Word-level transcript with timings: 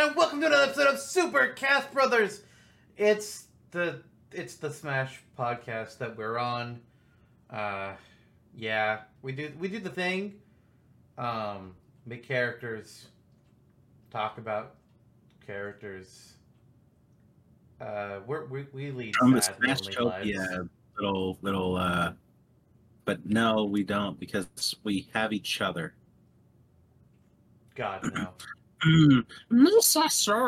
and 0.00 0.16
welcome 0.16 0.40
to 0.40 0.46
another 0.46 0.62
episode 0.62 0.86
of 0.86 0.98
Super 0.98 1.48
Cast 1.48 1.92
Brothers. 1.92 2.42
It's 2.96 3.48
the 3.70 4.00
it's 4.32 4.56
the 4.56 4.72
Smash 4.72 5.20
podcast 5.38 5.98
that 5.98 6.16
we're 6.16 6.38
on. 6.38 6.80
Uh, 7.50 7.92
yeah, 8.56 9.00
we 9.20 9.32
do 9.32 9.52
we 9.58 9.68
do 9.68 9.78
the 9.78 9.90
thing. 9.90 10.36
Um, 11.18 11.74
make 12.06 12.26
characters, 12.26 13.08
talk 14.10 14.38
about 14.38 14.76
characters. 15.46 16.32
Uh, 17.78 18.20
we're, 18.26 18.46
we 18.46 18.66
we 18.72 18.90
lead 18.92 19.16
From 19.16 19.32
the 19.32 19.42
sad, 19.42 19.56
Smash. 19.56 19.80
Topia 19.80 20.66
little 20.98 21.36
little 21.42 21.76
uh 21.76 22.12
but 23.04 23.26
no 23.26 23.64
we 23.64 23.82
don't 23.82 24.18
because 24.18 24.76
we 24.82 25.08
have 25.12 25.34
each 25.34 25.60
other. 25.60 25.92
God 27.74 28.10
no. 28.14 28.28
Mm, 28.84 29.24
Miss 29.50 29.96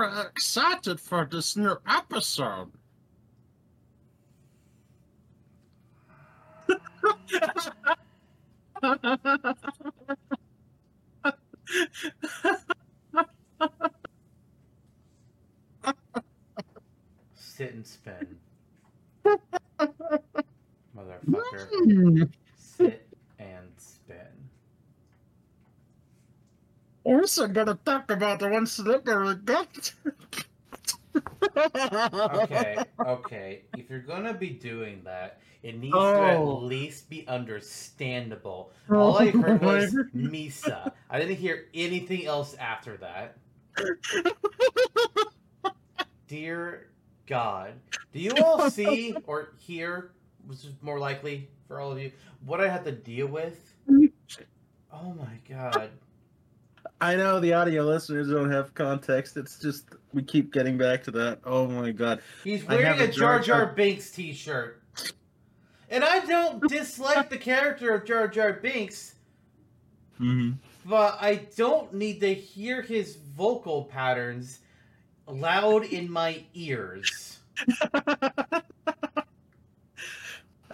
I'm 0.05 0.27
excited 0.27 1.01
for 1.01 1.25
this 1.31 1.57
new 1.57 1.77
episode. 1.87 2.73
Sit 17.35 17.75
and 17.75 17.87
spin, 17.87 18.39
motherfucker. 20.97 21.69
Mm, 21.87 22.31
Sit 22.57 23.07
and 23.39 23.69
spin. 23.77 24.49
Also 27.05 27.49
gonna 27.49 27.79
talk 27.85 28.11
about 28.11 28.39
the 28.41 28.49
one 28.49 28.67
slippery 28.67 29.35
gut. 29.45 29.93
okay, 31.57 32.77
okay. 33.07 33.63
If 33.77 33.91
you're 33.91 34.01
gonna 34.01 34.35
be 34.35 34.51
doing 34.51 35.03
that, 35.05 35.41
it 35.63 35.79
needs 35.79 35.93
to 35.95 35.99
Oh. 35.99 36.57
at 36.59 36.63
least 36.65 37.11
be 37.11 37.27
understandable. 37.29 38.73
Oh 38.89 38.97
all 38.99 39.19
I 39.19 39.31
heard 39.31 39.61
was 39.63 39.95
Misa. 40.17 40.93
I 41.11 41.19
didn't 41.19 41.37
hear 41.37 41.67
anything 41.75 42.27
else 42.27 42.55
after 42.55 42.97
that. 42.99 43.37
Dear 46.29 46.89
God, 47.27 47.75
do 48.13 48.19
you 48.21 48.33
all 48.43 48.71
see 48.71 49.15
or 49.27 49.53
hear, 49.59 50.13
which 50.47 50.65
is 50.65 50.73
more 50.81 50.99
likely 50.99 51.49
for 51.69 51.81
all 51.81 51.93
of 51.93 51.99
you, 51.99 52.11
what 52.45 52.61
I 52.61 52.69
had 52.69 52.85
to 52.85 52.93
deal 52.93 53.27
with? 53.27 53.75
Mm. 53.91 54.11
Oh 54.93 55.15
my 55.15 55.39
God. 55.49 55.91
I 57.03 57.17
know 57.17 57.41
the 57.41 57.53
audio 57.53 57.83
listeners 57.85 58.31
don't 58.31 58.51
have 58.53 58.73
context. 58.75 59.37
It's 59.37 59.59
just 59.59 59.87
we 60.15 60.23
keep 60.23 60.53
getting 60.53 60.79
back 60.79 61.03
to 61.05 61.11
that. 61.11 61.41
Oh 61.45 61.67
my 61.67 61.91
god. 61.91 62.21
He's 62.45 62.65
wearing 62.65 63.01
a 63.01 63.05
a 63.05 63.09
Jar 63.09 63.39
Jar 63.39 63.41
Jar 63.41 63.65
Jar- 63.67 63.75
Binks 63.75 64.11
t-shirt. 64.13 64.81
And 65.91 66.05
I 66.05 66.21
don't 66.25 66.63
dislike 66.71 67.29
the 67.29 67.39
character 67.39 67.93
of 67.95 68.05
Jar 68.05 68.29
Jar 68.29 68.53
Binks, 68.55 69.17
Mm-hmm. 70.21 70.53
but 70.89 71.19
I 71.21 71.47
don't 71.57 71.93
need 71.93 72.21
to 72.21 72.33
hear 72.33 72.83
his 72.83 73.17
vocal 73.17 73.85
patterns 73.87 74.61
loud 75.27 75.85
in 75.87 76.09
my 76.09 76.45
ears. 76.55 77.41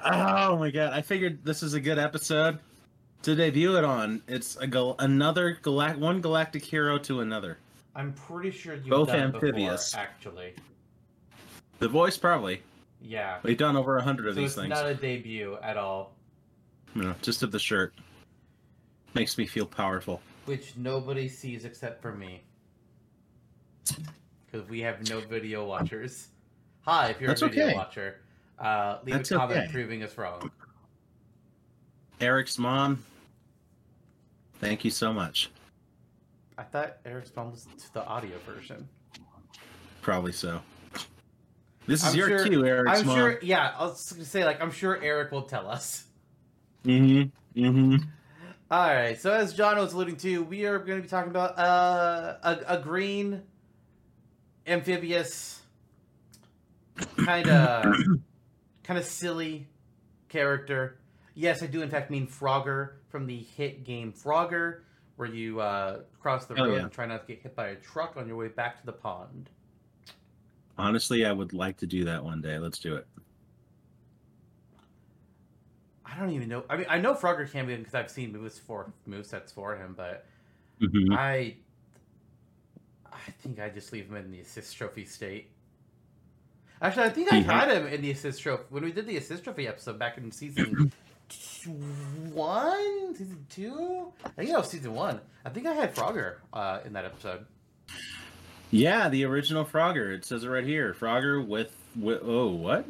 oh 0.05 0.59
my 0.59 0.71
god! 0.71 0.93
I 0.93 1.01
figured 1.03 1.45
this 1.45 1.63
is 1.63 1.75
a 1.75 1.81
good 1.81 1.99
episode 1.99 2.59
to 3.23 3.35
debut 3.35 3.77
it 3.77 3.85
on. 3.85 4.23
It's 4.29 4.57
a 4.57 4.67
gal- 4.67 4.97
another 4.99 5.59
galact 5.63 5.99
one 5.99 6.21
galactic 6.21 6.65
hero 6.65 6.99
to 6.99 7.21
another. 7.21 7.59
I'm 7.95 8.13
pretty 8.13 8.51
sure 8.51 8.75
you've 8.75 8.89
Both 8.89 9.09
done 9.09 9.19
it 9.21 9.33
before, 9.33 9.49
amphibious. 9.49 9.95
actually. 9.95 10.55
The 11.81 11.89
voice 11.89 12.17
probably. 12.17 12.63
Yeah. 13.01 13.39
We've 13.43 13.59
done 13.59 13.77
over 13.77 13.97
a 13.99 14.03
hundred 14.03 14.29
of 14.29 14.35
So 14.35 14.41
these 14.41 14.51
it's 14.53 14.57
things. 14.61 14.71
not 14.71 14.87
a 14.87 14.95
debut 14.95 15.57
at 15.63 15.77
all, 15.77 16.13
No, 16.95 17.15
just 17.23 17.43
of 17.43 17.51
the 17.53 17.59
shirt. 17.59 17.95
Makes 19.15 19.39
me 19.39 19.47
feel 19.47 19.67
powerful. 19.67 20.21
which 20.47 20.75
nobody 20.77 21.29
sees 21.29 21.65
except 21.65 22.01
for 22.03 22.13
me. 22.13 22.43
Because 24.51 24.69
we 24.69 24.81
have 24.81 25.09
no 25.09 25.21
video 25.21 25.67
watchers. 25.67 26.29
Hi, 26.83 27.09
if 27.11 27.21
you're 27.21 27.29
That's 27.29 27.43
a 27.43 27.49
video 27.49 27.67
okay. 27.67 27.75
watcher, 27.75 28.21
uh, 28.59 28.99
leave 29.05 29.15
That's 29.17 29.31
a 29.31 29.37
comment 29.37 29.59
okay. 29.65 29.73
proving 29.73 30.03
us 30.03 30.17
wrong. 30.17 30.51
Eric's 32.21 32.59
mom. 32.59 33.05
Thank 34.61 34.85
you 34.85 34.91
so 34.91 35.13
much. 35.13 35.51
I 36.57 36.63
thought 36.65 36.97
Eric's 37.05 37.31
mom 37.37 37.53
was 37.53 37.67
to 37.79 37.95
the 37.95 38.05
audio 38.05 38.37
version. 38.47 38.89
Probably 40.03 40.33
so. 40.33 40.61
This 41.87 42.03
is 42.03 42.09
I'm 42.11 42.17
your 42.17 42.29
sure- 42.29 42.47
cue, 42.47 42.67
Eric's 42.67 43.01
I'm 43.01 43.07
mom. 43.07 43.17
sure. 43.17 43.39
Yeah, 43.43 43.73
I 43.79 43.85
was 43.85 44.13
gonna 44.13 44.25
say 44.25 44.45
like 44.45 44.61
I'm 44.61 44.71
sure 44.73 45.01
Eric 45.03 45.33
will 45.33 45.43
tell 45.43 45.69
us. 45.69 46.05
Mm-hmm. 46.85 47.61
Mm-hmm. 47.61 47.97
All 48.71 48.87
right. 48.87 49.19
So 49.19 49.33
as 49.33 49.55
John 49.55 49.79
was 49.79 49.95
alluding 49.95 50.17
to, 50.19 50.43
we 50.43 50.67
are 50.67 50.79
going 50.79 50.99
to 50.99 51.03
be 51.03 51.09
talking 51.09 51.31
about 51.31 51.59
uh, 51.59 52.37
a 52.43 52.77
a 52.77 52.79
green 52.79 53.43
amphibious 54.67 55.63
kind 57.25 57.49
of 57.49 57.95
kind 58.85 58.99
of 58.99 59.05
silly 59.07 59.67
character. 60.29 60.99
Yes, 61.39 61.63
I 61.63 61.67
do 61.67 61.83
in 61.83 61.89
fact 61.89 62.11
mean 62.11 62.27
Frogger 62.27 62.95
from 63.11 63.25
the 63.27 63.39
hit 63.39 63.85
game 63.85 64.13
Frogger, 64.13 64.81
where 65.15 65.29
you 65.29 65.61
uh, 65.61 66.01
cross 66.21 66.47
the 66.47 66.55
Oh, 66.61 66.65
road 66.67 66.75
yeah. 66.75 66.81
and 66.83 66.91
try 66.91 67.07
not 67.07 67.29
to 67.29 67.33
get 67.33 67.41
hit 67.45 67.55
by 67.55 67.69
a 67.69 67.75
truck 67.77 68.17
on 68.17 68.27
your 68.27 68.37
way 68.37 68.49
back 68.49 68.81
to 68.81 68.87
the 68.87 68.93
pond. 68.93 69.49
Honestly, 70.77 71.25
I 71.25 71.31
would 71.31 71.53
like 71.53 71.77
to 71.77 71.87
do 71.87 72.05
that 72.07 72.25
one 72.25 72.41
day. 72.41 72.59
Let's 72.59 72.81
do 72.81 72.97
it. 72.97 73.07
I 76.05 76.19
don't 76.19 76.31
even 76.31 76.49
know. 76.49 76.65
I 76.69 76.77
mean, 76.77 76.87
I 76.89 76.99
know 76.99 77.15
Frogger 77.15 77.49
can 77.49 77.67
be 77.69 77.77
because 77.77 77.95
I've 77.95 78.11
seen 78.11 78.33
moves 78.33 78.59
for 78.59 78.93
movesets 79.09 79.53
for 79.53 79.77
him, 79.77 79.95
but 79.97 80.27
Mm-hmm. 80.81 81.13
I 81.13 81.57
I 83.13 83.31
think 83.43 83.61
I 83.61 83.69
just 83.69 83.93
leave 83.93 84.09
him 84.09 84.17
in 84.17 84.31
the 84.33 84.41
assist 84.41 84.77
trophy 84.77 85.05
state. 85.05 85.51
Actually, 86.83 87.07
I 87.07 87.11
think 87.11 87.33
I 87.33 87.37
had 87.37 87.69
him 87.71 87.87
in 87.87 88.01
the 88.03 88.11
assist 88.13 88.43
trophy 88.43 88.63
when 88.71 88.85
we 88.85 88.93
did 88.93 89.07
the 89.07 89.17
assist 89.17 89.45
trophy 89.45 89.67
episode 89.69 89.99
back 89.99 90.19
in 90.19 90.31
season 90.33 90.93
one, 92.33 93.15
season 93.15 93.47
two. 93.51 94.13
I 94.25 94.29
think 94.31 94.51
that 94.51 94.59
was 94.59 94.71
season 94.71 94.95
one. 94.95 95.21
I 95.45 95.51
think 95.51 95.67
I 95.67 95.75
had 95.75 95.95
Frogger 95.95 96.37
uh, 96.53 96.81
in 96.85 96.93
that 96.95 97.05
episode. 97.05 97.45
Yeah, 98.71 99.09
the 99.09 99.25
original 99.25 99.65
Frogger. 99.65 100.13
It 100.15 100.25
says 100.25 100.45
it 100.45 100.49
right 100.49 100.65
here. 100.65 100.95
Frogger 100.99 101.47
with, 101.47 101.73
with 101.99 102.21
oh 102.23 102.49
what? 102.49 102.85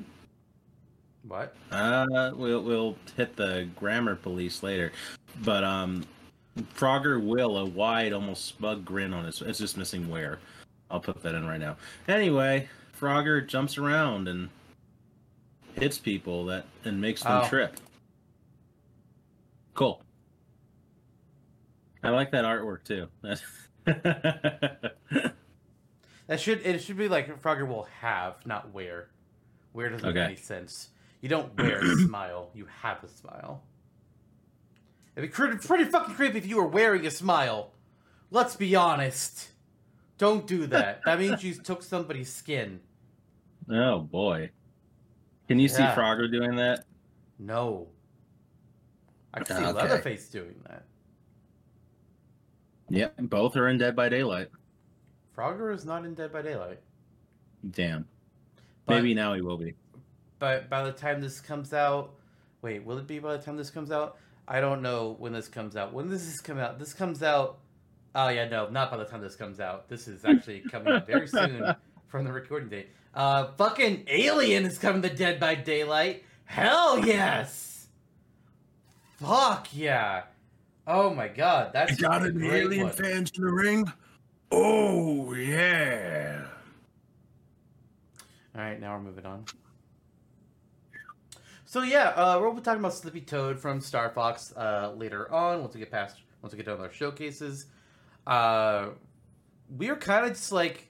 What? 1.27 1.55
Uh, 1.71 2.33
we'll 2.35 2.63
we'll 2.63 2.97
hit 3.17 3.37
the 3.37 3.69
grammar 3.77 4.17
police 4.17 4.63
later, 4.63 4.93
but 5.45 5.63
um, 5.63 6.05
Frogger 6.77 7.23
will 7.23 7.59
a 7.59 7.65
wide, 7.65 8.13
almost 8.13 8.47
smug 8.47 8.85
grin 8.85 9.13
on 9.13 9.25
his. 9.25 9.43
It's 9.43 9.59
just 9.59 9.77
missing 9.77 10.09
where. 10.09 10.39
I'll 10.91 11.01
put 11.01 11.23
that 11.23 11.35
in 11.35 11.47
right 11.47 11.61
now. 11.61 11.77
Anyway, 12.09 12.69
Frogger 12.99 13.47
jumps 13.47 13.77
around 13.77 14.27
and 14.27 14.49
hits 15.75 15.99
people 15.99 16.47
that 16.47 16.65
and 16.85 16.99
makes 17.01 17.23
them 17.23 17.43
Oh. 17.45 17.49
trip. 17.49 17.77
Cool. 19.79 20.03
I 22.03 22.11
like 22.11 22.33
that 22.33 22.45
artwork 22.45 22.83
too. 22.83 23.07
That 26.27 26.41
should 26.41 26.67
it 26.67 26.83
should 26.83 26.99
be 26.99 27.09
like 27.09 27.41
Frogger 27.41 27.67
will 27.67 27.85
have, 28.01 28.45
not 28.45 28.75
wear. 28.75 29.09
Wear 29.73 29.89
doesn't 29.91 30.05
Okay. 30.07 30.19
make 30.19 30.27
any 30.27 30.37
sense. 30.37 30.89
You 31.21 31.29
don't 31.29 31.57
wear 31.57 31.79
a 31.81 31.97
smile. 32.07 32.51
You 32.55 32.67
have 32.83 33.03
a 33.05 33.09
smile. 33.09 33.63
It'd 35.17 35.31
be 35.31 35.33
pretty 35.33 35.85
fucking 35.85 36.15
creepy 36.17 36.39
if 36.39 36.47
you 36.47 36.57
were 36.57 36.67
wearing 36.67 37.07
a 37.07 37.11
smile. 37.11 37.71
Let's 38.33 38.57
be 38.57 38.75
honest. 38.75 39.51
Don't 40.19 40.45
do 40.47 40.67
that. 40.67 41.03
That 41.07 41.21
means 41.21 41.45
you 41.45 41.55
took 41.55 41.83
somebody's 41.85 42.33
skin. 42.33 42.81
oh 43.71 44.01
boy. 44.01 44.51
Can 45.47 45.61
you 45.61 45.69
see 45.69 45.85
Frogger 45.85 46.31
doing 46.31 46.57
that? 46.57 46.85
No. 47.39 47.89
I 49.43 49.45
can 49.45 49.57
see 49.57 49.65
Okay. 49.65 49.73
Leatherface 49.73 50.29
doing 50.29 50.55
that. 50.69 50.85
Yeah, 52.91 53.09
both 53.19 53.57
are 53.57 53.69
in 53.69 53.79
Dead 53.79 53.95
by 53.95 54.09
Daylight. 54.09 54.49
Frogger 55.37 55.75
is 55.75 55.85
not 55.85 56.05
in 56.05 56.15
Dead 56.15 56.33
by 56.33 56.43
Daylight. 56.43 56.81
Damn. 57.71 58.07
But- 58.87 58.97
Maybe 58.97 59.15
now 59.15 59.35
he 59.35 59.43
will 59.43 59.59
be. 59.59 59.75
But 60.39 60.71
by 60.71 60.85
the 60.85 60.93
time 60.93 61.21
this 61.21 61.41
comes 61.41 61.73
out, 61.75 62.15
wait, 62.63 62.85
will 62.85 62.97
it 62.99 63.07
be 63.07 63.19
by 63.19 63.37
the 63.37 63.43
time 63.43 63.57
this 63.57 63.71
comes 63.71 63.91
out? 63.91 64.17
I 64.47 64.61
don't 64.61 64.83
know 64.83 65.17
when 65.19 65.33
this 65.33 65.49
comes 65.49 65.77
out. 65.77 65.93
When 65.93 66.09
does 66.09 66.25
this 66.25 66.41
come 66.41 66.59
out? 66.59 66.79
This 66.79 66.93
comes 66.95 67.23
out. 67.23 67.59
Oh 68.15 68.29
yeah, 68.29 68.49
no, 68.49 68.69
not 68.71 68.91
by 68.91 68.97
the 68.97 69.05
time 69.05 69.21
this 69.21 69.35
comes 69.37 69.61
out. 69.61 69.89
This 69.89 70.09
is 70.09 70.25
actually 70.25 70.61
coming 70.61 70.93
out 70.93 71.07
very 71.07 71.27
soon 71.27 71.75
from 72.07 72.25
the 72.25 72.33
recording 72.33 72.69
date. 72.69 72.89
Uh, 73.15 73.49
fucking 73.59 74.05
Alien 74.09 74.65
is 74.65 74.79
coming 74.79 75.03
to 75.03 75.11
Dead 75.15 75.39
by 75.41 75.55
Daylight. 75.57 76.25
Hell 76.45 77.05
yes. 77.05 77.68
Fuck 79.19 79.69
yeah. 79.73 80.23
Oh 80.87 81.13
my 81.13 81.29
god, 81.29 81.73
that's 81.73 82.01
a 82.01 82.31
great 82.31 82.79
one. 82.83 82.93
fans 82.93 83.31
in 83.37 83.45
the 83.45 83.53
ring. 83.53 83.93
Oh 84.51 85.33
yeah. 85.35 86.45
All 88.55 88.63
right, 88.63 88.81
now 88.81 88.95
we're 88.97 89.03
moving 89.03 89.27
on. 89.27 89.45
So 91.67 91.83
yeah, 91.83 92.09
uh, 92.17 92.39
we'll 92.41 92.55
be 92.55 92.63
talking 92.63 92.81
about 92.81 92.95
Slippy 92.95 93.21
Toad 93.21 93.59
from 93.59 93.81
Star 93.81 94.09
Fox 94.11 94.55
uh, 94.57 94.95
later 94.97 95.31
on. 95.31 95.61
Once 95.61 95.75
we 95.75 95.81
get 95.81 95.91
past, 95.91 96.17
once 96.41 96.53
we 96.53 96.57
get 96.57 96.65
done 96.67 96.79
with 96.79 96.87
our 96.87 96.93
showcases, 96.93 97.67
uh, 98.27 98.89
we 99.77 99.91
are 99.91 99.97
kind 99.97 100.25
of 100.25 100.33
just 100.33 100.51
like 100.53 100.89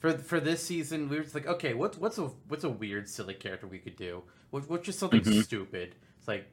for 0.00 0.12
for 0.18 0.40
this 0.40 0.62
season, 0.62 1.08
we 1.08 1.16
were 1.18 1.22
just 1.22 1.34
like, 1.34 1.46
okay, 1.46 1.74
what's 1.74 1.96
what's 1.98 2.18
a 2.18 2.22
what's 2.48 2.64
a 2.64 2.68
weird, 2.70 3.08
silly 3.08 3.34
character 3.34 3.66
we 3.68 3.78
could 3.78 3.96
do? 3.96 4.22
What, 4.50 4.68
what's 4.68 4.86
just 4.86 4.98
something 4.98 5.20
Mhm. 5.20 5.44
stupid? 5.44 5.94
It's 6.18 6.26
like, 6.26 6.46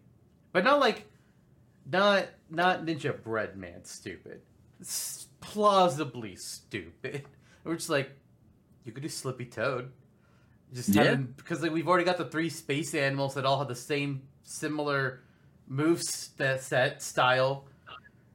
but 0.52 0.64
not 0.64 0.80
like, 0.80 1.08
not 1.90 2.28
not 2.50 2.86
Ninja 2.86 3.22
Bread 3.22 3.58
Man 3.58 3.84
stupid. 3.84 4.42
It's 4.80 5.28
plausibly 5.42 6.36
stupid. 6.36 7.24
We're 7.64 7.76
just 7.76 7.90
like, 7.90 8.12
you 8.84 8.92
could 8.92 9.04
do 9.04 9.10
Slippy 9.10 9.46
Toad. 9.46 9.92
Just 10.74 10.90
Yeah. 10.90 11.16
because 11.16 11.62
like 11.62 11.72
we've 11.72 11.88
already 11.88 12.04
got 12.06 12.18
the 12.18 12.26
three 12.26 12.50
space 12.50 12.94
animals 12.96 13.36
that 13.36 13.46
all 13.46 13.60
have 13.60 13.68
the 13.68 13.76
same 13.76 14.24
similar 14.44 15.22
moves 15.68 16.30
that 16.38 16.62
set 16.64 17.02
style. 17.02 17.66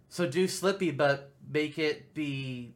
So 0.08 0.26
do 0.26 0.46
Slippy, 0.48 0.90
but 0.90 1.32
make 1.50 1.78
it 1.78 2.14
be 2.14 2.74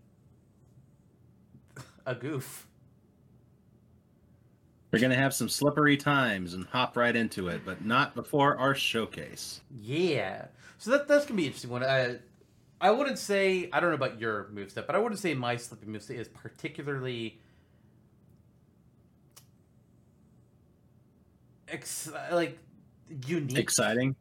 a 2.04 2.14
goof. 2.14 2.66
We're 4.92 5.00
gonna 5.00 5.16
have 5.16 5.32
some 5.32 5.48
slippery 5.48 5.96
times 5.96 6.52
and 6.52 6.66
hop 6.66 6.98
right 6.98 7.16
into 7.16 7.48
it, 7.48 7.62
but 7.64 7.82
not 7.82 8.14
before 8.14 8.58
our 8.58 8.74
showcase. 8.74 9.62
Yeah. 9.80 10.46
So 10.76 10.90
that 10.90 11.08
that's 11.08 11.24
gonna 11.24 11.38
be 11.38 11.44
an 11.44 11.46
interesting 11.46 11.70
one. 11.70 11.82
I 11.82 12.18
I 12.78 12.90
wouldn't 12.90 13.18
say 13.18 13.70
I 13.72 13.80
don't 13.80 13.88
know 13.88 13.94
about 13.94 14.20
your 14.20 14.50
moveset, 14.52 14.86
but 14.86 14.94
I 14.94 14.98
wouldn't 14.98 15.18
say 15.18 15.32
my 15.32 15.56
Slippy 15.56 15.86
moveset 15.86 16.18
is 16.18 16.28
particularly 16.28 17.40
ex- 21.68 22.12
like 22.30 22.58
unique. 23.26 23.58
Exciting. 23.58 24.14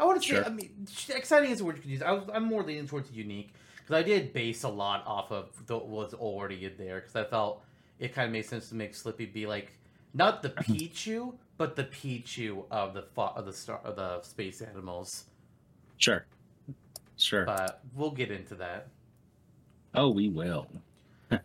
I 0.00 0.04
wouldn't 0.04 0.24
say. 0.24 0.34
Sure. 0.34 0.44
I 0.44 0.48
mean, 0.48 0.86
exciting 1.10 1.50
is 1.50 1.60
a 1.60 1.64
word 1.64 1.76
you 1.76 1.82
can 1.82 1.90
use. 1.92 2.02
I 2.02 2.10
was, 2.10 2.24
I'm 2.32 2.44
more 2.44 2.64
leaning 2.64 2.88
towards 2.88 3.12
unique 3.12 3.52
because 3.76 3.94
I 3.94 4.02
did 4.02 4.32
base 4.32 4.64
a 4.64 4.68
lot 4.68 5.06
off 5.06 5.30
of 5.30 5.50
the, 5.66 5.78
what 5.78 5.88
was 5.88 6.14
already 6.14 6.64
in 6.64 6.72
there 6.76 7.00
because 7.00 7.14
I 7.14 7.24
felt 7.24 7.64
it 8.00 8.14
kind 8.14 8.26
of 8.26 8.32
made 8.32 8.46
sense 8.46 8.68
to 8.70 8.74
make 8.74 8.96
Slippy 8.96 9.26
be 9.26 9.46
like 9.46 9.72
not 10.14 10.42
the 10.42 10.48
Pichu, 10.64 11.34
but 11.56 11.76
the 11.76 11.84
Pichu 11.84 12.64
of 12.70 12.94
the 12.94 13.02
fo- 13.02 13.32
of 13.36 13.46
the 13.46 13.52
star 13.52 13.80
of 13.84 13.96
the 13.96 14.22
space 14.22 14.60
animals. 14.62 15.24
Sure. 15.96 16.24
Sure. 17.16 17.44
But 17.44 17.82
we'll 17.94 18.12
get 18.12 18.30
into 18.30 18.54
that. 18.56 18.88
oh, 19.94 20.10
we 20.10 20.28
will. 20.28 20.66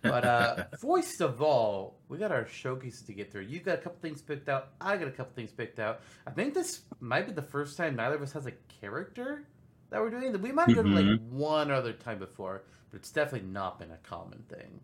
But 0.01 0.23
uh 0.23 0.63
first 0.79 1.19
of 1.19 1.41
all, 1.41 1.95
we 2.07 2.17
got 2.17 2.31
our 2.31 2.47
showcases 2.47 3.01
to 3.01 3.11
get 3.13 3.31
through. 3.33 3.41
You 3.41 3.59
got 3.59 3.79
a 3.79 3.81
couple 3.81 3.99
things 4.01 4.21
picked 4.21 4.47
out. 4.47 4.69
I 4.79 4.95
got 4.95 5.09
a 5.09 5.11
couple 5.11 5.33
things 5.35 5.51
picked 5.51 5.77
out. 5.77 5.99
I 6.25 6.31
think 6.31 6.53
this 6.53 6.83
might 7.01 7.25
be 7.27 7.33
the 7.33 7.41
first 7.41 7.75
time 7.75 7.97
neither 7.97 8.15
of 8.15 8.21
us 8.21 8.31
has 8.31 8.45
a 8.45 8.53
character 8.79 9.43
that 9.89 9.99
we're 9.99 10.09
doing. 10.09 10.41
We 10.41 10.53
might 10.53 10.69
have 10.69 10.77
done 10.77 10.97
it 10.97 11.05
like 11.05 11.19
one 11.29 11.69
other 11.69 11.91
time 11.91 12.17
before, 12.19 12.63
but 12.91 12.97
it's 13.01 13.11
definitely 13.11 13.49
not 13.49 13.77
been 13.77 13.91
a 13.91 13.97
common 14.07 14.43
thing. 14.47 14.79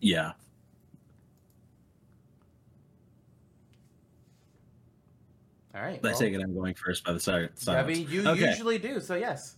yeah. 0.00 0.32
All 5.74 5.82
right. 5.82 5.96
I 5.96 6.00
well, 6.02 6.18
take 6.18 6.34
it 6.34 6.40
I'm 6.40 6.54
going 6.54 6.74
first 6.74 7.04
by 7.04 7.12
the 7.12 7.20
side. 7.20 7.50
I 7.68 7.82
mean, 7.84 8.08
you 8.08 8.26
Okay. 8.26 8.48
usually 8.48 8.78
do, 8.78 9.00
so 9.00 9.14
yes. 9.14 9.56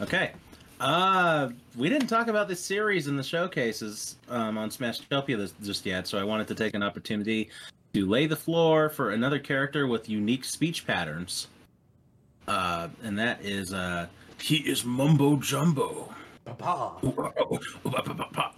Okay. 0.00 0.32
Uh, 0.80 1.50
we 1.76 1.88
didn't 1.90 2.08
talk 2.08 2.28
about 2.28 2.48
this 2.48 2.60
series 2.60 3.06
in 3.06 3.16
the 3.16 3.22
showcases 3.22 4.16
um, 4.28 4.56
on 4.56 4.70
Smashtopia 4.70 5.36
this, 5.36 5.52
just 5.62 5.84
yet, 5.84 6.06
so 6.06 6.18
I 6.18 6.24
wanted 6.24 6.48
to 6.48 6.54
take 6.54 6.74
an 6.74 6.82
opportunity 6.82 7.50
to 7.92 8.06
lay 8.06 8.26
the 8.26 8.36
floor 8.36 8.88
for 8.88 9.10
another 9.10 9.38
character 9.38 9.86
with 9.86 10.08
unique 10.08 10.44
speech 10.44 10.86
patterns. 10.86 11.48
Uh, 12.48 12.88
and 13.02 13.18
that 13.18 13.44
is 13.44 13.74
uh, 13.74 14.06
he 14.40 14.56
is 14.56 14.84
Mumbo 14.84 15.36
Jumbo. 15.36 16.12
Papa. 16.44 16.96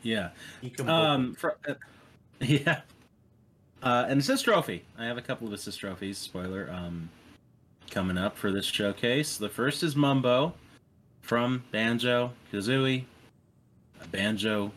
Yeah. 0.03 0.31
Ikambo. 0.63 0.89
Um. 0.89 1.35
For, 1.35 1.57
uh, 1.69 1.75
yeah. 2.41 2.83
Uh, 3.83 4.07
an 4.09 4.19
assist 4.19 4.45
trophy. 4.45 4.85
I 4.97 5.07
have 5.07 5.19
a 5.19 5.23
couple 5.23 5.47
of 5.47 5.53
assist 5.53 5.81
trophies. 5.81 6.19
Spoiler. 6.19 6.71
Um, 6.71 7.11
coming 7.93 8.17
up 8.17 8.37
for 8.37 8.51
this 8.51 8.65
showcase. 8.65 9.37
The 9.37 9.51
first 9.51 9.83
is 9.83 9.95
Mumbo 9.95 10.55
from 11.21 11.63
Banjo 11.71 12.33
Kazooie. 12.53 13.05
Banjo. 14.11 14.73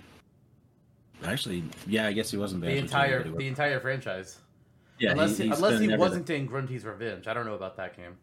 Actually, 1.23 1.63
yeah, 1.87 2.07
I 2.07 2.11
guess 2.11 2.29
he 2.29 2.37
wasn't 2.37 2.61
the 2.61 2.75
entire 2.75 3.23
the 3.23 3.41
he 3.41 3.47
entire 3.47 3.79
franchise. 3.79 4.37
yeah, 4.99 5.11
unless 5.11 5.37
he, 5.37 5.45
he, 5.45 5.49
unless 5.49 5.79
he 5.79 5.95
wasn't 5.95 6.29
in 6.29 6.45
Grunty's 6.45 6.83
Revenge. 6.83 7.27
I 7.27 7.33
don't 7.33 7.45
know 7.45 7.55
about 7.55 7.77
that 7.77 7.95
game. 7.95 8.17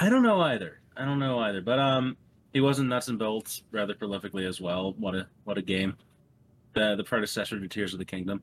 I 0.00 0.08
don't 0.08 0.22
know 0.22 0.40
either. 0.40 0.80
I 0.96 1.04
don't 1.04 1.18
know 1.18 1.38
either. 1.40 1.60
But 1.60 1.78
um, 1.78 2.16
he 2.52 2.60
was 2.60 2.78
in 2.78 2.88
Nuts 2.88 3.08
and 3.08 3.18
Bolts 3.18 3.62
rather 3.70 3.94
prolifically 3.94 4.48
as 4.48 4.60
well. 4.60 4.94
What 4.98 5.14
a 5.14 5.26
what 5.44 5.58
a 5.58 5.62
game. 5.62 5.96
The 6.72 6.96
the 6.96 7.04
predecessor 7.04 7.60
to 7.60 7.68
Tears 7.68 7.92
of 7.92 7.98
the 7.98 8.04
Kingdom. 8.04 8.42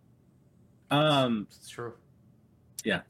Um, 0.92 1.48
It's 1.50 1.70
true. 1.70 1.94
Yeah. 2.84 3.02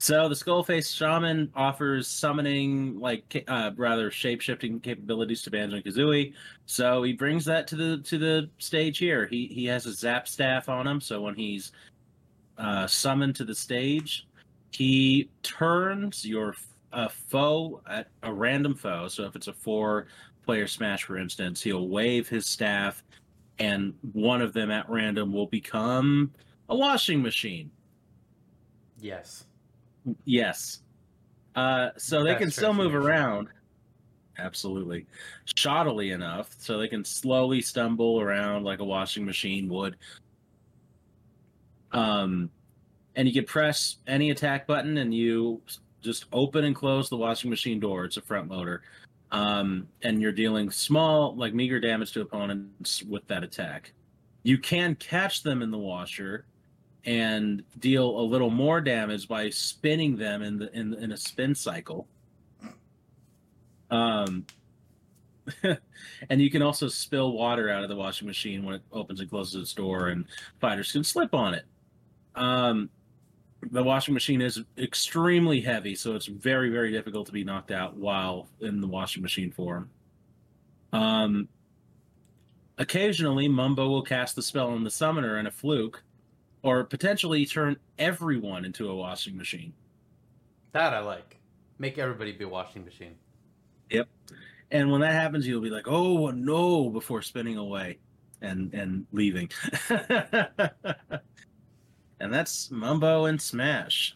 So 0.00 0.28
the 0.28 0.34
Skullface 0.34 0.94
Shaman 0.94 1.50
offers 1.56 2.06
summoning, 2.06 3.00
like 3.00 3.44
uh, 3.48 3.72
rather 3.76 4.12
shape 4.12 4.40
shifting 4.40 4.78
capabilities 4.78 5.42
to 5.42 5.50
Banjo 5.50 5.76
and 5.76 5.84
Kazooie. 5.84 6.34
So 6.66 7.02
he 7.02 7.12
brings 7.12 7.44
that 7.46 7.66
to 7.68 7.76
the 7.76 7.98
to 8.04 8.16
the 8.16 8.48
stage 8.58 8.98
here. 8.98 9.26
He 9.26 9.46
he 9.48 9.66
has 9.66 9.86
a 9.86 9.92
Zap 9.92 10.28
staff 10.28 10.68
on 10.68 10.86
him, 10.86 11.00
so 11.00 11.20
when 11.20 11.34
he's 11.34 11.72
uh, 12.58 12.86
summoned 12.86 13.34
to 13.36 13.44
the 13.44 13.54
stage, 13.54 14.28
he 14.70 15.30
turns 15.42 16.24
your 16.24 16.54
a 16.92 17.08
foe 17.08 17.82
at 17.88 18.08
a 18.22 18.32
random 18.32 18.76
foe. 18.76 19.08
So 19.08 19.24
if 19.24 19.34
it's 19.34 19.48
a 19.48 19.52
four 19.52 20.06
player 20.44 20.68
smash, 20.68 21.04
for 21.04 21.18
instance, 21.18 21.60
he'll 21.60 21.88
wave 21.88 22.28
his 22.28 22.46
staff, 22.46 23.02
and 23.58 23.94
one 24.12 24.42
of 24.42 24.52
them 24.52 24.70
at 24.70 24.88
random 24.88 25.32
will 25.32 25.48
become 25.48 26.32
a 26.68 26.76
washing 26.76 27.22
machine. 27.22 27.70
Yes. 29.00 29.44
Yes. 30.24 30.80
Uh, 31.54 31.90
so 31.96 32.22
they 32.22 32.30
Best 32.30 32.40
can 32.40 32.50
still 32.50 32.74
move 32.74 32.94
around. 32.94 33.48
Absolutely. 34.38 35.06
Shoddily 35.56 36.14
enough, 36.14 36.54
so 36.58 36.78
they 36.78 36.88
can 36.88 37.04
slowly 37.04 37.60
stumble 37.60 38.20
around 38.20 38.64
like 38.64 38.78
a 38.78 38.84
washing 38.84 39.24
machine 39.24 39.68
would. 39.68 39.96
Um, 41.90 42.50
and 43.16 43.26
you 43.26 43.34
can 43.34 43.44
press 43.44 43.96
any 44.06 44.30
attack 44.30 44.66
button 44.66 44.98
and 44.98 45.12
you 45.12 45.60
just 46.00 46.26
open 46.32 46.64
and 46.64 46.76
close 46.76 47.08
the 47.08 47.16
washing 47.16 47.50
machine 47.50 47.80
door. 47.80 48.04
It's 48.04 48.16
a 48.16 48.22
front 48.22 48.48
loader. 48.50 48.82
Um, 49.32 49.88
and 50.02 50.22
you're 50.22 50.32
dealing 50.32 50.70
small, 50.70 51.34
like 51.34 51.52
meager 51.52 51.80
damage 51.80 52.12
to 52.12 52.20
opponents 52.20 53.02
with 53.02 53.26
that 53.26 53.42
attack. 53.42 53.92
You 54.44 54.56
can 54.58 54.94
catch 54.94 55.42
them 55.42 55.62
in 55.62 55.70
the 55.70 55.78
washer 55.78 56.46
and 57.08 57.62
deal 57.78 58.20
a 58.20 58.20
little 58.20 58.50
more 58.50 58.82
damage 58.82 59.28
by 59.28 59.48
spinning 59.48 60.14
them 60.14 60.42
in 60.42 60.58
the 60.58 60.70
in, 60.78 60.92
in 60.92 61.12
a 61.12 61.16
spin 61.16 61.54
cycle. 61.54 62.06
Um, 63.90 64.44
and 66.28 66.42
you 66.42 66.50
can 66.50 66.60
also 66.60 66.86
spill 66.86 67.32
water 67.32 67.70
out 67.70 67.82
of 67.82 67.88
the 67.88 67.96
washing 67.96 68.28
machine 68.28 68.62
when 68.62 68.74
it 68.74 68.82
opens 68.92 69.20
and 69.20 69.30
closes 69.30 69.62
its 69.62 69.72
door, 69.72 70.08
and 70.08 70.26
fighters 70.60 70.92
can 70.92 71.02
slip 71.02 71.32
on 71.32 71.54
it. 71.54 71.64
Um, 72.34 72.90
the 73.70 73.82
washing 73.82 74.12
machine 74.12 74.42
is 74.42 74.60
extremely 74.76 75.62
heavy, 75.62 75.94
so 75.94 76.14
it's 76.14 76.26
very 76.26 76.68
very 76.68 76.92
difficult 76.92 77.24
to 77.28 77.32
be 77.32 77.42
knocked 77.42 77.70
out 77.70 77.96
while 77.96 78.48
in 78.60 78.82
the 78.82 78.86
washing 78.86 79.22
machine 79.22 79.50
form. 79.50 79.88
Um, 80.92 81.48
occasionally, 82.76 83.48
Mumbo 83.48 83.88
will 83.88 84.02
cast 84.02 84.36
the 84.36 84.42
spell 84.42 84.68
on 84.68 84.84
the 84.84 84.90
summoner 84.90 85.38
in 85.38 85.46
a 85.46 85.50
fluke, 85.50 86.02
or 86.68 86.84
potentially 86.84 87.46
turn 87.46 87.78
everyone 87.98 88.66
into 88.66 88.90
a 88.90 88.94
washing 88.94 89.36
machine. 89.36 89.72
That 90.72 90.92
I 90.92 90.98
like. 91.00 91.38
Make 91.78 91.96
everybody 91.96 92.32
be 92.32 92.44
a 92.44 92.48
washing 92.48 92.84
machine. 92.84 93.14
Yep. 93.88 94.06
And 94.70 94.90
when 94.90 95.00
that 95.00 95.14
happens, 95.14 95.46
you'll 95.46 95.62
be 95.62 95.70
like, 95.70 95.88
"Oh 95.88 96.28
no!" 96.30 96.90
before 96.90 97.22
spinning 97.22 97.56
away 97.56 97.98
and 98.42 98.74
and 98.74 99.06
leaving. 99.12 99.48
and 99.88 100.60
that's 102.20 102.70
Mumbo 102.70 103.24
and 103.24 103.40
Smash. 103.40 104.14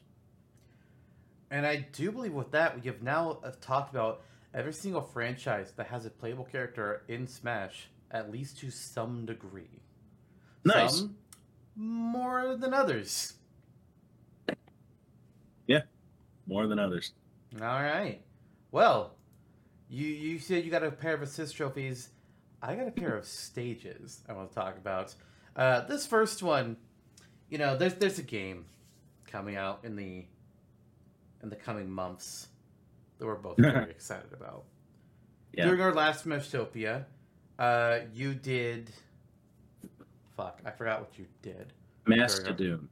And 1.51 1.65
I 1.67 1.87
do 1.93 2.13
believe 2.13 2.35
with 2.35 2.51
that, 2.51 2.79
we 2.79 2.87
have 2.87 3.03
now 3.03 3.39
uh, 3.43 3.53
talked 3.63 3.95
about 3.95 4.25
every 4.53 4.75
single 4.75 5.01
franchise 5.03 5.73
that 5.77 5.87
has 5.87 6.05
a 6.05 6.11
playable 6.11 6.45
character 6.45 7.03
in 7.09 7.27
Smash, 7.27 7.89
at 8.11 8.31
least 8.31 8.59
to 8.59 8.71
some 8.71 9.25
degree. 9.25 9.81
Nice. 10.65 10.99
Some 10.99 11.17
more 11.77 12.57
than 12.57 12.75
others. 12.75 13.35
Yeah, 15.67 15.83
more 16.47 16.67
than 16.67 16.79
others. 16.79 17.13
All 17.61 17.67
right. 17.67 18.21
Well, 18.71 19.15
you 19.89 20.07
you 20.07 20.39
said 20.39 20.65
you 20.65 20.71
got 20.71 20.83
a 20.83 20.91
pair 20.91 21.15
of 21.15 21.23
assist 21.23 21.57
trophies. 21.57 22.09
I 22.63 22.75
got 22.77 22.89
a 22.89 22.93
pair 22.93 23.17
of 23.17 23.27
stages 23.27 24.21
I 24.29 24.33
want 24.33 24.51
to 24.51 24.55
talk 24.55 24.77
about. 24.77 25.15
Uh, 25.55 25.81
this 25.83 26.07
first 26.07 26.43
one, 26.43 26.77
you 27.51 27.59
know, 27.59 27.77
there's 27.77 27.95
there's 27.95 28.19
a 28.19 28.23
game 28.23 28.65
coming 29.27 29.57
out 29.57 29.81
in 29.85 29.97
the 29.97 30.25
in 31.43 31.51
the 31.51 31.57
coming 31.57 31.91
months 31.91 32.49
that 33.19 33.27
we're 33.27 33.35
both 33.35 33.57
very 33.59 33.91
excited 33.91 34.33
about. 34.33 34.65
Yeah. 35.53 35.67
During 35.67 35.81
our 35.81 35.93
last 35.93 36.25
Smashtopia, 36.25 37.05
uh, 37.59 37.99
you 38.15 38.35
did. 38.35 38.91
Fuck, 40.37 40.61
I 40.65 40.71
forgot 40.71 41.01
what 41.01 41.19
you 41.19 41.27
did. 41.43 41.73
Mastadoom. 42.07 42.87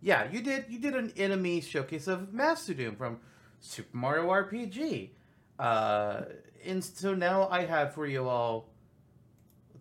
Yeah, 0.00 0.30
you 0.30 0.40
did. 0.42 0.66
You 0.68 0.78
did 0.78 0.94
an 0.94 1.12
enemy 1.16 1.60
showcase 1.60 2.06
of 2.06 2.28
Mastadoom 2.32 2.96
from 2.96 3.18
Super 3.60 3.96
Mario 3.96 4.28
RPG. 4.28 5.10
Uh, 5.58 6.22
and 6.64 6.82
so 6.82 7.14
now 7.14 7.48
I 7.48 7.64
have 7.64 7.94
for 7.94 8.06
you 8.06 8.28
all 8.28 8.68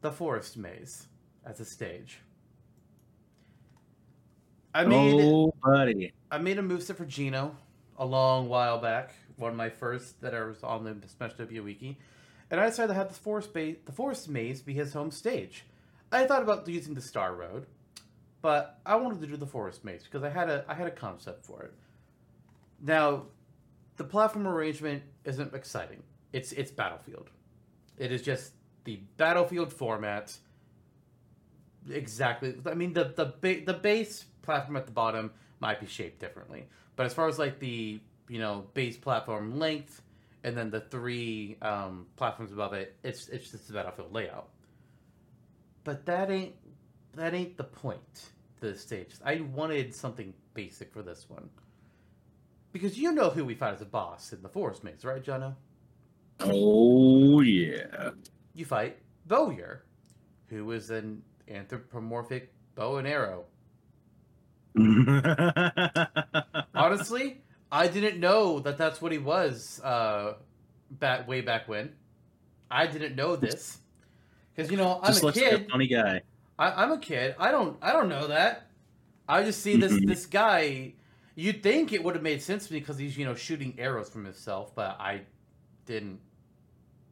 the 0.01 0.11
Forest 0.11 0.57
Maze 0.57 1.07
as 1.45 1.59
a 1.59 1.65
stage. 1.65 2.19
I 4.73 4.85
made 4.85 5.21
oh, 5.21 5.53
buddy. 5.63 6.13
I 6.31 6.37
made 6.37 6.59
a 6.59 6.61
moveset 6.61 6.95
for 6.95 7.05
Geno 7.05 7.55
a 7.97 8.05
long 8.05 8.47
while 8.47 8.79
back, 8.79 9.13
one 9.37 9.51
of 9.51 9.57
my 9.57 9.69
first 9.69 10.21
that 10.21 10.35
I 10.35 10.43
was 10.43 10.63
on 10.63 10.83
the 10.83 10.93
Smashtopia 10.93 11.63
wiki, 11.63 11.97
and 12.51 12.59
I 12.59 12.67
decided 12.67 12.89
to 12.89 12.93
have 12.93 13.09
the 13.09 13.15
forest 13.15 13.53
ba- 13.53 13.75
the 13.85 13.91
forest 13.91 14.29
maze 14.29 14.61
be 14.61 14.73
his 14.73 14.93
home 14.93 15.11
stage. 15.11 15.65
I 16.11 16.25
thought 16.25 16.41
about 16.41 16.67
using 16.67 16.93
the 16.93 17.01
Star 17.01 17.35
Road, 17.35 17.65
but 18.41 18.79
I 18.85 18.95
wanted 18.95 19.21
to 19.21 19.27
do 19.27 19.37
the 19.37 19.47
forest 19.47 19.83
maze 19.83 20.03
because 20.03 20.23
I 20.23 20.29
had 20.29 20.49
a 20.49 20.65
I 20.67 20.73
had 20.73 20.87
a 20.87 20.91
concept 20.91 21.45
for 21.45 21.63
it. 21.63 21.73
Now, 22.81 23.23
the 23.97 24.03
platform 24.03 24.47
arrangement 24.47 25.03
isn't 25.25 25.53
exciting. 25.53 26.03
It's 26.31 26.51
it's 26.51 26.71
Battlefield. 26.71 27.29
It 27.97 28.11
is 28.11 28.21
just 28.21 28.53
the 28.83 29.01
Battlefield 29.17 29.73
format. 29.73 30.37
Exactly. 31.89 32.55
I 32.65 32.73
mean, 32.73 32.93
the 32.93 33.05
the 33.15 33.33
ba- 33.41 33.65
the 33.65 33.73
base 33.73 34.25
platform 34.41 34.77
at 34.77 34.85
the 34.85 34.91
bottom 34.91 35.31
might 35.59 35.79
be 35.79 35.87
shaped 35.87 36.19
differently, 36.19 36.67
but 36.95 37.05
as 37.05 37.13
far 37.13 37.27
as 37.27 37.37
like 37.39 37.59
the 37.59 37.99
you 38.29 38.39
know 38.39 38.67
base 38.73 38.97
platform 38.97 39.59
length 39.59 40.01
and 40.43 40.55
then 40.55 40.69
the 40.69 40.79
three 40.79 41.57
um, 41.61 42.05
platforms 42.15 42.51
above 42.51 42.73
it, 42.73 42.95
it's 43.03 43.27
it's 43.29 43.51
just 43.51 43.69
a 43.69 43.73
Battlefield 43.73 44.13
layout. 44.13 44.49
But 45.88 46.06
that 46.08 46.29
ain't 46.29 46.53
that 47.15 47.34
ain't 47.34 47.56
the 47.56 47.63
point 47.63 48.32
to 48.60 48.74
the 48.74 48.77
stage. 48.77 49.12
I 49.24 49.39
wanted 49.39 49.96
something 49.96 50.34
basic 50.53 50.91
for 50.91 51.01
this 51.01 51.29
one. 51.29 51.50
Because 52.74 52.98
you 52.98 53.13
know 53.13 53.29
who 53.29 53.46
we 53.46 53.56
fight 53.56 53.75
as 53.75 53.82
a 53.82 53.86
boss 53.86 54.34
in 54.34 54.41
the 54.41 54.50
Forest 54.50 54.84
Maze, 54.84 55.06
right, 55.06 55.24
Jonno? 55.24 55.56
Oh 56.41 57.39
yeah. 57.39 58.10
You 58.53 58.65
fight 58.65 58.98
Bowyer, 59.27 59.86
who 60.48 60.70
is 60.72 60.89
an 60.89 61.22
anthropomorphic 61.48 62.51
bow 62.75 62.98
and 62.98 63.08
arrow. 63.08 63.46
Honestly, 66.75 67.44
I 67.72 67.88
didn't 67.88 68.20
know 68.20 68.60
that 68.60 68.77
that's 68.77 69.01
what 69.01 69.13
he 69.13 69.20
was 69.20 69.79
uh, 69.86 70.34
back 70.91 71.29
way 71.29 71.39
back 71.39 71.70
when. 71.70 71.94
I 72.70 72.88
didn't 72.88 73.15
know 73.15 73.38
this 73.38 73.77
because 74.57 74.71
you 74.71 74.77
know 74.77 74.99
I'm 75.01 75.07
Just 75.07 75.21
a 75.21 75.25
looks 75.27 75.37
kid. 75.37 75.53
like 75.53 75.67
a 75.67 75.69
funny 75.69 75.87
guy. 75.87 76.21
I, 76.59 76.83
I'm 76.83 76.91
a 76.91 76.97
kid. 76.97 77.35
I 77.39 77.51
don't. 77.51 77.77
I 77.81 77.93
don't 77.93 78.09
know 78.09 78.27
that. 78.27 78.67
I 79.29 79.43
just 79.43 79.61
see 79.61 79.77
this 79.77 79.93
Mhm. 79.93 80.07
this 80.07 80.25
guy. 80.25 80.93
You'd 81.35 81.61
think 81.61 81.93
it 81.93 82.03
would 82.03 82.15
have 82.15 82.23
made 82.23 82.41
sense 82.41 82.67
to 82.67 82.73
me 82.73 82.79
because 82.79 82.97
he's 82.97 83.15
you 83.17 83.25
know 83.25 83.35
shooting 83.35 83.75
arrows 83.77 84.09
from 84.09 84.25
himself, 84.25 84.73
but 84.73 84.99
I 84.99 85.21
didn't 85.85 86.19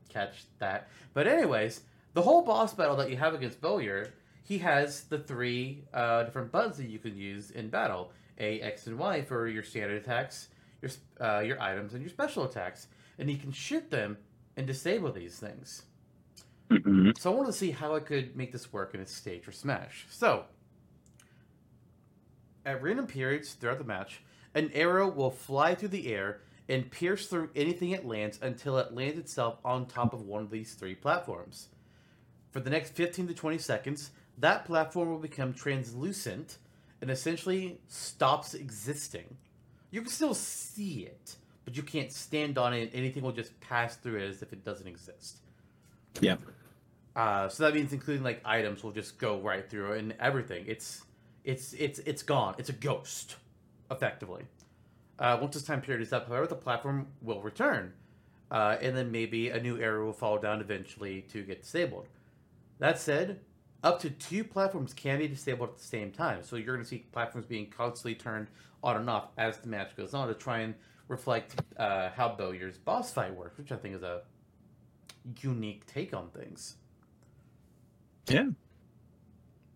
catch 0.10 0.46
that. 0.58 0.90
But 1.14 1.28
anyways, 1.28 1.82
the 2.14 2.24
whole 2.24 2.42
boss 2.42 2.74
battle 2.74 2.96
that 2.96 3.12
you 3.12 3.18
have 3.18 3.36
against 3.36 3.62
Bowyer, 3.62 4.14
he 4.44 4.58
has 4.60 5.04
the 5.04 5.20
three 5.20 5.84
uh, 5.94 6.24
different 6.24 6.52
buttons 6.52 6.78
that 6.78 6.88
you 6.88 6.98
can 6.98 7.16
use 7.16 7.52
in 7.52 7.70
battle: 7.70 8.12
A, 8.40 8.60
X, 8.62 8.88
and 8.88 8.98
Y 8.98 9.22
for 9.22 9.48
your 9.48 9.62
standard 9.62 10.02
attacks, 10.02 10.48
your 10.82 10.90
uh, 11.22 11.42
your 11.42 11.62
items, 11.62 11.94
and 11.94 12.02
your 12.02 12.10
special 12.10 12.46
attacks, 12.46 12.88
and 13.20 13.30
you 13.30 13.38
can 13.38 13.52
shoot 13.52 13.92
them 13.92 14.18
and 14.58 14.66
disable 14.66 15.12
these 15.12 15.38
things. 15.38 15.84
Mhm. 16.70 17.18
So 17.18 17.32
I 17.32 17.36
wanted 17.36 17.48
to 17.48 17.58
see 17.58 17.72
how 17.72 17.96
I 17.96 18.00
could 18.00 18.36
make 18.36 18.52
this 18.52 18.74
work 18.74 18.94
in 18.94 19.00
a 19.02 19.06
stage 19.06 19.48
or 19.48 19.52
Smash. 19.52 20.06
So, 20.10 20.46
at 22.66 22.82
random 22.82 23.08
periods 23.08 23.54
throughout 23.54 23.78
the 23.78 23.84
match, 23.84 24.22
an 24.54 24.72
arrow 24.74 25.08
will 25.08 25.32
fly 25.32 25.76
through 25.76 25.90
the 25.90 26.14
air 26.14 26.42
and 26.68 26.90
pierce 26.90 27.28
through 27.28 27.50
anything 27.56 27.92
it 27.92 28.06
lands 28.06 28.40
until 28.42 28.78
it 28.80 28.94
lands 28.94 29.20
itself 29.20 29.60
on 29.64 29.86
top 29.86 30.14
of 30.14 30.22
one 30.24 30.42
of 30.42 30.50
these 30.50 30.74
three 30.74 30.96
platforms. 30.96 31.70
For 32.52 32.60
the 32.60 32.70
next 32.70 32.96
15 32.96 33.28
to 33.28 33.34
20 33.34 33.58
seconds, 33.60 34.12
that 34.38 34.66
platform 34.66 35.10
will 35.10 35.20
become 35.20 35.54
translucent 35.54 36.58
and 37.02 37.12
essentially 37.12 37.80
stops 37.88 38.54
existing. 38.56 39.38
You 39.92 40.02
can 40.02 40.10
still 40.10 40.34
see 40.34 41.02
it, 41.06 41.36
but 41.66 41.78
you 41.78 41.84
can't 41.84 42.12
stand 42.12 42.58
on 42.58 42.74
it, 42.74 42.90
anything 42.94 43.24
will 43.24 43.32
just 43.32 43.60
pass 43.60 43.96
through 43.98 44.18
it 44.20 44.28
as 44.30 44.42
if 44.42 44.52
it 44.52 44.64
doesn't 44.64 44.88
exist. 44.88 45.42
Yeah. 46.22 46.38
Uh, 47.16 47.48
so 47.48 47.64
that 47.64 47.74
means 47.74 47.94
including 47.94 48.24
like 48.24 48.42
items 48.44 48.84
will 48.84 48.92
just 48.92 49.18
go 49.18 49.40
right 49.40 49.70
through 49.70 49.94
and 49.94 50.14
everything. 50.20 50.66
It's 50.68 51.04
it's 51.44 51.74
it's 51.74 52.00
it's 52.00 52.24
gone. 52.24 52.56
It's 52.58 52.70
a 52.70 52.74
ghost, 52.74 53.38
effectively. 53.90 54.44
Uh, 55.18 55.38
once 55.40 55.54
this 55.54 55.64
time 55.64 55.82
period 55.82 56.02
is 56.02 56.12
up, 56.12 56.28
however, 56.28 56.48
the 56.48 56.56
platform 56.56 57.08
will 57.22 57.42
return, 57.42 57.94
uh, 58.52 58.76
and 58.82 58.98
then 58.98 59.12
maybe 59.12 59.50
a 59.50 59.62
new 59.62 59.80
arrow 59.80 60.06
will 60.06 60.14
fall 60.14 60.38
down 60.38 60.60
eventually 60.60 61.22
to 61.32 61.44
get 61.44 61.62
disabled. 61.62 62.08
That 62.80 63.00
said, 63.00 63.40
up 63.82 64.00
to 64.02 64.10
two 64.10 64.44
platforms 64.44 64.94
can 64.94 65.20
be 65.20 65.28
disabled 65.28 65.70
at 65.70 65.78
the 65.78 65.84
same 65.84 66.12
time. 66.12 66.44
So 66.44 66.58
you're 66.58 66.66
going 66.76 66.84
to 66.84 66.86
see 66.86 67.06
platforms 67.14 67.46
being 67.48 67.70
constantly 67.70 68.16
turned 68.16 68.48
on 68.84 68.98
and 68.98 69.10
off 69.10 69.30
as 69.38 69.58
the 69.60 69.70
match 69.70 69.96
goes 69.96 70.14
on 70.14 70.28
to 70.28 70.34
try 70.34 70.60
and 70.60 70.74
reflect 71.08 71.56
uh, 71.78 72.10
how 72.10 72.36
Bowyer's 72.36 72.78
boss 72.78 73.12
fight 73.12 73.34
works, 73.34 73.58
which 73.58 73.72
I 73.72 73.78
think 73.78 73.96
is 73.96 74.04
a 74.04 74.24
unique 75.42 75.86
take 75.86 76.14
on 76.14 76.30
things. 76.30 76.76
Yeah. 78.28 78.50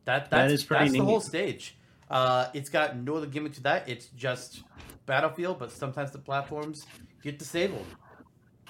That 0.06 0.30
That 0.30 0.48
that's, 0.50 0.64
pretty 0.64 0.86
that's 0.86 0.98
the 0.98 1.04
whole 1.06 1.22
stage. 1.22 1.76
Uh, 2.10 2.48
it's 2.54 2.70
got 2.70 2.98
no 2.98 3.18
other 3.18 3.28
gimmick 3.28 3.54
to 3.54 3.64
that. 3.64 3.88
It's 3.88 4.08
just 4.08 4.64
Battlefield, 5.06 5.60
but 5.60 5.72
sometimes 5.72 6.12
the 6.12 6.18
platforms 6.20 6.86
get 7.22 7.38
disabled. 7.38 7.86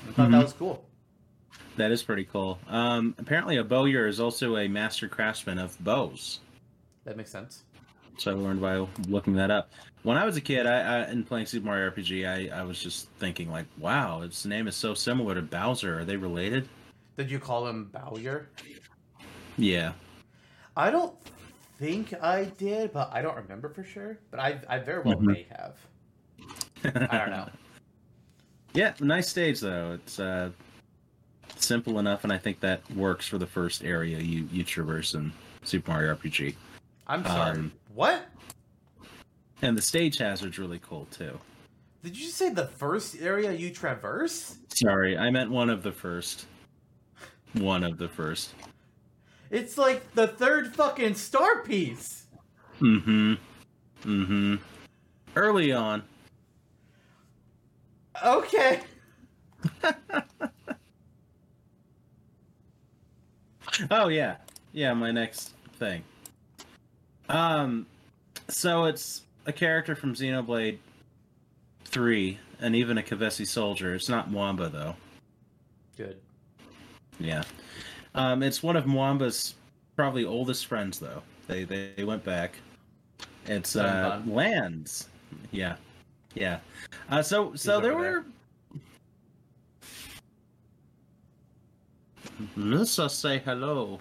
I 0.02 0.12
thought 0.12 0.32
that 0.32 0.38
Mhm. 0.40 0.44
was 0.44 0.54
cool. 0.54 0.86
That 1.78 1.92
is 1.92 2.04
pretty 2.04 2.26
cool. 2.26 2.60
Um, 2.68 3.16
apparently, 3.18 3.58
a 3.58 3.64
bowyer 3.64 4.08
is 4.08 4.20
also 4.20 4.58
a 4.58 4.68
master 4.68 5.08
craftsman 5.08 5.58
of 5.60 5.82
bows. 5.84 6.40
That 7.06 7.16
makes 7.16 7.32
sense. 7.32 7.64
So 8.20 8.32
I 8.32 8.34
learned 8.34 8.60
by 8.60 8.86
looking 9.08 9.34
that 9.36 9.50
up. 9.50 9.72
When 10.04 10.18
I 10.18 10.26
was 10.26 10.36
a 10.36 10.42
kid, 10.42 10.66
I, 10.66 10.80
I 10.80 10.98
and 11.04 11.26
playing 11.26 11.46
Super 11.46 11.66
Mario 11.66 11.90
RPG, 11.90 12.28
I, 12.28 12.60
I 12.60 12.64
was 12.64 12.82
just 12.82 13.10
thinking 13.12 13.50
like, 13.50 13.66
wow, 13.78 14.22
its 14.22 14.46
name 14.46 14.68
is 14.68 14.76
so 14.76 14.94
similar 14.94 15.36
to 15.36 15.42
Bowser. 15.42 16.00
Are 16.00 16.06
they 16.06 16.18
related? 16.18 16.68
Did 17.18 17.32
you 17.32 17.40
call 17.40 17.68
him 17.68 17.90
Bowyer? 17.94 18.50
Yeah. 19.58 19.94
I 20.76 20.90
don't 20.92 21.14
think 21.78 22.14
I 22.22 22.46
did, 22.58 22.92
but 22.94 23.10
I 23.14 23.22
don't 23.22 23.36
remember 23.38 23.70
for 23.70 23.84
sure. 23.84 24.20
But 24.32 24.40
I, 24.40 24.60
I 24.70 24.80
very 24.80 25.02
well 25.02 25.16
Mhm. 25.18 25.26
may 25.26 25.48
have. 25.52 25.76
I 27.10 27.18
don't 27.18 27.32
know. 27.32 27.50
Yeah, 28.74 28.94
nice 29.00 29.28
stage 29.28 29.62
though. 29.62 29.94
It's 29.94 30.20
uh, 30.20 30.52
simple 31.56 31.98
enough, 31.98 32.24
and 32.24 32.32
I 32.32 32.38
think 32.38 32.60
that 32.60 32.82
works 32.96 33.28
for 33.28 33.40
the 33.40 33.48
first 33.48 33.84
area 33.84 34.20
you 34.20 34.48
you 34.52 34.64
traverse 34.64 35.16
in 35.16 35.34
Super 35.64 35.90
Mario 35.92 36.14
RPG. 36.16 36.54
I'm 37.08 37.26
sorry. 37.26 37.58
Um, 37.58 37.72
what? 37.94 38.26
And 39.62 39.78
the 39.78 39.82
stage 39.82 40.18
hazard's 40.18 40.58
really 40.58 40.80
cool 40.80 41.08
too. 41.12 41.38
Did 42.04 42.18
you 42.18 42.28
say 42.28 42.50
the 42.50 42.68
first 42.68 43.18
area 43.20 43.52
you 43.52 43.72
traverse? 43.72 44.58
Sorry, 44.70 45.18
I 45.18 45.30
meant 45.30 45.52
one 45.52 45.70
of 45.70 45.84
the 45.84 45.92
first. 45.92 46.46
One 47.54 47.84
of 47.84 47.98
the 47.98 48.08
first. 48.08 48.54
It's 49.50 49.78
like 49.78 50.14
the 50.14 50.28
third 50.28 50.74
fucking 50.76 51.16
star 51.16 51.64
piece. 51.64 52.28
Mm-hmm. 52.80 53.34
Mm-hmm. 54.04 54.56
Early 55.36 55.74
on. 55.74 56.04
Okay. 58.24 58.82
Oh 63.92 64.10
yeah, 64.10 64.38
yeah. 64.74 64.94
My 64.94 65.12
next 65.12 65.54
thing. 65.78 66.04
Um, 67.30 67.86
so 68.48 68.86
it's 68.86 69.22
a 69.46 69.54
character 69.54 69.96
from 69.96 70.14
Xenoblade 70.16 70.78
Three, 71.86 72.38
and 72.62 72.76
even 72.76 72.98
a 72.98 73.02
Kevesi 73.02 73.48
soldier. 73.48 73.96
It's 73.96 74.10
not 74.10 74.30
Mwamba 74.30 74.72
though. 74.72 74.96
Good. 75.98 76.18
Yeah. 77.20 77.44
Um, 78.16 78.44
it's 78.44 78.62
one 78.62 78.76
of 78.76 78.86
Mwamba's 78.86 79.56
probably 79.96 80.26
oldest 80.26 80.66
friends 80.68 81.00
though. 81.00 81.22
They 81.48 81.64
they, 81.64 81.92
they 81.96 82.04
went 82.04 82.24
back. 82.24 82.56
It's 83.46 83.76
uh, 83.76 84.22
lands. 84.28 85.10
Yeah, 85.52 85.76
yeah. 86.36 86.60
Uh, 87.10 87.24
so 87.24 87.54
so 87.56 87.76
He's 87.76 87.84
there 87.84 87.94
over 87.94 88.04
there. 88.04 88.12
were. 88.12 88.26
Missa 92.56 93.10
say 93.10 93.40
hello. 93.40 94.00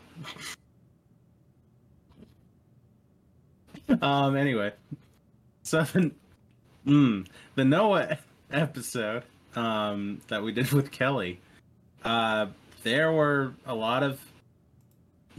Um. 4.03 4.37
Anyway, 4.37 4.73
so 5.63 5.83
the, 5.83 6.11
mm, 6.87 7.27
the 7.55 7.65
Noah 7.65 8.19
episode 8.51 9.23
um 9.57 10.21
that 10.29 10.43
we 10.43 10.53
did 10.53 10.71
with 10.73 10.91
Kelly, 10.91 11.41
uh, 12.05 12.47
there 12.83 13.13
were 13.13 13.55
a 13.67 13.75
lot 13.75 14.03
of 14.03 14.21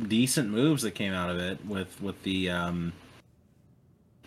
decent 0.08 0.50
moves 0.50 0.82
that 0.84 0.92
came 0.92 1.14
out 1.14 1.30
of 1.30 1.38
it 1.40 1.64
with 1.66 2.02
with 2.02 2.22
the 2.24 2.50
um 2.50 2.94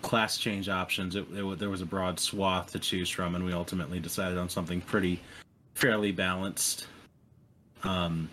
class 0.03 0.37
change 0.37 0.69
options. 0.69 1.17
It, 1.17 1.27
it, 1.33 1.59
there 1.59 1.71
was 1.71 1.81
a 1.81 1.87
broad 1.87 2.21
swath 2.21 2.73
to 2.73 2.79
choose 2.79 3.09
from, 3.09 3.35
and 3.35 3.45
we 3.45 3.53
ultimately 3.53 4.01
decided 4.01 4.37
on 4.37 4.49
something 4.49 4.81
pretty 4.81 5.21
fairly 5.75 6.13
balanced. 6.13 6.87
Um, 7.85 8.29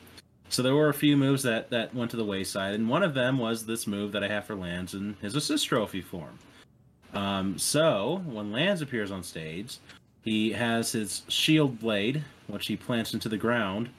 so 0.49 0.63
there 0.63 0.75
were 0.75 0.89
a 0.89 0.93
few 0.93 1.15
moves 1.15 1.43
that 1.43 1.69
that 1.69 1.93
went 1.93 2.11
to 2.11 2.17
the 2.17 2.25
wayside, 2.25 2.73
and 2.73 2.89
one 2.89 3.03
of 3.03 3.13
them 3.13 3.37
was 3.37 3.65
this 3.65 3.87
move 3.87 4.11
that 4.11 4.23
I 4.23 4.27
have 4.27 4.45
for 4.45 4.55
Lanz 4.55 4.93
in 4.93 5.15
his 5.21 5.35
assist 5.35 5.67
trophy 5.67 6.01
form. 6.01 6.37
Um, 7.13 7.57
so 7.57 8.21
when 8.25 8.51
Lanz 8.51 8.81
appears 8.81 9.11
on 9.11 9.23
stage, 9.23 9.77
he 10.23 10.51
has 10.51 10.91
his 10.91 11.23
shield 11.27 11.79
blade, 11.79 12.23
which 12.47 12.67
he 12.67 12.75
plants 12.75 13.13
into 13.13 13.29
the 13.29 13.37
ground, 13.37 13.89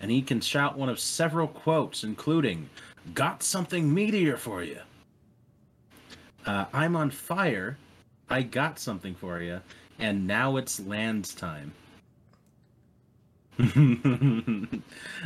and 0.00 0.10
he 0.10 0.20
can 0.22 0.40
shout 0.40 0.76
one 0.76 0.88
of 0.88 1.00
several 1.00 1.46
quotes, 1.46 2.04
including 2.04 2.68
"Got 3.14 3.42
something 3.42 3.92
meteor 3.92 4.36
for 4.36 4.62
you." 4.62 4.80
Uh, 6.44 6.66
I'm 6.72 6.96
on 6.96 7.10
fire. 7.10 7.78
I 8.28 8.42
got 8.42 8.78
something 8.78 9.14
for 9.14 9.40
you, 9.40 9.60
and 9.98 10.26
now 10.26 10.56
it's 10.56 10.80
Lanz 10.80 11.34
time. 11.34 11.72
Uh, 13.58 13.64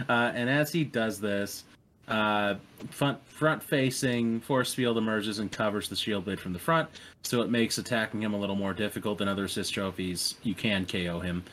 and 0.08 0.50
as 0.50 0.72
he 0.72 0.84
does 0.84 1.20
this, 1.20 1.64
uh, 2.08 2.54
front 2.90 3.18
front 3.28 3.62
facing 3.62 4.40
force 4.40 4.72
field 4.74 4.96
emerges 4.96 5.38
and 5.38 5.52
covers 5.52 5.88
the 5.88 5.96
shield 5.96 6.24
blade 6.24 6.40
from 6.40 6.52
the 6.52 6.58
front, 6.58 6.88
so 7.22 7.42
it 7.42 7.50
makes 7.50 7.78
attacking 7.78 8.22
him 8.22 8.34
a 8.34 8.38
little 8.38 8.56
more 8.56 8.72
difficult 8.72 9.18
than 9.18 9.28
other 9.28 9.44
assist 9.44 9.74
trophies. 9.74 10.36
You 10.42 10.54
can 10.54 10.86
KO 10.86 11.20
him, 11.20 11.44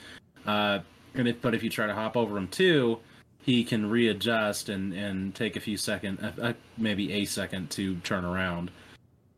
uh, 0.46 0.79
and 1.13 1.27
if, 1.27 1.41
but 1.41 1.53
if 1.53 1.63
you 1.63 1.70
try 1.70 1.88
to 1.88 1.94
hop 1.94 2.15
over 2.15 2.38
him 2.38 2.48
too, 2.48 3.00
he 3.41 3.63
can 3.63 3.89
readjust 3.89 4.70
and 4.70 4.94
and 4.94 5.36
take 5.36 5.55
a 5.55 5.60
few 5.60 5.77
second, 5.77 6.20
uh, 6.20 6.41
uh, 6.41 6.53
maybe 6.77 7.12
a 7.13 7.25
second 7.25 7.70
to 7.72 7.96
turn 7.98 8.24
around 8.24 8.72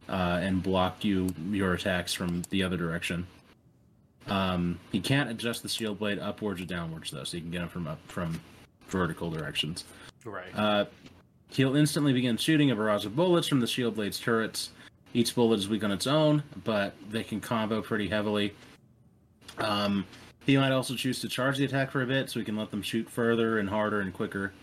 uh, 0.10 0.40
and 0.42 0.64
block 0.64 1.04
you 1.04 1.30
your 1.52 1.74
attacks 1.74 2.14
from 2.14 2.44
the 2.50 2.64
other 2.64 2.78
direction. 2.78 3.28
Um, 4.28 4.80
he 4.92 5.00
can't 5.00 5.30
adjust 5.30 5.64
the 5.64 5.70
shield 5.70 6.00
blade 6.00 6.20
upwards 6.20 6.62
or 6.62 6.66
downwards 6.66 7.12
though, 7.12 7.24
so 7.24 7.38
you 7.38 7.42
can 7.42 7.52
get 7.52 7.62
him 7.62 7.70
from 7.70 7.88
up 7.88 8.00
from 8.08 8.40
vertical 8.90 9.30
directions. 9.30 9.86
Right. 10.26 10.54
Uh, 10.56 10.86
he'll 11.50 11.76
instantly 11.76 12.14
begin 12.14 12.38
shooting 12.38 12.72
a 12.72 12.76
barrage 12.76 13.06
of 13.06 13.16
bullets 13.16 13.48
from 13.48 13.60
the 13.60 13.68
shield 13.68 13.96
blade's 13.96 14.20
turrets. 14.20 14.72
Each 15.14 15.34
bullet 15.34 15.60
is 15.60 15.70
weak 15.70 15.84
on 15.84 15.92
its 15.92 16.08
own, 16.08 16.44
but 16.64 16.94
they 17.10 17.24
can 17.24 17.40
combo 17.40 17.82
pretty 17.82 18.08
heavily. 18.08 18.54
Um, 19.58 20.06
he 20.46 20.58
might 20.58 20.72
also 20.72 20.96
choose 20.96 21.20
to 21.22 21.30
charge 21.30 21.58
the 21.58 21.66
attack 21.66 21.92
for 21.92 22.02
a 22.02 22.06
bit, 22.06 22.30
so 22.30 22.40
we 22.40 22.46
can 22.46 22.56
let 22.56 22.72
them 22.72 22.82
shoot 22.82 23.10
further 23.10 23.60
and 23.60 23.70
harder 23.70 24.02
and 24.02 24.14
quicker. 24.14 24.54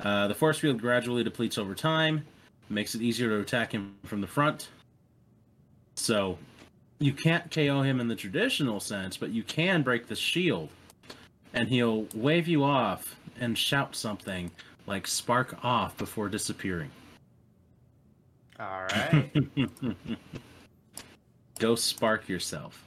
Uh, 0.00 0.26
the 0.26 0.34
force 0.34 0.58
field 0.58 0.80
gradually 0.80 1.22
depletes 1.22 1.58
over 1.58 1.74
time, 1.74 2.24
makes 2.68 2.94
it 2.94 3.02
easier 3.02 3.28
to 3.28 3.40
attack 3.40 3.72
him 3.72 3.94
from 4.04 4.20
the 4.20 4.26
front. 4.26 4.68
So 5.94 6.38
you 6.98 7.12
can't 7.12 7.50
KO 7.50 7.82
him 7.82 8.00
in 8.00 8.08
the 8.08 8.14
traditional 8.16 8.80
sense, 8.80 9.16
but 9.16 9.30
you 9.30 9.42
can 9.42 9.82
break 9.82 10.06
the 10.06 10.16
shield. 10.16 10.68
And 11.52 11.68
he'll 11.68 12.06
wave 12.14 12.48
you 12.48 12.64
off 12.64 13.16
and 13.38 13.56
shout 13.56 13.94
something 13.94 14.50
like 14.86 15.06
spark 15.06 15.56
off 15.64 15.96
before 15.96 16.28
disappearing. 16.28 16.90
All 18.58 18.82
right. 18.90 19.30
Go 21.58 21.74
spark 21.76 22.28
yourself. 22.28 22.82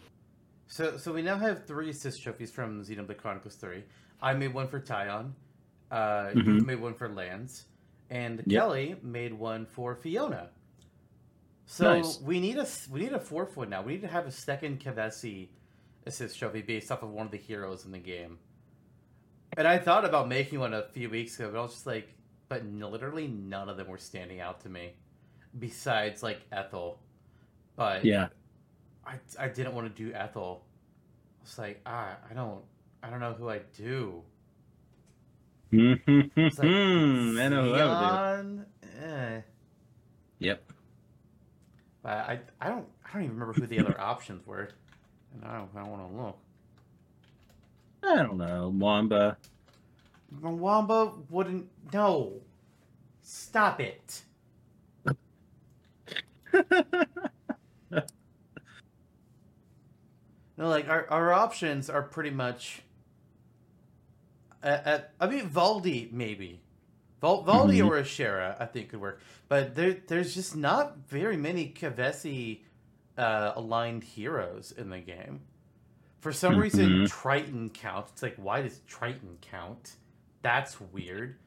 so 0.68 0.98
so 0.98 1.14
we 1.14 1.22
now 1.22 1.38
have 1.38 1.66
three 1.66 1.90
assist 1.90 2.22
trophies 2.22 2.52
from 2.52 2.84
Xenoblade 2.84 3.18
Chronicles 3.18 3.56
3. 3.56 3.84
I 4.22 4.34
made 4.34 4.54
one 4.54 4.68
for 4.68 4.80
Taion. 4.80 5.32
Uh, 5.92 6.32
You 6.36 6.44
Mhm. 6.44 6.66
made 6.66 6.80
one 6.82 6.94
for 6.94 7.08
Lanz. 7.10 7.66
And 8.10 8.40
Yep. 8.46 8.48
Kelly 8.50 8.96
made 9.02 9.34
one 9.34 9.66
for 9.66 9.96
Fiona. 9.96 10.50
So 11.68 11.86
Nice. 11.98 12.20
we 12.22 12.40
need 12.40 12.58
a 12.58 12.68
we 12.90 13.02
need 13.02 13.14
a 13.14 13.20
fourth 13.20 13.58
one 13.58 13.70
now. 13.70 13.84
We 13.84 13.94
need 13.94 14.02
to 14.02 14.08
have 14.08 14.26
a 14.26 14.32
second 14.32 14.80
Kevesi 14.80 15.50
assist 16.06 16.40
trophy 16.40 16.62
based 16.64 16.92
off 16.92 17.04
of 17.04 17.12
one 17.12 17.28
of 17.28 17.32
the 17.32 17.38
heroes 17.38 17.86
in 17.86 17.92
the 17.92 18.00
game. 18.00 18.40
And 19.58 19.68
I 19.68 19.78
thought 19.78 20.06
about 20.06 20.28
making 20.30 20.60
one 20.60 20.74
a 20.74 20.84
few 20.84 21.10
weeks 21.10 21.40
ago, 21.40 21.52
but 21.52 21.60
I 21.60 21.64
was 21.64 21.74
just 21.74 21.88
like, 21.88 22.14
but 22.50 22.66
literally 22.66 23.28
none 23.28 23.70
of 23.70 23.78
them 23.78 23.88
were 23.88 23.98
standing 23.98 24.40
out 24.40 24.62
to 24.62 24.70
me, 24.70 24.94
besides 25.60 26.24
like 26.24 26.42
Ethel. 26.52 27.00
But 27.76 28.06
Yeah. 28.06 28.30
I, 29.06 29.16
I 29.40 29.50
didn't 29.50 29.76
want 29.76 29.96
to 29.96 30.04
do 30.04 30.14
Ethel. 30.14 30.66
I 31.40 31.44
was 31.44 31.60
like, 31.60 31.82
ah, 31.86 32.18
I 32.30 32.34
don't 32.34 32.64
I 33.04 33.10
don't 33.10 33.20
know 33.20 33.34
who 33.34 33.50
I 33.50 33.60
do. 33.78 34.24
It's 36.46 36.60
like 36.60 36.70
Hmm, 36.70 37.38
I 37.40 37.50
know 37.50 37.64
who 37.66 37.74
I 37.76 37.86
would 37.86 38.00
do. 38.00 38.12
Eh. 39.04 39.42
Yep. 40.40 40.74
I 42.08 42.40
I 42.62 42.70
don't 42.70 42.86
I 43.06 43.14
don't 43.14 43.24
even 43.24 43.38
remember 43.38 43.54
who 43.54 43.68
the 43.68 43.80
other 43.80 44.00
options 44.14 44.46
were, 44.46 44.70
and 45.34 45.46
I 45.46 45.58
don't 45.58 45.70
I 45.76 45.80
don't 45.82 45.92
want 45.92 46.12
to 46.12 46.18
look. 46.22 46.38
I 48.04 48.24
don't 48.24 48.38
know. 48.38 48.70
Wamba. 48.70 49.38
Wamba 50.42 51.14
wouldn't 51.30 51.68
no. 51.94 52.42
Stop 53.22 53.82
it. 53.82 54.24
No, 60.58 60.70
like 60.70 60.90
our, 60.90 61.08
our 61.10 61.32
options 61.32 61.90
are 61.90 62.02
pretty 62.02 62.32
much. 62.32 62.82
Uh, 64.64 64.68
uh, 64.68 65.00
I 65.20 65.28
mean, 65.28 65.48
Valdi 65.48 66.12
maybe, 66.12 66.62
Val, 67.22 67.44
Valdi 67.44 67.80
Mhm. 67.80 67.88
or 67.88 68.02
Ashera 68.02 68.56
I 68.60 68.66
think 68.66 68.90
could 68.90 69.02
work, 69.02 69.20
but 69.48 69.76
there 69.76 69.94
there's 70.08 70.34
just 70.36 70.56
not 70.56 70.98
very 71.08 71.38
many 71.38 71.72
Kevesi 71.74 72.62
uh, 73.18 73.54
aligned 73.56 74.04
heroes 74.04 74.72
in 74.72 74.90
the 74.92 75.00
game. 75.00 75.42
For 76.20 76.32
some 76.32 76.58
reason, 76.58 76.90
Mhm. 76.90 77.10
Triton 77.10 77.70
counts. 77.72 78.12
It's 78.12 78.22
like, 78.24 78.36
why 78.36 78.62
does 78.62 78.80
Triton 78.88 79.38
count? 79.42 79.96
That's 80.44 80.80
weird. 80.80 81.38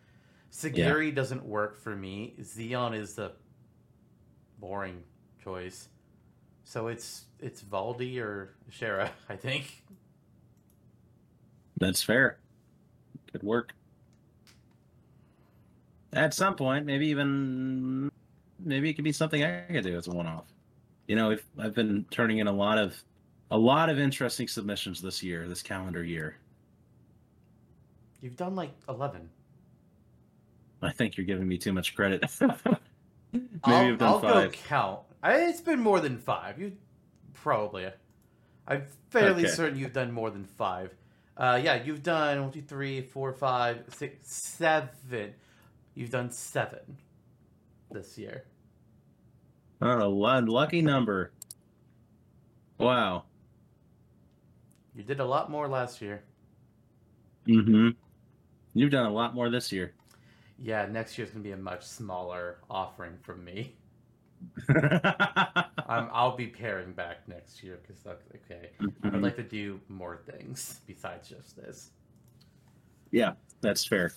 Segiri 0.50 1.14
doesn't 1.14 1.44
work 1.44 1.78
for 1.78 1.94
me. 1.94 2.34
Zeon 2.40 2.96
is 2.96 3.14
the 3.14 3.32
boring 4.58 5.04
choice. 5.42 5.88
So 6.64 6.88
it's 6.88 7.26
it's 7.38 7.62
Valdi 7.62 8.18
or 8.20 8.54
Shara, 8.70 9.10
I 9.28 9.36
think. 9.36 9.84
That's 11.78 12.02
fair. 12.02 12.38
Good 13.32 13.42
work. 13.42 13.74
At 16.12 16.34
some 16.34 16.56
point, 16.56 16.86
maybe 16.86 17.08
even 17.08 18.10
maybe 18.58 18.90
it 18.90 18.94
could 18.94 19.04
be 19.04 19.12
something 19.12 19.42
I 19.44 19.62
could 19.70 19.84
do 19.84 19.96
as 19.96 20.08
a 20.08 20.10
one-off. 20.10 20.44
You 21.06 21.16
know, 21.16 21.30
if 21.30 21.44
I've 21.58 21.74
been 21.74 22.04
turning 22.10 22.38
in 22.38 22.46
a 22.46 22.52
lot 22.52 22.78
of 22.78 23.00
a 23.50 23.58
lot 23.58 23.88
of 23.88 23.98
interesting 23.98 24.48
submissions 24.48 25.00
this 25.00 25.22
year, 25.22 25.48
this 25.48 25.62
calendar 25.62 26.04
year. 26.04 26.36
You've 28.20 28.36
done 28.36 28.54
like 28.54 28.70
eleven. 28.88 29.30
I 30.82 30.92
think 30.92 31.16
you're 31.16 31.26
giving 31.26 31.46
me 31.46 31.58
too 31.58 31.72
much 31.72 31.94
credit. 31.94 32.24
maybe 32.40 33.48
I'll, 33.64 33.74
I've 33.74 33.98
done 33.98 34.08
I'll 34.08 34.20
go 34.20 34.48
count. 34.50 35.00
I, 35.22 35.36
it's 35.42 35.60
been 35.60 35.80
more 35.80 36.00
than 36.00 36.18
five. 36.18 36.58
You 36.58 36.72
probably. 37.34 37.88
I'm 38.66 38.84
fairly 39.10 39.44
Okay. 39.44 39.52
certain 39.52 39.78
you've 39.78 39.92
done 39.92 40.12
more 40.12 40.30
than 40.30 40.44
five. 40.44 40.94
Uh, 41.36 41.60
yeah, 41.62 41.82
you've 41.82 42.02
done 42.02 42.40
one, 42.42 42.52
two, 42.52 42.60
three, 42.60 43.00
four, 43.00 43.32
five, 43.32 43.84
six, 43.88 44.16
seven. 44.30 45.34
You've 45.94 46.10
done 46.10 46.30
seven 46.30 46.98
this 47.90 48.16
year. 48.16 48.44
Oh, 49.82 50.06
a 50.06 50.40
lucky 50.40 50.82
number. 50.82 51.32
Wow. 52.78 53.24
You 54.94 55.02
did 55.02 55.20
a 55.20 55.24
lot 55.24 55.50
more 55.50 55.68
last 55.68 56.00
year. 56.00 56.22
Mm-hmm. 57.46 57.90
You've 58.74 58.90
done 58.90 59.06
a 59.06 59.12
lot 59.12 59.34
more 59.34 59.50
this 59.50 59.72
year. 59.72 59.94
Yeah, 60.58 60.86
next 60.86 61.16
year's 61.16 61.30
gonna 61.30 61.42
be 61.42 61.52
a 61.52 61.56
much 61.56 61.82
smaller 61.84 62.58
offering 62.68 63.16
from 63.22 63.44
me. 63.44 63.76
I'm, 64.68 66.08
I'll 66.12 66.36
be 66.36 66.46
paring 66.46 66.92
back 66.92 67.26
next 67.28 67.62
year 67.62 67.78
because 67.82 68.02
that's 68.02 68.24
okay, 68.36 68.70
I'd 68.80 69.12
Mhm. 69.12 69.22
like 69.22 69.36
to 69.36 69.42
do 69.42 69.80
more 69.88 70.16
things 70.16 70.80
besides 70.86 71.28
just 71.28 71.56
this. 71.56 71.90
Yeah, 73.10 73.32
that's 73.60 73.84
fair. 73.84 74.12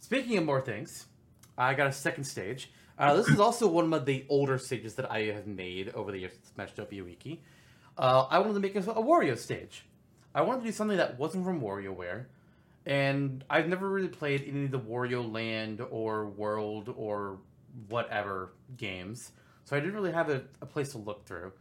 Speaking 0.00 0.38
of 0.38 0.44
more 0.44 0.60
things, 0.60 1.06
I 1.56 1.74
got 1.74 1.86
a 1.86 1.92
second 1.92 2.24
stage. 2.24 2.70
Uh, 2.98 3.14
this 3.14 3.28
is 3.28 3.38
also 3.38 3.68
one 3.68 3.92
of 3.92 4.06
the 4.06 4.24
older 4.28 4.58
stages 4.58 4.94
that 4.96 5.10
I 5.10 5.24
have 5.26 5.46
made 5.46 5.90
over 5.90 6.10
the 6.10 6.18
years 6.18 6.32
at 6.32 6.54
Smash 6.54 6.72
W 6.72 7.04
Wiki. 7.04 7.42
Uh, 7.96 8.26
I 8.28 8.38
wanted 8.38 8.54
to 8.54 8.60
make 8.60 8.74
a, 8.74 8.80
a 8.80 9.02
Wario 9.02 9.38
stage. 9.38 9.84
I 10.34 10.42
wanted 10.42 10.60
to 10.60 10.66
do 10.66 10.72
something 10.72 10.96
that 10.96 11.18
wasn't 11.18 11.44
from 11.44 11.60
WarioWare, 11.60 12.24
And 12.86 13.44
I've 13.50 13.68
never 13.68 13.88
really 13.88 14.08
played 14.08 14.44
any 14.46 14.64
of 14.64 14.70
the 14.70 14.80
Wario 14.80 15.30
Land 15.30 15.82
or 15.90 16.26
World 16.26 16.92
or 16.96 17.38
whatever 17.88 18.52
games, 18.76 19.32
so 19.64 19.76
I 19.76 19.80
didn't 19.80 19.94
really 19.94 20.12
have 20.12 20.30
a, 20.30 20.42
a 20.60 20.66
place 20.66 20.92
to 20.92 20.98
look 20.98 21.24
through. 21.26 21.52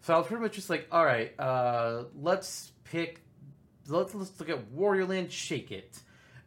So 0.00 0.14
I 0.14 0.18
was 0.18 0.26
pretty 0.26 0.42
much 0.42 0.54
just 0.54 0.70
like, 0.70 0.88
all 0.90 1.04
right, 1.04 1.38
uh, 1.38 2.04
let's 2.20 2.72
pick, 2.84 3.20
let's, 3.86 4.14
let's 4.14 4.38
look 4.40 4.48
at 4.48 4.72
Wario 4.72 5.08
Land, 5.08 5.30
shake 5.30 5.70
it. 5.70 6.00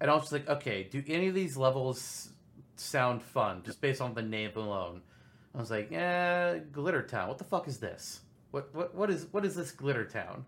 And 0.05 0.11
I 0.11 0.13
was 0.13 0.25
just 0.25 0.33
like, 0.33 0.47
okay, 0.47 0.83
do 0.83 1.03
any 1.07 1.29
of 1.29 1.33
these 1.33 1.57
levels 1.57 2.29
sound 2.75 3.23
fun 3.23 3.63
just 3.65 3.81
based 3.81 4.01
on 4.01 4.13
the 4.13 4.21
name 4.21 4.51
alone? 4.55 5.01
I 5.55 5.57
was 5.57 5.71
like, 5.71 5.89
yeah, 5.89 6.59
Glitter 6.59 7.01
Town. 7.01 7.27
What 7.27 7.39
the 7.39 7.43
fuck 7.43 7.67
is 7.67 7.79
this? 7.79 8.19
What 8.51 8.69
what 8.75 8.93
what 8.93 9.09
is 9.09 9.25
what 9.31 9.43
is 9.45 9.55
this 9.55 9.71
Glitter 9.71 10.05
Town? 10.05 10.45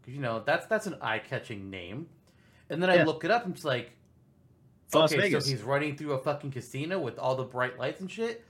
Because 0.00 0.14
you 0.14 0.20
know 0.20 0.40
that's 0.46 0.66
that's 0.66 0.86
an 0.86 0.98
eye 1.02 1.18
catching 1.18 1.68
name. 1.68 2.06
And 2.70 2.80
then 2.80 2.90
I 2.90 2.94
Yeah. 2.98 3.04
look 3.04 3.24
it 3.24 3.32
up 3.32 3.44
and 3.44 3.56
it's 3.56 3.64
like, 3.64 3.90
It's 4.86 4.94
okay, 4.94 5.16
Vegas. 5.16 5.46
so 5.46 5.50
he's 5.50 5.62
running 5.62 5.96
through 5.96 6.12
a 6.12 6.18
fucking 6.18 6.52
casino 6.52 7.00
with 7.00 7.18
all 7.18 7.34
the 7.34 7.42
bright 7.42 7.80
lights 7.80 8.00
and 8.00 8.08
shit. 8.08 8.44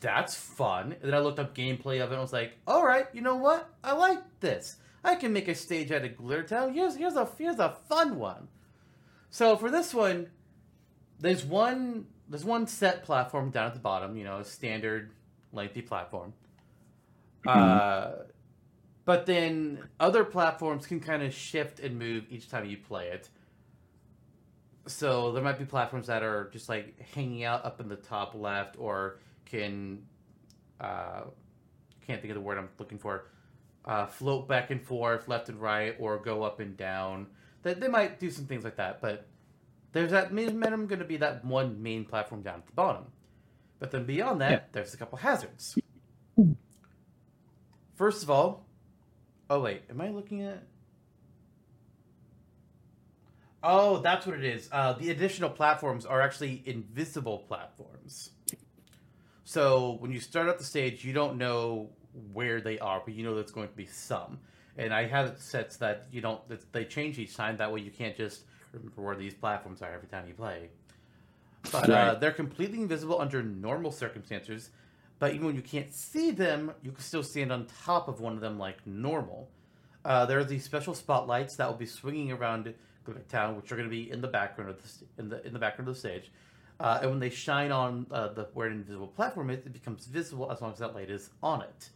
That's 0.00 0.34
fun. 0.34 0.92
And 0.92 1.02
then 1.02 1.14
I 1.14 1.18
looked 1.18 1.40
up 1.40 1.54
gameplay 1.54 2.02
of 2.02 2.08
it 2.10 2.14
and 2.14 2.16
I 2.16 2.20
was 2.20 2.32
like, 2.32 2.52
all 2.66 2.86
right, 2.86 3.06
you 3.12 3.20
know 3.20 3.36
what? 3.36 3.68
I 3.84 3.92
like 3.92 4.40
this. 4.40 4.76
I 5.04 5.14
can 5.14 5.34
make 5.34 5.48
a 5.48 5.54
stage 5.54 5.92
out 5.92 6.06
of 6.06 6.16
Glitter 6.16 6.44
Town. 6.44 6.72
Here's 6.72 6.96
here's 6.96 7.16
a 7.16 7.28
here's 7.36 7.58
a 7.58 7.76
fun 7.86 8.16
one. 8.18 8.48
So 9.36 9.54
for 9.58 9.70
this 9.70 9.92
one, 9.92 10.30
there's 11.18 11.44
one 11.44 12.06
there's 12.26 12.42
one 12.42 12.66
set 12.66 13.04
platform 13.04 13.50
down 13.50 13.66
at 13.66 13.74
the 13.74 13.80
bottom. 13.80 14.16
You 14.16 14.24
know, 14.24 14.38
a 14.38 14.44
standard 14.46 15.10
lengthy 15.52 15.82
platform. 15.82 16.32
Uh, 17.46 18.12
but 19.04 19.26
then 19.26 19.90
other 20.00 20.24
platforms 20.24 20.86
can 20.86 21.00
kind 21.00 21.22
of 21.22 21.34
shift 21.34 21.80
and 21.80 21.98
move 21.98 22.24
each 22.30 22.48
time 22.48 22.64
you 22.64 22.78
play 22.78 23.08
it. 23.08 23.28
So 24.86 25.32
there 25.32 25.42
might 25.42 25.58
be 25.58 25.66
platforms 25.66 26.06
that 26.06 26.22
are 26.22 26.48
just 26.50 26.70
like 26.70 26.98
hanging 27.14 27.44
out 27.44 27.62
up 27.66 27.78
in 27.78 27.90
the 27.90 27.96
top 27.96 28.34
left, 28.34 28.76
or 28.78 29.18
can 29.44 30.02
uh, 30.80 31.24
can't 32.06 32.22
think 32.22 32.30
of 32.30 32.36
the 32.36 32.40
word 32.40 32.56
I'm 32.56 32.70
looking 32.78 32.98
for. 32.98 33.26
Uh, 33.84 34.06
float 34.06 34.48
back 34.48 34.70
and 34.70 34.82
forth, 34.82 35.28
left 35.28 35.50
and 35.50 35.60
right, 35.60 35.94
or 35.98 36.16
go 36.16 36.42
up 36.42 36.58
and 36.58 36.74
down. 36.74 37.26
They, 37.66 37.74
they 37.74 37.88
might 37.88 38.20
do 38.20 38.30
some 38.30 38.44
things 38.44 38.62
like 38.62 38.76
that, 38.76 39.00
but 39.00 39.26
there's 39.90 40.12
that 40.12 40.32
minimum 40.32 40.86
going 40.86 41.00
to 41.00 41.04
be 41.04 41.16
that 41.16 41.44
one 41.44 41.82
main 41.82 42.04
platform 42.04 42.42
down 42.42 42.60
at 42.60 42.66
the 42.66 42.72
bottom. 42.72 43.06
But 43.80 43.90
then 43.90 44.06
beyond 44.06 44.40
that, 44.40 44.50
Yeah. 44.52 44.60
there's 44.70 44.94
a 44.94 44.96
couple 44.96 45.18
hazards. 45.18 45.76
First 47.96 48.22
of 48.22 48.30
all, 48.30 48.66
oh 49.50 49.58
wait, 49.58 49.82
am 49.90 50.00
I 50.00 50.10
looking 50.10 50.42
at? 50.42 50.62
Oh, 53.64 53.98
that's 53.98 54.26
what 54.26 54.36
it 54.36 54.44
is. 54.44 54.68
Uh, 54.70 54.92
the 54.92 55.10
additional 55.10 55.50
platforms 55.50 56.06
are 56.06 56.22
actually 56.22 56.62
invisible 56.66 57.38
platforms. 57.48 58.30
So 59.42 59.96
when 59.98 60.12
you 60.12 60.20
start 60.20 60.48
out 60.48 60.58
the 60.58 60.64
stage, 60.64 61.04
you 61.04 61.12
don't 61.12 61.36
know 61.36 61.90
where 62.32 62.60
they 62.60 62.78
are, 62.78 63.02
but 63.04 63.14
you 63.14 63.24
know 63.24 63.34
there's 63.34 63.50
going 63.50 63.68
to 63.68 63.74
be 63.74 63.86
some. 63.86 64.38
And 64.78 64.92
I 64.92 65.06
have 65.06 65.38
sets 65.38 65.76
that 65.78 66.06
you 66.12 66.20
don't 66.20 66.46
that 66.48 66.72
they 66.72 66.84
change 66.84 67.18
each 67.18 67.36
time. 67.36 67.56
That 67.56 67.72
way 67.72 67.80
you 67.80 67.90
can't 67.90 68.16
just 68.16 68.42
remember 68.72 69.02
where 69.02 69.16
these 69.16 69.34
platforms 69.34 69.82
are 69.82 69.92
every 69.92 70.08
time 70.08 70.26
you 70.28 70.34
play. 70.34 70.68
But 71.72 71.90
uh, 71.90 72.14
they're 72.14 72.32
completely 72.32 72.78
invisible 72.78 73.20
under 73.20 73.42
normal 73.42 73.90
circumstances. 73.90 74.70
But 75.18 75.34
even 75.34 75.46
when 75.46 75.56
you 75.56 75.62
can't 75.62 75.92
see 75.92 76.30
them, 76.30 76.72
you 76.82 76.92
can 76.92 77.00
still 77.00 77.22
stand 77.22 77.50
on 77.50 77.66
top 77.84 78.06
of 78.06 78.20
one 78.20 78.34
of 78.34 78.40
them 78.40 78.58
like 78.58 78.86
normal. 78.86 79.48
Uh, 80.04 80.26
there 80.26 80.38
are 80.38 80.44
these 80.44 80.62
special 80.62 80.94
spotlights 80.94 81.56
that 81.56 81.66
will 81.66 81.76
be 81.76 81.86
swinging 81.86 82.30
around 82.30 82.72
Glitter 83.04 83.24
Town, 83.28 83.56
which 83.56 83.72
are 83.72 83.76
going 83.76 83.88
to 83.88 83.90
be 83.90 84.10
in 84.10 84.20
the 84.20 84.28
background 84.28 84.70
of 84.70 84.82
the 84.82 85.22
in 85.22 85.28
the 85.28 85.44
in 85.46 85.52
the 85.52 85.58
background 85.58 85.88
of 85.88 85.94
the 85.94 85.98
stage. 85.98 86.30
Uh, 86.78 86.98
and 87.00 87.10
when 87.10 87.20
they 87.20 87.30
shine 87.30 87.72
on 87.72 88.06
uh, 88.10 88.28
the 88.28 88.48
where 88.52 88.66
an 88.66 88.74
invisible 88.74 89.06
platform 89.06 89.50
is, 89.50 89.64
it 89.64 89.72
becomes 89.72 90.06
visible 90.06 90.52
as 90.52 90.60
long 90.60 90.72
as 90.72 90.78
that 90.78 90.94
light 90.94 91.10
is 91.10 91.30
on 91.42 91.62
it. 91.62 91.90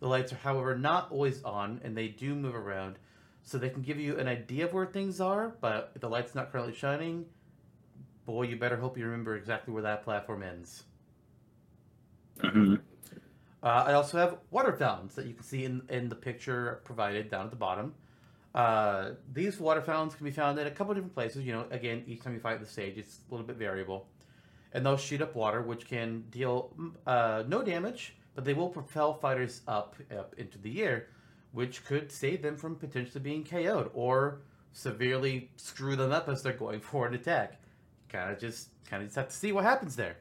The 0.00 0.08
lights 0.08 0.32
are, 0.32 0.36
however, 0.36 0.76
not 0.76 1.10
always 1.12 1.42
on, 1.44 1.80
and 1.84 1.96
they 1.96 2.08
do 2.08 2.34
move 2.34 2.54
around, 2.54 2.96
so 3.42 3.58
they 3.58 3.68
can 3.68 3.82
give 3.82 3.98
you 4.00 4.18
an 4.18 4.28
idea 4.28 4.64
of 4.64 4.72
where 4.72 4.86
things 4.86 5.20
are. 5.20 5.56
But 5.60 5.92
if 5.94 6.00
the 6.00 6.08
light's 6.08 6.34
not 6.34 6.50
currently 6.50 6.74
shining, 6.74 7.26
boy, 8.24 8.42
you 8.44 8.56
better 8.56 8.76
hope 8.76 8.96
you 8.96 9.04
remember 9.04 9.36
exactly 9.36 9.72
where 9.74 9.82
that 9.82 10.02
platform 10.04 10.42
ends. 10.42 10.84
Mhm. 12.38 12.80
Uh, 13.62 13.84
I 13.88 13.92
also 13.92 14.16
have 14.16 14.38
water 14.50 14.72
fountains 14.72 15.14
that 15.16 15.26
you 15.26 15.34
can 15.34 15.42
see 15.42 15.64
in, 15.64 15.82
in 15.90 16.08
the 16.08 16.14
picture 16.14 16.80
provided 16.84 17.30
down 17.30 17.44
at 17.44 17.50
the 17.50 17.56
bottom. 17.56 17.94
Uh, 18.54 19.10
these 19.32 19.60
water 19.60 19.82
fountains 19.82 20.14
can 20.14 20.24
be 20.24 20.30
found 20.30 20.58
in 20.58 20.66
a 20.66 20.70
couple 20.70 20.94
different 20.94 21.14
places. 21.14 21.44
You 21.44 21.52
know, 21.52 21.66
again, 21.70 22.04
each 22.06 22.22
time 22.22 22.34
you 22.34 22.40
fight 22.40 22.58
the 22.60 22.66
stage, 22.66 22.96
it's 22.96 23.20
a 23.28 23.30
little 23.30 23.46
bit 23.46 23.56
variable. 23.56 24.08
And 24.72 24.86
they'll 24.86 24.96
shoot 24.96 25.20
up 25.20 25.34
water, 25.34 25.62
which 25.62 25.86
can 25.86 26.22
deal 26.30 26.72
mm, 26.78 26.92
uh, 27.06 27.44
no 27.46 27.62
damage, 27.62 28.16
but 28.34 28.44
they 28.44 28.54
will 28.54 28.68
propel 28.68 29.14
fighters 29.14 29.62
up, 29.66 29.96
up 30.16 30.34
into 30.38 30.58
the 30.58 30.82
air, 30.82 31.06
which 31.52 31.84
could 31.84 32.10
save 32.10 32.42
them 32.42 32.56
from 32.56 32.76
potentially 32.76 33.20
being 33.20 33.44
KO'd 33.44 33.90
or 33.94 34.40
severely 34.72 35.50
screw 35.56 35.96
them 35.96 36.12
up 36.12 36.28
as 36.28 36.42
they're 36.42 36.52
going 36.52 36.80
for 36.80 37.06
an 37.06 37.14
attack. 37.14 37.60
Kind 38.08 38.30
of 38.30 38.38
just, 38.38 38.68
kind 38.88 39.02
of 39.02 39.08
just 39.08 39.16
have 39.16 39.28
to 39.28 39.34
see 39.34 39.52
what 39.52 39.64
happens 39.64 39.96
there. 39.96 40.16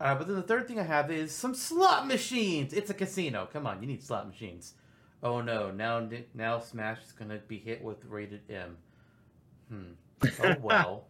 Uh, 0.00 0.14
but 0.14 0.28
then 0.28 0.36
the 0.36 0.42
third 0.42 0.68
thing 0.68 0.78
I 0.78 0.84
have 0.84 1.10
is 1.10 1.34
some 1.34 1.54
slot 1.54 2.06
machines. 2.06 2.72
It's 2.72 2.90
a 2.90 2.94
casino. 2.94 3.48
Come 3.52 3.66
on, 3.66 3.80
you 3.80 3.88
need 3.88 4.02
slot 4.02 4.28
machines. 4.28 4.74
Oh 5.22 5.40
no, 5.40 5.72
now 5.72 6.08
now 6.34 6.60
Smash 6.60 6.98
is 7.04 7.12
gonna 7.12 7.38
be 7.48 7.58
hit 7.58 7.82
with 7.82 8.04
rated 8.04 8.42
M. 8.48 8.76
Hmm. 9.68 9.82
Oh 10.42 10.56
well, 10.60 11.04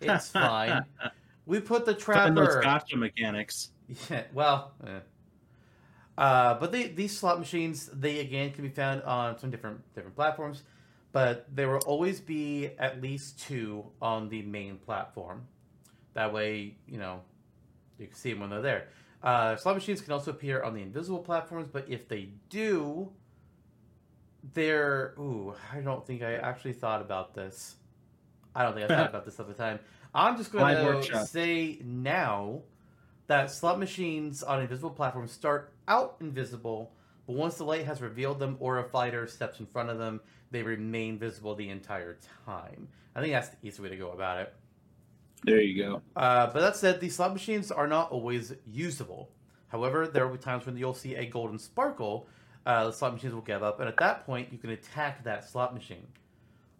it's 0.00 0.28
fine. 0.30 0.84
We 1.46 1.60
put 1.60 1.84
the 1.84 1.92
in 1.92 2.34
those 2.34 2.48
trapper. 2.48 2.62
gotcha 2.62 2.96
mechanics. 2.96 3.70
Yeah, 4.10 4.24
well, 4.32 4.72
eh. 4.86 4.98
uh, 6.18 6.54
but 6.58 6.72
they, 6.72 6.88
these 6.88 7.16
slot 7.16 7.38
machines, 7.38 7.88
they 7.92 8.18
again 8.18 8.52
can 8.52 8.64
be 8.64 8.70
found 8.70 9.02
on 9.02 9.38
some 9.38 9.50
different 9.50 9.82
different 9.94 10.16
platforms, 10.16 10.62
but 11.12 11.46
there 11.54 11.68
will 11.68 11.78
always 11.86 12.20
be 12.20 12.70
at 12.78 13.00
least 13.00 13.38
two 13.40 13.84
on 14.02 14.28
the 14.28 14.42
main 14.42 14.78
platform. 14.78 15.46
That 16.14 16.32
way, 16.32 16.76
you 16.88 16.98
know, 16.98 17.20
you 17.98 18.06
can 18.06 18.16
see 18.16 18.30
them 18.30 18.40
when 18.40 18.50
they're 18.50 18.62
there. 18.62 18.88
Uh, 19.22 19.56
slot 19.56 19.76
machines 19.76 20.00
can 20.00 20.12
also 20.12 20.30
appear 20.30 20.62
on 20.62 20.74
the 20.74 20.82
invisible 20.82 21.20
platforms, 21.20 21.68
but 21.70 21.88
if 21.88 22.08
they 22.08 22.30
do, 22.48 23.10
they're 24.54 25.14
ooh, 25.18 25.54
I 25.72 25.80
don't 25.80 26.06
think 26.06 26.22
I 26.22 26.34
actually 26.34 26.74
thought 26.74 27.00
about 27.00 27.34
this. 27.34 27.76
I 28.54 28.62
don't 28.62 28.74
think 28.74 28.90
I 28.90 28.96
thought 28.96 29.10
about 29.10 29.24
this 29.24 29.38
at 29.38 29.46
the 29.46 29.54
time. 29.54 29.78
I'm 30.14 30.36
just 30.36 30.50
going 30.50 31.02
to 31.02 31.26
say 31.26 31.78
now 31.84 32.62
that 33.26 33.50
slot 33.50 33.78
machines 33.78 34.42
on 34.42 34.60
invisible 34.60 34.90
platforms 34.90 35.32
start 35.32 35.72
out 35.88 36.16
invisible, 36.20 36.92
but 37.26 37.36
once 37.36 37.56
the 37.56 37.64
light 37.64 37.86
has 37.86 38.00
revealed 38.00 38.38
them 38.38 38.56
or 38.60 38.78
a 38.78 38.84
fighter 38.84 39.26
steps 39.26 39.60
in 39.60 39.66
front 39.66 39.90
of 39.90 39.98
them, 39.98 40.20
they 40.50 40.62
remain 40.62 41.18
visible 41.18 41.54
the 41.54 41.68
entire 41.68 42.18
time. 42.44 42.88
I 43.14 43.20
think 43.20 43.32
that's 43.32 43.48
the 43.48 43.56
easy 43.62 43.82
way 43.82 43.88
to 43.88 43.96
go 43.96 44.10
about 44.10 44.40
it. 44.40 44.54
There 45.44 45.60
you 45.60 45.82
go. 45.82 46.02
Uh, 46.14 46.46
but 46.46 46.60
that 46.60 46.76
said, 46.76 47.00
these 47.00 47.16
slot 47.16 47.32
machines 47.32 47.70
are 47.70 47.86
not 47.86 48.10
always 48.10 48.54
usable. 48.66 49.30
However, 49.68 50.06
there 50.06 50.26
will 50.26 50.36
be 50.36 50.42
times 50.42 50.66
when 50.66 50.76
you'll 50.76 50.94
see 50.94 51.14
a 51.14 51.26
golden 51.26 51.58
sparkle. 51.58 52.28
Uh, 52.64 52.86
the 52.86 52.92
slot 52.92 53.14
machines 53.14 53.34
will 53.34 53.42
give 53.42 53.62
up, 53.62 53.78
and 53.80 53.88
at 53.88 53.96
that 53.98 54.24
point, 54.26 54.48
you 54.52 54.58
can 54.58 54.70
attack 54.70 55.24
that 55.24 55.48
slot 55.48 55.74
machine. 55.74 56.06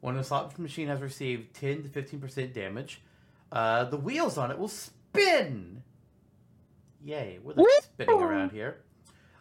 When 0.00 0.16
the 0.16 0.24
slot 0.24 0.58
machine 0.58 0.88
has 0.88 1.00
received 1.00 1.54
10 1.54 1.84
to 1.84 1.88
15% 1.88 2.52
damage, 2.52 3.02
uh, 3.52 3.84
the 3.84 3.96
wheels 3.96 4.36
on 4.38 4.50
it 4.50 4.58
will 4.58 4.68
spin. 4.68 5.82
Yay, 7.04 7.38
we're 7.42 7.54
like 7.54 7.66
spinning 7.82 8.20
around 8.20 8.52
here. 8.52 8.82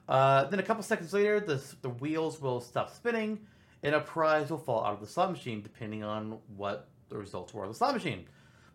Uh, 0.08 0.46
then 0.46 0.60
a 0.60 0.63
couple 0.63 0.84
seconds 0.84 1.13
later, 1.13 1.39
the, 1.39 1.62
the 1.82 1.89
wheels 1.89 2.39
will 2.39 2.62
stop 2.62 2.94
spinning, 2.94 3.39
and 3.82 3.96
a 3.96 4.02
prize 4.02 4.50
will 4.50 4.58
fall 4.58 4.86
out 4.86 4.94
of 4.94 5.00
the 5.00 5.08
slot 5.08 5.32
machine, 5.32 5.62
depending 5.62 6.04
on 6.04 6.38
what 6.56 6.89
the 7.10 7.18
results 7.18 7.54
were 7.54 7.63
of 7.63 7.70
the 7.70 7.76
slot 7.76 7.94
machine. 7.94 8.26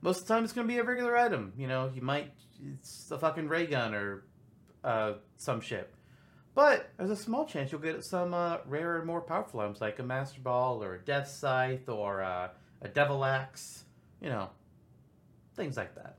Most 0.03 0.23
of 0.23 0.27
the 0.27 0.35
time, 0.35 0.45
it's 0.45 0.53
going 0.53 0.67
to 0.67 0.73
be 0.73 0.79
a 0.79 0.85
regular 0.85 1.17
item. 1.17 1.53
You 1.57 1.69
know, 1.69 1.91
you 1.95 2.03
might 2.03 2.33
it's 2.81 3.11
a 3.11 3.19
fucking 3.19 3.49
ray 3.49 3.67
gun 3.67 3.95
or 3.95 4.25
uh, 4.85 5.15
some 5.37 5.61
shit. 5.61 5.93
But 6.55 6.91
there's 6.97 7.11
a 7.11 7.17
small 7.17 7.47
chance 7.47 7.71
you'll 7.71 7.81
get 7.81 8.03
some 8.05 8.35
uh, 8.35 8.59
rarer 8.67 8.99
and 8.99 9.07
more 9.07 9.21
powerful 9.21 9.61
items 9.61 9.81
like 9.81 9.99
a 9.99 10.03
Master 10.03 10.41
Ball 10.41 10.83
or 10.83 10.95
a 10.95 10.99
Death 10.99 11.29
Scythe 11.29 11.89
or 11.89 12.23
uh, 12.23 12.49
a 12.83 12.89
Devil 12.89 13.25
Axe. 13.25 13.85
You 14.21 14.31
know, 14.31 14.51
things 15.55 15.77
like 15.77 15.95
that. 15.95 16.19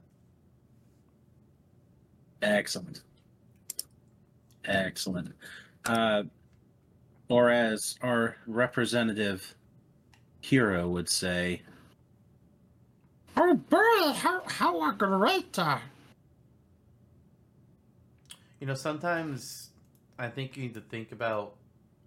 Excellent. 2.41 3.01
Excellent. 4.65 5.33
Uh, 5.85 6.23
or 7.29 7.49
as 7.49 7.97
our 8.01 8.35
representative 8.47 9.55
hero 10.41 10.87
would 10.89 11.09
say, 11.09 11.61
Oh 13.37 13.53
boy, 13.53 14.11
how 14.13 14.41
how 14.45 14.91
great! 14.91 15.57
Uh, 15.57 15.79
You 18.59 18.67
know, 18.67 18.75
sometimes 18.75 19.69
I 20.19 20.27
think 20.27 20.55
you 20.55 20.63
need 20.63 20.75
to 20.75 20.81
think 20.81 21.11
about 21.11 21.55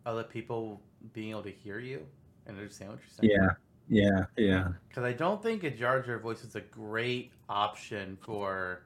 other 0.07 0.23
people 0.23 0.81
being 1.13 1.31
able 1.31 1.43
to 1.43 1.51
hear 1.51 1.81
you 1.81 2.07
and 2.47 2.57
understand 2.57 2.91
what 2.91 3.01
you're 3.01 3.29
saying. 3.31 3.31
"Yeah, 3.31 3.55
Yeah, 3.89 4.27
yeah. 4.37 4.69
Because 4.89 5.05
I 5.05 5.13
don't 5.13 5.43
think 5.43 5.65
a 5.65 5.71
Jar 5.71 6.01
Jar 6.01 6.19
voice 6.19 6.45
is 6.45 6.55
a 6.55 6.61
great 6.61 7.33
option 7.49 8.17
for 8.23 8.83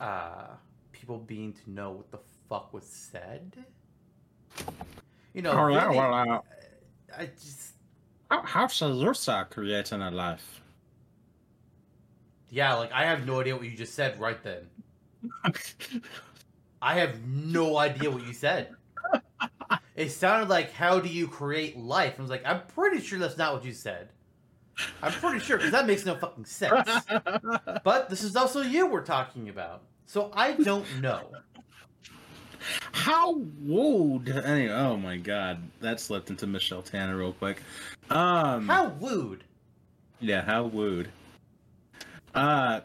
uh, 0.00 0.56
people 0.92 1.18
being 1.18 1.52
to 1.52 1.70
know 1.70 1.90
what 1.92 2.10
the 2.10 2.18
fuck 2.48 2.72
was 2.72 2.86
said. 2.86 3.64
You 5.32 5.42
know, 5.42 5.52
Oh, 5.52 5.68
yeah, 5.68 5.90
well, 5.90 6.14
uh, 6.14 6.40
I 7.16 7.26
just 7.26 7.74
how, 8.30 8.66
shall 8.68 8.94
yours 8.94 9.28
uh, 9.28 9.44
creating 9.44 10.02
a 10.02 10.10
life? 10.10 10.62
yeah, 12.50 12.74
like 12.74 12.92
I 12.92 13.04
have 13.06 13.26
no 13.26 13.40
idea 13.40 13.56
what 13.56 13.64
you 13.64 13.76
just 13.76 13.94
said 13.94 14.18
right 14.20 14.42
then. 14.42 14.70
I 16.82 16.94
have 16.94 17.26
no 17.26 17.76
idea 17.78 18.10
what 18.10 18.22
you 18.24 18.32
said. 18.32 18.76
It 19.96 20.10
sounded 20.10 20.48
like, 20.48 20.72
"How 20.72 21.00
do 21.00 21.08
you 21.08 21.26
create 21.28 21.76
life?" 21.76 22.14
I 22.18 22.22
was 22.22 22.30
like, 22.30 22.44
"I'm 22.46 22.66
pretty 22.66 23.00
sure 23.00 23.18
that's 23.18 23.36
not 23.38 23.54
what 23.54 23.64
you 23.64 23.72
said." 23.72 24.10
I'm 25.02 25.12
pretty 25.12 25.38
sure 25.38 25.56
because 25.56 25.72
that 25.72 25.86
makes 25.86 26.04
no 26.04 26.14
fucking 26.16 26.44
sense. 26.44 26.88
But 27.84 28.08
this 28.10 28.22
is 28.22 28.34
also 28.36 28.62
you 28.62 28.86
we're 28.86 29.04
talking 29.04 29.48
about, 29.48 29.82
so 30.06 30.30
I 30.34 30.52
don't 30.52 30.86
know. 31.00 31.20
How 32.92 33.34
wooed? 33.60 34.28
Anyway, 34.30 34.72
oh 34.72 34.96
my 34.96 35.16
god, 35.18 35.58
that 35.80 36.00
slipped 36.00 36.30
into 36.30 36.46
Michelle 36.46 36.82
Tanner 36.82 37.16
real 37.16 37.32
quick. 37.34 37.62
Um, 38.10 38.66
How 38.66 38.88
wooed? 38.88 39.44
Yeah, 40.20 40.42
how 40.42 40.64
wooed. 40.64 41.10
Uh, 42.34 42.80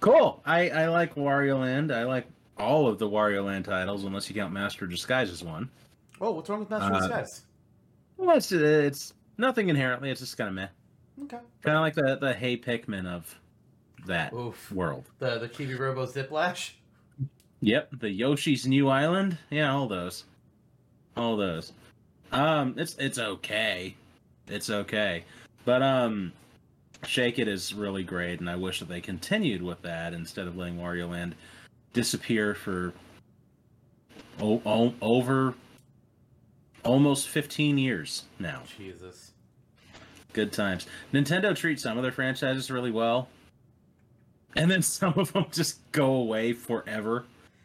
cool. 0.00 0.40
I 0.46 0.70
I 0.70 0.88
like 0.88 1.14
Wario 1.16 1.58
Land. 1.60 1.90
I 1.92 2.04
like 2.04 2.26
all 2.58 2.86
of 2.86 2.98
the 2.98 3.08
Wario 3.08 3.44
Land 3.44 3.64
titles, 3.64 4.04
unless 4.04 4.28
you 4.28 4.34
count 4.36 4.52
Master 4.52 4.86
Disguise 4.86 5.30
as 5.30 5.42
one. 5.42 5.68
Oh, 6.20 6.30
what's 6.32 6.48
wrong 6.48 6.60
with 6.60 6.70
Master 6.70 6.92
Uh, 6.94 6.98
Disguise? 7.00 7.42
Well, 8.16 8.36
it's 8.36 8.52
it's 8.52 9.14
nothing 9.42 9.68
inherently. 9.68 10.10
It's 10.10 10.20
just 10.20 10.38
kind 10.38 10.48
of 10.48 10.54
meh. 10.54 10.68
Okay. 11.24 11.38
Kind 11.62 11.76
of 11.76 11.82
like 11.82 11.94
the 11.94 12.16
the 12.16 12.32
Hey 12.32 12.56
Pikmin 12.56 13.06
of 13.06 13.38
that 14.06 14.32
Oof. 14.32 14.72
world. 14.72 15.04
The 15.18 15.38
the 15.38 15.48
Chibi 15.48 15.78
Robo 15.78 16.06
Ziplash. 16.06 16.70
Yep, 17.60 18.00
the 18.00 18.10
Yoshi's 18.10 18.66
New 18.66 18.88
Island. 18.88 19.38
Yeah, 19.50 19.72
all 19.72 19.86
those, 19.86 20.24
all 21.16 21.36
those. 21.36 21.72
Um, 22.32 22.74
it's 22.78 22.96
it's 22.98 23.18
okay, 23.18 23.94
it's 24.48 24.70
okay, 24.70 25.24
but 25.64 25.82
um, 25.82 26.32
Shake 27.06 27.38
It 27.38 27.46
is 27.46 27.74
really 27.74 28.02
great, 28.02 28.40
and 28.40 28.48
I 28.48 28.56
wish 28.56 28.78
that 28.80 28.88
they 28.88 29.00
continued 29.00 29.62
with 29.62 29.82
that 29.82 30.12
instead 30.14 30.46
of 30.46 30.56
letting 30.56 30.78
Wario 30.78 31.10
Land 31.10 31.34
disappear 31.92 32.54
for 32.54 32.92
o- 34.40 34.62
o- 34.64 34.94
over 35.02 35.54
almost 36.84 37.28
15 37.28 37.78
years 37.78 38.24
now. 38.38 38.62
Jesus. 38.78 39.31
Good 40.32 40.52
times. 40.52 40.86
Nintendo 41.12 41.54
treats 41.54 41.82
some 41.82 41.96
of 41.98 42.02
their 42.02 42.12
franchises 42.12 42.70
really 42.70 42.90
well, 42.90 43.28
and 44.56 44.70
then 44.70 44.82
some 44.82 45.14
of 45.16 45.32
them 45.32 45.46
just 45.50 45.80
go 45.92 46.14
away 46.14 46.52
forever. 46.52 47.24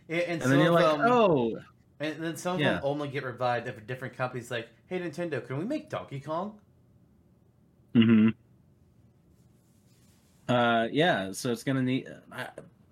And, 0.09 0.21
and, 0.21 0.41
And 0.41 0.51
then 0.51 0.59
you're 0.59 0.71
like, 0.71 0.97
them, 0.97 1.01
oh, 1.05 1.59
and 1.99 2.23
then 2.23 2.35
some 2.37 2.55
of 2.55 2.61
Yeah. 2.61 2.73
them 2.73 2.81
only 2.83 3.07
get 3.09 3.23
revived 3.23 3.67
if 3.67 3.77
a 3.77 3.81
different 3.81 4.15
company's 4.15 4.51
like, 4.51 4.69
"Hey, 4.87 4.99
Nintendo, 4.99 5.45
can 5.45 5.57
we 5.57 5.65
make 5.65 5.89
Donkey 5.89 6.19
Kong?" 6.19 6.59
Mm 7.95 8.05
hmm. 8.05 8.29
Uh, 10.53 10.87
yeah, 10.91 11.31
so 11.31 11.51
it's 11.51 11.63
gonna 11.63 11.81
need. 11.81 12.07
I, 12.31 12.47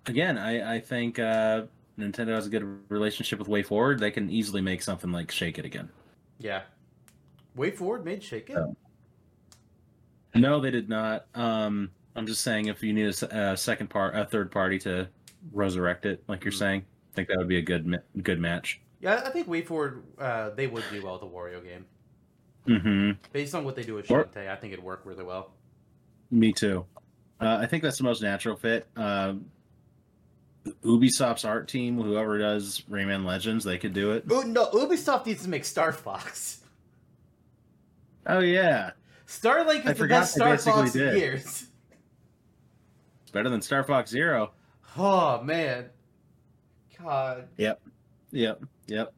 again, 0.06 0.36
I 0.36 0.74
I 0.74 0.80
think 0.80 1.18
uh, 1.18 1.62
Nintendo 1.98 2.28
has 2.34 2.46
a 2.46 2.50
good 2.50 2.78
relationship 2.90 3.38
with 3.38 3.48
Way 3.48 3.62
Forward. 3.62 3.98
They 3.98 4.10
can 4.10 4.28
easily 4.28 4.60
make 4.60 4.82
something 4.82 5.10
like 5.12 5.30
Shake 5.30 5.58
It 5.58 5.64
again. 5.64 5.88
Yeah. 6.38 6.62
Way 7.54 7.70
Forward 7.70 8.04
made 8.04 8.22
Shake 8.22 8.50
It. 8.50 8.58
No, 10.40 10.60
they 10.60 10.70
did 10.70 10.88
not. 10.88 11.26
Um, 11.34 11.90
I'm 12.14 12.26
just 12.26 12.42
saying 12.42 12.66
if 12.66 12.82
you 12.82 12.92
need 12.92 13.06
a 13.22 13.56
second 13.56 13.88
part, 13.90 14.16
a 14.16 14.24
third 14.24 14.50
party 14.50 14.78
to 14.80 15.08
resurrect 15.52 16.06
it, 16.06 16.22
like 16.28 16.44
you're 16.44 16.52
Hmm. 16.52 16.58
saying, 16.58 16.84
I 17.12 17.14
think 17.14 17.28
that 17.28 17.38
would 17.38 17.48
be 17.48 17.58
a 17.58 17.62
good 17.62 18.02
good 18.22 18.40
match. 18.40 18.80
Yeah, 19.00 19.22
I 19.24 19.30
think 19.30 19.46
Way 19.48 19.62
Forward 19.62 20.02
uh, 20.18 20.50
they 20.50 20.66
would 20.66 20.84
do 20.90 21.02
well 21.02 21.12
with 21.14 21.22
the 21.22 21.28
Wario 21.28 21.62
game. 21.62 21.84
hmm 22.66 23.10
Based 23.32 23.54
on 23.54 23.64
what 23.64 23.76
they 23.76 23.82
do 23.82 23.94
with 23.94 24.06
Shantae, 24.08 24.48
I 24.48 24.56
think 24.56 24.72
it'd 24.72 24.84
work 24.84 25.02
really 25.04 25.24
well. 25.24 25.52
Me 26.30 26.52
too. 26.52 26.84
Uh, 27.40 27.58
I 27.60 27.66
think 27.66 27.82
that's 27.82 27.98
the 27.98 28.04
most 28.04 28.22
natural 28.22 28.56
fit. 28.56 28.86
Um 28.96 29.46
Ubisoft's 30.82 31.44
art 31.44 31.68
team, 31.68 31.96
whoever 31.96 32.38
does 32.38 32.82
Rayman 32.90 33.24
Legends, 33.24 33.62
they 33.64 33.78
could 33.78 33.92
do 33.92 34.10
it. 34.12 34.24
Oh 34.28 34.40
no, 34.42 34.66
Ubisoft 34.70 35.26
needs 35.26 35.42
to 35.44 35.48
make 35.48 35.64
Star 35.64 35.92
Fox. 35.92 36.60
Oh 38.26 38.40
yeah, 38.40 38.90
Starlink 39.26 39.68
I 39.68 39.78
is 39.78 39.84
the 39.84 39.94
forgot 39.94 40.20
best 40.20 40.34
Star 40.34 40.50
basically 40.50 40.82
Fox 40.82 40.94
in 40.94 41.16
years. 41.16 41.44
it's 43.22 43.30
better 43.32 43.48
than 43.48 43.60
Star 43.60 43.82
Fox 43.84 44.10
Zero. 44.10 44.52
Oh 44.96 45.42
man. 45.42 45.86
God. 47.02 47.48
Yep, 47.56 47.80
yep, 48.30 48.62
yep. 48.86 49.12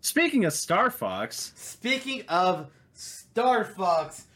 Speaking 0.00 0.44
of 0.44 0.52
Star 0.52 0.90
Fox, 0.90 1.52
Speaking 1.56 2.22
of 2.28 2.70
Star 2.94 3.64
Fox, 3.64 4.26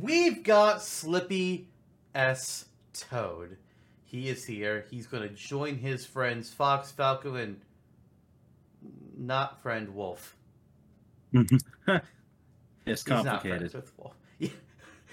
we've 0.00 0.42
got 0.42 0.82
Slippy 0.82 1.68
S. 2.14 2.66
Toad. 2.94 3.56
He 4.04 4.28
is 4.28 4.44
here. 4.44 4.86
He's 4.90 5.06
going 5.06 5.22
to 5.22 5.34
join 5.34 5.76
his 5.76 6.04
friends 6.04 6.50
Fox, 6.52 6.90
Falco, 6.90 7.34
and 7.36 7.60
not 9.16 9.62
friend 9.62 9.94
Wolf. 9.94 10.36
it's 12.86 13.02
complicated. 13.02 13.74
with 13.74 13.92
Wolf. 13.98 14.14
Yeah. 14.38 14.48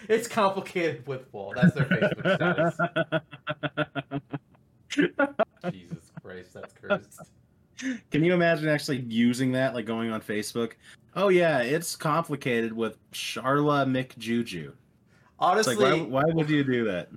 It's 0.08 0.28
complicated 0.28 1.06
with 1.06 1.26
Wolf. 1.34 1.56
That's 1.56 1.74
their 1.76 1.86
Facebook 1.86 2.36
status. 2.36 4.22
Jesus 5.72 6.12
Christ, 6.22 6.54
that's 6.54 6.74
cursed. 6.74 7.22
Can 8.12 8.24
you 8.24 8.34
imagine 8.34 8.70
actually 8.70 9.02
using 9.02 9.52
that, 9.54 9.74
like 9.74 9.86
going 9.86 10.12
on 10.12 10.22
Facebook? 10.22 10.74
Oh 11.16 11.30
yeah, 11.30 11.60
it's 11.60 11.96
complicated 11.96 12.74
with 12.74 12.98
Charla 13.12 13.86
McJuju. 13.86 14.74
Honestly, 15.40 15.76
like, 15.76 16.02
why, 16.02 16.24
why 16.24 16.24
would 16.34 16.50
you 16.50 16.64
do 16.64 16.86
that? 16.86 17.10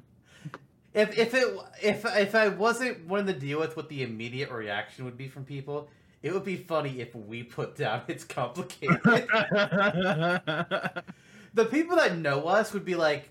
If 0.94 1.18
if 1.18 1.34
it 1.34 1.56
if 1.82 2.04
if 2.04 2.34
I 2.34 2.48
wasn't 2.48 3.06
wanting 3.06 3.34
to 3.34 3.40
deal 3.40 3.58
with 3.58 3.76
what 3.76 3.88
the 3.88 4.02
immediate 4.02 4.50
reaction 4.50 5.04
would 5.04 5.16
be 5.16 5.28
from 5.28 5.44
people, 5.44 5.88
it 6.22 6.32
would 6.32 6.44
be 6.44 6.56
funny 6.56 7.00
if 7.00 7.14
we 7.14 7.42
put 7.42 7.76
down 7.76 8.02
it's 8.08 8.24
complicated. 8.24 9.00
the 11.54 11.64
people 11.70 11.96
that 11.96 12.16
know 12.16 12.46
us 12.48 12.72
would 12.72 12.84
be 12.84 12.94
like, 12.94 13.28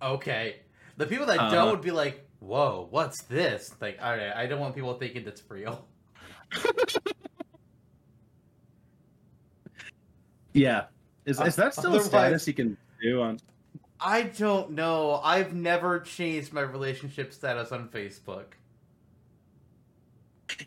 okay. 0.00 0.56
The 0.96 1.06
people 1.06 1.26
that 1.26 1.38
Uh-huh. 1.38 1.50
don't 1.54 1.70
would 1.70 1.82
be 1.82 1.90
like, 1.92 2.26
whoa, 2.40 2.86
what's 2.90 3.22
this? 3.24 3.74
Like, 3.80 3.98
all 4.02 4.12
right, 4.16 4.32
I 4.34 4.46
don't 4.46 4.60
want 4.60 4.74
people 4.74 4.94
thinking 4.94 5.26
it's 5.26 5.42
real. 5.48 5.86
yeah, 10.52 10.86
is, 11.24 11.40
is 11.40 11.56
that 11.56 11.74
still 11.74 11.94
a 11.94 12.02
status 12.02 12.46
you 12.46 12.54
can 12.54 12.76
do 13.02 13.22
on? 13.22 13.38
I 14.00 14.22
don't 14.22 14.72
know. 14.72 15.20
I've 15.22 15.54
never 15.54 16.00
changed 16.00 16.52
my 16.52 16.62
relationship 16.62 17.32
status 17.32 17.70
on 17.70 17.88
Facebook. 17.88 18.46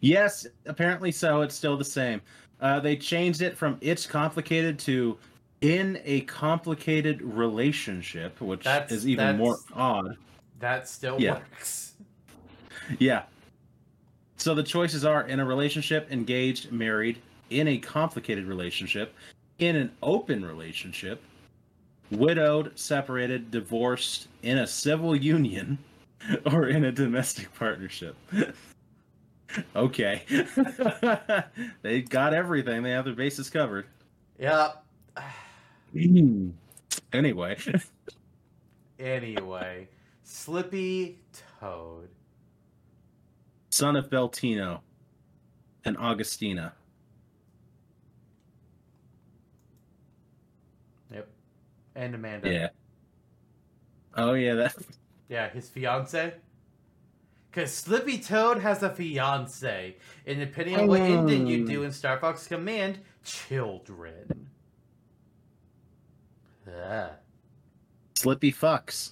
Yes, 0.01 0.47
apparently 0.65 1.11
so. 1.11 1.41
It's 1.41 1.55
still 1.55 1.77
the 1.77 1.85
same. 1.85 2.21
Uh, 2.61 2.79
they 2.79 2.95
changed 2.95 3.41
it 3.41 3.57
from 3.57 3.77
"it's 3.81 4.05
complicated" 4.05 4.79
to 4.79 5.17
"in 5.61 5.99
a 6.03 6.21
complicated 6.21 7.21
relationship," 7.21 8.39
which 8.41 8.63
That's- 8.63 8.91
is 8.91 9.07
even 9.07 9.25
that's- 9.25 9.39
more 9.39 9.57
odd. 9.73 10.17
That 10.59 10.87
still 10.87 11.19
Yeah. 11.19 11.33
works. 11.39 11.93
Yeah. 12.99 13.23
So 14.37 14.53
the 14.55 14.63
choices 14.63 15.05
are 15.05 15.27
in 15.27 15.39
a 15.39 15.45
relationship, 15.45 16.11
engaged, 16.11 16.71
married, 16.71 17.21
in 17.49 17.67
a 17.67 17.77
complicated 17.77 18.45
relationship, 18.45 19.13
in 19.59 19.75
an 19.75 19.91
open 20.01 20.43
relationship, 20.43 21.21
widowed, 22.11 22.77
separated, 22.77 23.51
divorced, 23.51 24.27
in 24.41 24.57
a 24.57 24.67
civil 24.67 25.15
union, 25.37 25.77
or 26.45 26.67
in 26.67 26.85
a 26.85 26.91
domestic 26.91 27.53
partnership. 27.55 28.15
okay. 29.75 30.23
they 31.81 32.01
got 32.01 32.33
everything. 32.33 32.83
They 32.83 32.91
have 32.91 33.05
their 33.05 33.15
bases 33.15 33.49
covered. 33.49 33.87
Yeah. 34.39 34.71
Hmm. 35.93 36.49
anyway. 37.11 37.57
Anyway, 38.99 39.89
Slippy 40.23 41.19
Toad. 41.59 42.07
Son 43.71 43.95
of 43.97 44.09
Beltino 44.09 44.79
and 45.83 45.97
Augustina. 45.97 46.73
Yep. 51.11 51.27
And 51.95 52.15
Amanda. 52.15 52.49
Yeah. 52.49 52.67
Oh 54.15 54.33
yeah, 54.33 54.53
that 54.53 54.75
Yeah, 55.27 55.49
his 55.49 55.69
fiance. 55.69 56.33
Because 57.53 57.71
Slippy 57.71 58.17
Toad 58.17 58.57
has 58.61 58.81
a 58.81 58.89
fiance. 58.89 59.95
And 60.25 60.39
depending 60.39 60.75
on 60.75 60.87
what 60.87 61.01
ending 61.01 61.45
you 61.45 61.67
do 61.67 61.83
in 61.83 61.91
Star 61.91 62.17
Fox 62.17 62.47
Command, 62.47 62.97
children. 63.23 64.49
Uh, 66.67 67.09
Slippy 68.15 68.51
fucks. 68.51 69.11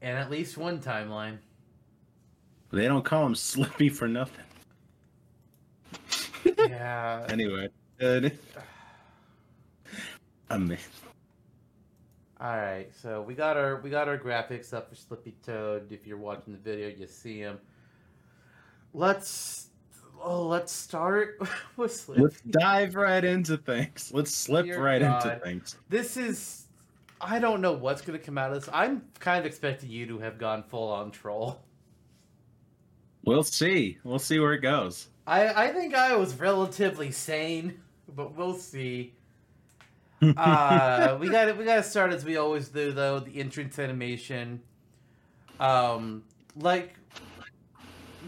and 0.00 0.16
at 0.16 0.30
least 0.30 0.56
one 0.56 0.78
timeline. 0.78 1.38
They 2.70 2.86
don't 2.86 3.04
call 3.04 3.26
him 3.26 3.34
Slippy 3.34 3.88
for 3.88 4.06
nothing. 4.06 4.44
Yeah. 6.58 7.26
Anyway, 7.30 7.70
good. 7.98 8.38
Amazing. 10.50 10.84
All 12.38 12.56
right, 12.58 12.88
so 13.02 13.22
we 13.22 13.34
got 13.34 13.56
our 13.56 13.80
we 13.80 13.88
got 13.88 14.08
our 14.08 14.18
graphics 14.18 14.74
up 14.74 14.90
for 14.90 14.94
Slippy 14.94 15.34
Toad. 15.44 15.90
If 15.90 16.06
you're 16.06 16.18
watching 16.18 16.52
the 16.52 16.58
video, 16.58 16.88
you 16.88 17.06
see 17.06 17.38
him. 17.38 17.58
Let's 18.92 19.68
oh, 20.22 20.46
let's 20.46 20.70
start 20.70 21.40
with 21.78 21.94
Slippy. 21.94 22.22
Let's 22.22 22.42
dive 22.42 22.94
right 22.94 23.24
into 23.24 23.56
things. 23.56 24.10
Let's 24.12 24.34
slip 24.34 24.66
Dear 24.66 24.84
right 24.84 25.00
into 25.00 25.40
things. 25.42 25.76
This 25.88 26.18
is 26.18 26.66
I 27.22 27.38
don't 27.38 27.62
know 27.62 27.72
what's 27.72 28.02
gonna 28.02 28.18
come 28.18 28.36
out 28.36 28.52
of 28.52 28.60
this. 28.60 28.70
I'm 28.70 29.02
kind 29.18 29.40
of 29.40 29.46
expecting 29.46 29.88
you 29.88 30.04
to 30.08 30.18
have 30.18 30.36
gone 30.36 30.62
full 30.62 30.92
on 30.92 31.12
troll. 31.12 31.62
We'll 33.24 33.44
see. 33.44 33.96
We'll 34.04 34.18
see 34.18 34.38
where 34.38 34.52
it 34.52 34.60
goes. 34.60 35.08
I 35.26 35.68
I 35.68 35.72
think 35.72 35.94
I 35.94 36.14
was 36.16 36.38
relatively 36.38 37.12
sane, 37.12 37.80
but 38.14 38.36
we'll 38.36 38.58
see. 38.58 39.14
Uh, 40.22 41.16
we 41.20 41.28
got 41.28 41.48
it. 41.48 41.56
we 41.58 41.64
got 41.64 41.76
to 41.76 41.82
start 41.82 42.12
as 42.12 42.24
we 42.24 42.36
always 42.36 42.68
do 42.68 42.92
though 42.92 43.20
the 43.20 43.38
entrance 43.40 43.78
animation. 43.78 44.62
Um, 45.60 46.24
like 46.56 46.94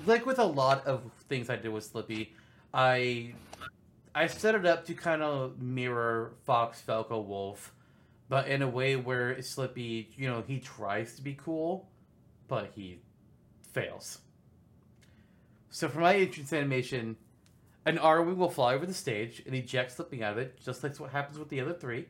like 0.06 0.26
with 0.26 0.38
a 0.38 0.44
lot 0.44 0.86
of 0.86 1.02
things 1.28 1.50
I 1.50 1.56
do 1.56 1.72
with 1.72 1.84
Slippy, 1.84 2.34
I 2.72 3.34
I 4.14 4.26
set 4.26 4.54
it 4.54 4.66
up 4.66 4.84
to 4.86 4.94
kind 4.94 5.22
of 5.22 5.60
mirror 5.60 6.34
Fox 6.44 6.80
Falco 6.80 7.20
Wolf, 7.20 7.72
but 8.28 8.48
in 8.48 8.62
a 8.62 8.68
way 8.68 8.96
where 8.96 9.40
Slippy, 9.42 10.10
you 10.16 10.28
know, 10.28 10.42
he 10.46 10.58
tries 10.58 11.14
to 11.16 11.22
be 11.22 11.34
cool, 11.34 11.88
but 12.48 12.72
he 12.74 13.00
fails. 13.72 14.18
So 15.70 15.88
for 15.88 16.00
my 16.00 16.16
entrance 16.16 16.52
animation, 16.52 17.16
an 17.86 17.96
Arwing 17.98 18.36
will 18.36 18.50
fly 18.50 18.74
over 18.74 18.84
the 18.86 18.94
stage 18.94 19.42
and 19.46 19.54
eject 19.54 19.92
Slippy 19.92 20.22
out 20.22 20.32
of 20.32 20.38
it, 20.38 20.58
just 20.62 20.82
like 20.82 20.96
what 20.98 21.10
happens 21.10 21.38
with 21.38 21.48
the 21.48 21.60
other 21.60 21.72
three. 21.72 22.06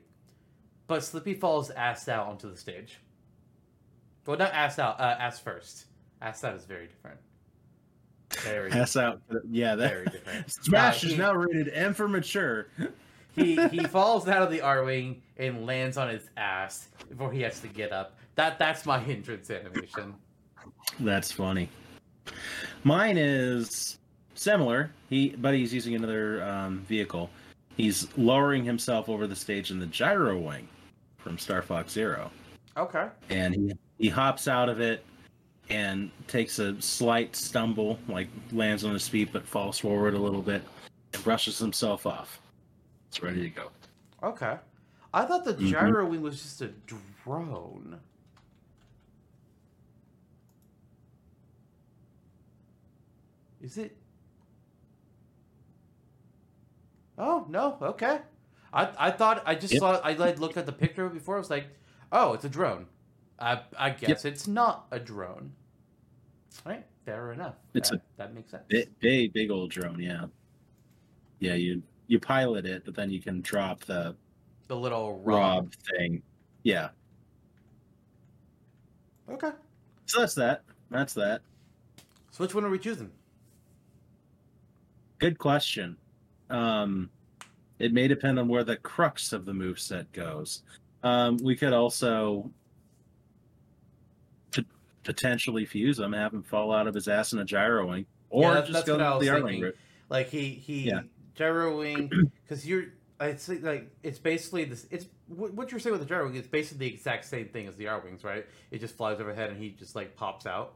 But 0.86 1.04
Slippy 1.04 1.34
falls 1.34 1.70
ass 1.70 2.08
out 2.08 2.26
onto 2.26 2.50
the 2.50 2.56
stage. 2.56 2.98
Well, 4.26 4.36
not 4.38 4.52
ass 4.52 4.78
out, 4.78 5.00
uh, 5.00 5.16
ass 5.18 5.38
first. 5.38 5.86
Ass 6.20 6.44
out 6.44 6.54
is 6.56 6.64
very 6.64 6.86
different. 6.86 7.18
Very, 8.42 8.70
Pass 8.70 8.96
out. 8.96 9.22
Yeah, 9.50 9.74
very 9.76 10.04
that 10.04 10.12
different. 10.12 10.50
Smash 10.64 11.02
Uh, 11.04 11.06
is 11.06 11.12
he- 11.14 11.18
now 11.18 11.32
rated 11.34 11.68
M 11.72 11.94
for 11.94 12.08
mature. 12.08 12.66
he 13.34 13.56
he 13.68 13.78
falls 13.84 14.28
out 14.28 14.42
of 14.42 14.50
the 14.50 14.58
Arwing 14.58 15.20
and 15.38 15.64
lands 15.64 15.96
on 15.96 16.08
his 16.10 16.28
ass 16.36 16.88
before 17.08 17.32
he 17.32 17.40
has 17.42 17.60
to 17.60 17.68
get 17.68 17.90
up. 17.92 18.18
That 18.34 18.58
that's 18.58 18.84
my 18.84 19.02
entrance 19.04 19.50
animation. 19.50 20.14
That's 21.00 21.32
funny. 21.32 21.70
Mine 22.84 23.16
is 23.16 23.97
similar. 24.38 24.90
He, 25.10 25.30
but 25.30 25.54
he's 25.54 25.74
using 25.74 25.94
another 25.94 26.42
um, 26.44 26.80
vehicle. 26.88 27.28
He's 27.76 28.08
lowering 28.16 28.64
himself 28.64 29.08
over 29.08 29.26
the 29.26 29.36
stage 29.36 29.70
in 29.70 29.78
the 29.78 29.86
Gyrowing 29.86 30.66
from 31.18 31.38
Star 31.38 31.62
Fox 31.62 31.92
Zero, 31.92 32.30
Okay. 32.76 33.08
and 33.30 33.54
he 33.54 33.72
he 33.98 34.08
hops 34.08 34.46
out 34.48 34.68
of 34.68 34.80
it 34.80 35.04
and 35.70 36.10
takes 36.28 36.58
a 36.60 36.80
slight 36.80 37.34
stumble, 37.36 37.98
like 38.08 38.28
lands 38.52 38.84
on 38.84 38.92
his 38.92 39.08
feet 39.08 39.30
but 39.32 39.46
falls 39.46 39.78
forward 39.78 40.14
a 40.14 40.18
little 40.18 40.42
bit, 40.42 40.62
and 41.12 41.22
brushes 41.24 41.58
himself 41.58 42.06
off. 42.06 42.40
It's 43.08 43.22
ready 43.22 43.42
to 43.42 43.50
go. 43.50 43.70
Okay. 44.22 44.56
I 45.14 45.24
thought 45.24 45.44
the 45.44 45.54
Mhm. 45.54 45.70
Gyrowing 45.70 46.20
was 46.20 46.40
just 46.42 46.62
a 46.62 46.68
drone. 47.24 47.98
Is 53.60 53.78
it? 53.78 53.96
Oh 57.18 57.46
no. 57.48 57.76
Okay. 57.82 58.20
I 58.72 58.90
I 58.98 59.10
thought 59.10 59.42
I 59.46 59.54
just 59.54 59.72
Yep. 59.74 59.80
saw 59.80 59.92
I 59.96 60.12
like 60.12 60.38
looked 60.38 60.56
at 60.56 60.66
the 60.66 60.72
picture 60.72 61.08
before. 61.08 61.36
I 61.36 61.38
was 61.38 61.50
like, 61.50 61.66
oh, 62.12 62.32
it's 62.34 62.44
a 62.44 62.48
drone. 62.48 62.86
I 63.38 63.62
I 63.78 63.90
guess 63.90 64.24
it's 64.24 64.46
not 64.46 64.86
a 64.90 64.98
drone. 65.00 65.52
All 66.64 66.72
right. 66.72 66.86
Fair 67.04 67.32
enough. 67.32 67.54
It's 67.74 67.90
that, 67.90 68.02
that 68.16 68.34
makes 68.34 68.50
sense. 68.50 68.64
Big, 68.68 68.98
big, 69.00 69.32
big 69.32 69.50
old 69.50 69.70
drone. 69.70 69.98
Yeah, 69.98 70.26
yeah. 71.38 71.54
You 71.54 71.82
you 72.06 72.20
pilot 72.20 72.66
it, 72.66 72.84
but 72.84 72.94
then 72.94 73.10
you 73.10 73.20
can 73.20 73.40
drop 73.40 73.80
the 73.84 74.14
the 74.66 74.76
little 74.76 75.18
Rob 75.20 75.64
Rob. 75.64 75.72
thing. 75.96 76.22
Yeah. 76.62 76.90
Okay. 79.30 79.50
So 80.06 80.20
that's 80.20 80.34
that. 80.34 80.64
That's 80.90 81.14
that. 81.14 81.42
So 82.30 82.44
which 82.44 82.54
one 82.54 82.64
are 82.64 82.70
we 82.70 82.78
choosing? 82.78 83.10
Good 85.18 85.38
question. 85.38 85.96
Um, 86.50 87.10
it 87.78 87.92
may 87.92 88.08
depend 88.08 88.38
on 88.38 88.48
where 88.48 88.64
the 88.64 88.76
crux 88.76 89.32
of 89.32 89.44
the 89.44 89.54
move 89.54 89.78
set 89.78 90.10
goes. 90.12 90.62
Um, 91.02 91.36
we 91.42 91.54
could 91.54 91.72
also 91.72 92.50
pot- 94.52 94.64
potentially 95.04 95.64
fuse 95.64 95.98
him, 95.98 96.12
have 96.12 96.32
him 96.32 96.42
fall 96.42 96.72
out 96.72 96.86
of 96.86 96.94
his 96.94 97.08
ass 97.08 97.32
in 97.32 97.38
a 97.38 97.44
Gyrowing, 97.44 98.06
or 98.30 98.42
Yeah, 98.42 98.48
that's- 98.54 98.66
just 98.72 98.86
that's 98.86 98.98
go 98.98 99.18
the 99.20 99.30
was 99.32 99.42
Arwing 99.42 99.62
route. 99.62 99.76
Like 100.08 100.28
he 100.28 100.50
he 100.50 100.88
Yeah. 100.88 101.02
Gyrowing 101.36 102.10
because 102.42 102.66
you're 102.66 102.86
I 103.20 103.34
say 103.36 103.58
like 103.58 103.90
it's 104.02 104.18
basically 104.18 104.64
this. 104.64 104.86
It's 104.90 105.06
what 105.26 105.52
what 105.54 105.70
you're 105.70 105.80
saying 105.80 105.96
with 105.96 106.06
the 106.06 106.12
Gyrowing. 106.12 106.34
It's 106.36 106.48
basically 106.48 106.88
the 106.88 106.94
exact 106.94 107.24
same 107.26 107.48
thing 107.48 107.66
as 107.66 107.76
the 107.76 107.84
Arwings, 107.86 108.24
right? 108.24 108.46
It 108.70 108.78
just 108.80 108.96
flies 108.96 109.20
overhead 109.20 109.50
and 109.50 109.60
he 109.60 109.70
just 109.70 109.94
like 109.96 110.16
pops 110.16 110.46
out. 110.46 110.74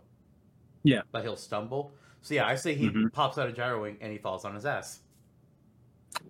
Yeah. 0.84 1.02
but 1.12 1.22
he'll 1.22 1.36
stumble. 1.36 1.92
So 2.22 2.34
yeah, 2.34 2.44
I 2.46 2.56
say 2.56 2.74
he 2.74 2.88
Mhm. 2.90 3.12
pops 3.12 3.38
out 3.38 3.48
of 3.48 3.54
Gyrowing 3.54 3.98
and 4.00 4.10
he 4.10 4.18
falls 4.18 4.44
on 4.44 4.54
his 4.54 4.66
ass. 4.66 5.00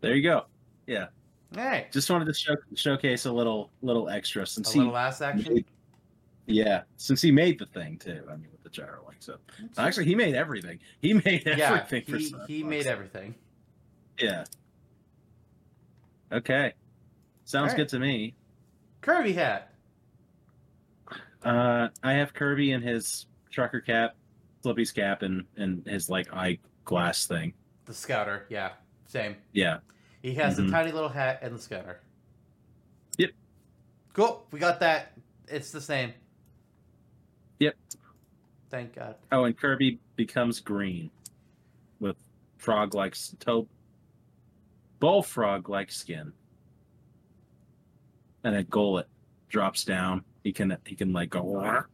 There 0.00 0.14
you 0.14 0.22
go. 0.22 0.46
Yeah. 0.86 1.06
Hey. 1.54 1.86
Just 1.92 2.10
wanted 2.10 2.24
to 2.26 2.34
show, 2.34 2.54
showcase 2.74 3.26
a 3.26 3.32
little 3.32 3.70
little 3.82 4.08
extra 4.08 4.42
a 4.42 4.46
since 4.46 4.74
little 4.74 4.92
he, 4.92 4.96
ass 4.98 5.20
action. 5.20 5.54
made- 5.54 5.66
yeah, 6.46 6.82
since 6.96 7.22
he 7.22 7.30
made 7.30 7.58
the 7.58 7.66
thing 7.66 7.98
too. 7.98 8.22
I 8.28 8.36
mean, 8.36 8.48
with 8.50 8.62
the 8.62 8.70
Gyrowing. 8.70 9.14
So 9.20 9.36
actually, 9.78 10.06
he 10.06 10.14
made 10.14 10.34
everything. 10.34 10.80
He 11.00 11.14
made 11.14 11.44
yeah, 11.46 11.74
everything 11.74 12.04
for 12.04 12.18
he 12.18 12.34
he 12.48 12.64
made 12.64 12.86
everything. 12.86 13.34
Yeah. 14.18 14.44
Okay. 16.32 16.72
Sounds 17.44 17.72
Alright. 17.72 17.76
good 17.76 17.88
to 17.90 17.98
me. 17.98 18.34
Kirby 19.02 19.34
hat. 19.34 19.72
Uh, 21.44 21.88
I 22.02 22.12
have 22.14 22.34
Kirby 22.34 22.72
in 22.72 22.82
his 22.82 23.26
trucker 23.50 23.80
cap, 23.80 24.14
Slippy's 24.62 24.92
cap, 24.92 25.22
and 25.22 25.44
and 25.56 25.86
his 25.86 26.08
like 26.08 26.32
eyeglass 26.32 27.26
thing. 27.26 27.52
The 27.84 27.94
scouter, 27.94 28.46
yeah, 28.48 28.72
same. 29.12 29.36
Yeah. 29.52 29.80
He 30.22 30.34
has 30.34 30.58
Mhm. 30.58 30.66
the 30.66 30.70
tiny 30.70 30.90
little 30.90 31.10
hat 31.10 31.40
and 31.42 31.54
the 31.54 31.58
scouter. 31.58 32.00
Yep. 33.18 33.30
Cool. 34.14 34.46
We 34.50 34.58
got 34.58 34.80
that. 34.80 35.12
It's 35.48 35.70
the 35.70 35.80
same. 35.82 36.14
Yep. 37.58 37.76
Thank 38.70 38.94
God. 38.94 39.16
Oh, 39.30 39.44
and 39.44 39.56
Kirby 39.56 40.00
becomes 40.16 40.60
green 40.60 41.10
with 42.00 42.16
frog 42.56 42.94
like 42.94 43.14
toe, 43.38 43.68
bullfrog 44.98 45.68
like 45.68 45.92
skin, 45.92 46.32
and 48.44 48.56
a 48.56 48.64
gullet 48.64 49.08
drops 49.50 49.84
down. 49.84 50.24
He 50.42 50.52
can 50.52 50.76
he 50.86 50.96
can 50.96 51.12
like 51.12 51.28
go. 51.30 51.84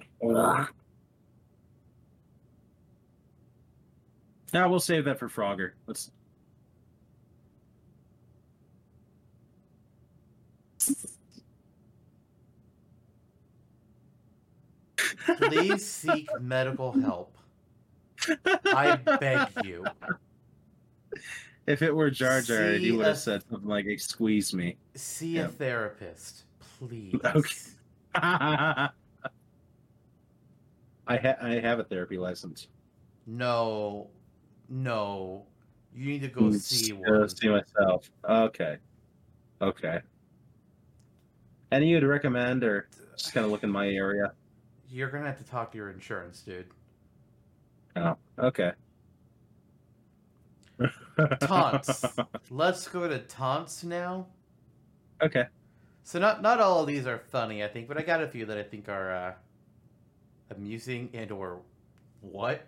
Now 4.52 4.68
we'll 4.70 4.78
save 4.80 5.04
that 5.06 5.18
for 5.18 5.28
Frogger. 5.28 5.72
Let's. 5.86 6.10
Please 15.36 15.86
seek 15.86 16.28
medical 16.40 16.92
help. 16.92 17.36
I 18.66 18.96
beg 18.96 19.48
you. 19.64 19.84
If 21.66 21.82
it 21.82 21.94
were 21.94 22.10
Jar 22.10 22.40
Jar, 22.40 22.74
See 22.76 22.78
he 22.86 22.92
would 22.92 23.04
a- 23.06 23.08
have 23.10 23.18
said 23.18 23.42
something 23.50 23.68
like 23.68 23.86
"Squeeze 24.00 24.54
me." 24.54 24.76
See 24.94 25.36
Yeah. 25.36 25.44
a 25.44 25.48
therapist, 25.48 26.44
please. 26.78 27.14
Okay. 27.24 28.88
I 31.10 31.16
ha- 31.16 31.36
I 31.40 31.54
have 31.60 31.78
a 31.78 31.84
therapy 31.84 32.18
license. 32.18 32.68
No, 33.26 34.08
no. 34.68 35.46
You 35.94 36.06
need 36.10 36.20
to 36.22 36.28
go 36.28 36.50
see 36.52 36.92
Go 36.92 37.20
one. 37.20 37.28
see 37.28 37.48
myself. 37.48 38.10
Okay. 38.28 38.76
Okay. 39.60 40.00
Any 41.72 41.88
you'd 41.90 42.02
recommend, 42.04 42.62
or 42.64 42.88
just 43.16 43.32
kind 43.34 43.44
of 43.44 43.50
look 43.52 43.62
in 43.64 43.70
my 43.70 43.88
area? 43.88 44.32
You're 44.90 45.10
gonna 45.10 45.26
have 45.26 45.38
to 45.38 45.44
talk 45.44 45.72
to 45.72 45.78
your 45.78 45.90
insurance, 45.90 46.40
dude. 46.40 46.66
Oh, 47.96 48.16
okay. 48.38 48.72
Taunts. 51.40 52.04
Let's 52.50 52.86
go 52.88 53.08
to 53.08 53.18
taunts 53.18 53.82
now. 53.82 54.26
Okay. 55.20 55.46
So 56.04 56.18
not 56.18 56.40
not 56.40 56.60
all 56.60 56.80
of 56.80 56.86
these 56.86 57.06
are 57.06 57.18
funny, 57.18 57.62
I 57.62 57.68
think, 57.68 57.88
but 57.88 57.98
I 57.98 58.02
got 58.02 58.22
a 58.22 58.28
few 58.28 58.46
that 58.46 58.56
I 58.56 58.62
think 58.62 58.88
are 58.88 59.12
uh, 59.12 59.32
amusing 60.50 61.10
and 61.12 61.30
or 61.32 61.60
what. 62.20 62.62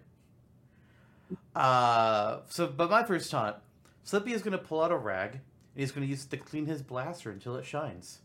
Uh, 1.54 2.40
so 2.48 2.66
but 2.66 2.90
my 2.90 3.04
first 3.04 3.30
taunt, 3.30 3.56
Slippy 4.02 4.32
is 4.32 4.42
going 4.42 4.52
to 4.52 4.58
pull 4.58 4.82
out 4.82 4.90
a 4.90 4.96
rag 4.96 5.32
and 5.32 5.40
he's 5.76 5.92
going 5.92 6.06
to 6.06 6.10
use 6.10 6.24
it 6.24 6.30
to 6.30 6.36
clean 6.36 6.66
his 6.66 6.82
blaster 6.82 7.30
until 7.30 7.56
it 7.56 7.64
shines. 7.64 8.18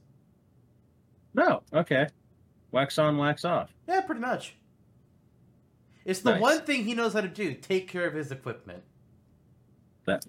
No, 1.34 1.62
okay. 1.74 2.08
Wax 2.76 3.00
on, 3.00 3.18
wax 3.18 3.46
off. 3.46 3.74
Yeah, 3.88 4.02
pretty 4.02 4.20
much. 4.20 4.54
It's 6.04 6.20
the 6.20 6.32
Nice. 6.32 6.42
one 6.42 6.62
thing 6.64 6.84
he 6.84 6.94
knows 6.94 7.14
how 7.14 7.22
to 7.22 7.30
do: 7.30 7.54
take 7.54 7.88
care 7.88 8.06
of 8.06 8.14
his 8.14 8.34
equipment. 8.34 8.84
That 10.06 10.26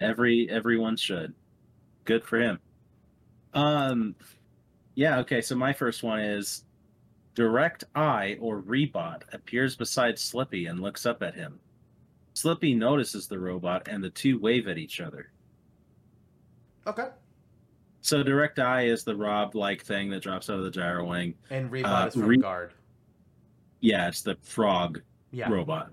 every 0.00 0.48
everyone 0.48 0.96
should. 0.96 1.34
Good 2.06 2.24
for 2.24 2.40
him. 2.40 2.58
Um, 3.52 4.14
yeah. 4.94 5.18
Okay. 5.18 5.42
So 5.42 5.54
my 5.54 5.74
first 5.74 6.02
one 6.02 6.20
is 6.20 6.64
direct 7.34 7.84
eye 7.94 8.38
or 8.40 8.62
rebot 8.62 9.20
appears 9.34 9.76
beside 9.76 10.18
Slippy 10.18 10.64
and 10.64 10.80
looks 10.80 11.04
up 11.04 11.22
at 11.22 11.34
him. 11.34 11.60
Slippy 12.32 12.74
notices 12.74 13.28
the 13.28 13.38
robot 13.38 13.86
and 13.86 14.02
the 14.02 14.08
two 14.10 14.38
wave 14.38 14.66
at 14.66 14.78
each 14.78 15.02
other. 15.02 15.30
Okay. 16.86 17.08
So 18.04 18.22
Direct-i 18.22 18.82
is 18.82 19.02
the 19.02 19.16
Rob 19.16 19.54
like 19.54 19.82
thing 19.82 20.10
that 20.10 20.20
drops 20.22 20.50
out 20.50 20.58
of 20.58 20.64
the 20.64 20.70
Gyrowing. 20.70 21.32
And 21.48 21.70
Rebot 21.70 21.86
Uh, 21.86 22.06
is 22.06 22.12
from 22.12 22.26
Re- 22.26 22.36
guard. 22.36 22.74
Yeah, 23.80 24.08
it's 24.08 24.20
the 24.20 24.36
frog 24.42 25.00
Yeah. 25.30 25.48
robot. 25.50 25.90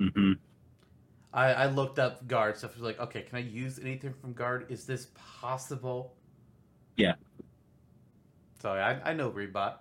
hmm 0.00 0.32
I, 1.32 1.52
I 1.52 1.66
looked 1.66 2.00
up 2.00 2.26
guard 2.26 2.56
stuff. 2.56 2.72
I 2.72 2.74
was 2.74 2.82
like, 2.82 2.98
okay, 2.98 3.22
can 3.22 3.36
I 3.36 3.42
use 3.42 3.78
anything 3.78 4.12
from 4.20 4.32
guard? 4.32 4.66
Is 4.70 4.86
this 4.86 5.06
possible? 5.14 6.16
Yeah. 6.96 7.14
So 8.60 8.70
I, 8.72 8.98
I 9.10 9.12
know 9.12 9.30
Rebot. 9.30 9.74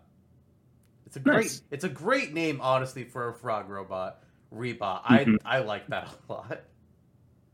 It's 1.08 1.16
a 1.16 1.20
great 1.20 1.36
Nice. 1.46 1.64
it's 1.72 1.84
a 1.84 1.90
great 1.90 2.32
name, 2.32 2.62
honestly, 2.62 3.06
for 3.06 3.30
a 3.30 3.34
frog 3.34 3.70
robot. 3.70 4.22
Rebot. 4.54 5.02
I 5.04 5.26
Mhm. 5.26 5.38
I 5.44 5.60
like 5.60 5.88
that 5.88 6.10
a 6.30 6.32
lot. 6.32 6.62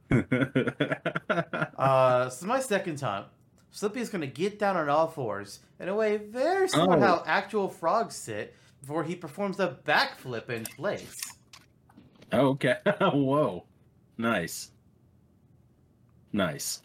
Uh, 1.77 2.29
so 2.29 2.45
my 2.45 2.59
second 2.59 2.97
time, 2.97 3.25
Slippy 3.71 4.01
is 4.01 4.09
going 4.09 4.21
to 4.21 4.27
get 4.27 4.59
down 4.59 4.75
on 4.75 4.89
all 4.89 5.07
fours 5.07 5.59
in 5.79 5.87
a 5.87 5.95
way 5.95 6.17
very 6.17 6.67
similar 6.67 6.97
to 6.99 7.03
Oh. 7.03 7.07
how 7.07 7.23
actual 7.25 7.67
frogs 7.69 8.15
sit 8.15 8.53
before 8.81 9.03
he 9.03 9.15
performs 9.15 9.59
a 9.59 9.77
backflip 9.85 10.49
in 10.49 10.65
place. 10.65 11.19
okay. 12.33 12.75
Whoa. 13.01 13.63
Nice. 14.17 14.71
Nice. 16.33 16.81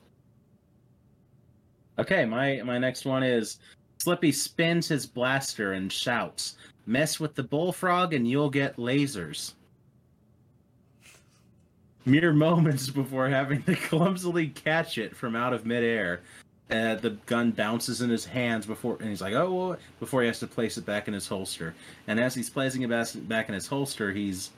Okay, 1.99 2.25
my 2.25 2.61
my 2.65 2.79
next 2.79 3.05
one 3.05 3.23
is 3.23 3.59
Slippy 3.99 4.31
spins 4.33 4.87
his 4.89 5.07
blaster 5.07 5.73
and 5.73 5.91
shouts, 5.91 6.57
"Mess 6.87 7.19
with 7.19 7.35
the 7.35 7.43
bullfrog 7.43 8.13
and 8.13 8.29
you'll 8.29 8.51
get 8.51 8.77
lasers." 8.77 9.55
Mere 12.05 12.33
moments 12.33 12.89
before 12.91 13.29
having 13.29 13.63
to 13.65 13.75
clumsily 13.89 14.49
catch 14.49 14.99
it 14.99 15.17
from 15.17 15.35
out 15.35 15.53
of 15.53 15.65
midair, 15.67 16.21
uh, 16.71 16.97
the 16.97 17.11
gun 17.27 17.53
bounces 17.53 18.01
in 18.01 18.11
his 18.11 18.25
hands 18.25 18.67
before, 18.67 18.97
and 19.01 19.09
he's 19.09 19.21
like, 19.21 19.35
"Oh!" 19.35 19.53
whoa," 19.53 19.77
Before 20.01 20.23
he 20.23 20.27
has 20.27 20.41
to 20.41 20.47
place 20.47 20.77
it 20.77 20.85
back 20.85 21.07
in 21.07 21.15
his 21.15 21.29
holster, 21.29 21.75
and 22.07 22.19
as 22.19 22.35
he's 22.35 22.51
placing 22.51 22.83
it 22.83 22.91
back 22.91 23.09
back 23.29 23.49
in 23.49 23.55
his 23.55 23.69
holster, 23.69 24.13
he's 24.13 24.51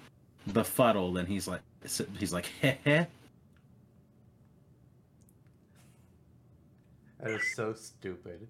befuddled, 0.50 1.18
and 1.18 1.28
he's 1.28 1.46
like, 1.46 1.60
he's 2.18 2.32
like, 2.32 2.46
"Heh 2.62 2.76
heh." 2.84 3.04
That 7.20 7.32
is 7.32 7.54
so 7.54 7.74
stupid. 7.74 8.46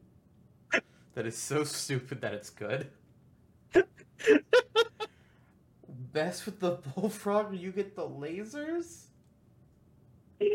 That 1.14 1.26
is 1.26 1.36
so 1.36 1.64
stupid 1.64 2.20
that 2.20 2.34
it's 2.34 2.50
good. 2.50 2.90
Best 6.12 6.46
with 6.46 6.60
the 6.60 6.78
bullfrog, 6.94 7.54
you 7.56 7.72
get 7.72 7.96
the 7.96 8.08
lasers? 8.08 9.06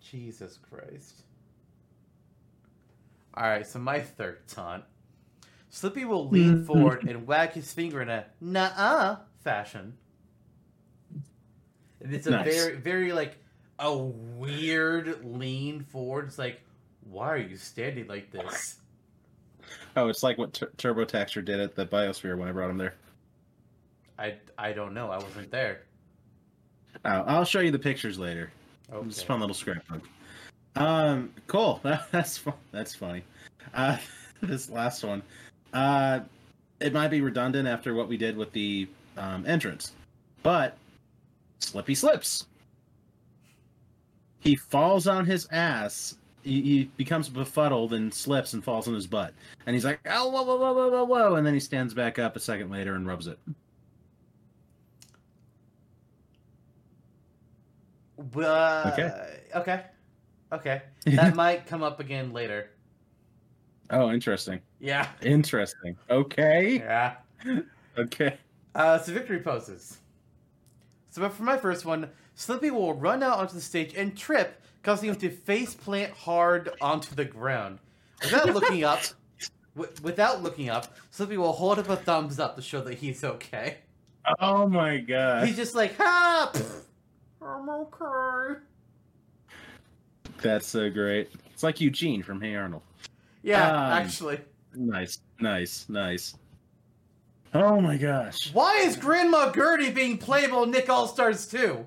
Jesus 0.00 0.58
Christ. 0.68 1.22
Alright, 3.36 3.66
so 3.66 3.78
my 3.78 4.00
third 4.00 4.46
taunt. 4.48 4.84
Slippy 5.70 6.04
will 6.04 6.28
lean 6.28 6.64
forward 6.64 7.04
and 7.08 7.26
wag 7.26 7.52
his 7.52 7.72
finger 7.72 8.02
in 8.02 8.10
a 8.10 8.26
nah 8.40 9.16
fashion. 9.42 9.94
And 12.02 12.12
it's 12.14 12.26
a 12.26 12.30
Nice. 12.32 12.44
very, 12.54 12.76
very 12.76 13.12
like 13.12 13.38
a 13.78 13.96
weird 13.96 15.24
lean 15.24 15.80
forward. 15.84 16.26
It's 16.26 16.38
like, 16.38 16.60
why 17.08 17.28
are 17.30 17.36
you 17.38 17.56
standing 17.56 18.06
like 18.06 18.30
this? 18.30 18.76
Oh, 19.96 20.08
it's 20.08 20.22
like 20.22 20.36
what 20.36 20.52
Tur- 20.52 20.72
TurboTaxer 20.76 21.44
did 21.44 21.58
at 21.60 21.74
the 21.74 21.86
Biosphere 21.86 22.36
when 22.36 22.48
I 22.48 22.52
brought 22.52 22.68
him 22.70 22.76
there. 22.78 22.94
I, 24.18 24.34
I 24.58 24.72
don't 24.72 24.92
know. 24.94 25.10
I 25.10 25.16
wasn't 25.18 25.50
there. 25.50 25.82
Uh, 27.04 27.22
I'll 27.26 27.44
show 27.44 27.60
you 27.60 27.70
the 27.70 27.78
pictures 27.78 28.18
later. 28.18 28.52
Okay. 28.92 29.06
It's 29.08 29.22
a 29.22 29.26
fun 29.26 29.40
little 29.40 29.54
scrapbook. 29.54 30.02
Um, 30.76 31.32
cool. 31.46 31.80
That's 32.10 32.38
fun. 32.38 32.54
That's 32.70 32.94
funny. 32.94 33.22
Uh, 33.74 33.98
this 34.42 34.70
last 34.70 35.04
one, 35.04 35.22
uh, 35.72 36.20
it 36.80 36.92
might 36.92 37.08
be 37.08 37.20
redundant 37.20 37.68
after 37.68 37.94
what 37.94 38.08
we 38.08 38.16
did 38.16 38.36
with 38.36 38.52
the 38.52 38.88
um, 39.16 39.44
entrance, 39.46 39.92
but 40.42 40.76
Slippy 41.62 41.94
slips. 41.94 42.46
He 44.40 44.56
falls 44.56 45.06
on 45.06 45.24
his 45.24 45.46
ass. 45.52 46.16
He, 46.42 46.60
he 46.60 46.84
becomes 46.96 47.28
befuddled 47.28 47.92
and 47.92 48.12
slips 48.12 48.52
and 48.52 48.64
falls 48.64 48.88
on 48.88 48.94
his 48.94 49.06
butt. 49.06 49.32
And 49.66 49.74
he's 49.74 49.84
like, 49.84 50.00
"Oh, 50.06 50.28
whoa, 50.28 50.42
whoa, 50.42 50.56
whoa, 50.56 50.72
whoa, 50.72 50.88
whoa, 50.90 51.04
whoa!" 51.04 51.34
And 51.36 51.46
then 51.46 51.54
he 51.54 51.60
stands 51.60 51.94
back 51.94 52.18
up 52.18 52.34
a 52.34 52.40
second 52.40 52.70
later 52.70 52.96
and 52.96 53.06
rubs 53.06 53.28
it. 53.28 53.38
Uh, 58.36 58.90
Okay. 58.92 59.38
Okay. 59.54 59.84
Okay. 60.52 60.82
That 61.06 61.34
might 61.34 61.66
come 61.66 61.82
up 61.82 61.98
again 61.98 62.32
later. 62.32 62.70
Oh, 63.90 64.10
interesting. 64.10 64.60
Yeah. 64.78 65.08
Interesting. 65.22 65.96
Okay. 66.08 66.76
Yeah. 66.76 67.14
Okay. 67.98 68.38
Uh, 68.74 68.98
so 68.98 69.12
victory 69.12 69.40
poses. 69.40 69.98
So, 71.10 71.20
but 71.20 71.32
for 71.34 71.42
my 71.42 71.56
first 71.58 71.84
one, 71.84 72.08
Slippy 72.34 72.70
will 72.70 72.94
run 72.94 73.22
out 73.22 73.38
onto 73.38 73.54
the 73.54 73.60
stage 73.60 73.94
and 73.94 74.16
trip, 74.16 74.62
causing 74.82 75.10
him 75.10 75.16
to 75.16 75.28
face 75.28 75.74
plant 75.74 76.12
hard 76.12 76.70
onto 76.80 77.14
the 77.14 77.24
ground. 77.24 77.80
Without 78.22 78.46
looking 78.54 78.84
up, 78.84 79.00
w- 79.76 79.92
without 80.02 80.42
looking 80.42 80.70
up, 80.70 80.96
Slippy 81.10 81.36
will 81.36 81.52
hold 81.52 81.78
up 81.78 81.88
a 81.90 81.96
thumbs 81.96 82.38
up 82.38 82.56
to 82.56 82.62
show 82.62 82.80
that 82.82 82.94
he's 82.94 83.24
okay. 83.24 83.78
Oh 84.40 84.66
my 84.68 84.98
god. 84.98 85.46
He's 85.46 85.56
just 85.56 85.74
like, 85.74 85.96
ha! 85.98 86.50
pff, 86.54 86.82
I'm 87.42 87.68
okay. 87.68 88.60
That's 90.42 90.66
so 90.66 90.90
great. 90.90 91.30
It's 91.52 91.62
like 91.62 91.80
Eugene 91.80 92.22
from 92.22 92.40
Hey 92.40 92.54
Arnold. 92.56 92.82
Yeah, 93.42 93.68
Um, 93.68 93.92
actually. 93.92 94.40
Nice, 94.74 95.18
nice, 95.40 95.86
nice. 95.88 96.34
Oh 97.54 97.80
my 97.80 97.96
gosh. 97.96 98.52
Why 98.52 98.78
is 98.78 98.96
Grandma 98.96 99.52
Gertie 99.52 99.90
being 99.90 100.16
playable 100.18 100.62
in 100.64 100.70
Nick 100.70 100.88
All 100.88 101.06
Stars 101.06 101.46
2? 101.46 101.86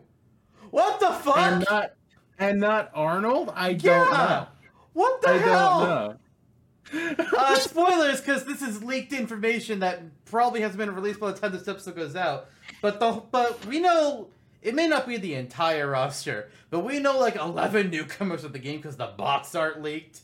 What 0.72 0.99
the 0.99 1.12
fuck? 1.12 1.38
And 1.38 1.66
not 1.70 1.91
and 2.38 2.60
not 2.60 2.91
Arnold? 2.93 3.51
I 3.56 3.74
don't 3.74 4.12
know. 4.14 4.47
what 4.93 5.22
the 5.22 5.30
I 5.30 5.38
hell? 5.38 5.80
don't 5.80 7.20
know. 7.20 7.26
uh, 7.38 7.56
spoilers, 7.60 8.20
because 8.22 8.45
this 8.45 8.62
is 8.62 8.84
leaked 8.84 9.12
information 9.14 9.80
that 9.80 10.01
probably 10.26 10.62
hasn't 10.62 10.78
been 10.78 10.93
released 10.93 11.20
by 11.20 11.32
the 11.32 11.39
time 11.39 11.51
this 11.51 11.68
episode 11.68 11.95
goes 11.95 12.16
out. 12.16 12.49
But 12.82 12.99
the 12.99 13.24
but 13.32 13.66
we 13.66 13.80
know 13.80 14.28
it 14.66 14.76
may 14.76 14.88
not 14.88 15.07
be 15.07 15.18
the 15.18 15.36
entire 15.36 15.89
roster, 15.89 16.49
but 16.70 16.80
we 16.82 16.99
know 16.99 17.18
like 17.20 17.36
eleven 17.36 17.89
newcomers 17.89 18.43
of 18.43 18.51
the 18.53 18.59
game 18.59 18.78
because 18.78 18.97
the 18.97 19.07
box 19.18 19.55
art 19.55 19.82
leaked. 19.82 20.22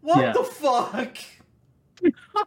What 0.00 0.20
Yeah. 0.20 0.32
the 0.32 0.44
fuck? 0.44 1.16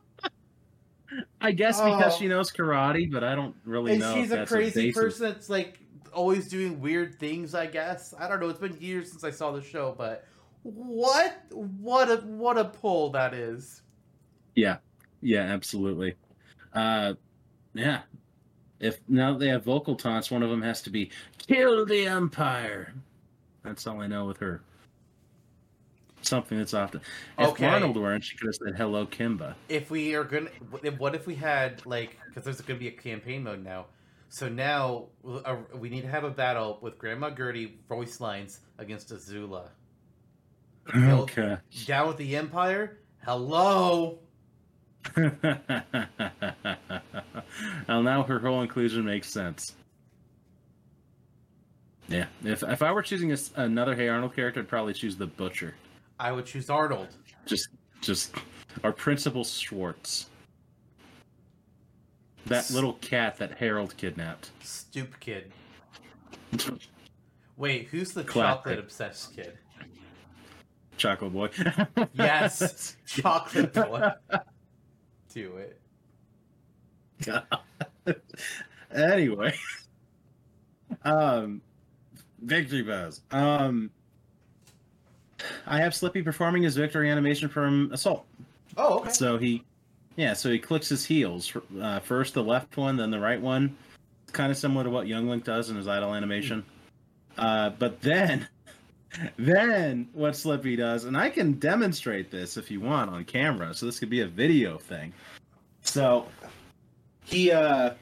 I 1.42 1.52
guess 1.52 1.82
because 1.82 2.14
Oh. 2.16 2.18
she 2.20 2.28
knows 2.28 2.52
karate, 2.52 3.12
but 3.12 3.24
I 3.24 3.34
don't 3.34 3.56
really 3.66 3.94
And 3.94 4.02
know. 4.02 4.14
she's 4.14 4.32
a 4.32 4.46
crazy 4.46 4.92
person 4.92 5.30
that's 5.30 5.50
like 5.50 5.80
always 6.14 6.48
doing 6.50 6.80
weird 6.82 7.18
things. 7.20 7.56
I 7.56 7.66
guess 7.66 8.14
I 8.18 8.28
don't 8.28 8.40
know. 8.40 8.50
It's 8.50 8.60
been 8.60 8.80
years 8.80 9.10
since 9.10 9.24
I 9.24 9.32
saw 9.32 9.52
the 9.52 9.62
show, 9.62 9.96
but 9.98 10.26
what 10.64 11.42
what 11.52 12.10
a 12.12 12.18
what 12.18 12.58
a 12.58 12.66
pull 12.66 13.12
that 13.12 13.34
is. 13.34 13.82
Yeah, 14.56 14.78
yeah, 15.22 15.42
absolutely. 15.42 16.16
Uh, 16.74 17.14
yeah. 17.74 18.02
If 18.80 19.00
now 19.08 19.34
that 19.34 19.40
they 19.40 19.50
have 19.50 19.64
vocal 19.66 19.96
taunts, 19.96 20.32
one 20.32 20.44
of 20.44 20.50
them 20.50 20.62
has 20.62 20.82
to 20.84 20.90
be 20.90 21.12
"Kill 21.48 21.86
the 21.86 22.08
Empire." 22.08 22.94
That's 23.64 23.86
all 23.88 24.02
I 24.02 24.08
know 24.08 24.26
with 24.26 24.38
her. 24.38 24.62
Something 26.22 26.58
that's 26.58 26.74
often. 26.74 27.02
If 27.38 27.50
Okay. 27.50 27.66
Arnold 27.66 27.96
weren't, 27.98 28.24
she 28.24 28.36
could 28.38 28.48
have 28.48 28.56
said 28.56 28.76
"Hello, 28.76 29.06
Kimba." 29.06 29.56
if 29.70 29.90
we 29.90 30.16
are 30.16 30.24
gonna 30.24 30.50
what 30.98 31.16
if 31.16 31.28
we 31.28 31.36
had 31.36 31.86
like 31.86 32.18
because 32.28 32.44
there's 32.44 32.62
gonna 32.62 32.80
be 32.80 32.88
a 32.88 32.92
campaign 32.92 33.44
mode 33.44 33.64
now 33.64 33.86
so 34.30 34.48
now 34.50 35.08
uh, 35.46 35.56
we 35.76 35.90
need 35.90 36.02
to 36.02 36.08
have 36.08 36.24
a 36.24 36.30
battle 36.30 36.78
with 36.82 36.98
grandma 36.98 37.30
gertie 37.30 37.80
voice 37.88 38.20
lines 38.20 38.60
against 38.78 39.12
azula 39.12 39.70
Okay. 40.96 41.58
Down 41.86 42.08
with 42.08 42.18
the 42.18 42.36
Empire? 42.36 42.98
Hello. 43.24 44.20
Well, 47.88 48.04
now 48.04 48.24
her 48.24 48.40
whole 48.40 48.62
inclusion 48.62 49.06
makes 49.06 49.30
sense. 49.30 49.76
Yeah, 52.08 52.26
if 52.44 52.64
if 52.64 52.82
I 52.82 52.92
were 52.92 53.02
choosing 53.04 53.32
a 53.32 53.34
s 53.34 53.52
another 53.56 53.96
Hey 53.96 54.08
Arnold 54.08 54.36
character, 54.36 54.60
I'd 54.62 54.68
probably 54.68 54.94
choose 54.94 55.16
the 55.16 55.28
Butcher. 55.28 55.76
I 56.20 56.32
would 56.32 56.46
choose 56.46 56.70
Arnold. 56.70 57.10
Just, 57.46 57.70
just 58.02 58.34
our 58.84 58.92
Principal 58.92 59.44
Schwartz. 59.44 60.28
That 62.48 62.70
little 62.72 62.94
cat 62.94 63.38
that 63.38 63.58
Harold 63.58 63.96
kidnapped. 63.96 64.50
Stoop 64.64 65.20
kid. 65.20 65.52
Wait, 67.58 67.88
who's 67.90 68.12
the 68.12 68.24
Classic. 68.24 68.58
chocolate 68.58 68.80
obsessed 68.80 69.36
kid? 69.36 69.58
Chocolate 70.98 71.32
Boy. 71.32 71.50
Yes, 72.14 72.96
chocolate 73.06 73.74
boy. 73.74 74.10
Do 75.34 75.58
it. 75.58 75.80
anyway, 78.96 79.54
um, 81.04 81.62
victory 82.42 82.82
bows. 82.82 83.22
Um, 83.32 83.92
I 85.68 85.80
have 85.80 85.94
Slippy 85.94 86.22
performing 86.22 86.64
his 86.64 86.76
victory 86.76 87.10
animation 87.10 87.50
from 87.50 87.92
Assault. 87.92 88.26
Oh, 88.78 89.00
okay. 89.00 89.12
So 89.12 89.38
he, 89.38 89.64
yeah, 90.16 90.34
so 90.34 90.50
he 90.50 90.60
clicks 90.60 90.90
his 90.90 91.06
heels. 91.06 91.56
Uh, 91.80 92.00
first 92.00 92.34
the 92.34 92.44
left 92.44 92.78
one, 92.78 92.98
then 92.98 93.12
the 93.12 93.20
right 93.20 93.42
one. 93.42 93.76
It's 94.24 94.32
kind 94.32 94.52
of 94.52 94.58
similar 94.58 94.84
to 94.84 94.90
what 94.90 95.08
Young 95.08 95.28
Link 95.28 95.44
does 95.44 95.70
in 95.70 95.76
his 95.76 95.88
idle 95.88 96.14
animation. 96.14 96.64
Uh, 97.38 97.72
but 97.72 98.02
then, 98.02 98.48
then 99.38 100.10
what 100.14 100.36
Slippy 100.36 100.76
does, 100.76 101.06
and 101.06 101.18
I 101.18 101.30
can 101.30 101.54
demonstrate 101.54 102.32
this 102.32 102.58
if 102.58 102.70
you 102.70 102.80
want 102.80 103.10
on 103.12 103.26
camera. 103.26 103.74
So 103.74 103.86
this 103.86 104.00
could 104.00 104.10
be 104.10 104.22
a 104.22 104.28
video 104.28 104.78
thing. 104.78 105.14
So 105.82 106.28
he 107.24 107.52
uh 107.52 107.94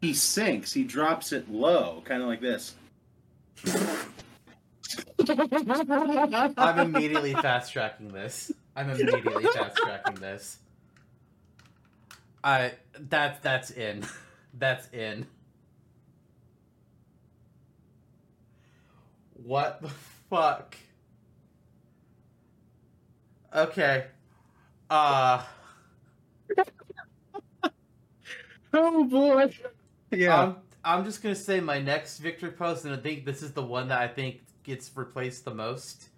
he 0.00 0.14
sinks. 0.14 0.72
He 0.72 0.84
drops 0.84 1.32
it 1.32 1.50
low, 1.50 2.02
kind 2.04 2.22
of 2.22 2.28
like 2.28 2.40
this. 2.40 2.74
I'm 6.56 6.78
immediately 6.78 7.34
fast 7.34 7.72
tracking 7.72 8.08
this. 8.08 8.52
I'm 8.76 8.90
immediately 8.90 9.44
fast 9.44 9.76
tracking 9.76 10.16
this. 10.16 10.58
I 12.44 12.72
that's 12.98 13.40
that's 13.40 13.70
in. 13.70 14.04
That's 14.54 14.88
in. 14.92 15.26
What 19.46 19.80
the 19.80 19.88
fuck? 20.28 20.76
Okay. 23.54 24.06
Uh 24.90 25.42
Oh 28.72 29.04
boy. 29.04 29.54
Yeah. 30.10 30.42
I'm, 30.42 30.56
I'm 30.84 31.04
just 31.04 31.22
gonna 31.22 31.36
say 31.36 31.60
my 31.60 31.80
next 31.80 32.18
victory 32.18 32.50
post, 32.50 32.84
and 32.86 32.92
I 32.94 32.96
think 32.96 33.24
this 33.24 33.40
is 33.40 33.52
the 33.52 33.62
one 33.62 33.86
that 33.88 34.00
I 34.00 34.08
think 34.08 34.40
gets 34.64 34.90
replaced 34.96 35.44
the 35.44 35.54
most. 35.54 36.08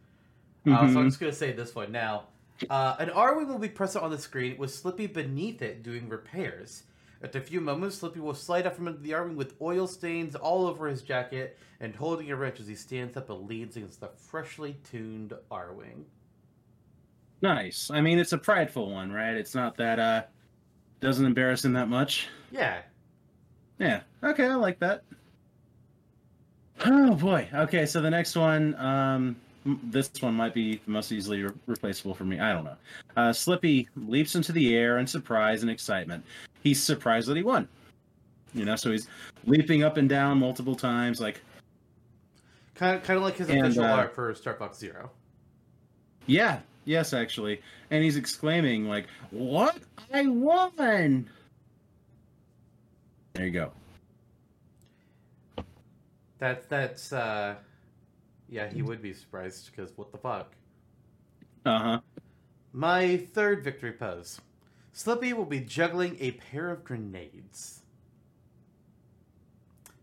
Uh, 0.66 0.70
so 0.70 0.74
I'm 0.74 0.94
Mhm. 0.94 1.04
just 1.08 1.20
gonna 1.20 1.32
say 1.32 1.52
this 1.52 1.74
one 1.74 1.92
now. 1.92 2.24
Uh, 2.70 2.96
an 2.98 3.10
Arwing 3.10 3.46
will 3.48 3.58
be 3.58 3.68
present 3.68 4.02
on 4.04 4.10
the 4.10 4.18
screen 4.18 4.56
with 4.56 4.72
Slippy 4.72 5.06
beneath 5.06 5.60
it 5.60 5.82
doing 5.82 6.08
repairs. 6.08 6.84
After 7.22 7.38
a 7.38 7.42
few 7.42 7.60
moments, 7.60 7.96
Slippy 7.96 8.20
will 8.20 8.34
slide 8.34 8.66
out 8.66 8.76
from 8.76 8.86
under 8.86 9.00
the 9.00 9.10
Arwing 9.10 9.34
with 9.34 9.54
oil 9.60 9.88
stains 9.88 10.36
all 10.36 10.66
over 10.66 10.86
his 10.86 11.02
jacket 11.02 11.58
and 11.80 11.94
holding 11.94 12.30
a 12.30 12.36
wrench 12.36 12.60
as 12.60 12.68
he 12.68 12.76
stands 12.76 13.16
up 13.16 13.28
and 13.28 13.48
leans 13.48 13.76
against 13.76 14.00
the 14.00 14.08
freshly 14.16 14.76
tuned 14.88 15.32
Arwing. 15.50 16.04
Nice. 17.42 17.90
I 17.92 18.00
mean, 18.00 18.18
it's 18.18 18.32
a 18.32 18.38
prideful 18.38 18.92
one, 18.92 19.12
right? 19.12 19.34
It's 19.34 19.54
not 19.54 19.76
that 19.76 19.98
uh 19.98 20.22
doesn't 21.00 21.24
embarrass 21.24 21.64
him 21.64 21.72
that 21.74 21.88
much. 21.88 22.28
Yeah. 22.50 22.82
Yeah. 23.78 24.00
Okay, 24.22 24.46
I 24.46 24.54
like 24.54 24.78
that. 24.80 25.02
Oh 26.84 27.14
boy. 27.14 27.48
Okay, 27.52 27.86
so 27.86 28.00
the 28.00 28.10
next 28.10 28.36
one, 28.36 28.74
um, 28.76 29.36
this 29.84 30.10
one 30.20 30.34
might 30.34 30.54
be 30.54 30.80
the 30.84 30.90
most 30.90 31.12
easily 31.12 31.42
re- 31.42 31.52
replaceable 31.66 32.14
for 32.14 32.24
me. 32.24 32.38
I 32.38 32.52
don't 32.52 32.64
know. 32.64 32.76
Uh, 33.16 33.32
Slippy 33.32 33.88
leaps 33.96 34.34
into 34.34 34.52
the 34.52 34.74
air 34.76 34.98
in 34.98 35.06
surprise 35.06 35.62
and 35.62 35.70
excitement. 35.70 36.24
He's 36.62 36.82
surprised 36.82 37.28
that 37.28 37.36
he 37.36 37.42
won. 37.42 37.68
You 38.54 38.64
know, 38.64 38.76
so 38.76 38.90
he's 38.90 39.08
leaping 39.44 39.82
up 39.82 39.96
and 39.96 40.08
down 40.08 40.38
multiple 40.38 40.74
times, 40.74 41.20
like, 41.20 41.40
Kind 42.74 42.96
of, 42.96 43.02
kind 43.02 43.16
of 43.16 43.24
like 43.24 43.36
his 43.36 43.48
And, 43.50 43.60
official 43.60 43.84
uh, 43.84 43.88
art 43.88 44.14
for 44.14 44.32
Star 44.34 44.54
Fox 44.54 44.78
Zero. 44.78 45.10
yeah, 46.26 46.60
yes, 46.84 47.12
actually, 47.12 47.60
and 47.90 48.04
he's 48.04 48.16
exclaiming, 48.16 48.86
like, 48.88 49.06
"What? 49.30 49.78
I 50.14 50.26
won!" 50.28 51.28
There 53.32 53.46
you 53.46 53.50
go. 53.50 53.72
That's 56.38 56.66
that's 56.66 57.12
uh, 57.12 57.56
yeah, 58.48 58.68
he 58.70 58.82
would 58.82 59.02
be 59.02 59.12
surprised 59.12 59.70
because 59.74 59.96
what 59.98 60.12
the 60.12 60.18
fuck. 60.18 60.52
Uh 61.66 61.78
huh. 61.80 62.00
My 62.72 63.16
third 63.16 63.64
victory 63.64 63.92
pose. 63.92 64.40
Slippy 64.98 65.32
will 65.32 65.44
be 65.44 65.60
juggling 65.60 66.16
a 66.18 66.32
pair 66.32 66.70
of 66.70 66.82
grenades. 66.82 67.84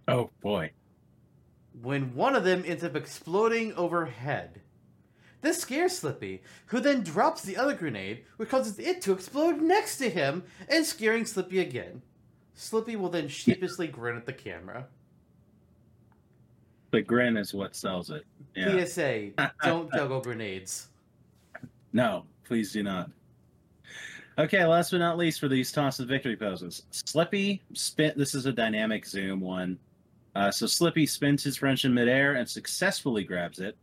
Oh 0.07 0.29
boy. 0.39 0.71
when 1.81 2.15
one 2.15 2.33
of 2.33 2.45
them 2.45 2.63
ends 2.65 2.81
up 2.81 2.95
exploding 2.95 3.73
overhead. 3.73 4.61
This 5.41 5.59
scares 5.59 5.97
Slippy, 5.97 6.43
who 6.67 6.79
then 6.79 7.03
drops 7.03 7.41
the 7.41 7.57
other 7.57 7.73
grenade, 7.73 8.23
which 8.37 8.47
causes 8.47 8.79
it 8.79 9.01
to 9.01 9.11
explode 9.11 9.61
next 9.61 9.97
to 9.97 10.09
him 10.09 10.43
and 10.69 10.85
scaring 10.85 11.25
Slippy 11.25 11.59
again. 11.59 12.01
Slippy 12.53 12.95
will 12.95 13.09
then 13.09 13.27
sheepishly 13.27 13.87
grin 13.87 14.15
at 14.15 14.25
the 14.25 14.31
camera. 14.31 14.87
The 16.91 17.01
grin 17.01 17.35
is 17.35 17.53
what 17.53 17.75
sells 17.75 18.11
it. 18.11 18.23
Yeah. 18.55 18.85
PSA: 18.85 19.31
Don't 19.61 19.91
juggle 19.91 20.21
grenades. 20.21 20.87
No, 21.91 22.23
please 22.45 22.71
do 22.71 22.81
not. 22.81 23.09
Okay, 24.37 24.65
last 24.65 24.91
but 24.91 24.97
not 24.97 25.17
least 25.17 25.39
for 25.39 25.47
these 25.47 25.71
toss 25.71 25.99
of 25.99 26.09
victory 26.09 26.35
poses. 26.35 26.83
Slippy 26.91 27.61
spin 27.73 28.13
this 28.17 28.35
is 28.35 28.45
a 28.45 28.51
dynamic 28.51 29.05
zoom 29.05 29.39
one. 29.39 29.79
Uh, 30.35 30.51
so 30.51 30.67
Slippy 30.67 31.05
spins 31.05 31.43
his 31.43 31.61
wrench 31.61 31.85
in 31.85 31.93
midair 31.93 32.33
and 32.33 32.47
successfully 32.47 33.23
grabs 33.23 33.59
it. 33.59 33.77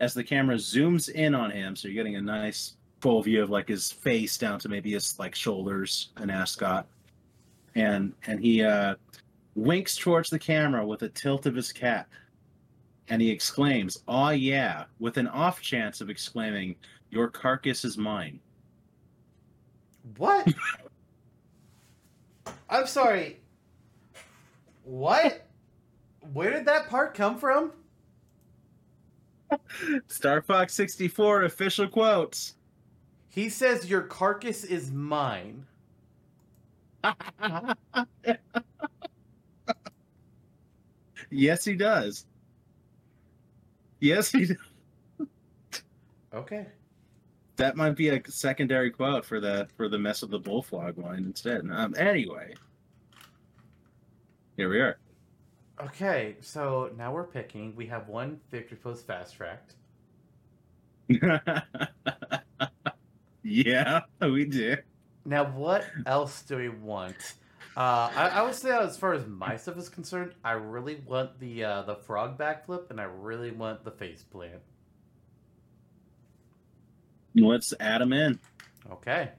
As 0.00 0.12
the 0.12 0.24
camera 0.24 0.56
zooms 0.56 1.08
in 1.08 1.34
on 1.34 1.52
him, 1.52 1.76
so 1.76 1.86
you're 1.86 1.94
getting 1.94 2.16
a 2.16 2.20
nice 2.20 2.76
full 3.00 3.22
view 3.22 3.40
of 3.40 3.50
like 3.50 3.68
his 3.68 3.92
face 3.92 4.36
down 4.36 4.58
to 4.58 4.68
maybe 4.68 4.92
his 4.92 5.16
like 5.20 5.36
shoulders 5.36 6.10
and 6.16 6.30
ascot. 6.30 6.88
And 7.76 8.14
and 8.26 8.40
he 8.40 8.64
uh 8.64 8.96
winks 9.54 9.96
towards 9.96 10.28
the 10.28 10.38
camera 10.38 10.84
with 10.84 11.02
a 11.02 11.08
tilt 11.08 11.46
of 11.46 11.54
his 11.54 11.72
cap. 11.72 12.10
And 13.08 13.22
he 13.22 13.30
exclaims, 13.30 13.98
Aw 14.08 14.30
yeah, 14.30 14.84
with 14.98 15.18
an 15.18 15.28
off 15.28 15.60
chance 15.60 16.00
of 16.00 16.10
exclaiming, 16.10 16.74
Your 17.10 17.28
carcass 17.28 17.84
is 17.84 17.96
mine. 17.96 18.40
What? 20.16 20.52
I'm 22.68 22.86
sorry. 22.86 23.40
What? 24.84 25.46
Where 26.32 26.50
did 26.50 26.66
that 26.66 26.88
part 26.88 27.14
come 27.14 27.38
from? 27.38 27.72
Star 30.08 30.42
Fox 30.42 30.74
64 30.74 31.44
official 31.44 31.88
quotes. 31.88 32.54
He 33.28 33.48
says 33.48 33.86
your 33.86 34.02
carcass 34.02 34.64
is 34.64 34.90
mine. 34.90 35.66
yes, 41.30 41.64
he 41.64 41.74
does. 41.74 42.26
Yes, 44.00 44.30
he 44.30 44.46
does. 44.46 45.28
Okay. 46.32 46.66
That 47.56 47.76
might 47.76 47.94
be 47.94 48.08
a 48.08 48.20
secondary 48.28 48.90
quote 48.90 49.24
for 49.24 49.40
the 49.40 49.68
for 49.76 49.88
the 49.88 49.98
mess 49.98 50.22
of 50.22 50.30
the 50.30 50.38
bullfrog 50.38 50.98
line 50.98 51.24
instead. 51.24 51.62
Um, 51.70 51.94
anyway, 51.96 52.54
here 54.56 54.68
we 54.68 54.80
are. 54.80 54.98
Okay, 55.82 56.36
so 56.40 56.90
now 56.96 57.12
we're 57.12 57.24
picking. 57.24 57.74
We 57.76 57.86
have 57.86 58.08
one 58.08 58.40
victory 58.50 58.78
post 58.78 59.06
fast 59.06 59.36
tracked. 59.36 59.74
yeah, 63.42 64.00
we 64.20 64.44
do. 64.44 64.76
Now, 65.24 65.44
what 65.44 65.84
else 66.06 66.42
do 66.42 66.56
we 66.56 66.68
want? 66.68 67.34
Uh, 67.76 68.10
I, 68.14 68.28
I 68.34 68.42
would 68.42 68.54
say, 68.54 68.70
as 68.70 68.96
far 68.96 69.14
as 69.14 69.26
my 69.26 69.56
stuff 69.56 69.76
is 69.76 69.88
concerned, 69.88 70.32
I 70.44 70.52
really 70.52 71.02
want 71.06 71.40
the 71.40 71.64
uh, 71.64 71.82
the 71.82 71.96
frog 71.96 72.38
backflip, 72.38 72.90
and 72.90 73.00
I 73.00 73.04
really 73.04 73.50
want 73.50 73.84
the 73.84 73.90
face 73.90 74.22
plant. 74.22 74.62
Let's 77.34 77.74
add 77.80 78.00
them 78.00 78.12
in. 78.12 78.38
Okay. 78.90 79.30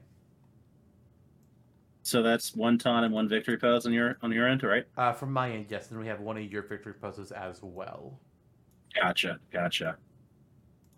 So 2.02 2.22
that's 2.22 2.54
one 2.54 2.78
taunt 2.78 3.04
and 3.04 3.12
one 3.12 3.28
victory 3.28 3.56
pose 3.56 3.84
on 3.84 3.92
your 3.92 4.16
on 4.22 4.30
your 4.30 4.46
end, 4.46 4.62
right? 4.62 4.84
Uh, 4.96 5.12
from 5.12 5.32
my 5.32 5.50
end, 5.50 5.66
yes, 5.68 5.90
and 5.90 5.98
we 5.98 6.06
have 6.06 6.20
one 6.20 6.36
of 6.36 6.44
your 6.44 6.62
victory 6.62 6.92
poses 6.94 7.32
as 7.32 7.60
well. 7.62 8.20
Gotcha, 8.94 9.40
gotcha. 9.52 9.96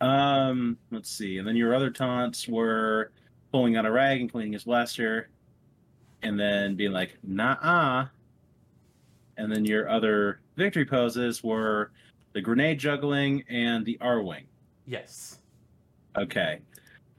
Um, 0.01 0.77
let's 0.91 1.11
see. 1.11 1.39
And 1.39 1.49
then 1.49 1.57
your 1.57 1.75
other 1.75 1.91
taunts 1.91 2.47
were 2.47 3.11
pulling 3.53 3.77
out 3.77 3.87
a 3.87 3.91
rag 3.91 4.21
and 4.21 4.31
cleaning 4.31 4.53
his 4.53 4.65
blaster, 4.65 5.31
and 6.23 6.39
then 6.39 6.77
being 6.77 6.93
like, 6.93 7.17
nah. 7.23 8.07
And 9.39 9.51
then 9.51 9.65
your 9.65 9.89
other 9.89 10.41
victory 10.57 10.85
poses 10.85 11.43
were 11.43 11.91
the 12.35 12.41
grenade 12.43 12.79
juggling 12.79 13.45
and 13.49 13.87
the 13.87 13.97
Arwing. 14.03 14.45
Yes. 14.85 15.39
Okay. 16.19 16.61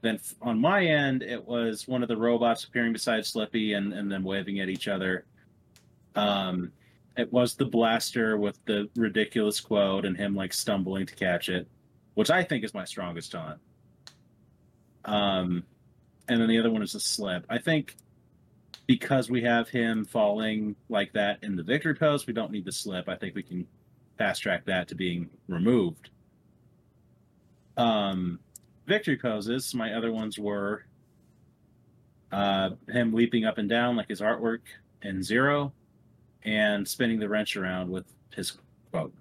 Then 0.02 0.18
on 0.40 0.60
my 0.60 0.84
end, 0.84 1.22
it 1.22 1.46
was 1.46 1.86
one 1.86 2.02
of 2.02 2.08
the 2.08 2.16
robots 2.16 2.64
appearing 2.64 2.92
beside 2.92 3.26
Slippy 3.26 3.74
and, 3.74 3.92
and 3.92 4.10
then 4.10 4.24
waving 4.24 4.60
at 4.60 4.68
each 4.68 4.88
other. 4.88 5.26
Um, 6.14 6.72
it 7.16 7.32
was 7.32 7.54
the 7.54 7.66
blaster 7.66 8.38
with 8.38 8.58
the 8.64 8.88
ridiculous 8.96 9.60
quote 9.60 10.06
and 10.06 10.16
him 10.16 10.34
like 10.34 10.52
stumbling 10.52 11.06
to 11.06 11.14
catch 11.14 11.48
it, 11.48 11.68
which 12.14 12.30
I 12.30 12.42
think 12.42 12.64
is 12.64 12.72
my 12.72 12.84
strongest 12.84 13.32
taunt. 13.32 13.58
Um, 15.04 15.64
and 16.28 16.40
then 16.40 16.48
the 16.48 16.58
other 16.58 16.70
one 16.70 16.82
is 16.82 16.94
a 16.94 17.00
slip. 17.00 17.44
I 17.50 17.58
think 17.58 17.96
because 18.86 19.30
we 19.30 19.42
have 19.42 19.68
him 19.68 20.04
falling 20.04 20.76
like 20.88 21.12
that 21.12 21.38
in 21.42 21.56
the 21.56 21.62
victory 21.62 21.94
pose, 21.94 22.26
we 22.26 22.32
don't 22.32 22.50
need 22.50 22.64
the 22.64 22.72
slip. 22.72 23.08
I 23.08 23.16
think 23.16 23.34
we 23.34 23.42
can 23.42 23.66
fast 24.18 24.42
track 24.42 24.64
that 24.66 24.88
to 24.88 24.94
being 24.94 25.28
removed. 25.48 26.10
Um, 27.76 28.38
victory 28.90 29.16
poses, 29.16 29.72
my 29.74 29.94
other 29.94 30.10
ones 30.12 30.36
were 30.38 30.84
uh, 32.32 32.70
him 32.88 33.12
leaping 33.14 33.44
up 33.44 33.56
and 33.58 33.68
down 33.68 33.96
like 33.96 34.08
his 34.08 34.20
artwork 34.20 34.60
in 35.02 35.22
Zero, 35.22 35.72
and 36.44 36.86
spinning 36.86 37.18
the 37.20 37.28
wrench 37.28 37.56
around 37.56 37.88
with 37.88 38.04
his 38.34 38.58
quote. 38.90 39.14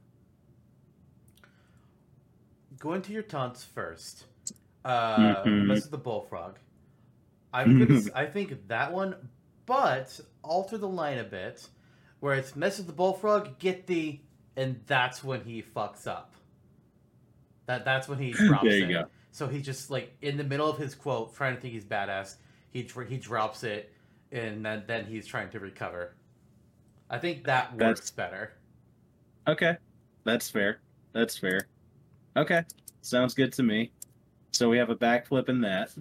Going 2.79 3.01
to 3.03 3.13
your 3.13 3.23
taunts 3.23 3.63
first. 3.63 4.25
Uh, 4.85 5.43
Mhm. 5.43 5.67
This 5.69 5.83
is 5.85 5.89
the 5.89 5.97
bullfrog. 5.97 6.57
I'm 7.53 7.77
gonna. 7.79 7.99
s- 7.99 8.09
I 8.15 8.25
think 8.25 8.67
that 8.67 8.91
one, 8.93 9.15
but 9.65 10.19
alter 10.43 10.77
the 10.77 10.87
line 10.87 11.17
a 11.19 11.23
bit, 11.23 11.67
where 12.21 12.33
it's 12.35 12.55
mess 12.55 12.77
with 12.77 12.87
the 12.87 12.93
bullfrog, 12.93 13.59
get 13.59 13.85
the, 13.87 14.19
and 14.55 14.79
that's 14.87 15.23
when 15.23 15.43
he 15.43 15.61
fucks 15.61 16.07
up. 16.07 16.33
That 17.65 17.85
that's 17.85 18.07
when 18.07 18.17
he 18.19 18.31
drops 18.31 18.63
There 18.67 18.77
you 18.77 18.85
it. 18.85 18.91
go. 18.93 19.05
So 19.31 19.47
he's 19.47 19.65
just 19.65 19.89
like 19.89 20.15
in 20.21 20.37
the 20.37 20.43
middle 20.43 20.69
of 20.69 20.77
his 20.77 20.95
quote, 20.95 21.35
trying 21.35 21.55
to 21.55 21.61
think 21.61 21.73
he's 21.73 21.85
badass. 21.85 22.35
He 22.71 22.87
he 23.07 23.17
drops 23.17 23.63
it, 23.63 23.91
and 24.31 24.65
then 24.65 24.83
then 24.87 25.05
he's 25.05 25.25
trying 25.27 25.49
to 25.51 25.59
recover. 25.59 26.13
I 27.09 27.17
think 27.17 27.45
that 27.45 27.71
works 27.71 27.79
That's- 27.79 28.11
better. 28.11 28.53
Okay, 29.47 29.77
that's 30.25 30.49
fair. 30.49 30.79
That's 31.13 31.37
fair. 31.37 31.67
Okay, 32.37 32.63
sounds 33.01 33.33
good 33.33 33.51
to 33.53 33.63
me. 33.63 33.91
So 34.51 34.69
we 34.69 34.77
have 34.77 34.89
a 34.89 34.95
backflip 34.95 35.49
in 35.49 35.61
that. 35.61 35.91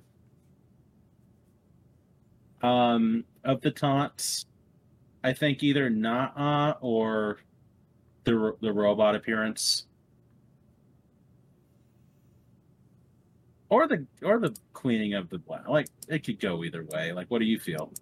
Um, 2.63 3.25
of 3.45 3.61
the 3.61 3.71
taunts, 3.71 4.47
I 5.23 5.33
think 5.33 5.63
either 5.63 5.89
Naa 5.89 6.75
or 6.81 7.39
the 8.25 8.37
ro- 8.37 8.59
the 8.61 8.73
robot 8.73 9.15
appearance, 9.15 9.87
or 13.71 13.87
the 13.87 14.07
or 14.23 14.39
the 14.39 14.55
cleaning 14.73 15.15
of 15.15 15.29
the 15.29 15.39
black. 15.39 15.69
Like 15.69 15.89
it 16.09 16.25
could 16.25 16.41
go 16.41 16.65
either 16.65 16.85
way. 16.85 17.13
Like, 17.13 17.31
what 17.31 17.39
do 17.41 17.45
you 17.45 17.59
feel? 17.59 17.93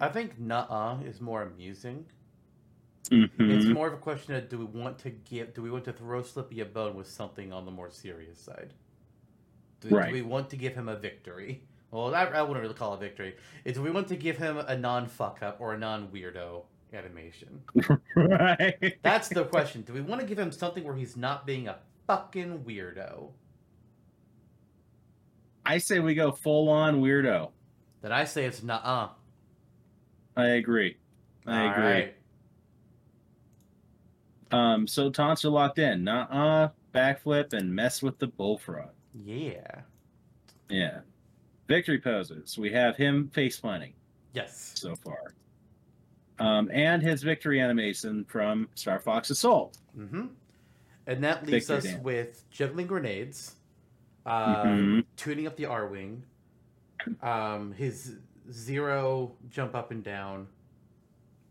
I 0.00 0.08
think 0.08 0.38
Nuh-uh 0.38 0.98
is 1.04 1.20
more 1.20 1.42
amusing. 1.42 2.06
Mhm. 3.10 3.28
It's 3.38 3.66
more 3.66 3.88
of 3.88 3.92
a 3.92 3.98
question 3.98 4.34
of 4.34 4.48
do 4.48 4.58
we 4.58 4.64
want 4.64 4.98
to 5.00 5.10
give 5.10 5.52
do 5.52 5.62
we 5.62 5.70
want 5.70 5.84
to 5.84 5.92
throw 5.92 6.22
Slippy 6.22 6.60
a 6.60 6.64
bone 6.64 6.94
with 6.94 7.08
something 7.08 7.52
on 7.52 7.64
the 7.64 7.70
more 7.70 7.90
serious 7.90 8.38
side? 8.38 8.72
Do, 9.80 9.88
Right. 9.90 10.08
do 10.08 10.14
we 10.14 10.22
want 10.22 10.48
to 10.50 10.56
give 10.56 10.74
him 10.74 10.88
a 10.88 10.96
victory? 10.96 11.62
Well, 11.90 12.14
I, 12.14 12.24
I 12.24 12.42
wouldn't 12.42 12.62
really 12.62 12.74
call 12.74 12.94
it 12.94 12.96
a 12.96 13.00
victory. 13.00 13.36
It's 13.64 13.76
do 13.76 13.82
we 13.84 13.90
want 13.90 14.08
to 14.08 14.16
give 14.16 14.38
him 14.38 14.58
a 14.58 14.76
non 14.76 15.06
fuck 15.06 15.42
up 15.42 15.60
or 15.60 15.74
a 15.74 15.78
non 15.78 16.08
weirdo 16.08 16.62
animation? 16.92 17.60
right. 18.16 18.96
That's 19.02 19.28
the 19.28 19.44
question. 19.44 19.82
Do 19.82 19.92
we 19.92 20.00
want 20.00 20.20
to 20.20 20.26
give 20.26 20.38
him 20.38 20.50
something 20.50 20.82
where 20.84 20.94
he's 20.96 21.16
not 21.16 21.46
being 21.46 21.68
a 21.68 21.78
fucking 22.06 22.60
weirdo? 22.60 23.30
I 25.66 25.78
say 25.78 25.98
we 26.00 26.14
go 26.14 26.30
full 26.32 26.68
on 26.68 27.00
weirdo. 27.00 27.50
Then 28.02 28.12
I 28.12 28.24
say 28.24 28.44
it's 28.44 28.62
nuh-uh. 28.62 29.08
I 30.36 30.46
agree. 30.46 30.96
I 31.46 31.64
All 31.66 31.72
agree. 31.72 31.84
right. 31.84 32.14
Um, 34.50 34.86
so 34.86 35.10
taunts 35.10 35.44
are 35.44 35.50
locked 35.50 35.78
in. 35.78 36.04
Nuh-uh, 36.04 36.68
backflip, 36.94 37.52
and 37.54 37.74
mess 37.74 38.02
with 38.02 38.18
the 38.18 38.26
bullfrog. 38.26 38.90
Yeah. 39.14 39.80
Yeah. 40.68 41.00
Victory 41.66 41.98
poses. 41.98 42.58
We 42.58 42.70
have 42.72 42.96
him 42.96 43.30
face 43.32 43.58
planting 43.58 43.94
Yes. 44.34 44.72
so 44.74 44.94
far. 44.96 45.34
Um, 46.38 46.70
and 46.72 47.02
his 47.02 47.22
victory 47.22 47.60
animation 47.60 48.24
from 48.26 48.68
Star 48.74 48.98
Fox 48.98 49.30
Assault. 49.30 49.78
Mm-hmm. 49.98 50.26
And 51.06 51.22
that 51.24 51.46
leaves 51.46 51.66
Victor 51.68 51.74
us 51.88 51.94
Dan. 51.94 52.02
with 52.02 52.48
juggling 52.50 52.86
grenades, 52.86 53.56
uh, 54.24 54.62
Mhm. 54.64 55.04
tuning 55.16 55.46
up 55.46 55.56
the 55.56 55.64
Arwing, 55.64 56.22
um, 57.20 57.72
his 57.72 58.16
zero 58.50 59.36
jump 59.50 59.74
up 59.74 59.90
and 59.90 60.02
down, 60.02 60.48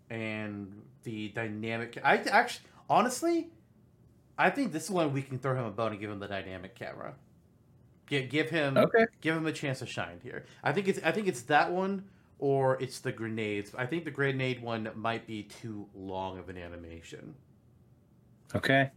and 0.10 0.82
the 1.04 1.30
dynamic. 1.30 1.98
I 2.04 2.18
actually, 2.18 2.66
honestly, 2.90 3.52
I 4.38 4.50
think 4.50 4.72
this 4.72 4.86
is 4.86 4.92
one 4.92 5.14
we 5.14 5.22
can 5.22 5.38
throw 5.38 5.56
him 5.56 5.66
a 5.66 5.72
bone 5.72 5.92
and 5.92 6.00
give 6.00 6.10
him 6.10 6.20
the 6.20 6.28
dynamic 6.28 6.76
camera. 6.76 7.16
Give, 8.08 8.30
give 8.30 8.50
him 8.50 8.78
Okay. 8.78 9.06
give 9.22 9.36
him 9.36 9.46
a 9.46 9.52
chance 9.54 9.80
to 9.80 9.86
shine 9.86 10.20
here. 10.24 10.46
I 10.64 10.74
think 10.74 10.88
it's 10.88 11.00
I 11.04 11.12
think 11.12 11.28
it's 11.28 11.44
that 11.44 11.72
one 11.72 12.10
or 12.40 12.82
it's 12.82 13.00
the 13.00 13.12
grenades. 13.12 13.74
I 13.76 13.86
think 13.86 14.04
the 14.04 14.12
grenade 14.12 14.62
one 14.62 14.90
might 14.96 15.26
be 15.28 15.44
too 15.44 15.88
long 15.94 16.38
of 16.38 16.50
an 16.50 16.58
animation. 16.58 17.36
Okay. 18.56 18.92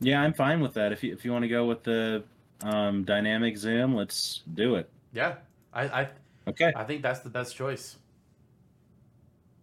Yeah, 0.00 0.22
I'm 0.22 0.32
fine 0.32 0.60
with 0.60 0.74
that. 0.74 0.92
If 0.92 1.02
you 1.02 1.12
if 1.12 1.24
you 1.24 1.32
want 1.32 1.42
to 1.42 1.48
go 1.48 1.66
with 1.66 1.82
the 1.82 2.22
um, 2.62 3.04
dynamic 3.04 3.56
zoom, 3.56 3.94
let's 3.94 4.42
do 4.54 4.76
it. 4.76 4.88
Yeah, 5.12 5.36
I 5.72 5.82
I, 6.02 6.08
Okay. 6.46 6.72
I 6.74 6.84
think 6.84 7.02
that's 7.02 7.20
the 7.20 7.30
best 7.30 7.54
choice. 7.56 7.96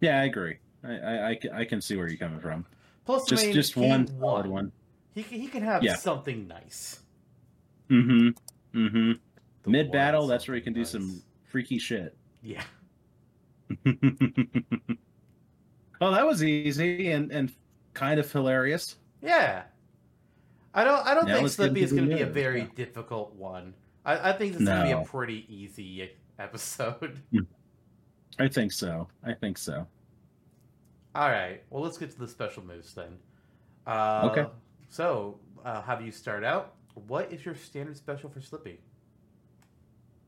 Yeah, 0.00 0.20
I 0.20 0.24
agree. 0.24 0.56
I 0.84 0.92
I, 0.92 1.28
I, 1.30 1.38
I 1.60 1.64
can 1.64 1.80
see 1.80 1.96
where 1.96 2.06
you're 2.08 2.18
coming 2.18 2.38
from. 2.40 2.64
Plus, 3.04 3.26
Just 3.26 3.42
I 3.42 3.46
mean, 3.46 3.54
just 3.54 3.76
one 3.76 4.06
solid 4.20 4.46
one. 4.46 4.72
He 5.14 5.22
can, 5.22 5.40
he 5.40 5.46
can 5.48 5.62
have 5.62 5.82
Yeah. 5.82 5.94
something 5.96 6.46
nice. 6.46 7.00
Mm-hmm. 7.88 8.28
Mm-hmm. 8.78 9.12
The 9.62 9.70
Mid 9.70 9.90
battle, 9.90 10.26
that's 10.26 10.46
where 10.48 10.56
you 10.56 10.62
can 10.62 10.72
do 10.72 10.84
something 10.84 11.10
some 11.10 11.22
freaky 11.44 11.78
shit. 11.78 12.16
Yeah, 12.42 12.62
oh, 16.00 16.10
that 16.12 16.26
was 16.26 16.44
easy 16.44 17.10
and 17.10 17.32
and 17.32 17.52
kind 17.94 18.20
of 18.20 18.30
hilarious. 18.30 18.96
yeah. 19.22 19.62
I 20.76 20.84
don't 20.84 21.06
I 21.06 21.14
don't 21.14 21.26
Now 21.26 21.36
think 21.36 21.48
Slippy 21.48 21.82
is 21.82 21.92
going 21.92 22.08
to 22.08 22.14
be 22.14 22.22
a 22.22 22.26
very 22.26 22.60
yeah. 22.60 22.66
difficult 22.76 23.34
one. 23.34 23.74
I, 24.04 24.30
I 24.30 24.32
think 24.32 24.52
this 24.52 24.62
is 24.62 24.68
going 24.68 24.80
to 24.80 24.96
be 24.96 25.02
a 25.02 25.04
pretty 25.04 25.46
easy 25.48 26.10
episode. 26.38 27.20
I 28.38 28.46
think 28.46 28.72
so. 28.72 29.08
I 29.24 29.32
think 29.32 29.58
so. 29.58 29.86
All 31.14 31.30
right. 31.30 31.62
Well, 31.70 31.82
let's 31.82 31.96
get 31.96 32.10
to 32.10 32.18
the 32.18 32.28
special 32.28 32.62
moves 32.64 32.92
then. 32.94 33.16
Uh, 33.86 34.28
Okay. 34.30 34.46
So, 34.90 35.38
uh, 35.64 35.82
have 35.82 36.02
you 36.02 36.12
start 36.12 36.44
out? 36.44 36.74
What 37.08 37.32
is 37.32 37.44
your 37.44 37.54
standard 37.54 37.96
special 37.96 38.30
for 38.30 38.40
Slippy? 38.40 38.78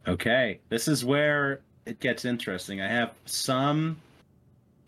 Okay, 0.07 0.61
this 0.70 0.88
is 0.88 1.05
where 1.05 1.61
it 1.86 2.01
gets 2.01 2.24
interesting. 2.24 2.80
I 2.80 2.88
have 2.88 3.12
some 3.26 3.99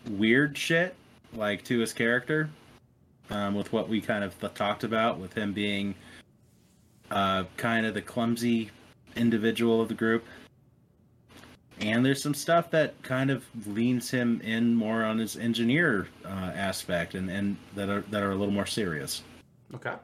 weird 0.09 0.57
shit 0.57 0.95
like 1.35 1.63
to 1.65 1.79
his 1.79 1.93
character, 1.93 2.49
um, 3.31 3.55
with 3.55 3.73
what 3.73 3.89
we 3.89 4.01
kind 4.01 4.25
of 4.25 4.39
th- 4.41 4.55
talked 4.55 4.85
about 4.85 5.19
with 5.19 5.33
him 5.33 5.53
being 5.53 5.95
uh, 7.11 7.45
kind 7.57 7.87
of 7.87 7.95
the 7.95 8.03
clumsy 8.03 8.71
individual 9.17 9.81
of 9.81 9.89
the 9.89 9.95
group. 9.95 10.25
And 11.81 12.05
there's 12.05 12.23
some 12.23 12.35
stuff 12.35 12.71
that 12.73 13.01
kind 13.03 13.31
of 13.31 13.45
leans 13.67 14.11
him 14.11 14.41
in 14.43 14.75
more 14.75 15.03
on 15.03 15.19
his 15.19 15.37
engineer 15.37 16.09
uh, 16.27 16.53
aspect, 16.55 17.15
and, 17.15 17.31
and 17.31 17.57
that 17.75 17.89
are 17.89 18.03
that 18.11 18.23
are 18.23 18.33
a 18.33 18.35
little 18.35 18.53
more 18.53 18.67
serious. 18.67 19.23
Okay. 19.75 19.95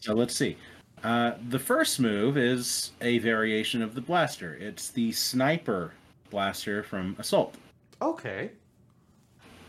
So 0.00 0.14
let's 0.14 0.34
see. 0.34 0.56
Uh, 1.04 1.32
the 1.50 1.58
first 1.58 2.00
move 2.00 2.36
is 2.36 2.92
a 3.00 3.18
variation 3.18 3.80
of 3.80 3.94
the 3.94 4.00
blaster. 4.00 4.54
It's 4.60 4.90
the 4.90 5.12
sniper 5.12 5.94
blaster 6.30 6.82
from 6.82 7.14
Assault. 7.20 7.54
Okay. 8.02 8.50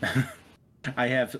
I 0.96 1.06
have 1.06 1.36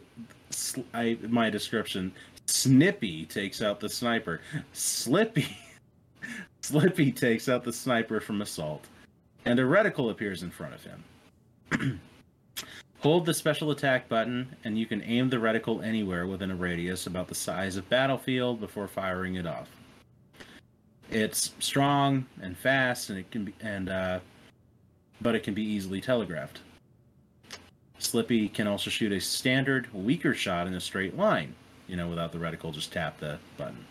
I, 0.94 1.18
my 1.28 1.51
description. 1.51 2.12
Snippy 2.46 3.26
takes 3.26 3.62
out 3.62 3.80
the 3.80 3.88
sniper. 3.88 4.40
Slippy, 4.72 5.57
Slippy 6.62 7.12
takes 7.12 7.48
out 7.48 7.64
the 7.64 7.72
sniper 7.72 8.20
from 8.20 8.42
Assault, 8.42 8.86
and 9.44 9.59
a 9.59 9.62
reticle 9.62 10.11
appears 10.11 10.42
in 10.42 10.51
front 10.51 10.74
of 10.74 10.84
him. 10.84 12.01
Hold 13.01 13.24
the 13.24 13.32
special 13.32 13.70
attack 13.70 14.09
button, 14.09 14.55
and 14.64 14.78
you 14.78 14.84
can 14.84 15.03
aim 15.05 15.30
the 15.30 15.38
reticle 15.38 15.82
anywhere 15.82 16.26
within 16.26 16.51
a 16.51 16.55
radius 16.55 17.07
about 17.07 17.28
the 17.28 17.34
size 17.34 17.76
of 17.76 17.88
battlefield 17.88 18.61
before 18.61 18.88
firing 18.88 19.36
it 19.36 19.46
off. 19.46 19.68
It's 21.11 21.55
strong 21.61 22.26
and 22.42 22.57
fast, 22.57 23.11
and 23.11 23.18
it 23.18 23.30
can 23.30 23.46
be 23.46 23.55
and 23.62 23.88
uh, 23.88 24.20
but 25.20 25.34
it 25.34 25.42
can 25.42 25.55
be 25.55 25.62
easily 25.62 26.01
telegraphed. 26.01 26.61
Slippy 28.05 28.48
can 28.48 28.66
also 28.66 28.88
shoot 28.90 29.12
a 29.12 29.20
standard 29.20 29.92
weaker 29.92 30.34
shot 30.34 30.66
in 30.66 30.74
a 30.74 30.80
straight 30.80 31.16
line, 31.16 31.55
you 31.86 31.96
know, 31.96 32.09
without 32.09 32.32
the 32.32 32.38
reticle. 32.38 32.72
Just 32.72 32.92
tap 32.92 33.20
the 33.20 33.38
button. 33.59 33.84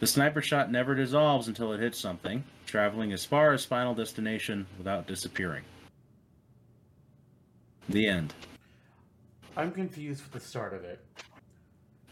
The 0.00 0.06
sniper 0.06 0.40
shot 0.42 0.70
never 0.72 0.94
dissolves 0.94 1.48
until 1.48 1.72
it 1.72 1.80
hits 1.80 1.98
something, 1.98 2.42
traveling 2.66 3.12
as 3.12 3.24
far 3.24 3.52
as 3.52 3.64
final 3.64 3.94
destination 3.94 4.66
without 4.78 5.06
disappearing. 5.06 5.62
The 7.88 8.06
end. 8.06 8.34
I'm 9.56 9.72
confused 9.72 10.22
with 10.22 10.32
the 10.32 10.40
start 10.40 10.74
of 10.74 10.84
it. 10.84 11.04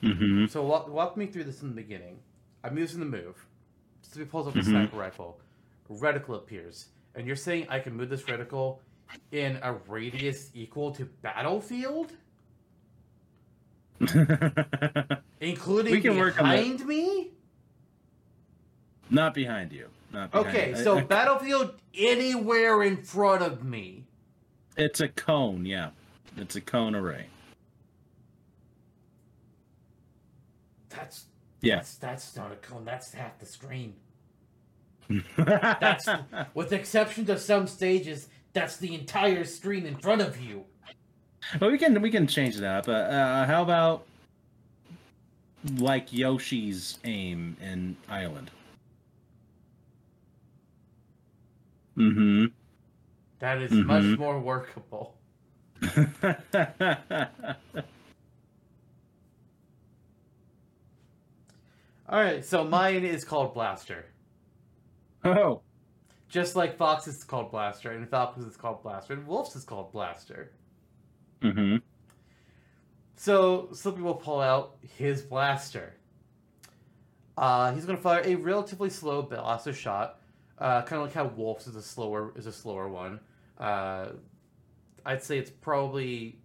Mm-hmm. 0.03 0.47
So 0.47 0.62
walk, 0.62 0.89
walk 0.89 1.16
me 1.16 1.26
through 1.26 1.45
this 1.45 1.62
in 1.62 1.68
the 1.68 1.74
beginning. 1.74 2.18
I'm 2.62 2.76
using 2.78 3.01
the 3.01 3.07
move. 3.07 3.47
So 4.03 4.20
he 4.20 4.26
pulls 4.26 4.47
up 4.47 4.55
the 4.55 4.61
Mhm. 4.61 4.64
sniper 4.66 4.97
rifle. 4.97 5.41
Reticle 5.91 6.37
appears, 6.37 6.89
and 7.14 7.26
you're 7.26 7.37
saying 7.37 7.66
I 7.68 7.80
can 7.80 7.95
move 7.95 8.09
this 8.11 8.22
reticle 8.22 8.78
in 9.33 9.59
a 9.63 9.75
radius 9.89 10.51
equal 10.55 10.91
to 10.93 11.05
battlefield, 11.23 12.13
including 15.41 15.93
We 15.93 16.01
can 16.01 16.19
work 16.19 16.41
on 16.41 16.51
behind 16.51 16.87
me. 16.87 17.31
Not 19.11 19.35
behind 19.35 19.73
you. 19.73 19.89
Not 20.13 20.31
behind 20.31 20.49
Okay, 20.49 20.71
you. 20.71 20.77
so 20.77 20.99
Uh, 20.99 21.05
battlefield 21.05 21.75
anywhere 21.95 22.83
in 22.83 22.97
front 23.03 23.43
of 23.43 23.65
me. 23.65 24.05
it's 24.77 25.01
a 25.01 25.09
cone. 25.09 25.65
Yeah, 25.67 25.91
it's 26.37 26.57
a 26.57 26.61
cone 26.61 26.95
array. 26.95 27.27
That's 30.89 31.27
Yeah. 31.61 31.77
that's 31.77 31.97
that's 31.97 32.37
not 32.37 32.53
a 32.53 32.57
cone. 32.57 32.85
That's 32.85 33.13
half 33.13 33.39
the 33.39 33.47
screen. 33.47 33.95
That's 35.37 36.09
with 36.55 36.71
the 36.71 36.77
exception 36.77 37.31
of 37.31 37.39
some 37.39 37.67
stages. 37.67 38.29
That's 38.55 38.77
the 38.79 38.95
entire 38.95 39.45
screen 39.45 39.85
in 39.85 39.97
front 39.97 40.23
of 40.23 40.41
you. 40.41 40.65
But 41.59 41.71
we 41.71 41.77
can 41.77 42.01
we 42.01 42.11
can 42.11 42.27
change 42.27 42.57
that 42.57 42.65
up. 42.79 42.89
Uh, 42.89 42.93
uh, 42.93 43.45
how 43.47 43.63
about 43.63 44.07
like 45.79 46.13
Yoshi's 46.13 46.99
aim 47.05 47.57
in 47.61 47.97
Island? 48.09 48.51
Mm-hmm. 51.99 52.47
That 53.41 53.61
is 53.61 53.73
Mhm. 53.73 53.87
much 53.87 54.19
more 54.19 54.41
workable. 54.41 55.15
All 62.09 62.21
right, 62.21 62.45
so 62.45 62.65
mine 62.65 63.05
is 63.05 63.25
called 63.25 63.55
Blaster. 63.55 64.07
oh, 65.25 65.63
Just 66.35 66.57
like 66.57 66.76
Fox 66.76 67.07
is 67.07 67.22
called 67.22 67.53
Blaster, 67.53 67.93
and 67.93 68.11
Falcons 68.11 68.45
is 68.45 68.57
called 68.57 68.82
Blaster, 68.82 69.12
and 69.12 69.24
Wolf's 69.24 69.55
is 69.55 69.62
called 69.62 69.93
Blaster. 69.93 70.51
mm-hmm. 71.41 71.76
So 73.14 73.68
Slippy 73.72 74.03
will 74.03 74.16
pull 74.16 74.41
out 74.41 74.74
his 74.99 75.22
blaster. 75.22 75.95
Uh, 77.39 77.72
he's 77.72 77.85
going 77.85 77.97
to 77.97 78.03
fire 78.03 78.20
a 78.24 78.35
relatively 78.35 78.91
slow 78.91 79.22
blaster 79.22 79.72
shot, 79.72 80.18
uh, 80.59 80.82
kind 80.82 81.01
of 81.01 81.07
like 81.07 81.14
how 81.14 81.26
Wolf's 81.26 81.68
is 81.68 81.76
a 81.76 81.82
slower 81.82 82.32
is 82.35 82.47
a 82.47 82.53
slower 82.53 82.89
one. 82.89 83.20
Uh, 83.57 84.07
I'd 85.07 85.22
say 85.22 85.39
it's 85.39 85.51
probably 85.53 86.41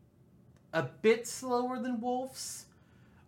a 0.72 0.84
bit 0.84 1.26
slower 1.26 1.82
than 1.82 2.00
Wolf's, 2.00 2.68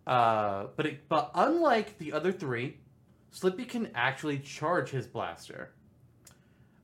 uh, 0.06 0.66
but 0.76 0.86
it, 0.86 1.08
but 1.08 1.32
unlike 1.34 1.98
the 1.98 2.12
other 2.12 2.30
three, 2.30 2.76
Slippy 3.32 3.64
can 3.64 3.90
actually 3.96 4.38
charge 4.38 4.90
his 4.90 5.08
blaster 5.08 5.72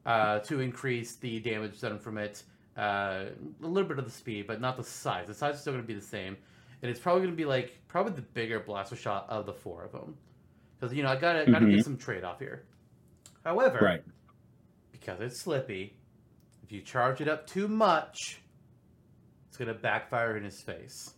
uh, 0.08 0.38
to 0.40 0.60
increase 0.60 1.16
the 1.16 1.38
damage 1.40 1.80
done 1.80 1.98
from 1.98 2.18
it. 2.18 2.42
Uh, 2.76 3.26
a 3.62 3.66
little 3.66 3.88
bit 3.88 3.98
of 3.98 4.04
the 4.04 4.10
speed, 4.10 4.46
but 4.46 4.60
not 4.60 4.76
the 4.76 4.84
size. 4.84 5.26
The 5.26 5.34
size 5.34 5.56
is 5.56 5.60
still 5.60 5.72
going 5.74 5.82
to 5.84 5.86
be 5.88 5.94
the 5.94 6.00
same, 6.00 6.36
and 6.80 6.90
it's 6.90 7.00
probably 7.00 7.22
going 7.22 7.32
to 7.32 7.36
be 7.36 7.44
like 7.44 7.76
probably 7.88 8.12
the 8.12 8.22
bigger 8.22 8.60
blaster 8.60 8.96
shot 8.96 9.26
of 9.28 9.46
the 9.46 9.52
four 9.52 9.82
of 9.84 9.92
them, 9.92 10.16
because 10.80 10.94
you 10.94 11.02
know 11.02 11.10
I 11.10 11.16
gotta 11.16 11.50
gotta 11.50 11.66
Mhm. 11.66 11.74
get 11.76 11.84
some 11.84 11.96
trade 11.96 12.24
off 12.24 12.38
here. 12.38 12.64
However, 13.44 13.78
right. 13.82 14.02
because 14.92 15.20
it's 15.20 15.40
slippy, 15.42 15.96
if 16.62 16.70
you 16.72 16.80
charge 16.82 17.20
it 17.20 17.28
up 17.28 17.46
too 17.46 17.66
much, 17.68 18.40
it's 19.48 19.56
going 19.56 19.68
to 19.68 19.74
backfire 19.74 20.36
in 20.36 20.44
his 20.44 20.60
face, 20.62 21.14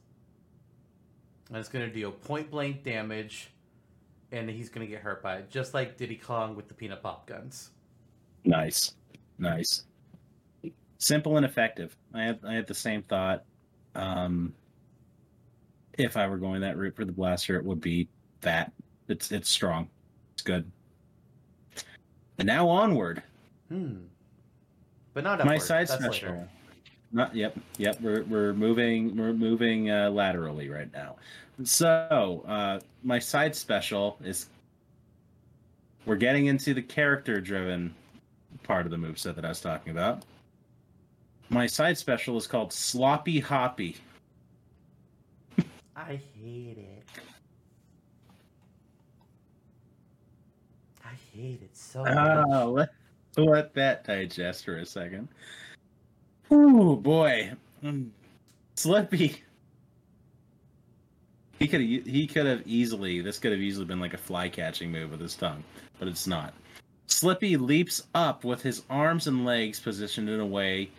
and 1.49 1.59
it's 1.59 1.69
going 1.69 1.87
to 1.87 1.93
deal 1.93 2.11
point 2.13 2.51
blank 2.51 2.85
damage, 2.85 3.51
and 4.33 4.49
he's 4.49 4.69
going 4.71 4.87
to 4.87 4.91
get 4.91 5.03
hurt 5.03 5.23
by 5.23 5.37
it, 5.39 5.51
just 5.51 5.75
like 5.75 5.97
Diddy 5.97 6.17
Kong 6.17 6.55
with 6.57 6.69
the 6.69 6.75
peanut 6.75 7.03
pop 7.03 7.27
guns. 7.27 7.71
Nice, 8.45 8.95
nice, 9.39 9.85
simple 10.99 11.37
and 11.37 11.45
effective. 11.45 11.97
I 12.15 12.23
had 12.23 12.41
I 12.47 12.55
had 12.55 12.67
the 12.67 12.75
same 12.75 13.03
thought. 13.03 13.45
Um, 13.95 14.55
if 15.99 16.17
I 16.17 16.27
were 16.27 16.39
going 16.39 16.61
that 16.63 16.77
route 16.77 16.97
for 16.97 17.05
the 17.05 17.13
blaster, 17.13 17.57
it 17.57 17.65
would 17.65 17.81
be 17.81 18.09
that. 18.41 18.73
It's 19.09 19.33
it's 19.33 19.49
strong. 19.49 19.89
It's 20.35 20.43
good. 20.43 20.71
And 22.39 22.47
now 22.47 22.69
onward. 22.69 23.23
Hmm. 23.69 23.97
But 25.13 25.25
not 25.25 25.45
My 25.45 25.59
side 25.59 25.89
That's 25.89 26.03
special. 26.03 26.31
later. 26.31 26.49
Not 27.13 27.35
yep, 27.35 27.59
yep. 27.77 28.01
We're 28.01 28.23
we're 28.25 28.53
moving 28.55 29.17
we're 29.17 29.33
moving 29.33 29.91
uh, 29.91 30.11
laterally 30.11 30.69
right 30.69 30.91
now. 30.93 31.17
So 31.65 32.45
uh, 32.47 32.81
my 33.03 33.19
side 33.19 33.55
special 33.55 34.17
is 34.25 34.47
we're 36.07 36.17
getting 36.17 36.47
into 36.47 36.73
the 36.73 36.83
character 36.83 37.41
driven 37.41 37.95
part 38.71 38.87
of 38.87 38.93
the 38.93 38.97
moveset 38.97 39.35
that 39.35 39.45
I 39.45 39.49
was 39.49 39.61
talking 39.61 39.91
about. 39.91 40.23
My 41.49 41.67
side 41.67 41.99
special 41.99 42.37
is 42.37 42.47
called 42.47 42.73
Sloppy 42.73 43.41
Hoppy. 43.41 43.97
I 45.97 46.21
hate 46.41 46.79
it. 46.79 47.05
I 51.05 51.09
hate 51.35 51.63
it 51.65 51.77
so 51.77 52.05
much. 52.05 52.47
Oh, 52.49 52.71
let, 52.71 52.91
let 53.37 53.75
that 53.75 54.05
digest 54.05 54.65
for 54.65 54.77
a 54.77 54.87
second. 54.87 55.27
Oh 56.49 56.95
boy. 56.95 57.51
Mm. 57.83 58.11
Slippy. 58.77 59.43
He 61.59 61.67
could 61.67 61.81
he 61.81 62.29
could 62.29 62.47
have 62.47 62.63
easily 62.67 63.21
this 63.21 63.41
could 63.41 63.51
have 63.51 63.61
easily 63.61 63.87
been 63.87 63.99
like 63.99 64.15
a 64.15 64.19
fly 64.19 64.49
catching 64.49 64.93
move 64.93 65.11
with 65.11 65.21
his 65.21 65.35
tongue, 65.35 65.65
but 65.99 66.07
it's 66.07 66.29
not. 66.29 66.55
Slippy 67.11 67.57
leaps 67.57 68.05
up 68.15 68.45
with 68.45 68.63
his 68.63 68.83
arms 68.89 69.27
and 69.27 69.45
legs 69.45 69.81
positioned 69.81 70.29
in 70.29 70.41
a 70.41 70.47
way 70.47 70.91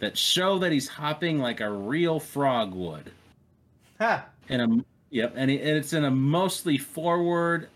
that 0.00 0.18
show 0.18 0.58
that 0.58 0.72
he's 0.72 0.88
hopping 0.88 1.38
like 1.38 1.60
a 1.60 1.70
real 1.70 2.18
frog 2.18 2.74
would. 2.74 3.12
Ha! 3.98 4.26
In 4.48 4.60
a 4.60 4.84
yep, 5.10 5.32
and, 5.36 5.50
it, 5.50 5.60
and 5.62 5.76
it's 5.76 5.92
in 5.92 6.04
a 6.04 6.10
mostly 6.10 6.76
forward, 6.76 7.68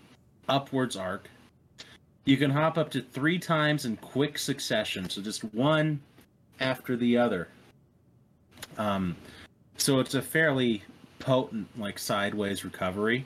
upwards 0.49 0.97
arc. 0.97 1.29
You 2.25 2.37
can 2.37 2.51
hop 2.51 2.79
up 2.79 2.91
to 2.91 3.01
three 3.01 3.39
times 3.39 3.85
in 3.85 3.97
quick 3.99 4.39
succession, 4.39 5.09
so 5.09 5.23
just 5.23 5.43
one 5.55 6.01
after 6.61 6.97
the 6.97 7.17
other. 7.17 7.49
Um, 8.77 9.15
so 9.77 10.01
it's 10.01 10.15
a 10.15 10.23
fairly 10.23 10.83
potent, 11.21 11.69
like 11.79 11.99
sideways 11.99 12.65
recovery. 12.65 13.25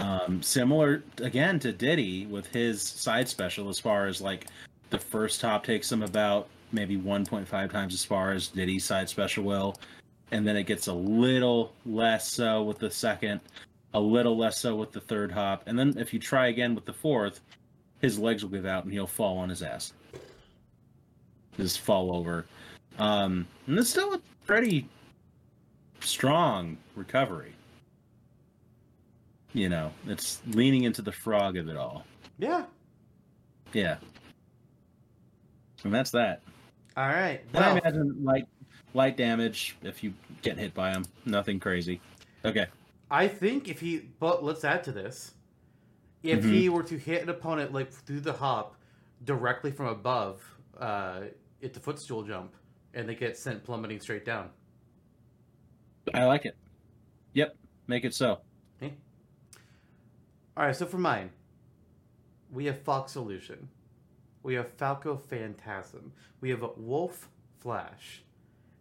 Um, 0.00 0.42
similar 0.42 1.02
again 1.18 1.58
to 1.60 1.72
Diddy 1.72 2.26
with 2.26 2.46
his 2.46 2.82
side 2.82 3.28
special, 3.28 3.68
as 3.68 3.78
far 3.78 4.06
as 4.06 4.20
like 4.20 4.46
the 4.88 4.98
first 4.98 5.40
hop 5.42 5.64
takes 5.64 5.92
him 5.92 6.02
about 6.02 6.48
maybe 6.72 6.96
1.5 6.96 7.70
times 7.70 7.94
as 7.94 8.04
far 8.04 8.32
as 8.32 8.48
Diddy's 8.48 8.84
side 8.84 9.08
special 9.08 9.44
will, 9.44 9.76
and 10.30 10.46
then 10.46 10.56
it 10.56 10.64
gets 10.64 10.86
a 10.86 10.92
little 10.92 11.72
less 11.84 12.32
so 12.32 12.62
with 12.62 12.78
the 12.78 12.90
second, 12.90 13.40
a 13.92 14.00
little 14.00 14.36
less 14.36 14.58
so 14.58 14.74
with 14.74 14.92
the 14.92 15.00
third 15.00 15.30
hop, 15.30 15.64
and 15.66 15.78
then 15.78 15.94
if 15.98 16.14
you 16.14 16.18
try 16.18 16.48
again 16.48 16.74
with 16.74 16.86
the 16.86 16.92
fourth, 16.92 17.40
his 18.00 18.18
legs 18.18 18.42
will 18.42 18.50
give 18.50 18.66
out 18.66 18.84
and 18.84 18.92
he'll 18.92 19.06
fall 19.06 19.36
on 19.38 19.50
his 19.50 19.62
ass. 19.62 19.92
Just 21.56 21.80
fall 21.80 22.16
over. 22.16 22.46
Um, 22.98 23.46
and 23.66 23.78
it's 23.78 23.90
still 23.90 24.14
a 24.14 24.20
pretty 24.46 24.88
strong 26.00 26.78
recovery. 26.94 27.52
You 29.52 29.68
know, 29.68 29.92
it's 30.06 30.40
leaning 30.46 30.84
into 30.84 31.02
the 31.02 31.12
frog 31.12 31.56
of 31.56 31.68
it 31.68 31.76
all. 31.76 32.04
Yeah. 32.38 32.64
Yeah. 33.72 33.96
And 35.84 35.92
that's 35.92 36.10
that. 36.12 36.42
All 36.96 37.06
right. 37.08 37.40
And 37.54 37.64
I 37.64 37.78
imagine 37.78 38.24
light 38.24 38.46
light 38.94 39.16
damage 39.16 39.76
if 39.82 40.02
you 40.04 40.14
get 40.42 40.58
hit 40.58 40.74
by 40.74 40.90
him. 40.90 41.04
Nothing 41.24 41.58
crazy. 41.60 42.00
Okay. 42.44 42.66
I 43.10 43.28
think 43.28 43.68
if 43.68 43.80
he, 43.80 43.98
but 44.20 44.44
let's 44.44 44.64
add 44.64 44.84
to 44.84 44.92
this. 44.92 45.34
If 46.22 46.44
Mhm. 46.44 46.52
he 46.52 46.68
were 46.68 46.82
to 46.84 46.96
hit 46.98 47.22
an 47.22 47.28
opponent 47.28 47.72
like 47.72 47.90
through 47.90 48.20
the 48.20 48.32
hop 48.32 48.76
directly 49.24 49.72
from 49.72 49.86
above, 49.86 50.42
uh, 50.78 51.22
it's 51.60 51.76
a 51.76 51.80
footstool 51.80 52.22
jump. 52.22 52.54
and 52.92 53.08
they 53.08 53.14
get 53.14 53.36
sent 53.38 53.62
plummeting 53.62 54.00
straight 54.00 54.24
down. 54.24 54.50
I 56.12 56.24
like 56.24 56.44
it. 56.44 56.56
Yep, 57.34 57.54
make 57.86 58.04
it 58.04 58.14
so. 58.14 58.40
All 60.60 60.66
right, 60.66 60.76
so 60.76 60.84
for 60.84 60.98
mine, 60.98 61.30
we 62.52 62.66
have 62.66 62.82
Fox 62.82 63.16
Illusion, 63.16 63.66
we 64.42 64.52
have 64.52 64.70
Falco 64.72 65.16
Phantasm, 65.16 66.12
we 66.42 66.50
have 66.50 66.62
Wolf 66.76 67.30
Flash, 67.60 68.22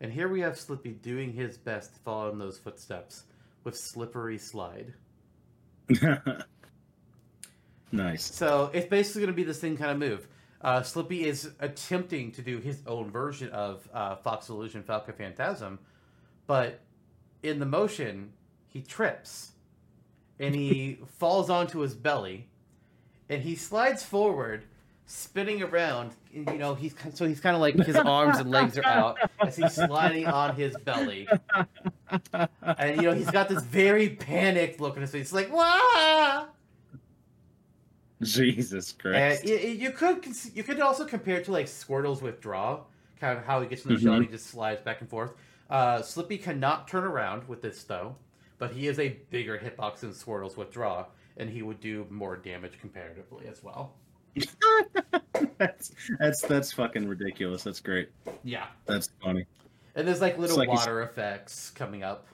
and 0.01 0.11
here 0.11 0.27
we 0.27 0.41
have 0.41 0.59
Slippy 0.59 0.91
doing 0.91 1.31
his 1.31 1.57
best 1.57 1.93
to 1.93 1.99
follow 2.01 2.31
in 2.31 2.37
those 2.37 2.57
footsteps 2.57 3.23
with 3.63 3.77
Slippery 3.77 4.37
Slide. 4.37 4.93
nice. 7.93 8.25
So 8.25 8.71
it's 8.73 8.87
basically 8.87 9.21
going 9.21 9.31
to 9.31 9.37
be 9.37 9.45
the 9.45 9.53
same 9.53 9.77
kind 9.77 9.91
of 9.91 9.99
move. 9.99 10.27
Uh, 10.59 10.83
Slippy 10.83 11.23
is 11.23 11.51
attempting 11.61 12.33
to 12.33 12.41
do 12.41 12.57
his 12.57 12.81
own 12.87 13.09
version 13.09 13.51
of 13.51 13.87
uh, 13.93 14.17
Fox 14.17 14.49
Illusion 14.49 14.83
Falco 14.83 15.13
Phantasm, 15.13 15.79
but 16.45 16.81
in 17.41 17.57
the 17.57 17.65
motion, 17.65 18.33
he 18.67 18.81
trips 18.81 19.53
and 20.39 20.55
he 20.55 20.99
falls 21.17 21.49
onto 21.49 21.79
his 21.79 21.93
belly 21.93 22.47
and 23.29 23.41
he 23.43 23.55
slides 23.55 24.03
forward 24.03 24.63
spinning 25.05 25.61
around 25.63 26.11
and, 26.35 26.47
you 26.51 26.57
know 26.57 26.75
he's 26.75 26.93
so 27.13 27.27
he's 27.27 27.39
kind 27.39 27.55
of 27.55 27.61
like 27.61 27.75
his 27.75 27.95
arms 27.95 28.37
and 28.37 28.51
legs 28.51 28.77
are 28.77 28.85
out 28.85 29.17
as 29.41 29.55
he's 29.55 29.73
sliding 29.73 30.27
on 30.27 30.55
his 30.55 30.75
belly 30.85 31.27
and 32.77 32.95
you 32.97 33.01
know 33.01 33.13
he's 33.13 33.31
got 33.31 33.49
this 33.49 33.63
very 33.63 34.09
panicked 34.09 34.79
look 34.79 34.95
on 34.95 35.01
his 35.01 35.11
face 35.11 35.21
It's 35.23 35.33
like 35.33 35.51
wow 35.51 36.47
Jesus 38.21 38.91
and 38.91 38.99
Christ. 38.99 39.45
y- 39.45 39.51
y- 39.63 39.69
you 39.69 39.91
could 39.91 40.25
you 40.53 40.63
could 40.63 40.79
also 40.81 41.05
compare 41.05 41.37
it 41.37 41.45
to 41.45 41.51
like 41.51 41.67
Squirtle's 41.67 42.21
withdraw, 42.21 42.81
kind 43.19 43.37
of 43.37 43.45
how 43.45 43.61
he 43.61 43.67
gets 43.67 43.85
in 43.85 43.93
the 43.95 43.99
shell 43.99 44.13
and 44.13 44.25
he 44.25 44.29
just 44.31 44.47
slides 44.47 44.81
back 44.81 44.99
and 45.01 45.09
forth. 45.09 45.31
Uh, 45.69 46.01
Slippy 46.01 46.37
cannot 46.37 46.87
turn 46.87 47.03
around 47.05 47.47
with 47.47 47.61
this 47.61 47.83
though, 47.83 48.15
but 48.59 48.71
he 48.71 48.87
is 48.87 48.99
a 48.99 49.17
bigger 49.31 49.57
hitbox 49.57 50.01
than 50.01 50.11
Squirtle's 50.13 50.55
withdraw, 50.57 51.05
and 51.37 51.49
he 51.49 51.63
would 51.63 51.79
do 51.79 52.05
more 52.11 52.37
damage 52.37 52.79
comparatively 52.79 53.47
as 53.47 53.63
well. 53.63 53.95
that's 55.57 55.91
that's 56.19 56.41
that's 56.41 56.71
fucking 56.73 57.07
ridiculous. 57.07 57.63
That's 57.63 57.79
great. 57.79 58.09
Yeah, 58.43 58.67
That's 58.85 59.09
funny. 59.23 59.45
and 59.95 60.07
there's 60.07 60.21
like 60.21 60.37
little 60.37 60.57
like 60.57 60.69
he's- 60.69 60.79
water 60.81 61.01
effects 61.01 61.71
coming 61.71 62.03
up. 62.03 62.27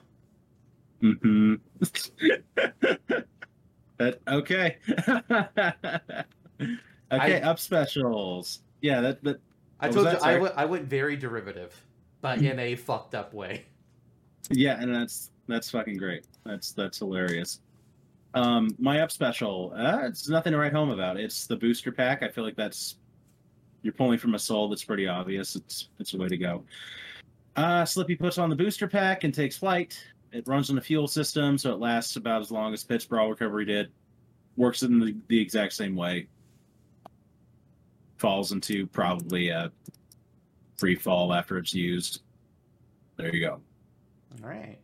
Mm-hmm. 1.02 1.54
that 3.98 4.18
okay. 4.28 4.76
okay, 6.58 6.76
I- 7.10 7.40
up 7.40 7.58
specials. 7.58 8.60
Yeah, 8.82 9.00
that 9.00 9.24
that 9.24 9.40
I 9.80 9.88
told 9.90 10.06
that, 10.06 10.20
you 10.20 10.26
I 10.26 10.38
went 10.38 10.54
I 10.56 10.64
went 10.64 10.84
very 10.84 11.16
derivative, 11.16 11.80
but 12.20 12.38
in 12.42 12.58
a 12.58 12.74
fucked 12.76 13.14
up 13.14 13.32
way. 13.32 13.64
yeah, 14.50 14.80
and 14.80 14.94
that's 14.94 15.30
that's 15.48 15.70
fucking 15.70 15.96
great. 15.96 16.26
That's 16.44 16.72
that's 16.72 16.98
hilarious. 16.98 17.60
Um, 18.34 18.74
my 18.78 19.00
up 19.00 19.10
special, 19.10 19.72
uh, 19.74 20.00
it's 20.04 20.28
nothing 20.28 20.52
to 20.52 20.58
write 20.58 20.72
home 20.72 20.90
about. 20.90 21.18
It's 21.18 21.46
the 21.46 21.56
booster 21.56 21.90
pack. 21.90 22.22
I 22.22 22.28
feel 22.28 22.44
like 22.44 22.56
that's 22.56 22.96
you're 23.82 23.94
pulling 23.94 24.18
from 24.18 24.34
Assault 24.34 24.70
that's 24.70 24.84
pretty 24.84 25.06
obvious. 25.06 25.56
It's 25.56 25.88
it's 25.98 26.14
a 26.14 26.18
way 26.18 26.28
to 26.28 26.36
go. 26.36 26.64
Uh, 27.54 27.84
Slippy 27.84 28.16
puts 28.16 28.36
on 28.36 28.50
the 28.50 28.56
booster 28.56 28.86
pack 28.86 29.24
and 29.24 29.32
takes 29.32 29.56
flight. 29.56 29.98
It 30.32 30.46
runs 30.46 30.68
on 30.68 30.76
the 30.76 30.82
fuel 30.82 31.08
system, 31.08 31.56
so 31.56 31.72
it 31.72 31.78
lasts 31.78 32.16
about 32.16 32.42
as 32.42 32.50
long 32.50 32.74
as 32.74 32.84
Pit's 32.84 33.06
Brawl 33.06 33.30
Recovery 33.30 33.64
did. 33.64 33.90
Works 34.56 34.82
in 34.82 34.98
the, 34.98 35.16
the 35.28 35.40
exact 35.40 35.72
same 35.72 35.94
way. 35.94 36.26
Falls 38.18 38.52
into 38.52 38.86
probably 38.88 39.48
a 39.48 39.72
free 40.76 40.94
fall 40.94 41.32
after 41.32 41.56
it's 41.56 41.72
used. 41.72 42.20
There 43.16 43.34
you 43.34 43.40
go. 43.40 43.60
All 44.42 44.48
right. 44.48 44.78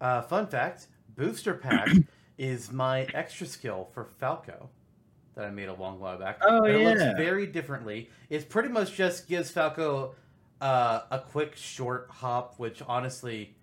Uh, 0.00 0.22
fun 0.22 0.46
fact: 0.46 0.88
Booster 1.16 1.54
Pack 1.54 1.88
is 2.38 2.72
my 2.72 3.02
extra 3.14 3.46
skill 3.46 3.88
for 3.92 4.04
Falco 4.04 4.70
that 5.34 5.44
I 5.44 5.50
made 5.50 5.68
a 5.68 5.74
long 5.74 5.98
while 6.00 6.18
back. 6.18 6.38
Oh, 6.42 6.64
and 6.64 6.76
it 6.76 6.84
looks 6.84 7.16
very 7.16 7.46
differently. 7.46 8.10
It 8.28 8.48
pretty 8.48 8.68
much 8.68 8.94
just 8.94 9.28
gives 9.28 9.50
Falco 9.50 10.14
uh, 10.60 11.00
a 11.10 11.18
quick 11.18 11.56
short 11.56 12.08
hop, 12.10 12.54
which 12.58 12.82
honestly, 12.86 13.56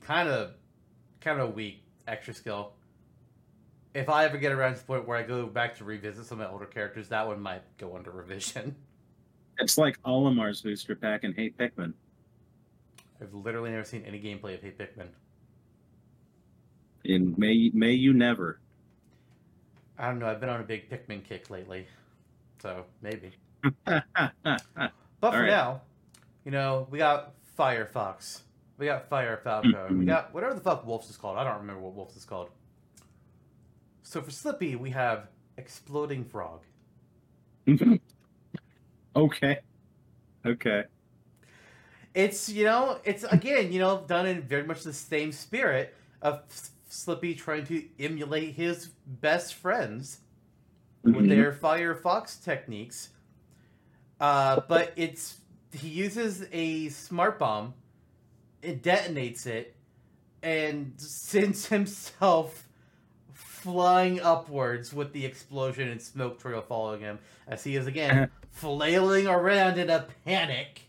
kind 0.00 0.28
of, 0.28 0.52
kind 1.20 1.40
of 1.40 1.48
a 1.48 1.52
weak 1.52 1.82
extra 2.06 2.34
skill. 2.34 2.72
If 3.94 4.08
I 4.08 4.24
ever 4.24 4.36
get 4.36 4.52
around 4.52 4.74
to 4.74 4.80
the 4.80 4.84
point 4.84 5.08
where 5.08 5.16
I 5.16 5.22
go 5.22 5.46
back 5.46 5.76
to 5.78 5.84
revisit 5.84 6.26
some 6.26 6.40
of 6.40 6.46
my 6.46 6.52
older 6.52 6.66
characters, 6.66 7.08
that 7.08 7.26
one 7.26 7.40
might 7.40 7.62
go 7.78 7.96
under 7.96 8.10
revision. 8.10 8.76
It's 9.58 9.78
like 9.78 9.98
Olimar's 10.04 10.60
booster 10.60 10.94
pack 10.94 11.24
and 11.24 11.34
Hey 11.34 11.50
Pikmin. 11.50 11.94
I've 13.20 13.34
literally 13.34 13.70
never 13.70 13.84
seen 13.84 14.04
any 14.06 14.20
gameplay 14.20 14.54
of 14.54 14.62
Hey 14.62 14.72
Pikmin. 14.72 15.08
In 17.04 17.34
May 17.36 17.70
May 17.72 17.92
you 17.92 18.12
never. 18.12 18.60
I 19.98 20.08
don't 20.08 20.18
know. 20.18 20.26
I've 20.26 20.40
been 20.40 20.50
on 20.50 20.60
a 20.60 20.64
big 20.64 20.90
Pikmin 20.90 21.24
kick 21.24 21.48
lately, 21.48 21.86
so 22.60 22.84
maybe. 23.02 23.32
But 25.20 25.32
for 25.32 25.40
right. 25.40 25.48
now, 25.48 25.80
you 26.44 26.50
know, 26.50 26.86
we 26.90 26.98
got 26.98 27.32
Firefox, 27.58 28.42
we 28.78 28.86
got 28.86 29.08
Fire 29.08 29.40
Falco, 29.42 29.86
and 29.86 29.98
we 29.98 30.04
mm-hmm. 30.04 30.08
got 30.08 30.34
whatever 30.34 30.54
the 30.54 30.60
fuck 30.60 30.86
Wolf's 30.86 31.08
is 31.08 31.16
called. 31.16 31.38
I 31.38 31.44
don't 31.44 31.58
remember 31.58 31.80
what 31.80 31.94
Wolf's 31.94 32.16
is 32.16 32.24
called. 32.24 32.50
So 34.02 34.20
for 34.20 34.30
Slippy, 34.30 34.76
we 34.76 34.90
have 34.90 35.28
Exploding 35.56 36.24
Frog. 36.24 36.60
okay. 39.16 39.58
Okay. 40.44 40.84
It's 42.16 42.48
you 42.48 42.64
know, 42.64 42.98
it's 43.04 43.24
again, 43.24 43.72
you 43.72 43.78
know, 43.78 44.02
done 44.06 44.26
in 44.26 44.40
very 44.40 44.64
much 44.64 44.82
the 44.82 44.94
same 44.94 45.32
spirit 45.32 45.94
of 46.22 46.40
Slippy 46.88 47.34
trying 47.34 47.66
to 47.66 47.84
emulate 48.00 48.54
his 48.54 48.86
best 49.06 49.52
friends 49.54 50.20
with 51.04 51.26
Mhm. 51.26 51.28
their 51.28 51.52
Firefox 51.52 52.42
techniques. 52.42 53.10
Uh, 54.18 54.60
but 54.66 54.94
it's 54.96 55.40
he 55.72 55.88
uses 55.88 56.46
a 56.52 56.88
smart 56.88 57.38
bomb, 57.38 57.74
it 58.62 58.82
detonates 58.82 59.46
it, 59.46 59.76
and 60.42 60.94
sends 60.98 61.66
himself 61.76 62.66
flying 63.34 64.20
upwards 64.20 64.94
with 64.94 65.12
the 65.12 65.26
explosion 65.26 65.88
and 65.88 66.00
smoke 66.00 66.40
trail 66.40 66.62
following 66.62 67.00
him 67.02 67.18
as 67.46 67.62
he 67.62 67.76
is 67.76 67.86
again 67.86 68.30
flailing 68.52 69.26
around 69.26 69.76
in 69.78 69.90
a 69.90 70.06
panic 70.24 70.85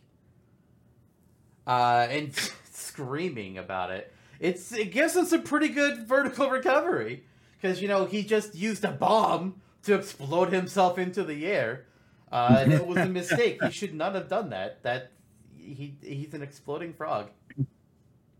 uh, 1.68 2.08
and 2.10 2.34
screaming 2.72 3.60
about 3.60 3.92
it. 3.92 4.12
It's 4.40 4.72
it 4.72 4.92
gives 4.92 5.16
him 5.16 5.26
some 5.26 5.44
pretty 5.44 5.70
good 5.70 6.08
vertical 6.08 6.50
recovery 6.50 7.24
because 7.60 7.82
you 7.82 7.88
know 7.88 8.06
he 8.06 8.24
just 8.24 8.56
used 8.56 8.84
a 8.86 8.92
bomb 8.92 9.62
to 9.84 9.96
explode 9.96 10.52
himself 10.52 10.98
into 10.98 11.24
the 11.24 11.46
air, 11.46 11.86
uh, 12.32 12.58
and 12.60 12.74
it 12.74 12.86
was 12.86 12.98
a 12.98 13.06
mistake. 13.08 13.64
He 13.64 13.72
should 13.72 13.94
not 13.94 14.16
have 14.16 14.30
done 14.30 14.52
that. 14.52 14.82
That 14.84 15.12
he 15.58 15.96
he's 16.02 16.34
an 16.34 16.42
exploding 16.42 16.94
frog. 16.94 17.30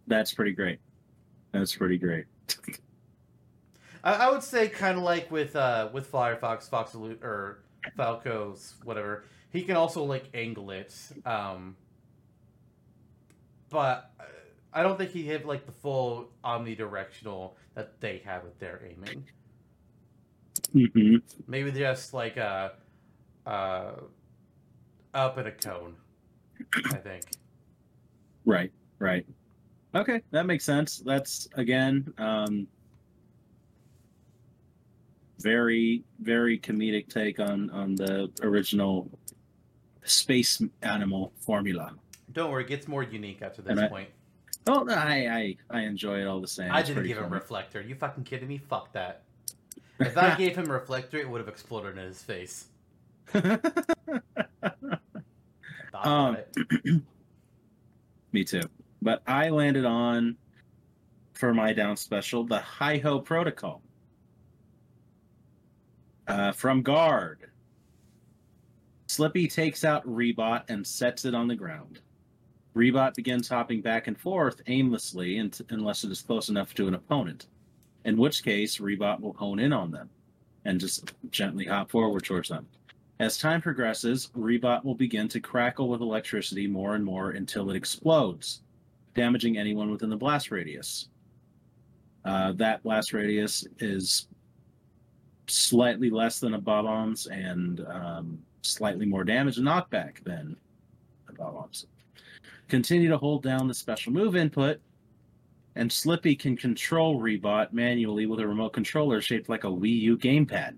That's 0.08 0.34
pretty 0.34 0.54
great. 0.54 0.80
That's 1.52 1.76
pretty 1.76 1.98
great. 1.98 2.26
I, 4.04 4.14
I 4.14 4.32
would 4.32 4.44
say 4.44 4.70
kind 4.70 4.98
of 4.98 5.04
like 5.04 5.30
with 5.32 5.56
uh 5.56 5.90
with 5.92 6.12
Firefox, 6.12 6.70
Fox 6.70 6.96
or 6.96 7.60
Falco's 7.98 8.76
whatever. 8.84 9.26
He 9.50 9.64
can 9.64 9.76
also 9.76 10.04
like 10.04 10.26
angle 10.34 10.72
it, 10.72 10.94
um, 11.26 11.76
but 13.70 14.12
uh, 14.20 14.24
I 14.74 14.84
don't 14.84 14.98
think 14.98 15.12
he 15.12 15.24
hit 15.24 15.46
like 15.46 15.66
the 15.66 15.72
full 15.72 16.30
omnidirectional 16.44 17.54
that 17.76 18.00
they 18.00 18.22
have 18.26 18.44
with 18.44 18.58
their 18.60 18.82
aiming. 18.86 19.28
hmm 20.74 21.18
Maybe 21.48 21.72
just 21.72 22.14
like 22.14 22.38
a 22.38 22.74
uh, 23.46 23.92
up 25.14 25.38
in 25.38 25.48
a 25.48 25.52
cone. 25.52 25.96
I 26.86 26.98
think. 26.98 27.24
Right. 28.46 28.72
Right. 29.00 29.26
Okay, 29.96 30.22
that 30.32 30.46
makes 30.46 30.66
sense. 30.66 31.02
That's 31.06 31.48
again, 31.56 32.14
um, 32.18 32.68
very 35.40 36.04
very 36.20 36.60
comedic 36.60 37.08
take 37.10 37.40
on 37.40 37.70
on 37.70 37.96
the 37.96 38.30
original 38.42 39.10
space 40.04 40.62
animal 40.82 41.32
formula. 41.40 41.94
Don't 42.34 42.52
worry, 42.52 42.64
it 42.64 42.68
gets 42.70 42.88
more 42.88 43.04
unique 43.04 43.42
after 43.42 43.62
this 43.62 43.78
I- 43.80 43.88
point. 43.88 44.10
Oh, 44.70 44.86
I 44.90 45.56
I, 45.72 45.78
I 45.80 45.82
enjoy 45.84 46.20
it 46.20 46.28
all 46.28 46.42
the 46.42 46.48
same. 46.48 46.70
I 46.72 46.82
It's 46.82 46.90
didn't 46.90 47.08
give 47.08 47.18
him 47.18 47.24
funny. 47.26 47.36
reflector. 47.36 47.80
You 47.82 47.96
fucking 47.96 48.26
kidding 48.26 48.50
me? 48.50 48.58
Fuck 48.58 48.92
that. 48.94 49.22
If 50.00 50.16
I 50.18 50.36
gave 50.36 50.56
him 50.56 50.66
reflector, 50.72 51.18
it 51.18 51.28
would 51.28 51.40
have 51.40 51.48
exploded 51.48 51.98
in 51.98 52.04
his 52.06 52.22
face. 52.22 52.66
Thought 53.34 53.62
Um. 55.94 56.38
Me 58.34 58.44
too. 58.44 58.62
But 59.02 59.22
I 59.26 59.50
landed 59.50 59.86
on 59.86 60.36
for 61.34 61.54
my 61.54 61.72
down 61.74 61.96
special 61.98 62.44
the 62.44 62.60
Hi 62.60 62.98
Ho 62.98 63.20
Protocol 63.20 63.82
uh, 66.28 66.52
from 66.52 66.82
Guard. 66.84 67.50
Slippy 69.08 69.48
takes 69.48 69.84
out 69.86 70.06
Rebot 70.06 70.64
and 70.70 70.86
sets 70.86 71.26
it 71.26 71.34
on 71.34 71.48
the 71.48 71.56
ground. 71.56 72.02
Rebot 72.78 73.16
begins 73.16 73.50
hopping 73.50 73.82
back 73.82 74.06
and 74.06 74.16
forth 74.16 74.62
aimlessly 74.68 75.40
unless 75.70 76.04
it 76.04 76.12
is 76.12 76.22
close 76.22 76.50
enough 76.50 76.76
to 76.76 76.88
an 76.88 76.94
opponent, 76.94 77.48
in 78.06 78.18
which 78.18 78.44
case 78.44 78.78
Rebot 78.78 79.20
will 79.20 79.34
hone 79.34 79.58
in 79.58 79.74
on 79.74 79.90
them 79.90 80.12
and 80.64 80.80
just 80.80 81.12
gently 81.32 81.66
hop 81.66 81.90
forward 81.90 82.24
towards 82.24 82.50
them. 82.50 82.68
As 83.20 83.40
time 83.40 83.64
progresses, 83.64 84.30
Rebot 84.38 84.86
will 84.86 84.94
begin 84.94 85.28
to 85.30 85.40
crackle 85.40 85.90
with 85.90 86.02
electricity 86.02 86.68
more 86.68 86.94
and 86.94 87.04
more 87.04 87.32
until 87.32 87.72
it 87.72 87.76
explodes, 87.76 88.62
damaging 89.16 89.58
anyone 89.58 89.90
within 89.90 90.12
the 90.12 90.16
blast 90.16 90.52
radius. 90.52 91.10
Uh, 92.26 92.52
that 92.54 92.84
blast 92.84 93.12
radius 93.12 93.66
is 93.80 94.28
slightly 95.48 96.12
less 96.12 96.40
than 96.40 96.54
a 96.54 96.62
bombs 96.62 97.26
and 97.26 97.84
um, 97.88 98.38
slightly 98.62 99.08
more 99.08 99.24
damage 99.24 99.58
and 99.58 99.66
knockback 99.66 100.24
than 100.24 100.56
a 101.28 101.34
bombs. 101.34 101.88
Continue 102.68 103.10
to 103.10 103.18
hold 103.18 103.44
down 103.44 103.68
the 103.68 103.74
special 103.74 104.12
move 104.12 104.36
input, 104.36 104.80
and 105.76 105.92
Slippy 105.92 106.36
can 106.36 106.58
control 106.58 107.22
Rebot 107.22 107.72
manually 107.72 108.26
with 108.26 108.40
a 108.40 108.48
remote 108.48 108.74
controller 108.74 109.22
shaped 109.22 109.48
like 109.48 109.64
a 109.64 109.68
Wii 109.68 110.00
U 110.02 110.18
gamepad, 110.18 110.76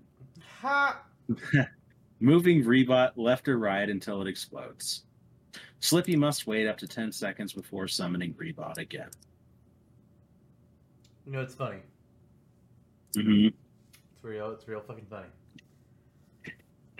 Ha! 0.60 1.02
moving 2.20 2.62
Rebot 2.62 3.12
left 3.16 3.48
or 3.48 3.58
right 3.58 3.88
until 3.88 4.20
it 4.20 4.28
explodes. 4.28 5.04
Slippy 5.80 6.16
must 6.16 6.46
wait 6.46 6.68
up 6.68 6.76
to 6.78 6.86
10 6.86 7.10
seconds 7.12 7.54
before 7.54 7.88
summoning 7.88 8.34
Rebot 8.34 8.76
again. 8.76 9.08
You 11.24 11.32
know, 11.32 11.40
it's 11.40 11.54
funny. 11.54 11.78
Mm-hmm. 13.16 13.46
It's 13.46 14.22
real. 14.24 14.50
It's 14.50 14.68
real 14.68 14.80
fucking 14.80 15.06
funny. 15.08 15.28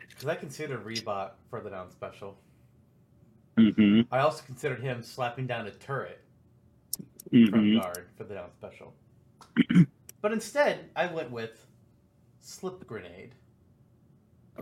Because 0.09 0.26
I 0.26 0.34
considered 0.34 0.84
Rebot 0.84 1.32
further 1.51 1.70
down 1.70 1.91
special. 1.91 2.38
Mm-hmm. 3.57 4.03
I 4.12 4.20
also 4.20 4.42
considered 4.44 4.80
him 4.80 5.03
slapping 5.03 5.46
down 5.46 5.66
a 5.66 5.70
turret 5.72 6.20
Mm-hmm. 7.32 7.51
from 7.51 7.78
guard 7.78 8.09
for 8.16 8.24
the 8.24 8.34
down 8.34 8.51
special. 8.59 8.94
but 10.22 10.32
instead, 10.32 10.88
I 10.96 11.07
went 11.07 11.30
with 11.30 11.64
slip 12.40 12.84
grenade. 12.86 13.34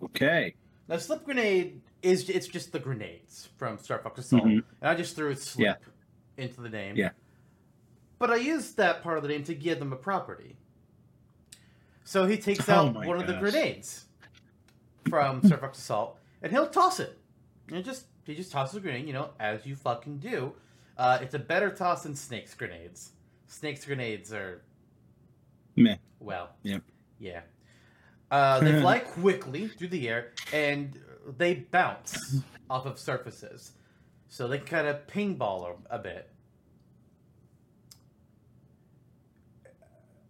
Okay. 0.03 0.55
Now, 0.89 0.97
slip 0.99 1.25
grenade 1.25 1.81
is 2.03 2.29
it's 2.29 2.47
just 2.49 2.73
the 2.73 2.79
grenades 2.79 3.49
from 3.57 3.79
Star 3.79 3.99
Fox 4.01 4.19
Assault, 4.21 4.45
Mhm. 4.45 4.63
and 4.81 4.91
I 4.91 4.95
just 4.95 5.17
threw 5.17 5.35
slip 5.35 5.83
into 6.37 6.61
the 6.61 6.69
name. 6.69 6.97
Yeah. 6.97 7.11
But 8.19 8.31
I 8.31 8.37
used 8.37 8.77
that 8.77 9.03
part 9.03 9.17
of 9.17 9.23
the 9.23 9.29
name 9.29 9.45
to 9.45 9.55
give 9.55 9.79
them 9.79 9.93
a 9.93 9.97
property. 9.97 10.57
So 12.05 12.27
he 12.27 12.37
takes 12.39 12.69
Oh 12.69 12.73
out 12.75 12.95
one 12.95 13.21
of 13.21 13.27
the 13.27 13.35
grenades 13.35 14.07
from 15.09 15.43
Star 15.45 15.59
Fox 15.59 15.79
Assault, 15.79 16.19
and 16.43 16.53
he'll 16.53 16.69
toss 16.69 17.01
it. 17.01 17.19
And 17.73 17.85
just 17.85 18.07
he 18.29 18.37
just 18.37 18.53
tosses 18.53 18.77
a 18.77 18.81
grenade, 18.81 19.07
you 19.07 19.13
know, 19.13 19.31
as 19.41 19.65
you 19.67 19.75
fucking 19.77 20.19
do. 20.19 20.53
Uh, 20.97 21.19
it's 21.23 21.35
a 21.35 21.39
better 21.39 21.71
toss 21.71 22.03
than 22.03 22.15
Snake's 22.15 22.55
grenades. 22.55 23.11
Snake's 23.47 23.85
grenades 23.85 24.33
are 24.33 24.63
Meh. 25.77 25.97
well, 26.21 26.51
Yep. 26.63 26.83
yeah. 27.19 27.41
Uh, 28.31 28.61
they 28.61 28.81
fly 28.81 28.99
quickly 28.99 29.69
through 29.69 29.89
the 29.89 30.09
air 30.09 30.33
and 30.53 30.99
they 31.39 31.55
bounce 31.55 32.41
off 32.69 32.85
of 32.85 32.99
surfaces, 32.99 33.73
so 34.29 34.47
they 34.49 34.59
kind 34.59 34.87
of 34.87 35.07
ping-ball 35.07 35.79
a, 35.91 35.97
a 35.97 35.99
bit. 35.99 36.29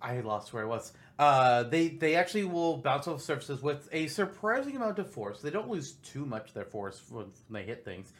I 0.00 0.20
lost 0.20 0.52
where 0.52 0.62
I 0.62 0.66
was. 0.66 0.92
Uh, 1.18 1.64
they 1.64 1.88
they 1.88 2.14
actually 2.14 2.44
will 2.44 2.76
bounce 2.76 3.08
off 3.08 3.20
surfaces 3.20 3.60
with 3.60 3.88
a 3.90 4.06
surprising 4.06 4.76
amount 4.76 4.98
of 4.98 5.10
force. 5.10 5.40
They 5.40 5.50
don't 5.50 5.68
lose 5.68 5.94
too 5.94 6.24
much 6.24 6.48
of 6.48 6.54
their 6.54 6.64
force 6.64 7.02
when 7.10 7.26
they 7.50 7.64
hit 7.64 7.84
things, 7.84 8.12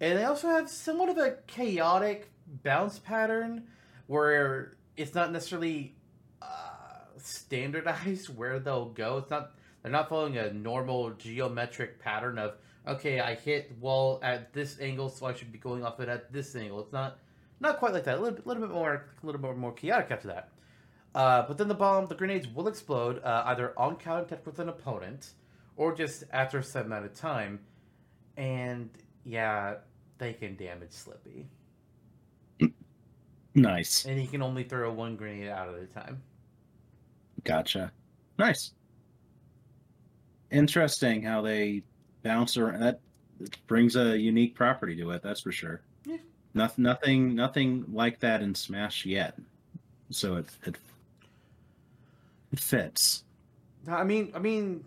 and 0.00 0.18
they 0.18 0.24
also 0.24 0.48
have 0.48 0.68
somewhat 0.68 1.10
of 1.10 1.18
a 1.18 1.36
chaotic 1.46 2.32
bounce 2.64 2.98
pattern 2.98 3.68
where 4.08 4.72
it's 4.96 5.14
not 5.14 5.30
necessarily 5.30 5.94
uh, 6.42 6.46
standardized 7.18 8.28
where 8.36 8.58
they'll 8.58 8.88
go. 8.88 9.18
It's 9.18 9.30
not 9.30 9.52
they're 9.82 9.92
not 9.92 10.08
following 10.08 10.36
a 10.36 10.52
normal 10.52 11.10
geometric 11.10 12.00
pattern 12.00 12.36
of 12.38 12.54
okay, 12.86 13.20
I 13.20 13.36
hit 13.36 13.78
wall 13.78 14.18
at 14.24 14.52
this 14.52 14.80
angle, 14.80 15.08
so 15.08 15.26
I 15.26 15.34
should 15.34 15.52
be 15.52 15.58
going 15.58 15.84
off 15.84 16.00
it 16.00 16.08
at 16.08 16.32
this 16.32 16.56
angle. 16.56 16.80
It's 16.80 16.92
not 16.92 17.18
not 17.60 17.78
quite 17.78 17.92
like 17.92 18.04
that. 18.04 18.18
A 18.18 18.20
little, 18.20 18.36
bit- 18.36 18.46
little 18.46 18.66
bit 18.66 18.72
more, 18.74 19.04
a 19.22 19.26
little 19.26 19.40
bit 19.40 19.56
more 19.56 19.72
chaotic 19.72 20.10
after 20.10 20.28
that. 20.28 20.48
Uh, 21.14 21.42
but 21.42 21.58
then 21.58 21.68
the 21.68 21.74
bomb, 21.74 22.06
the 22.06 22.14
grenades 22.14 22.46
will 22.48 22.68
explode 22.68 23.22
uh, 23.24 23.42
either 23.46 23.72
on 23.76 23.96
contact 23.96 24.46
with 24.46 24.58
an 24.60 24.68
opponent 24.68 25.30
or 25.76 25.94
just 25.94 26.24
after 26.32 26.58
a 26.58 26.62
set 26.62 26.86
amount 26.86 27.04
of 27.04 27.14
time. 27.14 27.58
And 28.36 28.90
yeah, 29.24 29.74
they 30.18 30.32
can 30.32 30.56
damage 30.56 30.92
Slippy. 30.92 31.48
Nice. 33.54 34.04
And 34.04 34.18
he 34.18 34.26
can 34.26 34.42
only 34.42 34.62
throw 34.62 34.92
one 34.92 35.16
grenade 35.16 35.48
out 35.48 35.68
at 35.68 35.82
a 35.82 35.86
time. 35.86 36.22
Gotcha. 37.42 37.90
Nice. 38.38 38.72
Interesting 40.50 41.22
how 41.22 41.42
they 41.42 41.82
bounce 42.22 42.56
around. 42.56 42.80
That 42.80 43.00
brings 43.66 43.96
a 43.96 44.16
unique 44.16 44.54
property 44.54 44.96
to 44.96 45.10
it. 45.10 45.22
That's 45.22 45.40
for 45.40 45.50
sure. 45.50 45.82
Yeah. 46.04 46.18
Nothing, 46.54 46.84
nothing, 46.84 47.34
nothing 47.34 47.84
like 47.92 48.20
that 48.20 48.42
in 48.42 48.54
Smash 48.54 49.04
yet. 49.04 49.36
So 50.10 50.36
it 50.36 50.46
it, 50.64 50.76
it 52.52 52.60
fits. 52.60 53.24
I 53.88 54.04
mean, 54.04 54.32
I 54.34 54.38
mean, 54.38 54.84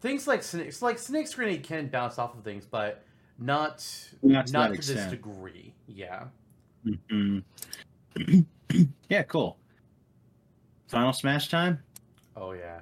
things 0.00 0.26
like 0.26 0.42
snakes, 0.42 0.82
like 0.82 0.98
snake's 0.98 1.34
grenade 1.34 1.62
can 1.62 1.88
bounce 1.88 2.18
off 2.18 2.36
of 2.36 2.44
things, 2.44 2.64
but 2.64 3.02
not 3.38 3.84
Not 4.22 4.46
to 4.46 4.52
not 4.52 4.74
to 4.74 4.94
this 4.94 5.10
degree. 5.10 5.74
Yeah. 5.86 6.24
Mhm. 6.86 7.42
yeah, 9.08 9.22
cool. 9.24 9.56
Final 10.88 11.12
Smash 11.12 11.48
time. 11.48 11.82
Oh 12.36 12.52
yeah. 12.52 12.80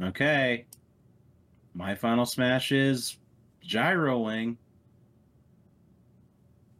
Okay. 0.00 0.66
My 1.74 1.94
final 1.94 2.24
smash 2.24 2.72
is 2.72 3.18
Gyrowing. 3.66 4.56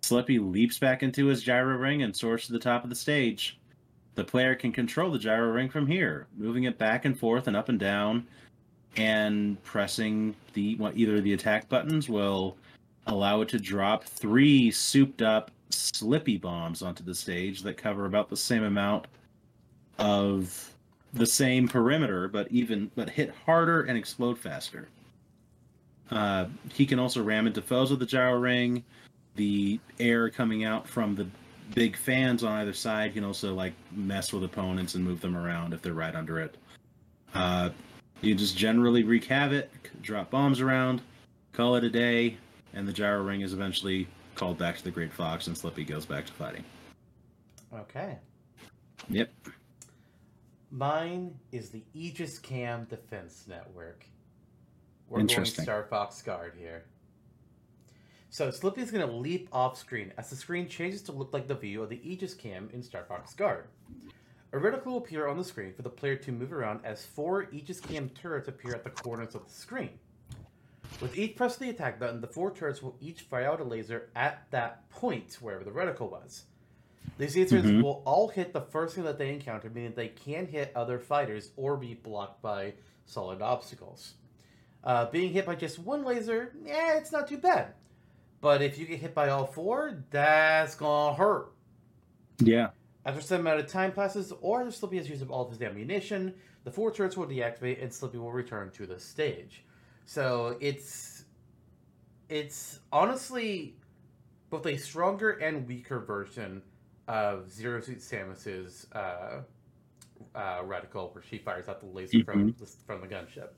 Slippy 0.02 0.38
leaps 0.38 0.78
back 0.78 1.02
into 1.02 1.26
his 1.26 1.44
Gyrowing 1.44 2.02
and 2.02 2.16
soars 2.16 2.46
to 2.46 2.52
the 2.52 2.58
top 2.58 2.84
of 2.84 2.90
the 2.90 2.96
stage. 2.96 3.58
The 4.16 4.24
player 4.24 4.54
can 4.54 4.72
control 4.72 5.10
the 5.10 5.18
Gyrowing 5.18 5.70
from 5.70 5.86
here, 5.86 6.26
moving 6.36 6.64
it 6.64 6.78
back 6.78 7.04
and 7.04 7.18
forth 7.18 7.46
and 7.46 7.56
up 7.56 7.68
and 7.68 7.78
down, 7.78 8.26
and 8.96 9.62
pressing 9.62 10.34
the 10.54 10.78
either 10.94 11.20
the 11.20 11.34
attack 11.34 11.68
buttons 11.68 12.08
will 12.08 12.56
allow 13.06 13.42
it 13.42 13.48
to 13.50 13.58
drop 13.58 14.04
three 14.04 14.70
souped 14.70 15.22
up 15.22 15.50
slippy 15.70 16.38
bombs 16.38 16.82
onto 16.82 17.04
the 17.04 17.14
stage 17.14 17.62
that 17.62 17.76
cover 17.76 18.06
about 18.06 18.28
the 18.30 18.36
same 18.36 18.64
amount 18.64 19.06
of 19.98 20.74
the 21.12 21.26
same 21.26 21.68
perimeter, 21.68 22.26
but 22.26 22.50
even 22.50 22.90
but 22.94 23.10
hit 23.10 23.34
harder 23.44 23.82
and 23.82 23.98
explode 23.98 24.38
faster. 24.38 24.88
Uh, 26.10 26.46
he 26.72 26.86
can 26.86 26.98
also 26.98 27.22
ram 27.22 27.46
into 27.46 27.60
foes 27.60 27.90
with 27.90 28.00
the 28.00 28.06
Gyrowing. 28.06 28.82
The 29.34 29.78
air 30.00 30.30
coming 30.30 30.64
out 30.64 30.88
from 30.88 31.14
the 31.14 31.26
big 31.74 31.96
fans 31.96 32.44
on 32.44 32.52
either 32.52 32.72
side 32.72 33.14
can 33.14 33.24
also 33.24 33.54
like 33.54 33.74
mess 33.92 34.32
with 34.32 34.44
opponents 34.44 34.94
and 34.94 35.04
move 35.04 35.20
them 35.20 35.36
around 35.36 35.72
if 35.72 35.82
they're 35.82 35.94
right 35.94 36.14
under 36.14 36.40
it. 36.40 36.56
Uh, 37.34 37.70
you 38.22 38.34
just 38.34 38.56
generally 38.56 39.02
wreak 39.02 39.24
havoc, 39.24 39.68
drop 40.00 40.30
bombs 40.30 40.60
around, 40.60 41.02
call 41.52 41.76
it 41.76 41.84
a 41.84 41.90
day, 41.90 42.36
and 42.72 42.86
the 42.88 42.92
Gyrowing 42.92 43.42
is 43.42 43.52
eventually 43.52 44.06
called 44.34 44.58
back 44.58 44.76
to 44.78 44.84
the 44.84 44.90
Great 44.90 45.12
Fox, 45.12 45.46
and 45.46 45.56
Slippy 45.56 45.84
goes 45.84 46.06
back 46.06 46.26
to 46.26 46.32
fighting. 46.32 46.64
Okay. 47.74 48.18
Yep. 49.08 49.30
Mine 50.70 51.34
is 51.52 51.70
the 51.70 51.82
Aegis 51.94 52.38
Cam 52.38 52.84
Defense 52.84 53.44
Network. 53.48 54.04
We're 55.08 55.18
going 55.18 55.28
Interesting. 55.28 55.64
Star 55.64 55.84
Fox 55.84 56.20
Guard 56.22 56.54
here. 56.58 56.84
So 58.36 58.50
Slippy 58.50 58.82
is 58.82 58.90
going 58.90 59.08
to 59.08 59.10
leap 59.10 59.48
off 59.50 59.78
screen 59.78 60.12
as 60.18 60.28
the 60.28 60.36
screen 60.36 60.68
changes 60.68 61.00
to 61.04 61.12
look 61.12 61.32
like 61.32 61.48
the 61.48 61.54
view 61.54 61.82
of 61.82 61.88
the 61.88 62.06
Aegis 62.06 62.34
Cam 62.34 62.68
in 62.70 62.82
Star 62.82 63.02
Fox 63.02 63.32
Guard. 63.32 63.64
A 64.52 64.58
reticle 64.58 64.84
will 64.84 64.98
appear 64.98 65.26
on 65.26 65.38
the 65.38 65.42
screen 65.42 65.72
for 65.72 65.80
the 65.80 65.88
player 65.88 66.16
to 66.16 66.32
move 66.32 66.52
around 66.52 66.80
as 66.84 67.02
four 67.02 67.48
Aegis 67.50 67.80
Cam 67.80 68.10
turrets 68.10 68.46
appear 68.46 68.74
at 68.74 68.84
the 68.84 68.90
corners 68.90 69.34
of 69.34 69.46
the 69.46 69.54
screen. 69.54 69.98
With 71.00 71.16
each 71.16 71.34
press 71.34 71.54
of 71.54 71.60
the 71.60 71.70
attack 71.70 71.98
button, 71.98 72.20
the 72.20 72.26
four 72.26 72.50
turrets 72.50 72.82
will 72.82 72.98
each 73.00 73.22
fire 73.22 73.48
out 73.48 73.62
a 73.62 73.64
laser 73.64 74.10
at 74.14 74.44
that 74.50 74.86
point, 74.90 75.38
wherever 75.40 75.64
the 75.64 75.70
reticle 75.70 76.10
was. 76.10 76.44
These 77.16 77.36
lasers 77.36 77.62
Mhm. 77.62 77.82
will 77.82 78.02
all 78.04 78.28
hit 78.28 78.52
the 78.52 78.60
first 78.60 78.96
thing 78.96 79.04
that 79.04 79.16
they 79.16 79.32
encounter, 79.32 79.70
meaning 79.70 79.94
they 79.94 80.08
can 80.08 80.46
hit 80.46 80.72
other 80.76 80.98
fighters 80.98 81.52
or 81.56 81.78
be 81.78 81.94
blocked 81.94 82.42
by 82.42 82.74
solid 83.06 83.40
obstacles. 83.40 84.12
Uh, 84.84 85.10
being 85.10 85.32
hit 85.32 85.46
by 85.46 85.54
just 85.54 85.78
one 85.78 86.04
laser, 86.04 86.54
yeah, 86.62 86.98
it's 86.98 87.12
not 87.12 87.28
too 87.28 87.38
bad. 87.38 87.72
But 88.40 88.62
if 88.62 88.78
you 88.78 88.86
get 88.86 89.00
hit 89.00 89.14
by 89.14 89.30
all 89.30 89.46
four, 89.46 90.02
that's 90.10 90.74
gonna 90.74 91.14
hurt. 91.16 91.52
Yeah. 92.38 92.68
After 93.04 93.20
some 93.20 93.40
amount 93.40 93.60
of 93.60 93.66
time 93.66 93.92
passes, 93.92 94.32
or 94.40 94.70
Slippy 94.70 94.96
has 94.98 95.08
used 95.08 95.22
up 95.22 95.30
all 95.30 95.44
of 95.44 95.50
his 95.50 95.62
ammunition, 95.62 96.34
the 96.64 96.70
four 96.70 96.90
turrets 96.90 97.16
will 97.16 97.26
deactivate 97.26 97.82
and 97.82 97.92
Slippy 97.92 98.18
will 98.18 98.32
return 98.32 98.70
to 98.72 98.86
the 98.86 98.98
stage. 98.98 99.64
So 100.04 100.56
it's 100.60 101.24
it's 102.28 102.80
honestly 102.92 103.76
both 104.50 104.66
a 104.66 104.76
stronger 104.76 105.30
and 105.32 105.66
weaker 105.66 106.00
version 106.00 106.62
of 107.08 107.50
Zero 107.50 107.80
Suit 107.80 107.98
Samus's 107.98 108.86
uh, 108.92 109.40
uh, 110.34 110.62
reticle, 110.62 111.14
where 111.14 111.22
she 111.22 111.38
fires 111.38 111.68
out 111.68 111.80
the 111.80 111.86
laser 111.86 112.22
from 112.24 112.54
the, 112.58 112.66
from 112.86 113.00
the 113.00 113.06
gunship. 113.06 113.50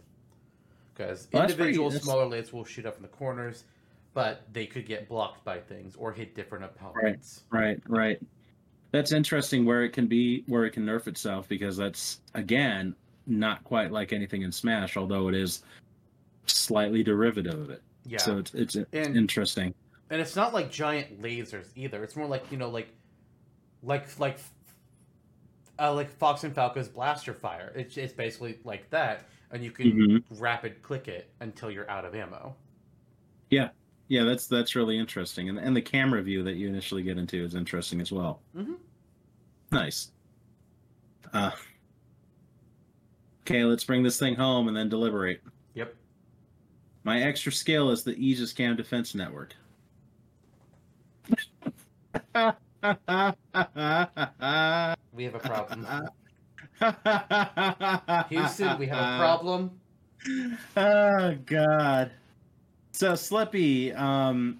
Because 0.95 1.29
Well, 1.33 1.45
pretty- 1.47 1.55
individual 1.55 1.91
smaller 1.91 2.27
lasers 2.27 2.53
will 2.53 2.65
shoot 2.65 2.85
up 2.85 2.97
in 2.97 3.03
the 3.03 3.09
corners, 3.09 3.65
but 4.19 4.43
they 4.53 4.67
could 4.67 4.85
get 4.85 5.09
blocked 5.09 5.45
by 5.45 5.61
things 5.61 5.95
or 5.95 6.11
hit 6.13 6.35
different 6.35 6.65
opponents. 6.65 7.45
Right, 7.53 7.81
right. 7.87 7.99
right. 8.01 8.23
That's 8.91 9.13
interesting 9.13 9.65
where 9.65 9.85
it 9.85 9.91
can 9.91 10.09
be 10.09 10.43
where 10.49 10.65
it 10.65 10.73
can 10.73 10.85
nerf 10.85 11.07
itself 11.07 11.47
because 11.47 11.77
that's 11.77 12.21
again 12.35 12.97
not 13.29 13.63
quite 13.63 13.93
like 13.93 14.13
anything 14.13 14.43
in 14.43 14.51
Smash, 14.51 14.97
although 14.97 15.29
it 15.29 15.37
is 15.37 15.63
slightly 16.47 17.05
derivative 17.05 17.55
of 17.61 17.71
it. 17.71 17.81
Yeah. 18.07 18.19
So 18.19 18.39
it's 18.39 18.55
it's, 18.55 18.75
it's 18.75 18.89
And- 18.93 19.17
interesting. 19.17 19.73
and 20.11 20.21
it's 20.21 20.35
not 20.35 20.53
like 20.53 20.69
giant 20.69 21.23
lasers 21.23 21.69
either. 21.77 22.03
It's 22.03 22.17
more 22.17 22.27
like 22.27 22.51
you 22.51 22.59
know, 22.59 22.71
like, 22.71 22.89
like 23.85 24.19
like, 24.19 24.41
uh, 25.79 25.95
like 25.95 26.11
Fox 26.11 26.43
and 26.43 26.53
Falco's 26.53 26.89
blaster 26.89 27.35
fire. 27.35 27.73
It's 27.77 27.97
it's 27.97 28.13
basically 28.13 28.59
like 28.65 28.91
that, 28.91 29.27
and 29.53 29.63
you 29.63 29.71
can 29.71 29.93
Mhm. 29.93 30.25
rapid 30.41 30.83
click 30.83 31.07
it 31.07 31.31
until 31.39 31.71
you're 31.71 31.89
out 31.89 32.05
of 32.05 32.17
ammo. 32.17 32.57
Yeah, 33.51 33.69
that's 34.11 34.47
that's 34.47 34.75
really 34.75 34.99
interesting, 34.99 35.49
and 35.49 35.59
and 35.59 35.77
the 35.77 35.83
camera 35.83 36.23
view 36.23 36.43
that 36.43 36.57
you 36.57 36.69
initially 36.69 37.03
get 37.03 37.19
into 37.19 37.43
is 37.43 37.55
interesting 37.55 38.01
as 38.01 38.11
well. 38.11 38.41
Mhm. 38.57 38.77
Nice. 39.71 40.13
Uh, 41.33 41.51
okay, 43.43 43.65
let's 43.65 43.85
bring 43.85 44.03
this 44.03 44.19
thing 44.19 44.35
home 44.35 44.69
and 44.69 44.77
then 44.77 44.89
deliberate. 44.89 45.43
Yep. 45.75 45.95
My 47.05 47.23
extra 47.23 47.53
skill 47.53 47.91
is 47.91 48.03
the 48.03 48.15
Aegis 48.17 48.53
Cam 48.53 48.77
Defense 48.77 49.15
Network. 49.15 49.55
We 55.13 55.25
have 55.25 55.35
a 55.35 55.41
problem, 55.41 55.85
Houston. 58.29 58.79
We 58.79 58.87
have 58.87 58.99
a 58.99 59.19
problem. 59.19 59.81
Oh 60.77 61.37
God. 61.47 62.11
So 62.99 63.15
Slippy 63.15 63.93
um 63.93 64.59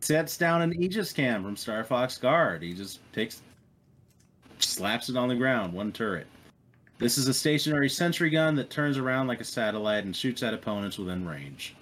sets 0.00 0.36
down 0.36 0.60
an 0.60 0.78
Aegis 0.78 1.10
cam 1.10 1.42
from 1.42 1.56
Star 1.56 1.84
Fox 1.84 2.18
Guard. 2.18 2.60
He 2.62 2.74
just 2.74 3.00
takes 3.14 3.40
slaps 4.58 5.08
it 5.08 5.16
on 5.16 5.30
the 5.30 5.36
ground, 5.36 5.72
one 5.72 5.90
turret. 5.90 6.26
This 6.98 7.16
is 7.16 7.28
a 7.28 7.32
stationary 7.32 7.88
sentry 7.88 8.28
gun 8.28 8.56
that 8.56 8.68
turns 8.68 8.98
around 8.98 9.26
like 9.26 9.40
a 9.40 9.44
satellite 9.44 10.04
and 10.04 10.14
shoots 10.14 10.42
at 10.42 10.52
opponents 10.52 10.98
within 10.98 11.26
range. 11.26 11.76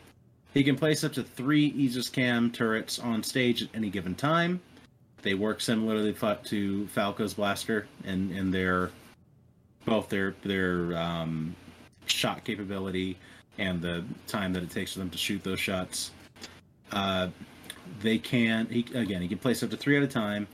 He 0.55 0.63
can 0.63 0.77
place 0.77 1.03
up 1.03 1.13
to 1.15 1.25
three 1.25 1.67
Aegis 1.67 2.09
cam 2.09 2.49
turrets 2.53 3.01
on 3.01 3.25
stage 3.25 3.63
at 3.65 3.71
any 3.75 3.91
given 3.91 4.15
time. 4.15 4.61
They 5.23 5.35
work 5.35 5.61
similarly 5.61 6.13
to 6.13 6.87
Falco's 6.95 7.35
blaster 7.35 7.89
and 8.05 8.31
in, 8.31 8.39
in 8.39 8.51
their 8.53 8.93
both 9.85 10.09
their 10.09 10.37
their 10.45 10.97
um, 10.97 11.57
shot 12.07 12.45
capability 12.45 13.19
and 13.59 13.83
the 13.83 14.05
time 14.27 14.53
that 14.53 14.63
it 14.63 14.71
takes 14.71 14.93
for 14.93 15.01
them 15.01 15.11
to 15.11 15.19
shoot 15.19 15.43
those 15.43 15.61
shots. 15.61 16.13
Uh, 16.93 17.29
they 18.01 18.19
can 18.19 18.67
he, 18.67 18.87
again 18.95 19.21
he 19.21 19.29
can 19.29 19.39
place 19.39 19.63
up 19.63 19.71
to 19.71 19.77
three 19.77 19.97
at 19.97 20.03
a 20.03 20.07
time, 20.07 20.47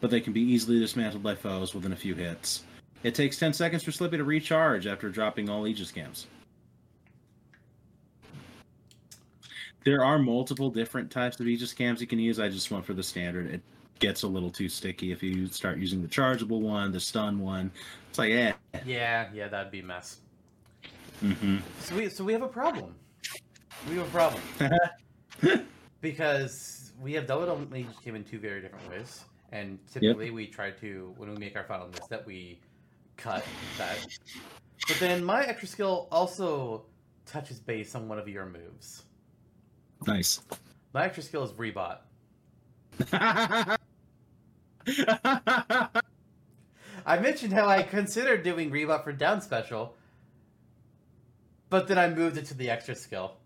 but 0.00 0.10
they 0.10 0.20
can 0.20 0.32
be 0.32 0.42
easily 0.42 0.78
dismantled 0.78 1.22
by 1.22 1.34
foes 1.34 1.74
within 1.74 1.92
a 1.92 1.96
few 1.96 2.14
hits. 2.14 2.64
It 3.02 3.14
takes 3.14 3.38
ten 3.38 3.52
seconds 3.52 3.82
for 3.84 3.92
Slippy 3.92 4.16
to 4.16 4.24
recharge 4.24 4.86
after 4.86 5.08
dropping 5.08 5.48
all 5.48 5.66
Aegis 5.66 5.92
cams. 5.92 6.26
There 9.84 10.04
are 10.04 10.18
multiple 10.18 10.70
different 10.70 11.10
types 11.10 11.38
of 11.40 11.46
Aegis 11.46 11.72
cams 11.72 12.00
you 12.00 12.06
can 12.06 12.18
use. 12.18 12.40
I 12.40 12.48
just 12.48 12.70
went 12.70 12.84
for 12.84 12.92
the 12.92 13.02
standard. 13.02 13.46
It 13.46 13.62
gets 14.00 14.22
a 14.22 14.28
little 14.28 14.50
too 14.50 14.68
sticky 14.68 15.12
if 15.12 15.22
you 15.22 15.46
start 15.46 15.78
using 15.78 16.02
the 16.02 16.08
chargeable 16.08 16.60
one, 16.60 16.92
the 16.92 17.00
stun 17.00 17.38
one. 17.38 17.70
It's 18.10 18.18
like, 18.18 18.32
eh. 18.32 18.52
Yeah, 18.84 19.28
yeah, 19.32 19.48
that'd 19.48 19.72
be 19.72 19.82
mess. 19.82 20.18
Mm-hmm. 21.22 21.56
So 21.80 21.96
we 21.96 22.08
so 22.08 22.24
we 22.24 22.32
have 22.32 22.42
a 22.42 22.48
problem. 22.48 22.94
We 23.88 23.96
have 23.96 24.06
a 24.06 24.10
problem 24.10 24.42
because 26.00 26.92
we 27.00 27.12
have 27.14 27.26
double 27.26 27.48
only 27.50 27.86
came 28.04 28.14
in 28.14 28.24
two 28.24 28.38
very 28.38 28.60
different 28.60 28.88
ways, 28.90 29.24
and 29.52 29.78
typically 29.92 30.30
we 30.30 30.46
try 30.46 30.70
to 30.72 31.14
when 31.16 31.30
we 31.30 31.36
make 31.36 31.56
our 31.56 31.64
final 31.64 31.88
list 31.88 32.08
that 32.08 32.26
we 32.26 32.60
cut 33.16 33.44
that. 33.78 33.98
But 34.86 34.98
then 35.00 35.24
my 35.24 35.44
extra 35.44 35.68
skill 35.68 36.08
also 36.10 36.84
touches 37.26 37.58
base 37.60 37.94
on 37.94 38.08
one 38.08 38.18
of 38.18 38.28
your 38.28 38.46
moves. 38.46 39.04
Nice. 40.06 40.40
My 40.94 41.04
extra 41.04 41.22
skill 41.22 41.44
is 41.44 41.52
rebot. 41.52 41.98
I 47.06 47.18
mentioned 47.18 47.52
how 47.52 47.66
I 47.66 47.82
considered 47.82 48.42
doing 48.42 48.70
rebot 48.70 49.04
for 49.04 49.12
down 49.12 49.40
special, 49.40 49.94
but 51.70 51.88
then 51.88 51.98
I 51.98 52.08
moved 52.08 52.36
it 52.36 52.46
to 52.46 52.54
the 52.54 52.70
extra 52.70 52.94
skill. 52.94 53.36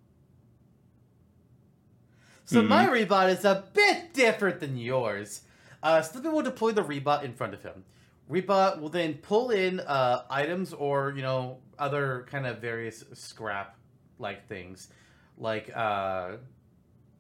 So 2.45 2.62
Mhm. 2.62 2.68
my 2.68 2.87
rebot 2.87 3.31
is 3.31 3.45
a 3.45 3.64
bit 3.73 4.12
different 4.12 4.61
than 4.61 4.77
yours. 4.77 5.43
Uh, 5.83 6.03
Slippy 6.03 6.29
will 6.29 6.43
deploy 6.43 6.73
the 6.73 6.83
rebot 6.83 7.23
in 7.25 7.33
front 7.33 7.55
of 7.55 7.62
him. 7.62 7.85
Rebot 8.31 8.81
will 8.81 8.89
then 8.89 9.14
pull 9.14 9.51
in 9.51 9.81
uh, 9.81 10.25
items 10.31 10.73
or 10.73 11.12
you 11.16 11.23
know 11.23 11.61
other 11.79 12.27
kind 12.31 12.47
of 12.47 12.59
various 12.59 13.05
scrap 13.14 13.77
like 14.18 14.47
things, 14.49 14.89
like 15.37 15.70
uh, 15.75 16.37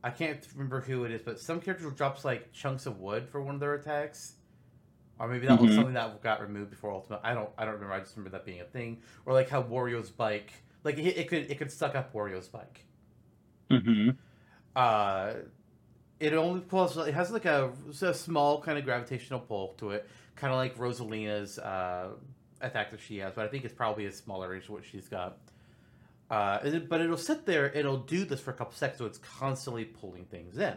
I 0.04 0.10
can't 0.10 0.46
remember 0.54 0.80
who 0.80 1.04
it 1.04 1.10
is, 1.12 1.22
but 1.22 1.40
some 1.40 1.60
character 1.60 1.90
drops 1.90 2.24
like 2.24 2.52
chunks 2.52 2.86
of 2.86 2.98
wood 3.00 3.28
for 3.28 3.40
one 3.40 3.54
of 3.54 3.60
their 3.60 3.74
attacks. 3.74 4.34
Or 5.18 5.28
maybe 5.28 5.46
that 5.46 5.60
was 5.60 5.70
Mhm. 5.70 5.74
something 5.76 5.94
that 5.94 6.20
got 6.22 6.40
removed 6.40 6.70
before 6.70 6.90
Ultimate. 6.92 7.20
I 7.22 7.34
don't. 7.34 7.50
I 7.56 7.64
don't 7.64 7.74
remember. 7.74 7.94
I 7.94 8.00
just 8.00 8.16
remember 8.16 8.36
that 8.36 8.44
being 8.44 8.60
a 8.60 8.64
thing. 8.64 9.02
Or 9.24 9.32
like 9.32 9.48
how 9.48 9.62
Wario's 9.62 10.10
bike, 10.10 10.52
like 10.84 10.98
it, 10.98 11.16
it 11.16 11.28
could 11.28 11.50
it 11.50 11.58
could 11.58 11.70
suck 11.72 11.94
up 11.94 12.12
Wario's 12.12 12.48
bike. 12.48 12.84
mm-hmm. 13.70 14.10
Uh, 14.74 15.32
it 16.20 16.32
only 16.34 16.60
pulls. 16.60 16.96
It 16.96 17.14
has 17.14 17.30
like 17.30 17.44
a, 17.44 17.72
a 18.02 18.14
small 18.14 18.60
kind 18.62 18.78
of 18.78 18.84
gravitational 18.84 19.40
pull 19.40 19.74
to 19.78 19.90
it, 19.90 20.08
kind 20.36 20.52
of 20.52 20.58
like 20.58 20.76
Rosalina's 20.78 21.58
uh, 21.58 22.10
attack 22.60 22.90
that 22.92 23.00
she 23.00 23.18
has, 23.18 23.32
but 23.34 23.44
I 23.44 23.48
think 23.48 23.64
it's 23.64 23.74
probably 23.74 24.06
a 24.06 24.12
smaller 24.12 24.50
range 24.50 24.68
what 24.68 24.84
she's 24.84 25.08
got. 25.08 25.38
Uh, 26.30 26.58
it- 26.64 26.88
but 26.88 27.00
it'll 27.00 27.16
sit 27.16 27.44
there. 27.44 27.70
It'll 27.72 27.98
do 27.98 28.24
this 28.24 28.40
for 28.40 28.50
a 28.52 28.54
couple 28.54 28.74
seconds, 28.74 28.98
so 28.98 29.04
it's 29.06 29.18
constantly 29.18 29.84
pulling 29.84 30.24
things 30.26 30.58
in. 30.58 30.76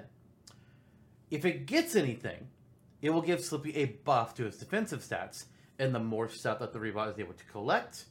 If 1.31 1.45
it 1.45 1.65
gets 1.65 1.95
anything, 1.95 2.47
it 3.01 3.11
will 3.11 3.21
give 3.21 3.39
Slippy 3.41 3.75
a 3.75 3.85
buff 3.85 4.33
to 4.35 4.43
his 4.45 4.57
defensive 4.57 5.01
stats, 5.01 5.45
and 5.79 5.93
the 5.93 5.99
more 5.99 6.27
stuff 6.27 6.59
that 6.59 6.73
the 6.73 6.79
rebot 6.79 7.11
is 7.13 7.19
able 7.19 7.33
to 7.33 7.43
collect, 7.45 8.05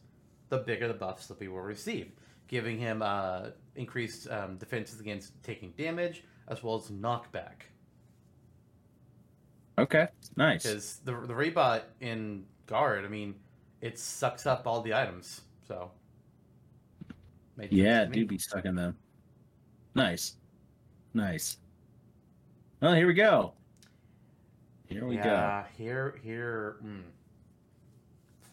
the 0.49 0.59
bigger 0.59 0.89
the 0.89 0.95
buff 0.95 1.23
Slippy 1.23 1.49
will 1.49 1.61
receive, 1.61 2.13
giving 2.49 2.79
him 2.79 3.03
uh, 3.03 3.47
increased 3.77 4.31
um, 4.31 4.57
defenses 4.57 5.01
against 5.01 5.43
taking 5.43 5.73
damage 5.73 6.25
as 6.49 6.63
well 6.63 6.77
as 6.77 6.91
knockback. 6.91 7.69
Okay. 9.79 10.09
Nice. 10.37 10.63
Because 10.63 10.97
the 11.05 11.13
the 11.13 11.35
rebot 11.35 11.83
in 12.01 12.45
guard, 12.67 13.05
I 13.05 13.09
mean, 13.09 13.35
it 13.81 13.99
sucks 13.99 14.47
up 14.47 14.67
all 14.67 14.81
the 14.81 14.95
items. 14.95 15.43
So 15.67 15.91
Yeah, 17.59 18.05
do 18.05 18.27
be 18.27 18.39
stuck 18.39 18.65
in 18.65 18.75
them. 18.75 18.97
Nice. 19.95 20.37
Nice. 21.13 21.59
Well, 22.81 22.95
here 22.95 23.07
we 23.07 23.15
go. 23.15 23.55
Here 24.87 25.07
we 25.07 25.17
go. 25.17 25.23
yeah, 25.25 25.65
here 25.77 26.21
here. 26.23 26.77
Mm. 26.85 27.03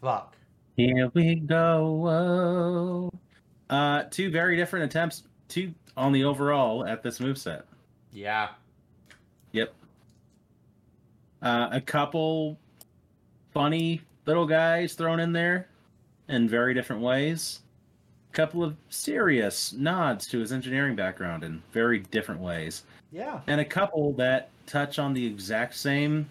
Fuck. 0.01 0.35
Here 0.77 1.11
we 1.13 1.35
go. 1.35 1.91
Whoa. 1.91 3.13
Uh, 3.69 4.03
two 4.09 4.31
very 4.31 4.55
different 4.55 4.85
attempts. 4.85 5.23
Two 5.47 5.73
on 5.97 6.11
the 6.11 6.23
overall 6.23 6.85
at 6.85 7.03
this 7.03 7.19
move 7.19 7.37
set. 7.37 7.65
Yeah. 8.11 8.49
Yep. 9.51 9.73
Uh, 11.41 11.69
a 11.71 11.81
couple 11.81 12.57
funny 13.53 14.01
little 14.25 14.45
guys 14.45 14.93
thrown 14.93 15.19
in 15.19 15.33
there 15.33 15.67
in 16.29 16.47
very 16.47 16.73
different 16.73 17.01
ways. 17.01 17.61
A 18.31 18.33
couple 18.33 18.63
of 18.63 18.77
serious 18.89 19.73
nods 19.73 20.25
to 20.27 20.39
his 20.39 20.53
engineering 20.53 20.95
background 20.95 21.43
in 21.43 21.61
very 21.73 21.99
different 21.99 22.39
ways. 22.39 22.83
Yeah. 23.11 23.41
And 23.47 23.59
a 23.59 23.65
couple 23.65 24.13
that 24.13 24.49
touch 24.67 24.99
on 24.99 25.13
the 25.13 25.25
exact 25.25 25.75
same 25.75 26.29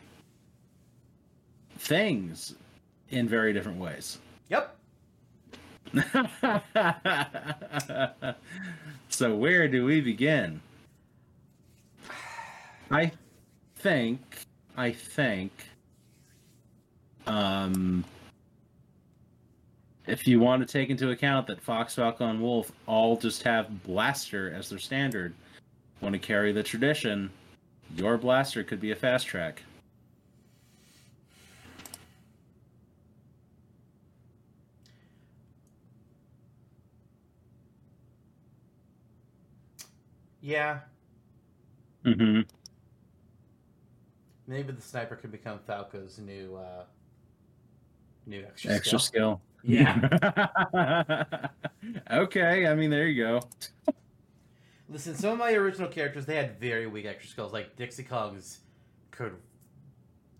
things 1.78 2.54
in 3.10 3.28
very 3.28 3.52
different 3.52 3.78
ways. 3.78 4.18
So 9.10 9.34
where 9.34 9.68
do 9.68 9.84
we 9.84 10.00
begin? 10.00 10.62
I 12.90 13.12
think 13.76 14.20
I 14.76 14.92
think 14.92 15.52
um 17.26 18.04
if 20.06 20.26
you 20.26 20.40
want 20.40 20.66
to 20.66 20.72
take 20.72 20.88
into 20.88 21.10
account 21.10 21.46
that 21.48 21.60
Fox, 21.60 21.96
Falcon, 21.96 22.40
Wolf 22.40 22.72
all 22.86 23.16
just 23.16 23.42
have 23.42 23.82
Blaster 23.82 24.52
as 24.54 24.70
their 24.70 24.78
standard, 24.78 25.34
want 26.00 26.14
to 26.14 26.18
carry 26.18 26.52
the 26.52 26.62
tradition, 26.62 27.30
your 27.96 28.16
Blaster 28.16 28.64
could 28.64 28.80
be 28.80 28.92
a 28.92 28.96
fast 28.96 29.26
track. 29.26 29.62
Yeah, 40.50 40.78
Mm-hmm. 42.04 42.40
maybe 44.46 44.72
the 44.72 44.80
sniper 44.82 45.14
can 45.14 45.30
become 45.30 45.58
Falco's 45.68 46.18
new 46.18 46.56
uh 46.56 46.84
new 48.26 48.42
extra, 48.42 48.72
Extra 48.72 48.98
skill. 48.98 49.40
skill. 49.60 49.70
Yeah. 49.74 51.46
okay, 52.10 52.66
I 52.66 52.74
mean 52.74 52.90
there 52.90 53.06
you 53.06 53.22
go. 53.22 53.40
Listen, 54.88 55.14
some 55.14 55.32
of 55.34 55.38
my 55.38 55.52
original 55.52 55.88
characters 55.88 56.26
they 56.26 56.34
had 56.36 56.58
very 56.58 56.86
weak 56.88 57.06
extra 57.06 57.30
skills. 57.30 57.52
Like 57.52 57.76
Dixie 57.76 58.02
Kong's 58.02 58.60
could 59.12 59.34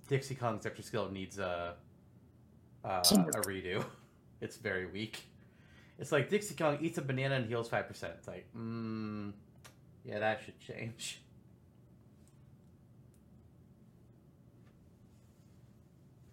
Dixie 0.09 0.35
Kong's 0.35 0.67
extra 0.67 0.83
skill 0.83 1.09
needs 1.11 1.39
a 1.39 1.75
uh, 2.85 2.89
a 3.05 3.41
redo. 3.43 3.85
It's 4.41 4.57
very 4.57 4.87
weak. 4.87 5.25
It's 5.99 6.11
like 6.11 6.31
Dixie 6.31 6.55
Kong 6.57 6.79
eats 6.81 6.97
a 6.99 7.03
banana 7.03 7.35
and 7.37 7.47
heals 7.47 7.69
five 7.69 7.87
percent. 7.87 8.15
It's 8.19 8.27
like, 8.27 8.47
mm, 8.57 9.33
yeah, 10.05 10.19
that 10.19 10.41
should 10.45 10.59
change. 10.61 11.23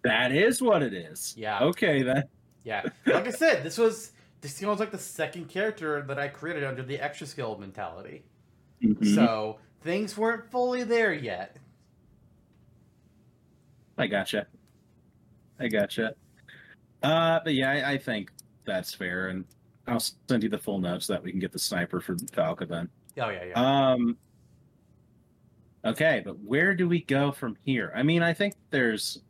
That 0.02 0.32
is 0.32 0.62
what 0.62 0.82
it 0.82 0.94
is. 0.94 1.34
Yeah. 1.36 1.60
Okay 1.64 2.02
then. 2.02 2.24
Yeah, 2.64 2.82
like 3.06 3.26
I 3.26 3.30
said, 3.30 3.62
this 3.62 3.78
was 3.78 4.12
this 4.40 4.60
was 4.62 4.78
like 4.78 4.90
the 4.90 4.98
second 4.98 5.48
character 5.48 6.02
that 6.02 6.18
I 6.18 6.28
created 6.28 6.64
under 6.64 6.82
the 6.82 6.98
extra 6.98 7.26
skill 7.26 7.56
mentality. 7.58 8.24
Mhm. 8.82 9.14
So 9.14 9.58
things 9.82 10.16
weren't 10.16 10.50
fully 10.50 10.84
there 10.84 11.12
yet. 11.12 11.56
I 13.96 14.06
gotcha. 14.06 14.46
I 15.58 15.68
gotcha. 15.68 16.14
Uh, 17.02 17.40
but 17.42 17.54
yeah, 17.54 17.70
I, 17.70 17.92
I 17.92 17.98
think 17.98 18.30
that's 18.64 18.94
fair, 18.94 19.28
and 19.28 19.44
I'll 19.86 20.00
send 20.00 20.42
you 20.42 20.48
the 20.48 20.58
full 20.58 20.78
notes 20.78 21.06
so 21.06 21.14
that 21.14 21.22
we 21.22 21.30
can 21.30 21.40
get 21.40 21.52
the 21.52 21.58
sniper 21.58 22.00
for 22.00 22.16
Falco 22.32 22.64
then. 22.64 22.88
Oh 23.20 23.30
yeah, 23.30 23.44
yeah. 23.44 23.90
Um. 23.92 24.16
Okay, 25.84 26.22
but 26.24 26.38
where 26.40 26.74
do 26.74 26.88
we 26.88 27.02
go 27.02 27.32
from 27.32 27.56
here? 27.64 27.92
I 27.94 28.02
mean, 28.02 28.22
I 28.22 28.32
think 28.32 28.54
there's 28.70 29.20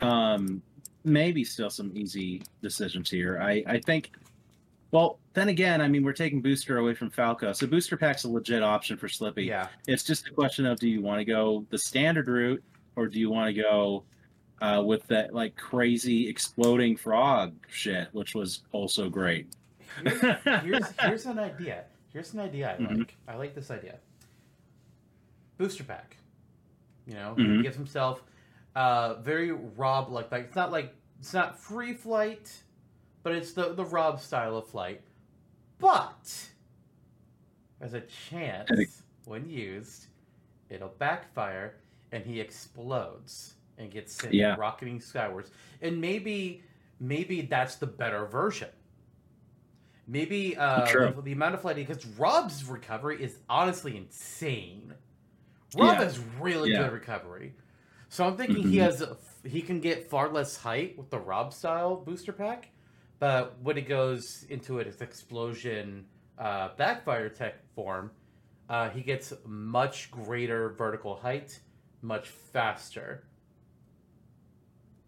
um 0.00 0.62
maybe 1.04 1.44
still 1.44 1.70
some 1.70 1.92
easy 1.94 2.42
decisions 2.62 3.10
here. 3.10 3.38
I 3.40 3.64
I 3.66 3.78
think. 3.78 4.12
Well, 4.90 5.18
then 5.32 5.48
again, 5.48 5.80
I 5.80 5.88
mean, 5.88 6.04
we're 6.04 6.12
taking 6.12 6.42
Booster 6.42 6.76
away 6.76 6.92
from 6.92 7.08
Falco, 7.08 7.54
so 7.54 7.66
Booster 7.66 7.96
Pack's 7.96 8.24
a 8.24 8.28
legit 8.28 8.62
option 8.62 8.98
for 8.98 9.08
Slippy. 9.08 9.44
yeah. 9.44 9.68
It's 9.86 10.02
just 10.02 10.28
a 10.28 10.30
question 10.30 10.66
of 10.66 10.78
do 10.78 10.86
you 10.86 11.00
want 11.00 11.18
to 11.18 11.24
go 11.24 11.64
the 11.70 11.78
standard 11.78 12.28
route 12.28 12.62
or 12.94 13.08
do 13.08 13.18
you 13.18 13.30
want 13.30 13.54
to 13.54 13.62
go 13.62 14.04
uh, 14.62 14.80
with 14.80 15.06
that 15.08 15.34
like 15.34 15.56
crazy 15.56 16.28
exploding 16.28 16.96
frog 16.96 17.52
shit, 17.68 18.08
which 18.12 18.34
was 18.34 18.62
also 18.70 19.10
great. 19.10 19.48
Here's, 20.04 20.20
here's 20.62 20.92
here's 21.00 21.26
an 21.26 21.38
idea. 21.38 21.84
Here's 22.12 22.34
an 22.34 22.40
idea 22.40 22.72
I 22.72 22.76
Mhm. 22.76 22.98
like. 22.98 23.16
I 23.26 23.36
like 23.36 23.54
this 23.54 23.70
idea. 23.70 23.98
Booster 25.56 25.84
pack. 25.84 26.16
You 27.06 27.14
know, 27.14 27.34
Mhm. 27.36 27.56
he 27.56 27.62
gives 27.62 27.76
himself 27.76 28.22
uh 28.74 29.14
very 29.20 29.52
Rob 29.52 30.08
like 30.10 30.32
like 30.32 30.44
it's 30.46 30.56
not 30.56 30.72
like 30.72 30.94
it's 31.18 31.34
not 31.34 31.58
free 31.58 31.92
flight, 31.92 32.62
but 33.22 33.34
it's 33.34 33.52
the 33.52 33.74
the 33.74 33.84
Rob 33.84 34.20
style 34.20 34.56
of 34.56 34.66
flight. 34.66 35.02
But 35.78 36.50
there's 37.78 37.94
a 37.94 38.00
chance 38.02 39.02
when 39.24 39.48
used, 39.48 40.06
it'll 40.68 40.88
backfire 40.98 41.74
and 42.12 42.24
he 42.24 42.40
explodes 42.40 43.54
and 43.78 43.90
gets 43.90 44.12
sent 44.12 44.34
Yeah. 44.34 44.54
rocketing 44.56 45.00
skywards. 45.00 45.50
And 45.80 46.00
maybe 46.00 46.62
maybe 47.00 47.42
that's 47.42 47.76
the 47.76 47.86
better 47.86 48.26
version. 48.26 48.70
Maybe 50.06 50.56
uh, 50.56 50.86
True. 50.86 51.22
the, 51.22 51.32
amount 51.32 51.54
of 51.54 51.60
flight 51.62 51.76
because 51.76 52.04
Rob's 52.18 52.64
recovery 52.64 53.22
is 53.22 53.38
honestly 53.48 53.96
insane. 53.96 54.94
Rob 55.76 55.98
Yeah. 55.98 56.04
has 56.04 56.18
really 56.40 56.70
Yeah. 56.70 56.84
good 56.84 56.92
recovery, 56.92 57.54
so 58.08 58.26
I'm 58.26 58.36
thinking 58.36 58.62
he 58.64 58.76
Mhm. 58.76 58.82
has 58.82 59.04
he 59.44 59.62
can 59.62 59.80
get 59.80 60.08
far 60.10 60.28
less 60.28 60.56
height 60.56 60.98
with 60.98 61.10
the 61.10 61.18
Rob 61.18 61.52
style 61.52 61.96
booster 61.96 62.32
pack, 62.32 62.70
but 63.18 63.58
when 63.60 63.78
it 63.78 63.88
goes 63.88 64.44
into 64.50 64.78
its 64.80 65.00
explosion 65.00 66.06
uh, 66.38 66.70
backfire 66.76 67.28
tech 67.28 67.62
form, 67.74 68.10
uh, 68.68 68.90
he 68.90 69.02
gets 69.02 69.32
much 69.46 70.10
greater 70.10 70.70
vertical 70.70 71.14
height, 71.14 71.60
much 72.02 72.28
faster. 72.28 73.24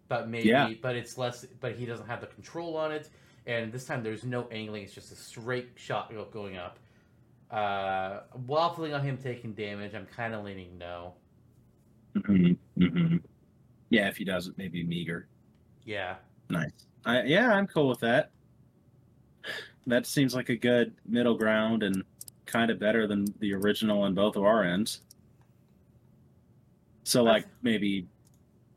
But 0.07 0.29
maybe, 0.29 0.47
Yeah. 0.49 0.73
but 0.81 0.95
it's 0.95 1.17
less. 1.17 1.45
But 1.59 1.75
he 1.75 1.85
doesn't 1.85 2.07
have 2.07 2.21
the 2.21 2.27
control 2.27 2.77
on 2.77 2.91
it, 2.91 3.09
and 3.47 3.71
this 3.71 3.85
time 3.85 4.03
there's 4.03 4.23
no 4.23 4.47
angling. 4.51 4.83
It's 4.83 4.93
just 4.93 5.11
a 5.11 5.15
straight 5.15 5.69
shot 5.75 6.13
going 6.31 6.57
up. 6.57 6.79
Uh, 7.51 8.21
waffling 8.47 8.95
on 8.95 9.01
him 9.01 9.17
taking 9.17 9.53
damage. 9.53 9.93
I'm 9.93 10.07
kind 10.07 10.33
of 10.33 10.43
leaning 10.43 10.77
no. 10.77 11.13
Mhm, 12.15 12.57
mhm. 12.77 13.21
Yeah, 13.89 14.07
if 14.07 14.17
he 14.17 14.23
doesn't, 14.23 14.57
maybe 14.57 14.83
meager. 14.83 15.27
Yeah. 15.83 16.15
Nice. 16.49 16.71
I, 17.05 17.23
yeah, 17.23 17.53
I'm 17.53 17.67
cool 17.67 17.87
with 17.87 17.99
that. 17.99 18.31
That 19.87 20.07
seems 20.07 20.33
like 20.33 20.49
a 20.49 20.55
good 20.55 20.95
middle 21.05 21.35
ground 21.35 21.83
and 21.83 22.03
kind 22.47 22.71
of 22.71 22.79
better 22.79 23.05
than 23.05 23.25
the 23.39 23.53
original 23.53 24.01
on 24.01 24.15
both 24.15 24.35
of 24.35 24.43
our 24.43 24.63
ends. 24.63 25.01
So, 27.03 27.23
like, 27.23 27.45
maybe 27.61 28.07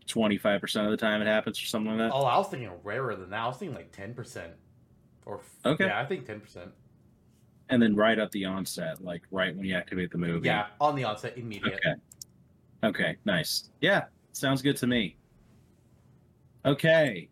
25% 0.08 0.84
of 0.84 0.90
the 0.90 0.96
time 0.96 1.22
it 1.22 1.26
happens 1.26 1.62
or 1.62 1.66
something 1.66 1.92
like 1.96 1.98
that. 1.98 2.14
Oh, 2.14 2.24
I 2.24 2.36
was 2.38 2.48
thinking 2.48 2.70
rarer 2.82 3.14
than 3.14 3.30
that. 3.30 3.40
I 3.40 3.46
was 3.46 3.58
thinking 3.58 3.76
like 3.76 3.92
ten 3.92 4.14
percent. 4.14 4.52
Or 5.26 5.40
Okay. 5.64 5.86
Yeah, 5.86 6.00
I 6.00 6.04
think 6.04 6.26
ten 6.26 6.40
percent. 6.40 6.70
And 7.68 7.82
then 7.82 7.94
right 7.94 8.18
at 8.18 8.32
the 8.32 8.46
onset, 8.46 9.04
like 9.04 9.22
right 9.30 9.54
when 9.54 9.66
you 9.66 9.74
activate 9.74 10.10
the 10.10 10.18
move. 10.18 10.44
Yeah, 10.44 10.66
on 10.80 10.96
the 10.96 11.04
onset, 11.04 11.36
immediate. 11.36 11.74
Okay. 11.74 11.94
Okay, 12.82 13.16
nice. 13.24 13.70
Yeah, 13.80 14.04
sounds 14.32 14.62
good 14.62 14.76
to 14.78 14.86
me. 14.86 15.16
Okay. 16.64 17.28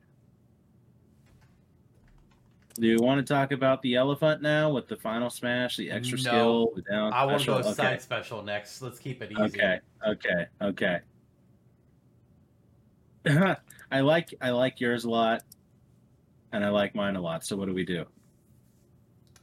Do 2.74 2.86
you 2.86 2.98
want 3.01 3.27
to 3.27 3.35
talk 3.35 3.53
about 3.53 3.81
the 3.81 3.94
elephant 3.94 4.43
now 4.43 4.70
with 4.70 4.86
the 4.86 4.97
final 4.97 5.31
smash, 5.31 5.78
the 5.78 5.90
extra 5.90 6.19
No. 6.19 6.23
skill, 6.23 6.73
the 6.77 6.82
down 6.82 7.12
I 7.12 7.24
want 7.24 7.40
to 7.40 7.47
go 7.47 7.55
okay. 7.55 7.73
side 7.73 8.03
special 8.03 8.43
next. 8.43 8.82
Let's 8.82 8.98
keep 8.98 9.23
it 9.23 9.32
easy. 9.32 9.43
Okay, 9.43 9.81
okay, 10.07 10.47
okay. 10.61 11.01
I 13.90 14.01
like 14.01 14.35
I 14.40 14.51
like 14.51 14.81
yours 14.81 15.05
a 15.05 15.11
lot, 15.11 15.43
and 16.53 16.65
I 16.65 16.69
like 16.69 16.94
mine 16.94 17.16
a 17.16 17.20
lot. 17.20 17.44
So 17.44 17.57
what 17.57 17.66
do 17.66 17.74
we 17.74 17.85
do? 17.85 18.05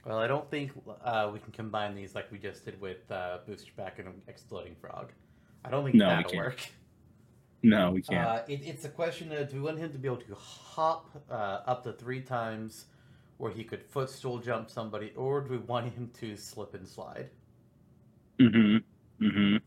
Well, 0.05 0.19
I 0.19 0.27
don't 0.27 0.49
think 0.49 0.71
uh, 1.03 1.29
we 1.31 1.39
can 1.39 1.51
combine 1.51 1.95
these 1.95 2.13
like 2.13 2.31
we 2.31 2.37
just 2.37 2.65
did 2.65 2.79
with 2.81 3.09
uh, 3.09 3.39
Booster 3.47 3.71
Pack 3.77 3.99
and 3.99 4.21
Exploding 4.27 4.75
Frog. 4.81 5.11
I 5.63 5.69
don't 5.69 5.85
think 5.85 5.95
No, 5.95 6.07
that'll 6.07 6.35
work. 6.35 6.59
No, 7.61 7.91
we 7.91 8.01
can't. 8.01 8.27
Uh, 8.27 8.41
it, 8.49 8.61
it's 8.65 8.83
a 8.83 8.89
question 8.89 9.31
of 9.31 9.49
do 9.49 9.55
we 9.55 9.61
want 9.61 9.79
him 9.79 9.91
to 9.91 9.97
be 9.97 10.07
able 10.07 10.17
to 10.17 10.35
hop 10.35 11.09
uh, 11.31 11.61
up 11.65 11.83
to 11.83 11.93
three 11.93 12.21
times, 12.21 12.85
where 13.37 13.51
he 13.51 13.63
could 13.63 13.81
footstool 13.81 14.39
jump 14.39 14.69
somebody, 14.69 15.13
or 15.15 15.39
do 15.39 15.51
we 15.51 15.57
want 15.57 15.93
him 15.93 16.11
to 16.19 16.35
slip 16.35 16.73
and 16.73 16.85
slide? 16.85 17.29
Mm-hmm. 18.39 19.25
Mm-hmm. 19.25 19.57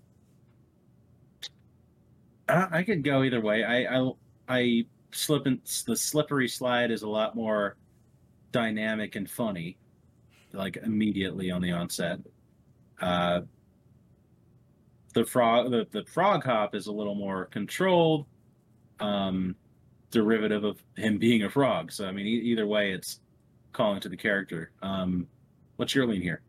I, 2.56 2.78
I 2.78 2.82
could 2.82 3.02
go 3.02 3.22
either 3.22 3.40
way. 3.40 3.64
I 3.64 3.98
I, 3.98 4.10
I 4.48 4.86
slip 5.12 5.46
and 5.46 5.60
the 5.86 5.96
slippery 5.96 6.48
slide 6.48 6.90
is 6.90 7.02
a 7.02 7.08
lot 7.08 7.34
more 7.34 7.76
dynamic 8.52 9.16
and 9.16 9.28
funny, 9.28 9.76
like 10.52 10.76
immediately 10.78 11.50
on 11.50 11.62
the 11.62 11.72
onset. 11.72 12.20
Uh, 13.00 13.40
the 15.14 15.24
frog 15.24 15.70
the, 15.70 15.86
the 15.90 16.04
frog 16.04 16.44
hop 16.44 16.74
is 16.74 16.86
a 16.86 16.92
little 16.92 17.14
more 17.14 17.46
controlled, 17.46 18.26
um, 19.00 19.54
derivative 20.10 20.64
of 20.64 20.82
him 20.96 21.18
being 21.18 21.44
a 21.44 21.50
frog. 21.50 21.92
So 21.92 22.06
I 22.06 22.12
mean, 22.12 22.26
e- 22.26 22.50
either 22.50 22.66
way, 22.66 22.92
it's 22.92 23.20
calling 23.72 24.00
to 24.00 24.08
the 24.08 24.16
character. 24.16 24.72
Um, 24.82 25.26
what's 25.76 25.94
your 25.94 26.06
lean 26.06 26.22
here? 26.22 26.42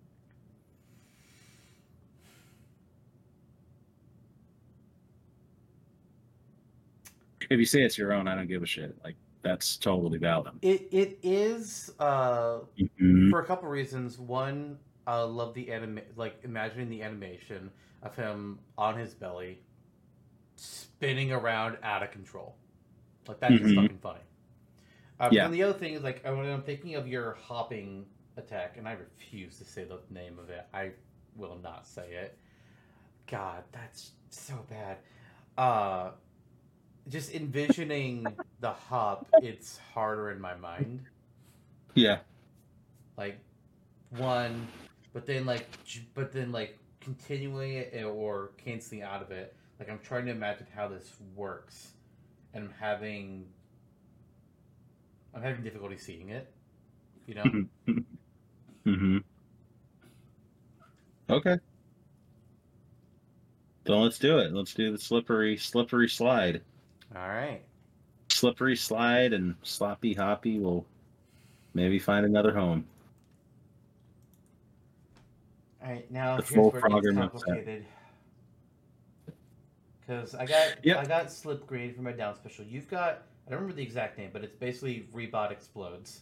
If 7.50 7.60
you 7.60 7.66
say 7.66 7.82
it's 7.84 7.98
your 7.98 8.14
own, 8.14 8.28
I 8.28 8.36
don't 8.36 8.48
give 8.48 8.64
a 8.64 8.66
shit. 8.66 8.98
Like 9.04 9.16
that's 9.42 9.78
totally 9.78 10.18
valid. 10.18 10.54
It 10.62 10.88
it 10.92 11.20
is 11.24 11.92
uh, 12.00 12.60
Mhm. 12.80 13.30
for 13.30 13.42
a 13.42 13.46
couple 13.46 13.70
reasons. 13.70 14.20
One, 14.20 14.78
I 15.06 15.22
love 15.22 15.54
the 15.54 15.72
anime, 15.72 16.02
like 16.16 16.40
imagining 16.44 16.90
the 16.90 17.02
animation 17.02 17.72
of 18.04 18.16
him 18.16 18.60
on 18.78 18.98
his 18.98 19.14
belly, 19.14 19.62
spinning 20.56 21.32
around 21.32 21.78
out 21.84 22.04
of 22.04 22.12
control. 22.12 22.56
Like 23.28 23.40
that's 23.40 23.56
just 23.56 23.74
Mhm. 23.74 23.76
fucking 23.84 24.00
funny. 24.00 24.20
Um, 25.20 25.32
Yeah. 25.34 25.46
And 25.46 25.54
the 25.54 25.64
other 25.64 25.78
thing 25.78 25.94
is 25.94 26.04
like 26.04 26.24
when 26.24 26.46
I'm 26.46 26.62
thinking 26.64 26.96
of 26.96 27.08
your 27.08 27.34
hopping 27.34 28.06
attack, 28.36 28.78
and 28.78 28.88
I 28.88 28.94
refuse 28.94 29.58
to 29.60 29.66
say 29.66 29.84
the 29.84 30.00
name 30.10 30.38
of 30.40 30.50
it. 30.50 30.68
I 30.74 30.92
will 31.36 31.58
not 31.58 31.88
say 31.88 32.14
it. 32.14 32.38
God, 33.28 33.64
that's 33.72 34.12
so 34.30 34.66
bad. 34.70 35.00
Uh, 35.58 36.12
just 37.10 37.34
envisioning 37.34 38.26
the 38.60 38.72
hop, 38.72 39.28
it's 39.42 39.80
harder 39.94 40.32
in 40.32 40.40
my 40.40 40.56
mind. 40.56 41.02
Yeah. 41.94 42.20
Like 43.18 43.40
one, 44.12 44.68
but 45.14 45.26
then 45.26 45.46
like, 45.46 45.68
but 46.14 46.32
then 46.32 46.52
like 46.52 46.78
continuing 47.00 47.74
it 47.74 48.04
or 48.04 48.52
canceling 48.58 49.04
out 49.04 49.22
of 49.22 49.32
it. 49.32 49.56
Like 49.80 49.90
I'm 49.90 50.00
trying 50.00 50.26
to 50.26 50.32
imagine 50.32 50.68
how 50.76 50.88
this 50.88 51.12
works, 51.36 51.94
and 52.54 52.66
I'm 52.66 52.74
having, 52.80 53.46
I'm 55.34 55.42
having 55.42 55.64
difficulty 55.64 55.98
seeing 55.98 56.30
it. 56.30 56.52
You 57.28 57.36
know. 57.36 57.44
Mm-hmm. 58.86 59.18
Okay. 61.30 61.60
So 63.86 64.00
let's 64.00 64.20
do 64.20 64.40
it. 64.40 64.54
Let's 64.54 64.74
do 64.74 64.92
the 64.92 64.98
slippery, 64.98 65.58
slippery 65.58 66.10
slide. 66.10 66.62
All 67.20 67.30
right. 67.30 67.62
Slippery 68.30 68.76
slide 68.76 69.34
and 69.34 69.56
sloppy 69.64 70.14
hoppy 70.14 70.60
will 70.60 70.86
maybe 71.74 71.98
find 71.98 72.26
another 72.26 72.54
home. 72.54 72.86
All 75.84 75.92
right. 75.92 76.10
Now 76.12 76.38
The 76.38 76.44
here's 76.44 76.54
full 76.54 76.70
where 76.72 76.80
it 76.80 76.84
gets 76.84 76.94
Frogger 76.94 77.14
mindset. 77.14 77.32
complicated. 77.32 77.86
Because 80.02 80.36
I 80.36 80.46
got 80.46 80.86
Yep. 80.86 80.98
I 80.98 81.06
got 81.06 81.32
slip 81.32 81.66
grenade 81.66 81.96
for 81.96 82.02
my 82.02 82.12
down 82.12 82.36
special. 82.36 82.66
You've 82.66 82.88
got 82.88 83.24
I 83.48 83.52
don't 83.52 83.60
remember 83.62 83.76
the 83.78 83.84
exact 83.84 84.18
name, 84.18 84.30
but 84.34 84.44
it's 84.44 84.56
basically 84.56 85.08
Rebot 85.14 85.52
explodes. 85.52 86.22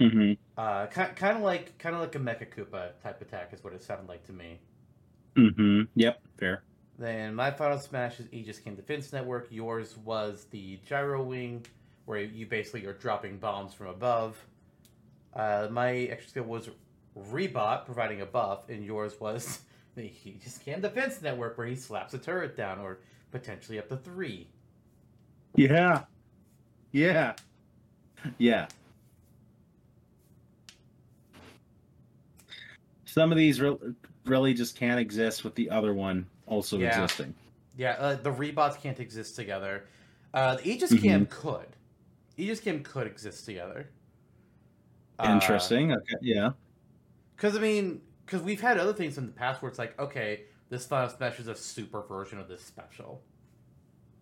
Mm-hmm. 0.00 0.32
Uh, 0.56 0.86
kind 0.86 1.14
kind 1.16 1.36
of 1.36 1.42
like 1.42 1.76
kind 1.78 1.94
of 1.94 2.00
like 2.00 2.14
a 2.14 2.18
Mechakoopa 2.18 2.92
type 3.02 3.20
attack 3.20 3.52
is 3.52 3.62
what 3.62 3.72
it 3.72 3.82
sounded 3.82 4.08
like 4.08 4.24
to 4.26 4.32
me. 4.32 4.58
Mm-hmm. 5.36 5.82
Yep. 5.96 6.22
Fair. 6.38 6.62
Then 6.98 7.36
my 7.36 7.52
final 7.52 7.78
smash 7.78 8.18
is 8.18 8.26
Aegis 8.32 8.58
Cam 8.58 8.74
Defense 8.74 9.12
Network. 9.12 9.46
Yours 9.50 9.96
was 10.04 10.46
the 10.50 10.80
Gyrowing, 10.88 11.64
where 12.06 12.20
you 12.20 12.44
basically 12.44 12.84
are 12.86 12.92
dropping 12.92 13.38
bombs 13.38 13.72
from 13.72 13.86
above. 13.86 14.36
Uh, 15.32 15.68
my 15.70 15.92
extra 15.92 16.30
skill 16.30 16.44
was 16.44 16.70
Rebot, 17.16 17.84
providing 17.84 18.20
a 18.20 18.26
buff, 18.26 18.68
and 18.68 18.84
yours 18.84 19.14
was 19.20 19.60
the 19.94 20.10
Aegis 20.24 20.58
Cam 20.58 20.80
Defense 20.80 21.22
Network, 21.22 21.56
where 21.56 21.68
he 21.68 21.76
slaps 21.76 22.14
a 22.14 22.18
turret 22.18 22.56
down, 22.56 22.80
or 22.80 22.98
potentially 23.30 23.78
up 23.78 23.88
to 23.90 23.96
three. 23.96 24.48
Yeah. 25.54 26.04
Yeah. 26.90 27.34
Yeah. 28.38 28.66
Some 33.04 33.30
of 33.30 33.38
these 33.38 33.60
re- 33.60 33.76
really 34.24 34.52
just 34.52 34.76
can't 34.76 34.98
exist 34.98 35.44
with 35.44 35.54
the 35.54 35.70
other 35.70 35.94
one 35.94 36.26
also 36.48 36.78
Yeah. 36.78 37.00
existing. 37.02 37.34
Yeah, 37.76 37.92
uh, 37.92 38.14
the 38.16 38.32
Rebots 38.32 38.80
can't 38.80 38.98
exist 38.98 39.36
together. 39.36 39.84
Uh, 40.34 40.56
the 40.56 40.68
Aegis 40.68 40.92
Mhm. 40.92 41.02
Cam 41.02 41.26
could. 41.26 41.76
Aegis 42.36 42.60
Cam 42.60 42.82
could 42.82 43.06
exist 43.06 43.44
together. 43.46 43.88
Uh, 45.18 45.30
Interesting. 45.32 45.92
Okay. 45.92 46.14
Yeah. 46.20 46.52
Because 47.36 47.56
I 47.56 47.60
mean, 47.60 48.00
because 48.24 48.42
we've 48.42 48.60
had 48.60 48.78
other 48.78 48.92
things 48.92 49.16
in 49.18 49.26
the 49.26 49.32
past 49.32 49.62
where 49.62 49.68
it's 49.68 49.78
like, 49.78 49.98
okay, 49.98 50.44
this 50.68 50.86
final 50.86 51.08
smash 51.08 51.38
is 51.40 51.48
a 51.48 51.54
super 51.54 52.02
version 52.02 52.38
of 52.38 52.48
this 52.48 52.62
special, 52.62 53.22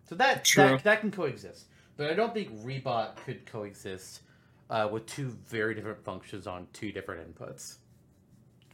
so 0.05 0.15
that 0.15 0.45
True. 0.45 0.63
that, 0.63 0.83
that 0.83 1.01
can 1.01 1.11
coexist. 1.11 1.65
But 1.97 2.09
I 2.11 2.13
don't 2.13 2.33
think 2.33 2.49
Rebot 2.63 3.15
could 3.17 3.45
coexist 3.45 4.21
uh, 4.69 4.87
with 4.91 5.05
two 5.07 5.29
very 5.29 5.73
different 5.75 6.03
functions 6.03 6.45
on 6.47 6.67
two 6.73 6.91
different 6.91 7.35
inputs. 7.35 7.77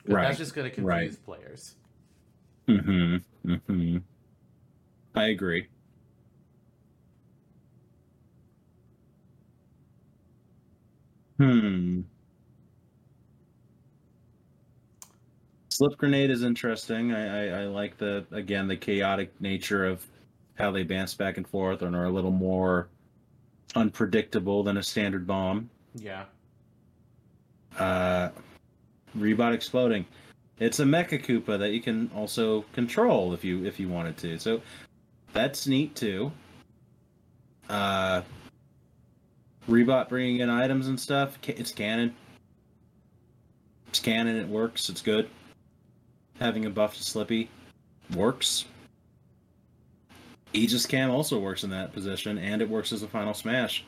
Right. 0.05 0.23
That's 0.27 0.37
just 0.37 0.53
going 0.53 0.69
to 0.69 0.75
confuse 0.75 0.85
Right. 1.13 1.23
players. 1.25 1.75
Mm-hmm. 2.67 3.51
Mm-hmm. 3.51 3.97
I 5.15 5.25
agree. 5.25 5.67
Hmm. 11.37 12.01
Slip 15.69 15.97
grenade 15.97 16.29
is 16.29 16.43
interesting. 16.43 17.11
I, 17.11 17.47
I, 17.47 17.61
I 17.61 17.65
like 17.65 17.97
the 17.97 18.25
again 18.31 18.67
the 18.67 18.77
chaotic 18.77 19.33
nature 19.41 19.85
of 19.85 20.05
how 20.55 20.71
they 20.71 20.83
bounce 20.83 21.15
back 21.15 21.37
and 21.37 21.47
forth 21.47 21.81
and 21.81 21.95
are 21.95 22.05
a 22.05 22.11
little 22.11 22.31
more 22.31 22.87
unpredictable 23.75 24.63
than 24.63 24.77
a 24.77 24.83
standard 24.83 25.25
bomb. 25.25 25.69
Yeah. 25.95 26.25
Uh, 27.77 28.29
Rebot 29.17 29.53
exploding. 29.53 30.05
It's 30.63 30.79
a 30.79 30.85
Mechakoopa 30.85 31.59
that 31.59 31.71
you 31.71 31.81
can 31.81 32.09
also 32.15 32.61
control 32.71 33.33
if 33.33 33.43
you 33.43 33.65
if 33.65 33.81
you 33.81 33.89
wanted 33.89 34.15
to. 34.19 34.39
So 34.39 34.61
that's 35.33 35.67
neat 35.67 35.93
too. 35.93 36.31
Uh, 37.69 38.21
Rebot 39.69 40.07
bringing 40.07 40.39
in 40.39 40.49
items 40.49 40.87
and 40.87 40.97
stuff. 40.97 41.37
It's 41.45 41.73
canon. 41.73 42.15
It's 43.89 43.99
canon. 43.99 44.37
It 44.37 44.47
works. 44.47 44.87
It's 44.87 45.01
good. 45.01 45.29
Having 46.39 46.65
a 46.65 46.69
buff 46.69 46.95
to 46.95 47.03
Slippy 47.03 47.49
works. 48.15 48.63
Aegis 50.53 50.85
Cam 50.85 51.09
also 51.09 51.39
works 51.39 51.65
in 51.65 51.71
that 51.71 51.91
position, 51.91 52.37
and 52.37 52.61
it 52.61 52.69
works 52.69 52.93
as 52.93 53.03
a 53.03 53.07
final 53.07 53.33
smash. 53.33 53.83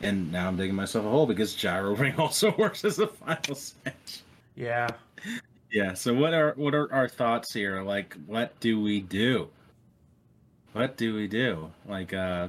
And 0.00 0.32
now 0.32 0.48
I'm 0.48 0.56
digging 0.56 0.76
myself 0.76 1.04
a 1.04 1.10
hole 1.10 1.26
because 1.26 1.54
Gyro 1.54 1.94
Ring 1.96 2.14
also 2.16 2.54
works 2.56 2.84
as 2.86 2.98
a 2.98 3.08
final 3.08 3.54
smash. 3.54 4.22
Yeah. 4.54 4.88
Yeah. 5.70 5.94
So 5.94 6.14
what 6.14 6.32
are 6.34 6.52
what 6.56 6.74
are 6.74 6.92
our 6.92 7.08
thoughts 7.08 7.52
here? 7.52 7.82
Like, 7.82 8.16
what 8.26 8.58
do 8.60 8.80
we 8.80 9.00
do? 9.00 9.48
What 10.72 10.96
do 10.96 11.14
we 11.14 11.26
do? 11.28 11.70
Like, 11.86 12.12
uh, 12.14 12.48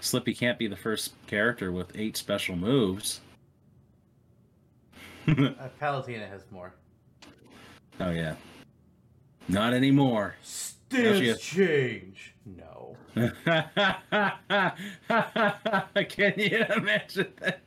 Slippy 0.00 0.34
can't 0.34 0.58
be 0.58 0.66
the 0.66 0.76
first 0.76 1.12
character 1.26 1.70
with 1.72 1.92
eight 1.96 2.16
special 2.16 2.56
moves. 2.56 3.20
Uh, 5.28 5.68
Palutena 5.80 6.28
has 6.28 6.42
more. 6.50 6.74
oh 8.00 8.10
yeah. 8.10 8.34
Not 9.48 9.72
anymore. 9.72 10.34
Stance 10.42 11.40
change. 11.40 12.34
No. 12.44 12.96
Can 16.08 16.34
you 16.36 16.64
imagine 16.76 17.32
that? 17.38 17.60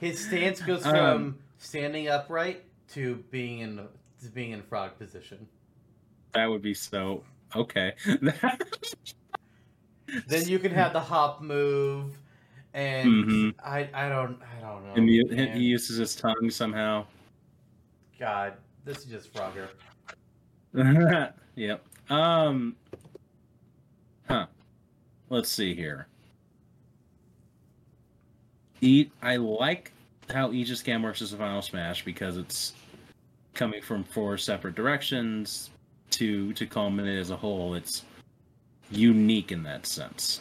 His 0.00 0.24
stance 0.24 0.62
goes 0.62 0.86
Um, 0.86 0.94
from 0.94 1.38
standing 1.58 2.08
upright 2.08 2.64
to 2.88 3.16
being 3.30 3.60
in 3.60 3.76
to 4.22 4.28
being 4.30 4.52
in 4.52 4.62
frog 4.62 4.98
position. 4.98 5.46
that 6.32 6.46
would 6.46 6.62
be 6.62 6.74
so 6.74 7.22
okay. 7.54 7.94
Then 10.28 10.46
you 10.48 10.58
can 10.60 10.70
have 10.70 10.92
the 10.92 11.00
hop 11.00 11.42
move, 11.42 12.16
and 12.74 13.24
Mhm. 13.24 13.54
I 13.64 13.88
I 13.92 14.08
don't 14.08 14.40
I 14.40 14.60
don't 14.60 14.84
know. 14.86 14.92
and 14.94 15.08
he, 15.08 15.22
he 15.52 15.58
uses 15.64 15.96
his 15.98 16.14
tongue 16.14 16.48
somehow. 16.50 17.06
God, 18.18 18.54
this 18.84 18.98
is 18.98 19.06
just 19.06 19.34
Frogger. 19.34 19.68
yep. 21.56 21.84
Um. 22.08 22.76
Huh. 24.28 24.46
Let's 25.28 25.48
see 25.50 25.74
here. 25.74 26.06
Eat. 28.80 29.10
I 29.22 29.36
like 29.36 29.92
how 30.30 30.52
Aegis 30.52 30.82
Cam 30.82 31.02
works 31.02 31.22
as 31.22 31.32
a 31.32 31.36
final 31.36 31.62
smash 31.62 32.04
because 32.04 32.36
it's 32.36 32.74
coming 33.54 33.80
from 33.80 34.04
four 34.04 34.36
separate 34.36 34.74
directions 34.74 35.70
to 36.10 36.52
to 36.54 36.66
culminate 36.66 37.18
as 37.18 37.30
a 37.30 37.36
whole. 37.36 37.74
It's 37.74 38.04
unique 38.90 39.52
in 39.52 39.62
that 39.64 39.86
sense. 39.86 40.40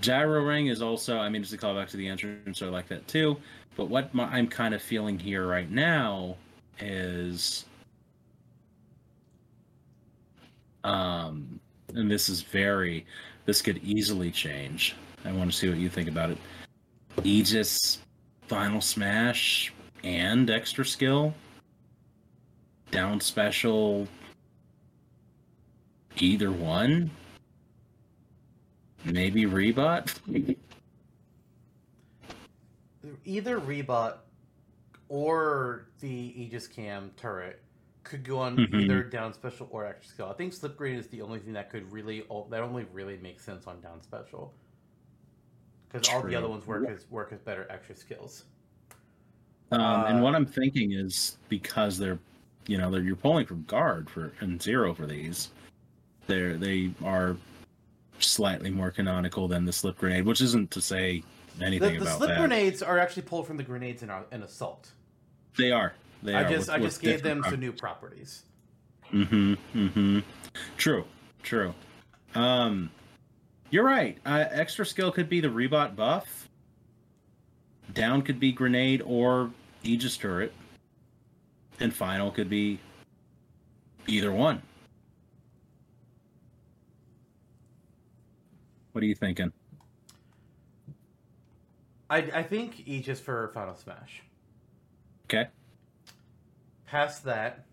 Gyrowing 0.00 0.66
is 0.66 0.82
also, 0.82 1.18
I 1.18 1.28
mean, 1.28 1.42
just 1.42 1.54
a 1.54 1.58
call 1.58 1.74
back 1.74 1.88
to 1.90 1.96
the 1.96 2.08
entrance, 2.08 2.58
so 2.58 2.66
I 2.66 2.70
like 2.70 2.88
that 2.88 3.06
too. 3.06 3.36
But 3.76 3.88
what 3.88 4.12
my, 4.12 4.24
I'm 4.24 4.48
kind 4.48 4.74
of 4.74 4.82
feeling 4.82 5.18
here 5.18 5.46
right 5.46 5.70
now 5.70 6.36
is 6.80 7.66
um 10.84 11.60
and 11.94 12.10
this 12.10 12.28
is 12.28 12.42
very 12.42 13.06
this 13.46 13.62
could 13.62 13.78
easily 13.84 14.30
change 14.30 14.96
i 15.24 15.32
want 15.32 15.50
to 15.50 15.56
see 15.56 15.68
what 15.68 15.78
you 15.78 15.88
think 15.88 16.08
about 16.08 16.30
it 16.30 16.38
aegis 17.24 17.98
final 18.48 18.80
smash 18.80 19.72
and 20.04 20.50
extra 20.50 20.84
skill 20.84 21.34
down 22.90 23.20
special 23.20 24.06
either 26.18 26.50
one 26.52 27.10
maybe 29.04 29.44
rebot 29.46 30.18
Either 33.24 33.58
Rebot 33.60 34.18
or 35.08 35.86
the 36.00 36.08
Aegis 36.40 36.66
Cam 36.68 37.10
turret 37.16 37.62
could 38.04 38.24
go 38.24 38.38
on 38.38 38.56
Mhm. 38.56 38.82
either 38.82 39.02
down 39.02 39.32
special 39.32 39.68
or 39.70 39.84
extra 39.84 40.12
skill. 40.14 40.26
I 40.28 40.34
think 40.34 40.52
Slip 40.52 40.76
Grenade 40.76 40.98
is 40.98 41.08
the 41.08 41.22
only 41.22 41.38
thing 41.40 41.52
that 41.52 41.70
could 41.70 41.90
really 41.92 42.20
that 42.50 42.62
only 42.62 42.84
really 42.92 43.16
makes 43.18 43.44
sense 43.44 43.66
on 43.66 43.80
down 43.80 44.02
special. 44.02 44.54
Because 45.92 46.08
all 46.08 46.22
the 46.22 46.34
other 46.34 46.48
ones 46.48 46.66
work 46.66 46.88
as 46.88 47.06
work 47.10 47.32
as 47.32 47.40
better 47.40 47.66
extra 47.70 47.96
skills. 47.96 48.44
Um, 49.70 49.80
Uh, 49.80 50.04
and 50.08 50.22
what 50.22 50.34
I'm 50.34 50.46
thinking 50.46 50.92
is 50.92 51.38
because 51.48 51.98
they're, 51.98 52.18
you 52.66 52.78
know, 52.78 52.90
they're 52.90 53.02
you're 53.02 53.16
pulling 53.16 53.46
from 53.46 53.62
guard 53.64 54.08
for 54.10 54.32
and 54.40 54.60
zero 54.62 54.94
for 54.94 55.06
these, 55.06 55.50
they're 56.26 56.56
they 56.56 56.90
are 57.04 57.36
slightly 58.18 58.70
more 58.70 58.90
canonical 58.90 59.48
than 59.48 59.64
the 59.64 59.72
slip 59.72 59.98
grenade, 59.98 60.24
which 60.24 60.40
isn't 60.40 60.70
to 60.70 60.80
say 60.80 61.22
The, 61.58 61.64
anything 61.66 61.94
the 61.96 62.02
about 62.02 62.18
slip 62.18 62.28
that. 62.30 62.38
grenades 62.38 62.82
are 62.82 62.98
actually 62.98 63.22
pulled 63.22 63.46
from 63.46 63.56
the 63.56 63.64
grenades 63.64 64.02
in, 64.02 64.10
our, 64.10 64.24
in 64.30 64.42
assault. 64.42 64.92
They 65.56 65.72
are. 65.72 65.92
They 66.22 66.34
I 66.34 66.42
are 66.42 66.48
just 66.48 66.68
with- 66.68 66.70
I 66.70 66.78
just 66.78 67.00
gave 67.00 67.22
them 67.22 67.38
different 67.38 67.52
some 67.54 67.60
new 67.60 67.72
properties. 67.72 68.44
Mm-hmm. 69.12 69.54
Mm-hmm. 69.74 70.18
True. 70.76 71.04
True. 71.42 71.74
Um, 72.34 72.90
you're 73.72 73.84
right. 73.84 74.18
Uh, 74.24 74.44
extra 74.50 74.84
skill 74.86 75.10
could 75.10 75.28
be 75.28 75.40
the 75.40 75.48
rebot 75.48 75.96
buff. 75.96 76.48
Down 77.94 78.22
could 78.22 78.38
be 78.38 78.52
grenade 78.52 79.02
or 79.04 79.50
Aegis 79.82 80.16
turret, 80.16 80.52
and 81.80 81.92
final 81.92 82.30
could 82.30 82.48
be 82.48 82.78
either 84.06 84.30
one. 84.30 84.62
What 88.92 89.02
are 89.02 89.06
you 89.06 89.14
thinking? 89.14 89.50
I 92.10 92.18
I 92.18 92.42
think 92.42 92.86
Aegis 92.86 93.20
for 93.20 93.50
Final 93.54 93.74
Smash. 93.74 94.22
Okay. 95.24 95.48
Past 96.86 97.24
that, 97.24 97.64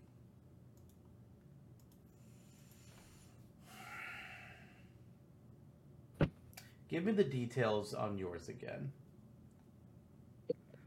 give 6.90 7.04
me 7.04 7.12
the 7.12 7.24
details 7.24 7.94
on 7.94 8.18
yours 8.18 8.48
again. 8.48 8.90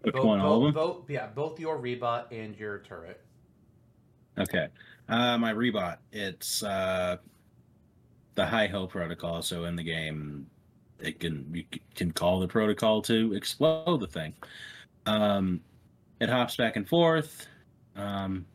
Which 0.01 0.15
Both- 0.15 0.25
one? 0.25 0.41
All 0.41 0.57
of 0.57 0.63
them? 0.63 0.73
both, 0.73 0.97
both, 0.99 1.09
yeah, 1.09 1.27
both 1.27 1.59
your 1.59 1.80
rebot 1.80 2.25
and 2.31 2.55
your 2.57 2.80
turret. 2.80 3.21
Okay. 4.38 4.67
Uh, 5.07 5.38
my 5.38 5.53
rebot. 5.53 5.97
It's 6.11 6.61
uh, 6.63 7.17
the 8.35 8.45
high 8.45 8.67
ho 8.67 8.85
protocol. 8.85 9.41
So 9.41 9.65
in 9.65 9.75
the 9.75 9.84
game, 9.84 10.45
it 10.99 11.19
can 11.19 11.49
you 11.53 11.63
can 11.95 12.11
call 12.11 12.39
the 12.39 12.47
protocol 12.47 13.01
to 13.03 13.34
explode 13.34 13.99
the 13.99 14.07
thing. 14.07 14.34
Um, 15.05 15.61
it 16.19 16.30
hops 16.30 16.55
back 16.55 16.75
and 16.75 16.88
forth. 16.88 17.47
Um, 17.95 18.45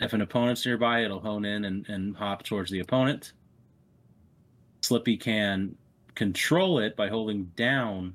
if 0.00 0.12
an 0.12 0.20
opponent's 0.20 0.66
nearby, 0.66 1.04
it'll 1.04 1.20
hone 1.20 1.44
in 1.44 1.64
and, 1.64 1.88
and 1.88 2.16
hop 2.16 2.42
towards 2.42 2.70
the 2.70 2.80
opponent. 2.80 3.32
Slippy 4.82 5.16
can 5.16 5.76
control 6.14 6.78
it 6.78 6.96
by 6.96 7.08
holding 7.08 7.44
down 7.56 8.14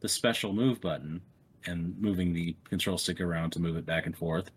the 0.00 0.08
special 0.08 0.52
move 0.52 0.80
button 0.80 1.20
and 1.66 1.98
moving 2.00 2.32
the 2.32 2.56
control 2.64 2.98
stick 2.98 3.20
around 3.20 3.50
to 3.50 3.60
move 3.60 3.76
it 3.76 3.86
back 3.86 4.06
and 4.06 4.16
forth. 4.16 4.50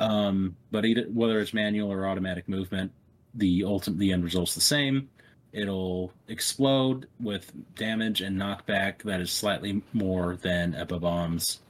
Um, 0.00 0.56
but 0.70 0.84
either, 0.84 1.02
whether 1.12 1.38
it's 1.40 1.52
manual 1.52 1.92
or 1.92 2.06
automatic 2.06 2.48
movement, 2.48 2.92
the 3.34 3.64
ultimate 3.64 3.98
the 3.98 4.12
end 4.12 4.24
result's 4.24 4.54
the 4.54 4.60
same. 4.60 5.08
It'll 5.52 6.12
explode 6.28 7.08
with 7.20 7.52
damage 7.76 8.22
and 8.22 8.40
knockback 8.40 9.02
that 9.02 9.20
is 9.20 9.30
slightly 9.30 9.82
more 9.92 10.36
than 10.36 10.72
Epa 10.72 10.98
bombs, 10.98 11.60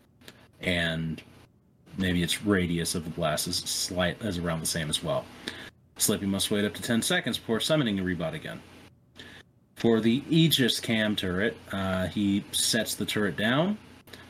and 0.60 1.20
maybe 1.98 2.22
its 2.22 2.44
radius 2.44 2.94
of 2.94 3.02
the 3.04 3.10
blast 3.10 3.48
is 3.48 3.56
slight 3.56 4.22
is 4.22 4.38
around 4.38 4.60
the 4.60 4.66
same 4.66 4.88
as 4.88 5.02
well. 5.02 5.24
Slippy 5.96 6.26
must 6.26 6.50
wait 6.50 6.64
up 6.64 6.74
to 6.74 6.82
10 6.82 7.02
seconds 7.02 7.38
before 7.38 7.60
summoning 7.60 7.98
a 7.98 8.02
rebot 8.02 8.34
again. 8.34 8.60
For 9.82 9.98
the 9.98 10.22
Aegis 10.30 10.78
cam 10.78 11.16
turret, 11.16 11.56
uh, 11.72 12.06
he 12.06 12.44
sets 12.52 12.94
the 12.94 13.04
turret 13.04 13.36
down. 13.36 13.76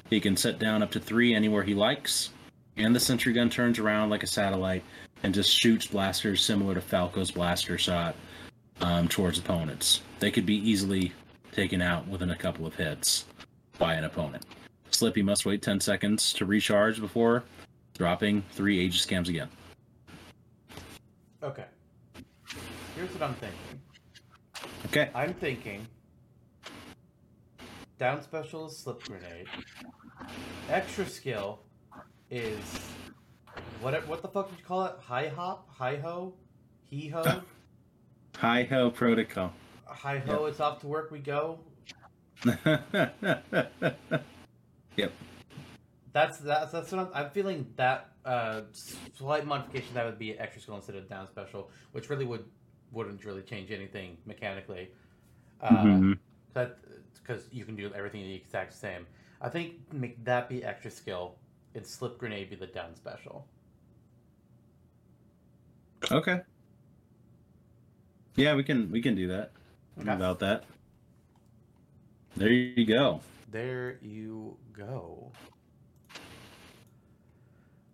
He 0.08 0.18
can 0.18 0.34
set 0.34 0.58
down 0.58 0.82
up 0.82 0.90
to 0.92 0.98
three 0.98 1.34
anywhere 1.34 1.62
he 1.62 1.74
likes 1.74 2.30
and 2.78 2.96
the 2.96 3.00
sentry 3.00 3.34
gun 3.34 3.50
turns 3.50 3.78
around 3.78 4.08
like 4.08 4.22
a 4.22 4.26
satellite 4.26 4.82
and 5.22 5.34
just 5.34 5.50
shoots 5.50 5.86
blasters 5.86 6.42
similar 6.42 6.72
to 6.72 6.80
Falco's 6.80 7.30
blaster 7.30 7.76
shot 7.76 8.16
um, 8.80 9.08
towards 9.08 9.38
opponents. 9.38 10.00
They 10.20 10.30
could 10.30 10.46
be 10.46 10.56
easily 10.56 11.12
taken 11.52 11.82
out 11.82 12.08
within 12.08 12.30
a 12.30 12.36
couple 12.36 12.66
of 12.66 12.74
hits 12.74 13.26
by 13.78 13.92
an 13.92 14.04
opponent. 14.04 14.46
Slippy 14.90 15.20
must 15.20 15.44
wait 15.44 15.60
10 15.60 15.80
seconds 15.80 16.32
to 16.32 16.46
recharge 16.46 16.98
before 16.98 17.44
dropping 17.92 18.42
three 18.52 18.78
Aegis 18.78 19.04
cams 19.04 19.28
again. 19.28 19.50
Okay. 21.42 21.66
Here's 22.96 23.10
what 23.10 23.22
I'm 23.22 23.34
thinking. 23.34 23.81
Okay. 24.94 25.08
I'm 25.14 25.32
thinking 25.32 25.86
down 27.98 28.20
special 28.20 28.66
is 28.66 28.76
slip 28.76 29.02
grenade. 29.04 29.46
Extra 30.68 31.06
skill 31.06 31.60
is 32.30 32.60
what 33.80 34.06
what 34.06 34.20
the 34.20 34.28
fuck 34.28 34.50
did 34.50 34.58
you 34.58 34.64
call 34.66 34.84
it? 34.84 34.96
High 35.00 35.28
hop? 35.28 35.66
Hi 35.78 35.96
ho? 35.96 36.34
He 36.90 37.08
ho? 37.08 37.40
Hi 38.36 38.64
ho 38.64 38.90
protocol. 38.90 39.54
Hi 39.86 40.18
ho, 40.18 40.44
it's 40.44 40.60
off 40.60 40.80
to 40.80 40.86
work 40.86 41.10
we 41.10 41.20
go. 41.20 41.60
yep. 42.44 42.60
That's 46.12 46.38
that's 46.40 46.70
that's 46.70 46.92
what 46.92 47.00
I'm, 47.00 47.08
I'm 47.14 47.30
feeling. 47.30 47.66
That 47.76 48.10
uh, 48.26 48.60
slight 49.14 49.46
modification 49.46 49.94
that 49.94 50.04
would 50.04 50.18
be 50.18 50.38
extra 50.38 50.60
skill 50.60 50.76
instead 50.76 50.96
of 50.96 51.08
down 51.08 51.28
special, 51.28 51.70
which 51.92 52.10
really 52.10 52.26
would 52.26 52.44
wouldn't 52.92 53.24
really 53.24 53.42
change 53.42 53.70
anything 53.70 54.16
mechanically. 54.26 54.90
Uh, 55.60 55.84
Mhm. 55.84 56.18
that 56.54 56.78
because 57.14 57.48
you 57.52 57.64
can 57.64 57.76
do 57.76 57.92
everything 57.94 58.22
the 58.22 58.34
exact 58.34 58.72
same. 58.74 59.06
I 59.40 59.48
think 59.48 59.92
make 59.92 60.22
that 60.24 60.48
be 60.48 60.62
extra 60.64 60.90
skill, 60.90 61.36
and 61.74 61.86
slip 61.86 62.18
grenade 62.18 62.50
be 62.50 62.56
the 62.56 62.66
down 62.66 62.94
special. 62.94 63.46
Okay. 66.10 66.42
Yeah, 68.36 68.54
we 68.54 68.64
can 68.64 68.90
we 68.90 69.00
can 69.00 69.14
do 69.14 69.28
that. 69.28 69.52
Okay. 70.00 70.12
About 70.12 70.38
that. 70.40 70.64
There 72.36 72.50
you 72.50 72.86
go. 72.86 73.20
There 73.50 73.98
you 74.02 74.56
go. 74.72 75.30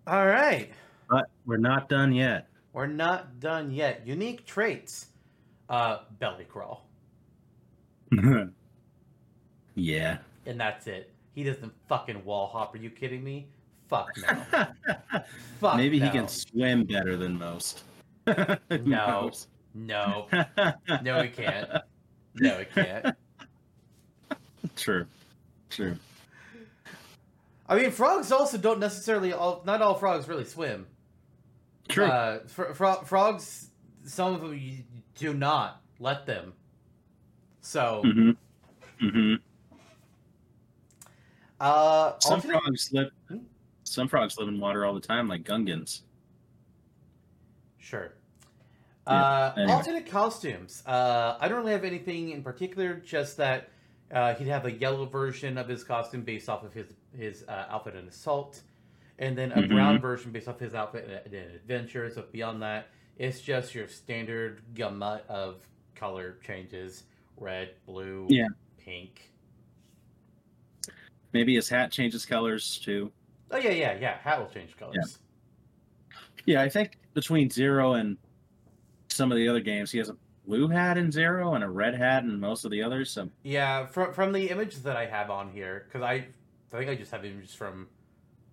All 0.07 0.27
right, 0.27 0.71
But 1.09 1.29
we're 1.45 1.59
not 1.59 1.89
done 1.91 2.13
yet. 2.15 2.48
We're 2.73 2.87
not 2.87 3.41
done 3.41 3.71
yet. 3.71 4.07
Unique 4.07 4.47
traits, 4.47 5.07
uh, 5.69 5.99
belly 6.19 6.45
crawl, 6.45 6.87
yeah. 9.75 10.19
and 10.47 10.61
that's 10.61 10.87
it. 10.87 11.13
He 11.35 11.45
doesn't 11.45 11.73
fucking 11.89 12.25
wall 12.25 12.49
hop. 12.49 12.75
Are 12.75 12.79
you 12.79 12.91
kidding 12.91 13.23
me? 13.23 13.49
Fuck 13.89 14.09
no. 14.19 14.67
Fuck 15.61 15.77
Maybe 15.77 15.99
he 15.99 16.11
can 16.11 16.29
swim 16.29 16.85
better 16.85 17.17
than 17.17 17.39
most. 17.39 17.85
No. 18.27 18.61
knows? 18.71 19.47
No, 19.75 20.27
no, 21.03 21.23
he 21.23 21.29
can't. 21.31 21.71
No, 22.35 22.59
he 22.59 22.65
can't. 22.67 23.17
True. 24.77 25.07
True. 25.71 25.97
I 27.69 27.77
mean, 27.77 27.91
frogs 27.91 28.33
also 28.33 28.59
don't 28.59 28.81
necessarily 28.81 29.33
all. 29.33 29.63
Not 29.65 29.83
all 29.83 29.95
frogs 29.95 30.29
really 30.29 30.45
swim. 30.45 30.87
True. 31.89 32.05
Uh, 32.07 32.41
fro- 32.47 32.75
fro- 32.75 33.03
frogs, 33.03 33.71
some 34.05 34.35
of 34.35 34.41
them 34.43 34.55
you 34.59 34.79
do 35.17 35.35
not 35.35 35.83
let 35.99 36.27
them. 36.27 36.53
So, 37.61 38.03
hmm 38.05 38.31
hmm 39.01 39.35
uh, 41.61 42.13
Some 42.21 42.35
alternate- 42.35 42.63
frogs 42.63 42.93
live. 42.93 43.11
Hmm? 43.29 43.39
Some 43.85 44.09
frogs 44.09 44.39
live 44.39 44.49
in 44.49 44.61
water 44.61 44.85
all 44.85 44.95
the 44.95 45.01
time, 45.01 45.29
like 45.29 45.45
Gungans. 45.45 46.03
Sure. 47.79 48.13
Yeah, 49.07 49.15
Uh, 49.15 49.55
anyway. 49.57 49.73
Alternate 49.73 50.07
costumes. 50.07 50.83
Uh, 50.87 51.39
I 51.41 51.49
don't 51.49 51.59
really 51.61 51.73
have 51.73 51.85
anything 51.85 52.31
in 52.31 52.43
particular. 52.43 52.95
Just 52.97 53.39
that 53.39 53.71
uh, 54.13 54.35
he'd 54.35 54.49
have 54.49 54.67
a 54.67 54.73
yellow 54.73 55.07
version 55.07 55.57
of 55.57 55.67
his 55.69 55.85
costume 55.85 56.23
based 56.23 56.49
off 56.51 56.65
of 56.65 56.75
his 56.75 56.87
his 57.17 57.45
uh, 57.49 57.67
outfit 57.71 57.97
in 57.97 58.07
Assault, 58.09 58.61
and 59.19 59.37
then 59.37 59.53
a 59.53 59.63
Mhm. 59.63 59.69
brown 59.69 60.01
version 60.01 60.31
based 60.33 60.49
off 60.49 60.59
his 60.61 60.75
outfit 60.75 61.27
in, 61.27 61.35
in 61.35 61.51
Adventure. 61.51 62.11
So 62.11 62.23
beyond 62.31 62.63
that, 62.63 62.89
it's 63.17 63.41
just 63.41 63.75
your 63.75 63.89
standard 63.89 64.63
gamut 64.75 65.25
of 65.29 65.67
color 65.95 66.39
changes: 66.45 67.05
red, 67.37 67.75
blue, 67.87 68.27
Yeah. 68.31 68.49
pink. 68.79 69.33
Maybe 71.33 71.55
his 71.55 71.69
hat 71.69 71.91
changes 71.93 72.25
colors 72.25 72.79
too. 72.79 73.13
Oh 73.51 73.59
yeah, 73.59 73.71
yeah, 73.71 73.99
yeah. 73.99 74.19
Hat 74.19 74.39
will 74.39 74.49
change 74.49 74.77
colors. 74.77 75.19
Yeah, 76.47 76.63
I 76.63 76.69
think 76.69 76.99
between 77.15 77.51
Zero 77.51 77.95
and 77.95 78.17
some 79.09 79.31
of 79.33 79.37
the 79.37 79.49
other 79.49 79.61
games, 79.61 79.91
he 79.91 79.99
has 79.99 80.09
a 80.09 80.17
blue 80.47 80.69
hat 80.69 80.97
in 80.97 81.13
Zero 81.13 81.55
and 81.55 81.65
a 81.65 81.69
red 81.69 81.95
hat 81.95 82.25
in 82.25 82.41
most 82.41 82.65
of 82.65 82.71
the 82.71 82.83
others. 82.83 83.11
So 83.11 83.29
Yeah, 83.43 83.85
from 83.87 84.15
from 84.15 84.33
the 84.33 84.49
images 84.49 84.83
that 84.85 84.97
I 84.97 85.07
have 85.07 85.31
on 85.31 85.51
here, 85.51 85.85
because 85.87 86.03
I, 86.03 86.13
I 86.13 86.27
think 86.71 86.89
I 86.91 86.95
just 86.95 87.11
have 87.11 87.25
images 87.25 87.55
from, 87.55 87.89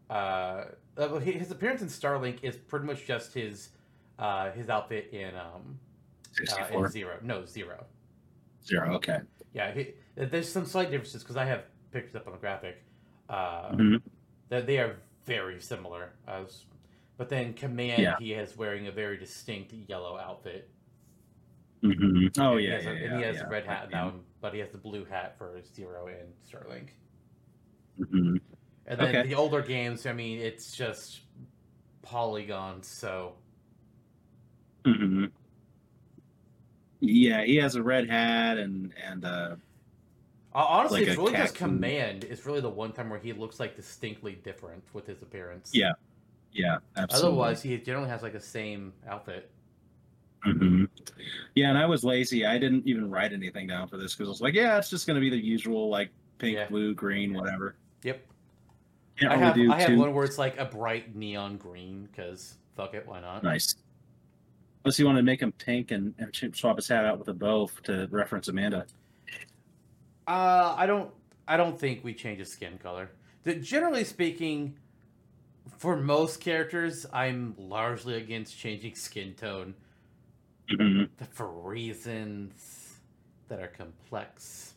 uh, 0.09 0.65
his 1.19 1.51
appearance 1.51 1.81
in 1.81 1.87
Starlink 1.87 2.43
is 2.43 2.55
pretty 2.55 2.85
much 2.85 3.05
just 3.05 3.33
his, 3.33 3.69
uh, 4.19 4.51
his 4.51 4.69
outfit 4.69 5.09
in 5.11 5.35
um, 5.35 5.79
uh, 6.51 6.65
in 6.71 6.87
zero. 6.89 7.17
No, 7.21 7.45
zero. 7.45 7.85
Zero. 8.65 8.93
Okay. 8.95 9.19
Yeah, 9.53 9.71
he, 9.73 9.93
there's 10.15 10.51
some 10.51 10.65
slight 10.65 10.91
differences 10.91 11.23
because 11.23 11.37
I 11.37 11.45
have 11.45 11.63
pictures 11.91 12.15
up 12.15 12.27
on 12.27 12.33
the 12.33 12.39
graphic. 12.39 12.81
Uh, 13.29 13.71
Mhm. 13.71 14.01
that 14.49 14.67
they 14.67 14.77
are 14.77 14.97
very 15.25 15.59
similar. 15.59 16.11
As, 16.27 16.65
but 17.17 17.29
then 17.29 17.53
Command, 17.53 18.01
Yeah. 18.03 18.17
he 18.19 18.33
is 18.33 18.55
wearing 18.55 18.87
a 18.87 18.91
very 18.91 19.17
distinct 19.17 19.73
yellow 19.73 20.17
outfit. 20.17 20.69
hmm 21.81 22.27
Oh 22.37 22.51
And 22.53 22.59
he 22.59 22.67
yeah, 22.67 22.75
has 22.75 22.85
yeah, 22.85 22.91
a, 22.91 22.93
yeah, 22.93 23.05
and 23.05 23.17
he 23.17 23.23
has 23.23 23.35
yeah. 23.37 23.45
a 23.45 23.49
red 23.49 23.65
hat 23.65 23.89
now, 23.91 24.13
but 24.41 24.53
he 24.53 24.59
has 24.59 24.69
the 24.69 24.77
blue 24.77 25.05
hat 25.05 25.37
for 25.37 25.59
Zero 25.63 26.07
and 26.07 26.33
Starlink. 26.47 26.89
Mhm. 27.99 28.39
And 28.87 28.99
then 28.99 29.15
Okay. 29.15 29.23
the 29.27 29.35
older 29.35 29.61
games, 29.61 30.05
I 30.05 30.13
mean, 30.13 30.39
it's 30.39 30.75
just 30.75 31.21
polygons. 32.01 32.87
So 32.87 33.33
Mhm. 34.85 35.31
Yeah, 37.01 37.43
he 37.43 37.55
has 37.57 37.75
a 37.75 37.83
red 37.83 38.09
hat 38.09 38.57
and 38.57 38.93
and 39.03 39.25
uh 39.25 39.55
honestly, 40.53 41.01
Like 41.01 41.09
it's 41.09 41.17
really 41.17 41.33
just. 41.33 41.55
Command. 41.55 42.23
It's 42.23 42.45
really 42.45 42.61
the 42.61 42.69
one 42.69 42.93
time 42.93 43.09
where 43.09 43.19
he 43.19 43.33
looks 43.33 43.59
like 43.59 43.75
distinctly 43.75 44.33
different 44.43 44.83
with 44.93 45.05
his 45.07 45.21
appearance. 45.21 45.71
Yeah, 45.73 45.93
yeah, 46.53 46.77
absolutely. 46.95 47.29
Otherwise, 47.31 47.61
he 47.61 47.77
generally 47.77 48.09
has 48.09 48.23
like 48.23 48.33
the 48.33 48.39
same 48.39 48.93
outfit. 49.07 49.51
hmm 50.43 50.85
Yeah, 51.55 51.69
and 51.69 51.77
I 51.77 51.85
was 51.85 52.03
lazy. 52.03 52.45
I 52.45 52.57
didn't 52.57 52.87
even 52.87 53.09
write 53.09 53.33
anything 53.33 53.67
down 53.67 53.87
for 53.87 53.97
this 53.97 54.13
because 54.15 54.27
I 54.27 54.31
was 54.31 54.41
like, 54.41 54.53
yeah, 54.53 54.77
it's 54.77 54.89
just 54.89 55.07
going 55.07 55.15
to 55.15 55.21
be 55.21 55.29
the 55.29 55.43
usual 55.43 55.89
like 55.89 56.11
pink, 56.37 56.55
Yeah. 56.55 56.67
blue, 56.67 56.93
green, 56.93 57.33
whatever. 57.33 57.75
Yep. 58.03 58.25
Can't 59.19 59.31
I 59.31 59.37
have 59.37 59.57
I 59.57 59.81
have 59.81 59.97
one 59.97 60.13
where 60.13 60.25
it's 60.25 60.37
like 60.37 60.57
a 60.57 60.65
bright 60.65 61.15
neon 61.15 61.57
green 61.57 62.07
because 62.11 62.55
fuck 62.75 62.93
it, 62.93 63.07
why 63.07 63.21
not? 63.21 63.43
nice. 63.43 63.75
Unless 64.83 64.99
you 64.99 65.05
want 65.05 65.17
to 65.17 65.23
make 65.23 65.41
him 65.41 65.51
pink 65.53 65.91
and, 65.91 66.13
and 66.19 66.55
swap 66.55 66.75
his 66.75 66.87
hat 66.87 67.05
out 67.05 67.17
with 67.17 67.27
a 67.29 67.33
bow 67.33 67.69
to 67.83 68.07
reference 68.11 68.49
Amanda. 68.49 68.85
Uh, 70.27 70.75
I 70.77 70.85
don't. 70.85 71.11
I 71.47 71.57
don't 71.57 71.79
think 71.79 72.03
we 72.03 72.13
change 72.13 72.39
his 72.39 72.51
skin 72.51 72.77
color. 72.77 73.11
The, 73.43 73.55
generally 73.55 74.03
speaking, 74.03 74.77
for 75.77 75.95
most 75.95 76.39
characters, 76.39 77.05
I'm 77.13 77.55
largely 77.57 78.15
against 78.15 78.57
changing 78.57 78.95
skin 78.95 79.33
tone 79.35 79.75
hmm 80.69 81.03
for 81.31 81.47
reasons 81.47 82.97
that 83.47 83.59
are 83.59 83.67
complex. 83.67 84.73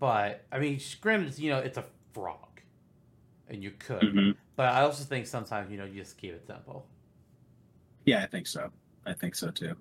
But 0.00 0.44
I 0.50 0.58
mean, 0.58 0.80
granted, 1.00 1.38
you 1.38 1.50
know, 1.50 1.58
it's 1.58 1.78
a 1.78 1.84
frog, 2.14 2.60
and 3.48 3.62
you 3.62 3.72
could. 3.72 4.02
hmm 4.02 4.30
But 4.56 4.68
I 4.72 4.82
also 4.82 5.04
think 5.04 5.26
sometimes 5.26 5.70
you 5.70 5.76
know 5.76 5.84
you 5.84 6.00
just 6.00 6.16
keep 6.16 6.32
it 6.32 6.46
simple. 6.46 6.86
Yeah, 8.06 8.22
I 8.22 8.26
think 8.26 8.46
so. 8.46 8.70
I 9.06 9.12
think 9.12 9.34
so 9.34 9.50
too. 9.50 9.74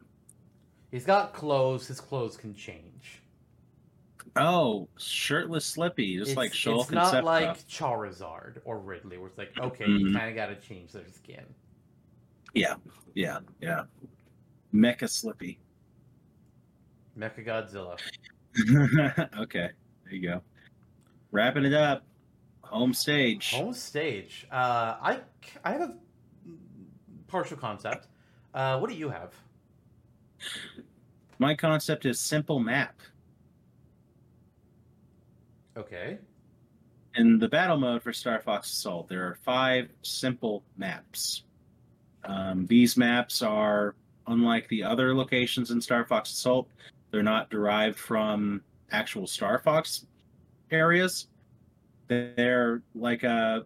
He's 0.92 1.06
got 1.06 1.34
clothes. 1.34 1.88
His 1.88 2.00
clothes 2.02 2.36
can 2.38 2.54
change. 2.56 3.22
Oh, 4.36 4.88
shirtless 4.98 5.66
Slippy, 5.66 6.18
just 6.18 6.32
it's, 6.32 6.38
like 6.38 6.52
Shulk 6.52 6.84
it's 6.84 6.92
not 6.92 7.12
Septa. 7.12 7.26
like 7.26 7.68
Charizard 7.68 8.62
or 8.66 8.80
Ridley, 8.80 9.18
where 9.18 9.28
it's 9.28 9.38
like, 9.38 9.52
okay, 9.60 9.88
you 9.88 10.08
Mhm. 10.08 10.14
kind 10.14 10.30
of 10.30 10.36
got 10.36 10.48
to 10.48 10.56
change 10.56 10.92
their 10.92 11.08
skin. 11.08 11.44
Yeah, 12.54 12.76
yeah, 13.16 13.40
yeah. 13.62 13.84
Mecha 14.74 15.10
Slippy. 15.10 15.60
Mecha 17.18 17.46
Godzilla. 17.46 17.98
okay, 19.40 19.72
there 20.06 20.14
you 20.14 20.22
go. 20.30 20.42
Wrapping 21.32 21.66
it 21.66 21.74
up. 21.74 22.04
Home 22.74 22.94
stage. 22.96 23.52
Home 23.52 23.72
stage. 23.72 24.48
Uh, 24.52 24.96
I 25.00 25.20
I 25.64 25.74
have 25.74 25.82
a 25.82 25.96
partial 27.28 27.56
concept. 27.56 28.08
Uh, 28.52 28.80
what 28.80 28.90
do 28.90 28.96
you 28.96 29.10
have? 29.10 29.32
My 31.38 31.54
concept 31.54 32.08
is 32.08 32.20
simple 32.20 32.60
map. 32.60 33.00
Okay. 35.78 36.18
In 37.16 37.38
the 37.38 37.48
battle 37.48 37.78
mode 37.78 38.02
for 38.02 38.12
Star 38.12 38.42
Fox 38.42 38.72
Assault, 38.72 39.08
there 39.08 39.22
are 39.22 39.38
five 39.44 39.90
simple 40.02 40.64
maps. 40.76 41.44
Um, 42.24 42.66
these 42.66 42.98
maps 42.98 43.44
are 43.44 43.94
unlike 44.26 44.68
the 44.70 44.84
other 44.84 45.16
locations 45.16 45.70
in 45.70 45.80
Star 45.80 46.06
Fox 46.06 46.32
Assault. 46.32 46.68
They're 47.12 47.22
not 47.22 47.52
derived 47.52 48.00
from 48.00 48.64
actual 48.92 49.28
Star 49.28 49.60
Fox 49.60 50.08
areas. 50.72 51.28
They're 52.08 52.82
like 52.96 53.24
uh, 53.24 53.62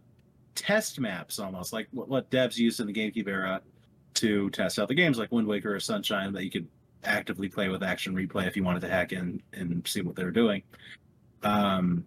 test 0.56 1.00
maps 1.00 1.40
almost, 1.40 1.74
like 1.74 1.88
what, 1.92 2.08
what 2.08 2.30
devs 2.32 2.58
used 2.58 2.80
in 2.80 2.88
the 2.88 2.94
GameCube 2.94 3.28
era 3.28 3.62
to 4.16 4.50
test 4.52 4.80
out 4.80 4.88
the 4.88 4.96
games, 4.96 5.18
like 5.18 5.32
Wind 5.32 5.48
Waker 5.48 5.76
or 5.76 5.80
Sunshine, 5.80 6.34
that 6.34 6.44
you 6.44 6.52
could 6.52 6.68
actively 7.04 7.48
play 7.48 7.70
with 7.70 7.84
action 7.84 8.16
replay 8.16 8.48
if 8.48 8.56
you 8.56 8.64
wanted 8.64 8.82
to 8.82 8.90
hack 8.90 9.14
in 9.14 9.42
and 9.54 9.88
see 9.88 10.02
what 10.02 10.16
they 10.16 10.24
were 10.24 10.32
doing. 10.32 10.64
Um, 11.44 12.06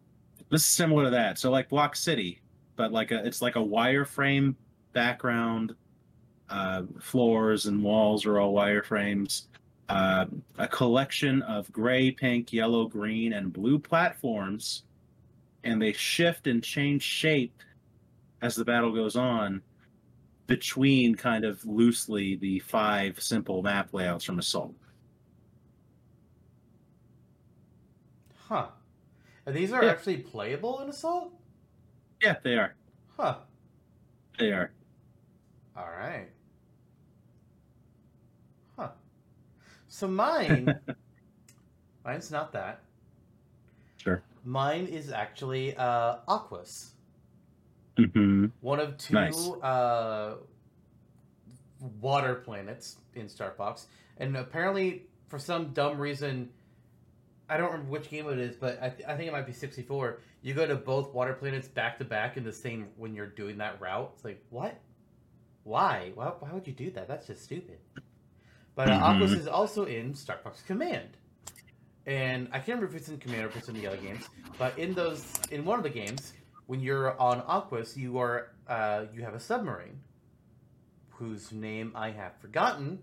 this 0.51 0.62
is 0.62 0.66
similar 0.66 1.05
to 1.05 1.11
that. 1.11 1.39
So 1.39 1.51
like 1.51 1.69
Block 1.69 1.94
City, 1.94 2.40
but 2.77 2.93
like 2.93 3.11
a 3.12 3.24
it's 3.24 3.43
like 3.43 3.57
a 3.57 3.61
wireframe 3.61 4.55
background. 4.93 5.74
Uh, 6.48 6.82
floors 7.01 7.66
and 7.66 7.82
walls 7.82 8.27
are 8.27 8.40
all 8.40 8.52
wireframes. 8.52 9.44
Uh, 9.89 10.27
a 10.59 10.66
collection 10.66 11.43
of 11.43 11.70
gray, 11.70 12.11
pink, 12.11 12.52
yellow, 12.52 12.86
green, 12.86 13.32
and 13.32 13.52
blue 13.52 13.78
platforms, 13.78 14.85
and 15.65 15.81
they 15.81 15.93
shift 15.93 16.47
and 16.47 16.62
change 16.62 17.03
shape 17.03 17.62
as 18.43 18.55
the 18.57 18.65
battle 18.65 18.93
goes 18.93 19.16
on 19.16 19.62
between 20.47 21.15
kind 21.15 21.45
of 21.45 21.65
loosely 21.65 22.37
the 22.37 22.59
five 22.61 23.20
simple 23.23 23.62
map 23.62 23.93
layouts 23.93 24.24
from 24.24 24.39
Assault. 24.39 24.74
Huh. 28.49 28.69
And 29.47 29.55
these 29.55 29.73
are 29.73 29.85
Yeah. 29.85 29.91
actually 29.91 30.19
playable 30.19 30.81
in 30.81 30.89
Assault? 30.89 31.32
Yeah, 32.23 32.37
they 32.43 32.57
are. 32.57 32.74
Huh. 33.16 33.39
They 34.39 34.53
are. 34.53 34.73
All 35.77 35.89
right. 35.91 36.28
Huh. 38.77 38.91
So 39.89 40.09
mine, 40.09 40.81
mine's 42.05 42.31
not 42.31 42.53
that. 42.53 42.82
Mine 44.51 44.87
is 44.87 45.13
actually 45.13 45.77
uh, 45.77 46.17
Aquas. 46.27 46.95
hmm 47.97 48.47
One 48.61 48.81
of 48.81 48.99
two 48.99 49.15
Nice. 49.15 49.49
uh, 49.63 50.35
water 52.01 52.35
planets 52.35 52.97
in 53.15 53.29
Star 53.29 53.53
Fox, 53.53 53.87
and 54.19 54.37
apparently 54.37 55.05
for 55.29 55.39
some 55.39 55.73
dumb 55.73 55.99
reason, 55.99 56.51
I 57.49 57.59
don't 57.59 57.71
remember 57.71 57.93
which 57.93 58.11
game 58.11 58.29
it 58.29 58.39
is, 58.41 58.57
but 58.57 58.83
I, 58.83 58.89
th- 58.91 59.09
I 59.09 59.17
think 59.17 59.29
it 59.29 59.33
might 59.33 59.47
be 59.47 59.53
sixty 59.53 59.83
four. 59.83 60.19
You 60.43 60.53
go 60.55 60.67
to 60.67 60.75
both 60.75 61.15
water 61.15 61.35
planets 61.35 61.69
back 61.69 61.99
to 61.99 62.05
back 62.05 62.37
in 62.37 62.43
the 62.43 62.53
same 62.53 62.89
when 62.97 63.15
you're 63.15 63.27
doing 63.29 63.59
that 63.59 63.81
route. 63.81 64.11
It's 64.17 64.25
like 64.25 64.43
what? 64.51 64.81
Why? 65.63 66.11
Why, 66.17 66.33
why 66.41 66.53
would 66.53 66.67
you 66.67 66.73
do 66.73 66.91
that? 66.93 67.07
That's 67.07 67.29
just 67.29 67.45
stupid. 67.45 67.79
But 68.75 68.89
uh, 68.89 68.99
Mhm. 68.99 69.03
Aquas 69.17 69.33
is 69.33 69.47
also 69.47 69.85
in 69.85 70.15
Star 70.15 70.39
Fox 70.43 70.61
Command. 70.63 71.11
And 72.07 72.49
I 72.49 72.59
can't 72.59 72.69
remember 72.81 72.87
if 72.87 72.95
it's 72.95 73.09
in 73.09 73.19
Command 73.19 73.45
or 73.45 73.49
if 73.49 73.57
it's 73.57 73.69
in 73.69 73.75
the 73.75 73.87
other 73.87 73.99
games, 73.99 74.25
but 74.59 74.79
in 74.79 74.95
those, 74.95 75.25
in 75.51 75.65
one 75.65 75.79
of 75.79 75.83
the 75.83 75.91
games, 75.91 76.33
when 76.67 76.81
you're 76.81 77.21
on 77.21 77.43
Aquas, 77.47 77.97
you 77.97 78.19
are 78.19 78.53
uh, 78.69 79.05
you 79.13 79.23
have 79.23 79.35
a 79.35 79.41
submarine, 79.41 80.01
whose 81.11 81.53
name 81.53 81.93
I 81.95 82.11
have 82.11 82.37
forgotten, 82.41 83.01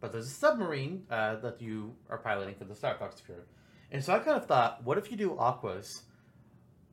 but 0.00 0.12
there's 0.12 0.26
a 0.26 0.30
submarine 0.30 1.04
uh, 1.10 1.36
that 1.36 1.62
you 1.62 1.94
are 2.10 2.18
piloting 2.18 2.54
for 2.54 2.64
the 2.64 2.74
Star 2.74 2.96
Fox 2.98 3.20
Fury. 3.20 3.40
And 3.90 4.04
so 4.04 4.12
I 4.12 4.18
kind 4.18 4.36
of 4.36 4.46
thought, 4.46 4.84
what 4.84 4.98
if 4.98 5.10
you 5.10 5.16
do 5.16 5.38
Aquas, 5.38 6.02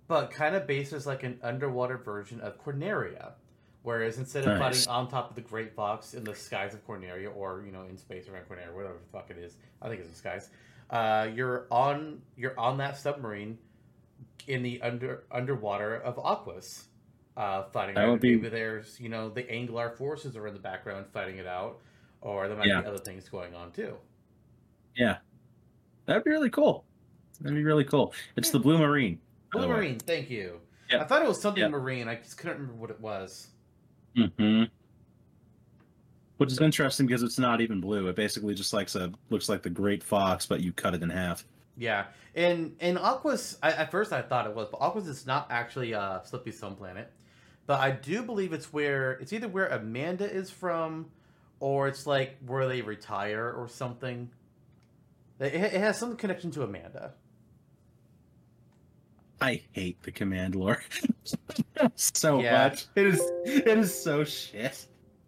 but 0.08 0.32
kind 0.32 0.56
of 0.56 0.66
based 0.66 0.94
as 0.94 1.06
like 1.06 1.24
an 1.24 1.40
underwater 1.44 1.98
version 1.98 2.40
of 2.40 2.64
Corneria, 2.64 3.34
whereas 3.84 4.18
instead 4.18 4.44
of 4.48 4.58
Nice. 4.58 4.86
fighting 4.86 4.92
on 4.94 5.10
top 5.10 5.30
of 5.30 5.36
the 5.36 5.42
Great 5.42 5.76
Fox 5.76 6.14
in 6.14 6.24
the 6.24 6.34
skies 6.34 6.74
of 6.74 6.88
Corneria, 6.88 7.36
or 7.36 7.64
you 7.66 7.72
know 7.72 7.84
in 7.90 7.98
space 7.98 8.30
around 8.30 8.46
Corneria, 8.48 8.74
whatever 8.74 8.94
the 8.94 9.12
fuck 9.12 9.30
it 9.30 9.38
is, 9.38 9.58
I 9.82 9.90
think 9.90 10.00
it's 10.00 10.10
the 10.10 10.16
skies. 10.16 10.50
Uh, 10.90 11.30
you're 11.34 11.68
on 11.72 12.22
you're 12.38 12.58
on 12.60 12.78
that 12.78 12.98
submarine 12.98 13.58
in 14.48 14.62
the 14.62 14.82
under 14.82 15.24
underwater 15.32 15.96
of 15.98 16.20
Aquas, 16.20 16.86
uh, 17.38 17.64
fighting. 17.74 17.96
That 17.96 18.08
would 18.08 18.22
be- 18.22 18.36
Maybe 18.36 18.50
there's 18.50 19.00
you 19.00 19.10
know 19.10 19.30
the 19.30 19.44
Anglar 19.44 19.98
forces 19.98 20.36
are 20.38 20.48
in 20.48 20.54
the 20.54 20.60
background 20.60 21.08
fighting 21.12 21.38
it 21.38 21.48
out, 21.48 21.80
or 22.22 22.48
there 22.48 22.56
might 22.58 22.68
Yeah. 22.68 22.82
be 22.82 22.88
other 22.88 23.00
things 23.00 23.28
going 23.30 23.56
on 23.56 23.72
too. 23.72 23.98
Yeah. 24.96 25.18
That'd 26.06 26.24
be 26.24 26.30
really 26.30 26.52
cool. 26.52 26.86
That'd 27.42 27.56
be 27.58 27.64
really 27.64 27.84
cool. 27.84 28.14
It's 28.36 28.52
the 28.52 28.60
Blue 28.60 28.78
Marine. 28.78 29.20
Blue. 29.52 29.68
Marine, 29.68 29.98
thank 30.00 30.30
you. 30.30 30.62
Yeah. 30.92 31.02
I 31.02 31.06
thought 31.06 31.22
it 31.24 31.28
was 31.28 31.42
something 31.42 31.62
Yeah. 31.64 31.68
marine. 31.70 32.08
I 32.08 32.16
just 32.16 32.38
couldn't 32.38 32.58
remember 32.60 32.80
what 32.80 32.92
it 32.92 33.02
was. 33.02 33.48
hmm 34.16 34.64
Which 36.38 36.52
is 36.52 36.60
interesting 36.60 37.06
because 37.08 37.24
it's 37.24 37.40
not 37.40 37.62
even 37.62 37.80
blue. 37.80 38.08
It 38.10 38.16
basically 38.16 38.54
just 38.56 38.74
like 38.74 38.94
a 38.96 39.12
looks 39.30 39.48
like 39.48 39.62
the 39.62 39.70
Great 39.70 40.04
Fox, 40.04 40.46
but 40.46 40.60
you 40.62 40.74
cut 40.74 40.94
it 40.94 41.02
in 41.02 41.10
half. 41.10 41.46
Yeah, 41.78 42.06
and 42.36 42.76
and 42.82 42.98
Aquas. 42.98 43.58
I, 43.64 43.72
at 43.72 43.90
first, 43.92 44.12
I 44.12 44.22
thought 44.22 44.46
it 44.46 44.54
was, 44.54 44.68
but 44.70 44.82
Aquas 44.82 45.08
is 45.08 45.26
not 45.26 45.48
actually 45.50 45.94
a 45.94 46.22
Slippy 46.26 46.52
home 46.52 46.76
planet. 46.76 47.12
But 47.68 47.80
I 47.80 47.92
do 47.92 48.22
believe 48.22 48.54
it's 48.54 48.72
where 48.74 49.14
it's 49.14 49.32
either 49.34 49.48
where 49.48 49.68
Amanda 49.68 50.30
is 50.30 50.50
from, 50.52 51.06
or 51.60 51.88
it's 51.88 52.06
like 52.06 52.38
where 52.46 52.68
they 52.68 52.82
retire 52.82 53.52
or 53.54 53.68
something. 53.70 54.30
It, 55.40 55.54
it 55.56 55.72
has 55.74 55.98
some 55.98 56.16
connection 56.18 56.52
to 56.52 56.64
Amanda. 56.64 57.14
I 59.42 59.62
hate 59.74 60.02
the 60.04 60.12
command 60.12 60.56
lore 60.56 60.82
so 61.96 62.40
Yeah. 62.42 62.68
much. 62.70 62.86
It 62.96 63.06
is 63.08 63.22
it 63.46 63.68
is 63.78 64.04
so 64.04 64.24
shit. 64.24 64.86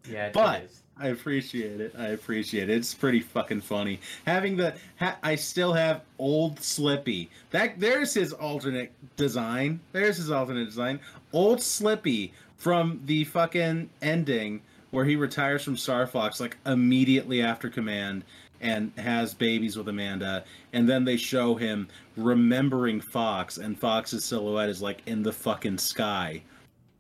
Yeah, 0.10 0.28
it 0.28 0.34
But- 0.34 0.64
is. 0.64 0.84
I 1.00 1.10
appreciate 1.10 1.80
it. 1.80 1.94
I 1.98 2.08
appreciate 2.08 2.70
it. 2.70 2.76
It's 2.76 2.94
pretty 2.94 3.22
fucking 3.22 3.62
funny. 3.62 4.00
Having 4.26 4.58
the 4.58 4.76
ha- 5.00 5.18
I 5.22 5.36
still 5.36 5.74
have 5.74 6.02
old 6.18 6.60
Slippy. 6.60 7.30
That 7.52 7.80
there's 7.80 8.14
his 8.14 8.34
alternate 8.34 8.92
design. 9.16 9.80
There's 9.92 10.18
his 10.18 10.32
alternate 10.32 10.66
design. 10.66 11.00
Old 11.34 11.62
Slippy 11.62 12.34
from 12.58 13.02
the 13.06 13.24
fucking 13.26 13.90
ending 14.02 14.62
where 14.92 15.06
he 15.06 15.16
retires 15.16 15.64
from 15.64 15.78
Star 15.78 16.08
Fox 16.08 16.40
like 16.40 16.58
immediately 16.66 17.42
after 17.42 17.70
command 17.70 18.24
and 18.62 18.92
has 18.98 19.36
babies 19.36 19.78
with 19.78 19.88
Amanda 19.88 20.44
and 20.74 20.90
then 20.90 21.06
they 21.06 21.18
show 21.18 21.54
him 21.54 21.88
remembering 22.16 23.00
Fox 23.00 23.58
and 23.58 23.78
Fox's 23.78 24.26
silhouette 24.26 24.70
is 24.70 24.82
like 24.82 25.04
in 25.06 25.22
the 25.22 25.32
fucking 25.32 25.78
sky 25.78 26.42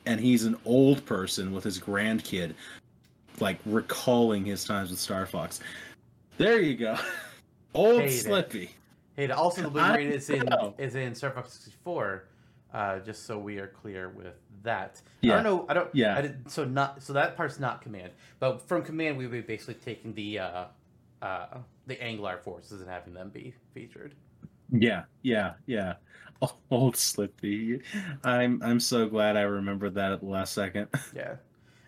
and 0.05 0.19
he's 0.19 0.43
an 0.43 0.57
old 0.65 1.03
person 1.05 1.51
with 1.51 1.63
his 1.63 1.79
grandkid 1.79 2.53
like 3.39 3.59
recalling 3.65 4.45
his 4.45 4.65
times 4.65 4.89
with 4.89 4.99
Star 4.99 5.25
Fox. 5.25 5.59
There 6.37 6.61
you 6.61 6.75
go. 6.75 6.97
Old 7.73 8.01
Hate. 8.01 8.09
Slippy. 8.09 8.71
Hey, 9.15 9.29
also 9.31 9.63
the 9.63 9.69
Blue 9.69 9.81
Marine 9.81 10.11
is 10.11 10.29
in 10.29 10.47
is 10.77 10.95
in 10.95 11.15
Star 11.15 11.31
Fox 11.31 11.53
64. 11.53 12.25
Uh, 12.73 12.99
just 12.99 13.25
so 13.25 13.39
we 13.39 13.57
are 13.57 13.67
clear 13.67 14.09
with 14.09 14.35
that. 14.63 15.01
Yeah. 15.21 15.33
I 15.33 15.35
don't 15.35 15.43
know. 15.43 15.65
I 15.69 15.73
don't. 15.73 15.89
Yeah. 15.93 16.17
I 16.17 16.21
didn't, 16.21 16.51
so 16.51 16.65
not 16.65 17.01
so 17.01 17.13
that 17.13 17.35
part's 17.37 17.59
not 17.59 17.81
command, 17.81 18.11
but 18.39 18.67
from 18.67 18.83
command 18.83 19.17
we 19.17 19.25
would 19.25 19.31
be 19.31 19.41
basically 19.41 19.75
taking 19.75 20.13
the 20.13 20.39
uh, 20.39 20.65
uh, 21.21 21.57
the 21.87 21.95
Anglar 21.95 22.41
forces 22.43 22.81
and 22.81 22.89
having 22.89 23.13
them 23.13 23.29
be 23.29 23.53
featured. 23.73 24.13
Yeah, 24.71 25.03
yeah, 25.21 25.53
yeah. 25.65 25.93
Old 26.71 26.97
Slippy. 26.97 27.81
I'm 28.23 28.61
I'm 28.61 28.79
so 28.79 29.07
glad 29.07 29.37
I 29.37 29.41
remembered 29.41 29.95
that 29.95 30.11
at 30.11 30.19
the 30.19 30.27
last 30.27 30.53
second. 30.53 30.87
Yeah, 31.15 31.35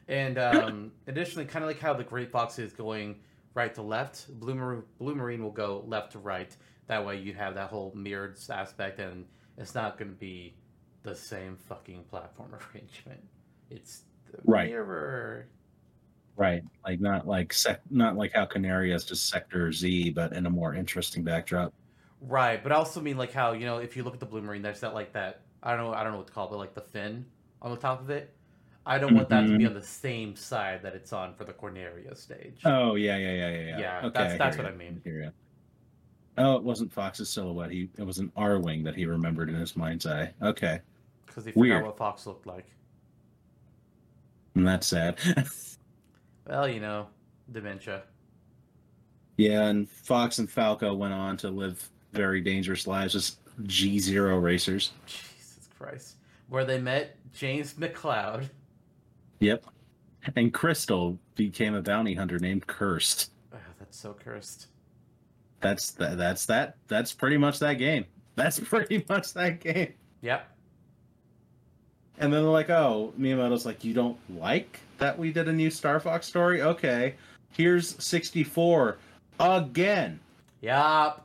and 0.10 0.38
um, 0.40 0.94
additionally, 1.07 1.45
kind 1.48 1.64
of 1.65 1.69
like 1.69 1.80
how 1.80 1.94
the 1.95 2.06
Great 2.06 2.31
Fox 2.31 2.60
is 2.60 2.73
going 2.73 3.18
right 3.56 3.73
to 3.76 3.84
left, 3.84 4.27
Blue, 4.40 4.56
Mar- 4.56 4.86
Blue 4.99 5.15
Marine 5.15 5.44
will 5.44 5.52
go 5.52 5.84
left 5.88 6.14
to 6.14 6.19
right. 6.19 6.56
That 6.88 7.06
way, 7.06 7.19
you 7.19 7.34
have 7.36 7.56
that 7.56 7.69
whole 7.72 7.94
mirrored 7.95 8.38
aspect, 8.49 8.99
and 8.99 9.26
it's 9.57 9.76
not 9.76 9.98
going 9.99 10.11
to 10.11 10.18
be 10.18 10.57
the 11.03 11.15
same 11.15 11.57
fucking 11.57 12.06
platform 12.06 12.56
arrangement. 12.76 13.23
It's 13.72 14.03
the 14.31 14.40
Right. 14.45 14.65
mirror. 14.65 15.49
Right. 16.38 16.64
Like 16.86 16.99
not 17.02 17.27
like 17.27 17.53
sec- 17.53 17.81
not 17.91 18.15
like 18.18 18.34
how 18.34 18.45
Canary 18.45 18.94
is 18.94 19.06
just 19.06 19.30
Sector 19.30 19.72
Z, 19.73 20.11
but 20.11 20.34
in 20.34 20.45
a 20.45 20.49
more 20.49 20.73
interesting 20.76 21.23
backdrop. 21.23 21.73
Right, 22.22 22.61
but 22.61 22.72
I 22.73 22.76
also 22.76 22.99
mean 23.02 23.18
like 23.18 23.31
how 23.31 23.53
you 23.53 23.65
know 23.65 23.77
if 23.77 23.95
you 23.95 24.03
look 24.03 24.14
at 24.14 24.19
the 24.19 24.26
Blue 24.26 24.41
Marine, 24.41 24.61
there's 24.61 24.81
that 24.81 24.94
like 24.94 25.14
that 25.14 25.45
I 25.64 25.76
don't 25.76 25.86
know 25.86 25.94
I 25.94 26.03
don't 26.03 26.11
know 26.11 26.18
what 26.18 26.27
to 26.27 26.34
call 26.34 26.48
it, 26.48 26.52
but 26.52 26.57
like 26.57 26.73
the 26.73 26.81
fin 26.81 27.26
on 27.61 27.72
the 27.72 27.77
top 27.77 28.02
of 28.02 28.10
it. 28.10 28.36
I 28.90 28.98
don't 28.98 29.14
want 29.14 29.30
that 29.30 29.41
to 29.48 29.57
be 29.57 29.64
Mhm. 29.64 29.68
on 29.68 29.74
the 29.76 29.82
same 29.84 30.36
side 30.36 30.82
that 30.82 30.95
it's 30.95 31.14
on 31.14 31.36
for 31.36 31.44
the 31.45 31.53
Corneria 31.53 32.18
stage. 32.18 32.60
Oh 32.66 32.95
yeah, 32.95 33.18
yeah, 33.18 33.32
yeah, 33.34 33.49
yeah, 33.52 33.60
yeah. 33.68 33.80
Yeah, 33.80 33.98
okay, 34.06 34.10
that's- 34.18 34.34
I 34.34 34.38
that's 34.38 34.56
hear 34.56 34.66
what. 34.66 34.74
I 34.74 34.78
mean. 34.78 35.02
ya. 35.06 35.30
Oh, 36.38 36.56
it 36.56 36.64
wasn't 36.64 36.91
Fox's 36.91 37.30
silhouette. 37.30 37.70
He 37.72 37.90
it 37.98 38.03
was 38.03 38.18
an 38.18 38.32
Arwing 38.36 38.84
that 38.86 38.95
he 38.95 39.06
remembered 39.06 39.48
in 39.49 39.56
his 39.56 39.76
mind's 39.78 40.06
eye. 40.06 40.34
Okay, 40.41 40.82
Because 41.28 41.45
he 41.45 41.52
forgot 41.52 41.60
Weird. 41.61 41.86
what 41.86 41.98
Fox 41.98 42.26
looked 42.26 42.48
like. 42.48 42.66
and 44.56 44.68
that's 44.68 44.88
sad. 44.88 45.18
Well, 46.48 46.68
you 46.68 46.80
know, 46.80 47.06
dementia. 47.52 48.02
yeah, 49.38 49.68
and 49.68 49.88
Fox 49.88 50.40
and 50.40 50.49
Falco 50.49 50.95
went 50.95 51.14
on 51.14 51.38
to 51.38 51.52
live 51.52 51.88
very 52.11 52.41
dangerous 52.41 52.88
lives 52.88 53.14
as 53.16 53.38
F-Zero 53.64 54.40
racers. 54.40 54.91
Jesus 55.06 55.70
Christ. 55.78 56.16
Where 56.48 56.66
they 56.66 56.80
met 56.82 57.18
James 57.34 57.76
McCloud. 57.76 58.49
Yep. 59.40 59.66
And 60.36 60.53
Krystal 60.53 61.18
became 61.36 61.76
a 61.76 61.82
bounty 61.82 62.14
hunter 62.14 62.40
named 62.40 62.68
Kursed. 62.68 63.30
Oh, 63.53 63.57
that's 63.80 63.98
so 63.98 64.14
cursed. 64.14 64.68
That's 65.61 65.91
that. 65.91 66.18
That's 66.18 66.45
that. 66.48 66.76
That's 66.88 67.11
pretty 67.14 67.38
much 67.38 67.60
that 67.60 67.74
game. 67.76 68.06
That's 68.36 68.57
pretty 68.60 69.03
much 69.10 69.34
that 69.34 69.60
game. 69.60 69.94
Yep. 70.22 70.49
And 72.20 72.32
then 72.32 72.41
they're 72.44 72.52
like, 72.52 72.70
"Oh, 72.70 73.14
Miyamoto's 73.20 73.66
like, 73.66 73.84
you 73.84 73.94
don't 73.94 74.18
like 74.40 74.80
that 74.98 75.18
we 75.20 75.34
did 75.34 75.49
a 75.49 75.53
new 75.53 75.70
Star 75.70 75.99
Fox 75.99 76.26
story? 76.26 76.61
Okay, 76.61 77.16
here's 77.52 78.02
64 78.02 78.98
again, 79.41 80.20
Yep. 80.61 81.22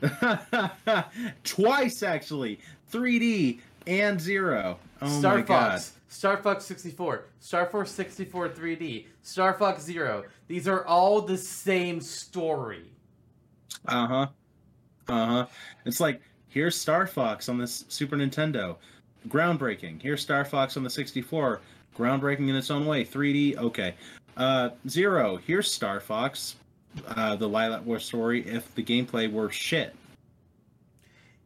twice 1.44 2.02
actually, 2.02 2.60
3D 2.92 3.58
and 3.86 4.20
zero. 4.20 4.78
Oh 5.00 5.18
Star 5.18 5.36
my 5.36 5.42
god! 5.42 5.72
Fox. 5.72 5.92
Star 6.08 6.36
Fox 6.38 6.64
64. 6.64 7.26
Star 7.40 7.66
Fox 7.66 7.90
64 7.90 8.48
3D. 8.50 9.06
Star 9.22 9.54
Fox 9.54 9.82
Zero. 9.82 10.24
These 10.46 10.66
are 10.66 10.84
all 10.86 11.20
the 11.20 11.36
same 11.36 12.00
story. 12.00 12.90
Uh 13.86 14.06
huh. 14.06 14.26
Uh 15.08 15.26
huh. 15.26 15.46
It's 15.84 16.00
like 16.00 16.20
here's 16.48 16.76
Star 16.76 17.06
Fox 17.06 17.48
on 17.48 17.58
this 17.58 17.84
Super 17.88 18.16
Nintendo, 18.16 18.76
groundbreaking. 19.28 20.02
Here's 20.02 20.22
Star 20.22 20.44
Fox 20.44 20.76
on 20.76 20.82
the 20.82 20.90
64, 20.90 21.60
groundbreaking 21.96 22.48
in 22.48 22.56
its 22.56 22.70
own 22.70 22.86
way. 22.86 23.04
3D, 23.04 23.56
okay. 23.58 23.94
Uh, 24.36 24.70
Zero. 24.88 25.36
Here's 25.36 25.70
Star 25.70 26.00
Fox, 26.00 26.56
uh, 27.08 27.36
the 27.36 27.48
Lylat 27.48 27.82
War 27.82 27.98
story. 27.98 28.46
If 28.46 28.74
the 28.74 28.82
gameplay 28.82 29.30
were 29.30 29.50
shit. 29.50 29.94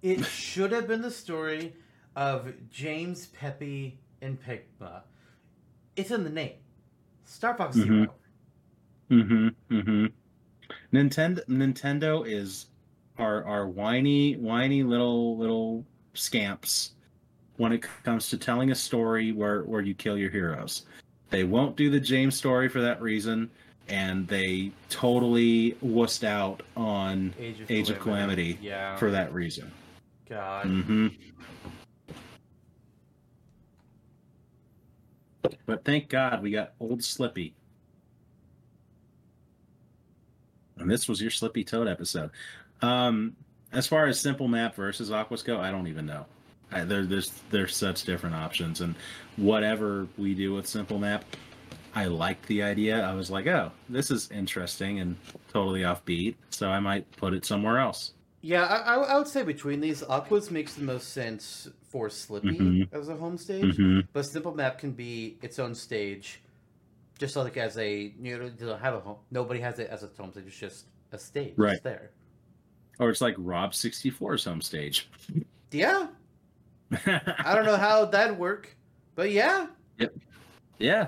It 0.03 0.25
should 0.25 0.73
have 0.73 0.89
been 0.89 1.01
the 1.01 1.11
story 1.11 1.75
of 2.17 2.53
James, 2.71 3.27
Peppy, 3.27 3.99
and 4.21 4.41
Pigma. 4.41 5.03
It's 5.97 6.11
in 6.11 6.25
the 6.25 6.31
name. 6.31 6.55
Star 7.25 7.55
Fox 7.57 7.77
Mhm. 7.77 7.85
0 7.87 8.15
Mm-hmm. 9.11 9.49
Mm-hmm. 9.77 10.07
Nintendo 10.97 11.45
Nintendo 11.49 12.27
is 12.27 12.67
our 13.19 13.45
our 13.45 13.67
whiny 13.69 14.35
whiny 14.37 14.83
little 14.83 15.37
little 15.37 15.85
scamps 16.15 16.93
when 17.57 17.73
it 17.73 17.85
comes 18.05 18.31
to 18.31 18.39
telling 18.39 18.71
a 18.71 18.75
story 18.75 19.33
where 19.33 19.63
where 19.65 19.83
you 19.83 19.95
kill 19.95 20.17
your 20.17 20.31
heroes. 20.31 20.87
They 21.31 21.45
won't 21.45 21.77
do 21.77 21.91
the 21.91 22.01
James 22.01 22.37
story 22.37 22.69
for 22.69 22.81
that 22.81 23.01
reason, 23.03 23.51
and 23.89 24.27
they 24.29 24.73
totally 24.89 25.73
wussed 25.85 26.25
out 26.25 26.63
on 26.77 27.35
Age 27.39 27.61
of 27.61 27.71
Age 27.71 27.91
of 27.91 28.01
Calamity. 28.01 28.55
Calamity 28.55 28.67
Yeah. 28.69 28.97
for 28.97 29.11
that 29.11 29.33
reason. 29.35 29.71
God. 30.29 30.67
Mm-hmm. 30.67 31.09
But 35.67 35.85
thank 35.85 36.09
God 36.09 36.43
we 36.43 36.51
got 36.51 36.73
old 36.81 37.03
Slippy. 37.03 37.55
And 40.79 40.91
this 40.91 41.09
was 41.09 41.21
your 41.21 41.31
Slippy 41.31 41.65
Toad 41.65 41.89
episode. 41.89 42.31
Um, 42.81 43.37
as 43.73 43.87
far 43.87 44.07
as 44.07 44.19
simple 44.21 44.49
map 44.49 44.75
versus 44.75 45.11
Aquas 45.11 45.43
go, 45.43 45.61
I 45.61 45.71
don't 45.71 45.87
even 45.87 46.07
know. 46.07 46.27
I, 46.71 46.85
there, 46.85 47.05
there's 47.05 47.31
there's 47.51 47.77
such 47.77 48.05
different 48.05 48.35
options, 48.35 48.81
and 48.81 48.95
whatever 49.37 50.09
we 50.17 50.35
do 50.35 50.55
with 50.55 50.67
simple 50.67 50.99
map, 50.99 51.25
I 51.95 52.07
like 52.07 52.45
the 52.47 52.63
idea. 52.63 53.05
I 53.05 53.15
was 53.15 53.31
like, 53.31 53.47
oh, 53.47 53.71
this 53.89 54.11
is 54.11 54.31
interesting 54.31 55.01
and 55.01 55.17
totally 55.53 55.83
offbeat, 55.83 56.37
so 56.51 56.71
I 56.71 56.81
might 56.81 57.11
put 57.17 57.35
it 57.35 57.45
somewhere 57.45 57.79
else. 57.79 58.13
Yeah, 58.41 58.65
I, 58.65 58.97
I 58.97 59.19
would 59.19 59.29
say 59.29 59.43
between 59.43 59.81
these, 59.81 60.03
Aquas 60.03 60.51
makes 60.51 60.75
the 60.75 60.83
most 60.83 61.13
sense 61.13 61.69
for 61.93 62.09
Slippy 62.09 62.49
Mhm. 62.59 62.89
as 62.95 63.11
a 63.11 63.17
home 63.17 63.37
stage, 63.37 63.77
hmm 63.77 64.01
but 64.15 64.25
Simple 64.25 64.55
Map 64.55 64.79
can 64.79 64.93
be 64.93 65.37
its 65.43 65.59
own 65.59 65.75
stage, 65.75 66.41
just 67.19 67.37
like 67.37 67.59
as 67.59 67.77
a 67.77 68.15
you 68.19 68.39
know, 68.39 68.49
don't 68.49 68.81
have 68.81 68.95
a 68.95 69.01
home. 69.01 69.19
Nobody 69.31 69.61
has 69.61 69.79
it 69.79 69.91
as 69.91 70.03
a 70.03 70.09
home 70.17 70.33
stage. 70.33 70.47
It's 70.47 70.59
just 70.59 70.87
a 71.13 71.19
stage. 71.19 71.53
Right. 71.59 71.75
It's 71.75 71.83
there. 71.83 72.11
Or 72.99 73.11
it's 73.11 73.21
like 73.21 73.35
Rob 73.39 73.73
64's 73.73 74.45
home 74.45 74.63
stage. 74.63 75.09
Yeah, 75.71 76.09
I 77.07 77.55
don't 77.55 77.65
know 77.65 77.79
how 77.79 78.05
that'd 78.05 78.39
work, 78.39 78.77
but 79.15 79.31
yeah, 79.31 79.69
Yep. 79.99 80.15
Yeah. 80.79 81.07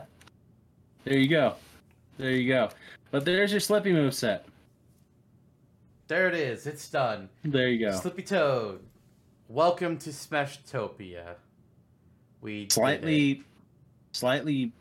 There 1.04 1.18
you 1.18 1.28
go. 1.28 1.56
There 2.16 2.30
you 2.30 2.48
go. 2.48 2.70
But 3.10 3.26
there's 3.26 3.50
your 3.50 3.60
Slippy 3.60 3.92
move 3.92 4.14
set. 4.14 4.46
there 6.08 6.28
it 6.28 6.34
is. 6.34 6.66
It's 6.66 6.88
done. 6.88 7.28
There 7.44 7.68
you 7.68 7.78
go. 7.86 7.92
Slippy 8.00 8.22
Toad, 8.22 8.80
welcome 9.48 9.98
to 9.98 10.10
Smashtopia. 10.10 11.34
We. 12.40 12.68
Slightly 12.70 13.44
slightly 14.12 14.72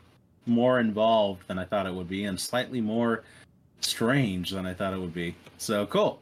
more 0.46 0.78
involved 0.80 1.46
than 1.48 1.58
I 1.58 1.64
thought 1.64 1.86
it 1.86 1.94
would 1.94 2.08
be 2.08 2.24
and 2.24 2.38
slightly 2.38 2.80
more 2.80 3.24
strange 3.80 4.50
than 4.50 4.66
I 4.66 4.74
thought 4.74 4.94
it 4.94 5.00
would 5.00 5.14
be. 5.14 5.34
So 5.58 5.86
cool. 5.86 6.20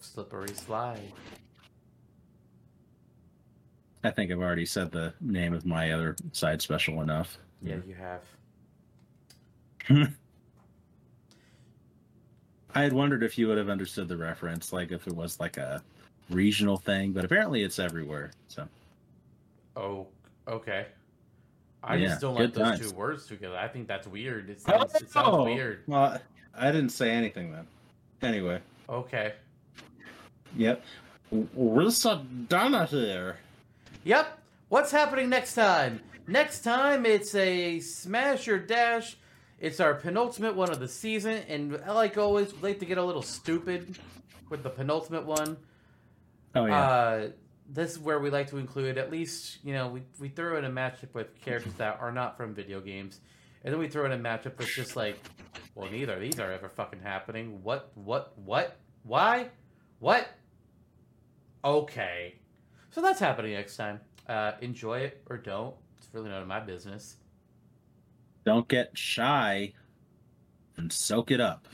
slippery 0.00 0.54
slide. 0.54 1.12
I 4.04 4.10
think 4.10 4.32
I've 4.32 4.40
already 4.40 4.66
said 4.66 4.90
the 4.90 5.14
name 5.20 5.52
of 5.52 5.64
my 5.64 5.92
other 5.92 6.16
side 6.32 6.60
special 6.60 7.02
enough. 7.02 7.38
Yeah, 7.62 7.76
you 7.86 7.94
have. 7.94 8.22
I 12.74 12.82
had 12.82 12.92
wondered 12.92 13.22
if 13.22 13.38
you 13.38 13.46
would 13.48 13.58
have 13.58 13.68
understood 13.68 14.08
the 14.08 14.16
reference, 14.16 14.72
like 14.72 14.90
if 14.90 15.06
it 15.06 15.14
was 15.14 15.38
like 15.38 15.56
a 15.56 15.82
regional 16.30 16.76
thing, 16.76 17.12
but 17.12 17.24
apparently 17.24 17.62
it's 17.62 17.78
everywhere. 17.78 18.30
So 18.48 18.66
Oh, 19.76 20.06
okay. 20.48 20.86
I 21.82 21.96
Yeah, 21.96 22.08
just 22.08 22.20
don't 22.20 22.34
like 22.34 22.52
those 22.54 22.78
times. 22.78 22.90
two 22.90 22.96
words 22.96 23.26
together. 23.26 23.56
I 23.56 23.68
think 23.68 23.88
that's 23.88 24.06
weird. 24.06 24.48
It 24.50 24.60
sounds, 24.60 24.94
it 24.94 25.10
sounds 25.10 25.44
weird. 25.44 25.82
Well, 25.86 26.20
I 26.54 26.70
didn't 26.70 26.90
say 26.90 27.10
anything 27.10 27.50
then. 27.52 27.66
Anyway, 28.22 28.60
Okay. 28.88 29.32
yep. 30.56 30.84
Risa 31.32 32.24
Donna 32.48 32.84
here. 32.86 33.38
Yep. 34.04 34.38
What's 34.68 34.92
happening 34.92 35.28
next 35.28 35.54
time? 35.54 36.00
Next 36.28 36.60
time 36.60 37.04
it's 37.06 37.34
a 37.34 37.80
smash 37.80 38.46
or 38.48 38.58
dash. 38.58 39.16
It's 39.60 39.80
our 39.80 39.94
penultimate 39.94 40.54
one 40.54 40.70
of 40.70 40.78
the 40.80 40.88
season, 40.88 41.42
and 41.48 41.80
like 41.86 42.18
always, 42.18 42.52
we 42.54 42.70
like 42.70 42.78
to 42.80 42.84
get 42.84 42.98
a 42.98 43.04
little 43.04 43.22
stupid 43.22 43.98
with 44.50 44.62
the 44.62 44.70
penultimate 44.70 45.24
one. 45.24 45.56
Oh 46.54 46.66
yeah. 46.66 46.80
Uh, 46.80 47.28
this 47.68 47.92
is 47.92 47.98
where 47.98 48.18
we 48.18 48.30
like 48.30 48.48
to 48.50 48.58
include 48.58 48.98
at 48.98 49.10
least 49.10 49.58
you 49.64 49.72
know 49.72 49.88
we 49.88 50.02
we 50.18 50.28
throw 50.28 50.58
in 50.58 50.64
a 50.64 50.70
matchup 50.70 51.14
with 51.14 51.34
characters 51.40 51.72
that 51.74 51.98
are 52.00 52.12
not 52.12 52.36
from 52.36 52.54
video 52.54 52.80
games, 52.80 53.20
and 53.64 53.72
then 53.72 53.80
we 53.80 53.88
throw 53.88 54.04
in 54.04 54.12
a 54.12 54.18
matchup 54.18 54.56
that's 54.56 54.74
just 54.74 54.96
like, 54.96 55.18
well, 55.74 55.90
neither 55.90 56.14
of 56.14 56.20
these 56.20 56.38
are 56.38 56.52
ever 56.52 56.68
fucking 56.68 57.00
happening. 57.00 57.62
What? 57.62 57.90
What? 57.94 58.34
What? 58.36 58.76
Why? 59.04 59.48
What? 59.98 60.28
Okay, 61.64 62.34
so 62.90 63.00
that's 63.00 63.20
happening 63.20 63.52
next 63.52 63.76
time. 63.76 64.00
Uh, 64.28 64.52
enjoy 64.60 64.98
it 64.98 65.22
or 65.30 65.36
don't. 65.36 65.74
It's 65.98 66.08
really 66.12 66.28
none 66.28 66.42
of 66.42 66.48
my 66.48 66.60
business. 66.60 67.16
Don't 68.44 68.66
get 68.66 68.90
shy 68.98 69.72
and 70.76 70.92
soak 70.92 71.30
it 71.30 71.40
up 71.40 71.68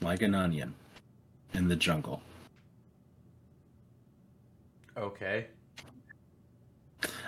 like 0.00 0.22
an 0.22 0.34
onion 0.34 0.74
in 1.54 1.68
the 1.68 1.76
jungle. 1.76 2.22
Okay, 4.96 5.46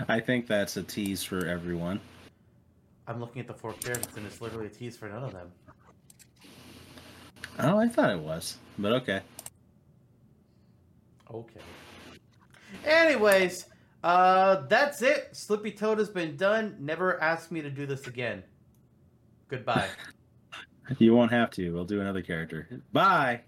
I 0.08 0.20
think 0.20 0.46
that's 0.46 0.76
a 0.76 0.82
tease 0.82 1.22
for 1.22 1.46
everyone. 1.46 2.00
I'm 3.06 3.20
looking 3.20 3.40
at 3.40 3.46
the 3.46 3.54
four 3.54 3.72
characters, 3.74 4.16
and 4.16 4.26
it's 4.26 4.40
literally 4.40 4.66
a 4.66 4.70
tease 4.70 4.96
for 4.96 5.08
none 5.08 5.24
of 5.24 5.32
them. 5.32 5.50
Oh, 7.58 7.78
I 7.78 7.88
thought 7.88 8.10
it 8.10 8.18
was, 8.18 8.58
but 8.78 8.92
okay. 8.92 9.20
Okay. 11.32 11.60
Anyways, 12.84 13.66
uh, 14.02 14.62
that's 14.68 15.02
it. 15.02 15.28
Slippy 15.32 15.70
Toad 15.70 15.98
has 15.98 16.08
been 16.08 16.36
done. 16.36 16.76
Never 16.80 17.20
ask 17.20 17.50
me 17.50 17.62
to 17.62 17.70
do 17.70 17.86
this 17.86 18.06
again. 18.06 18.42
Goodbye. 19.48 19.88
You 20.98 21.14
won't 21.14 21.30
have 21.30 21.50
to. 21.52 21.72
We'll 21.72 21.86
do 21.86 22.02
another 22.02 22.20
character. 22.20 22.68
Bye. 22.92 23.40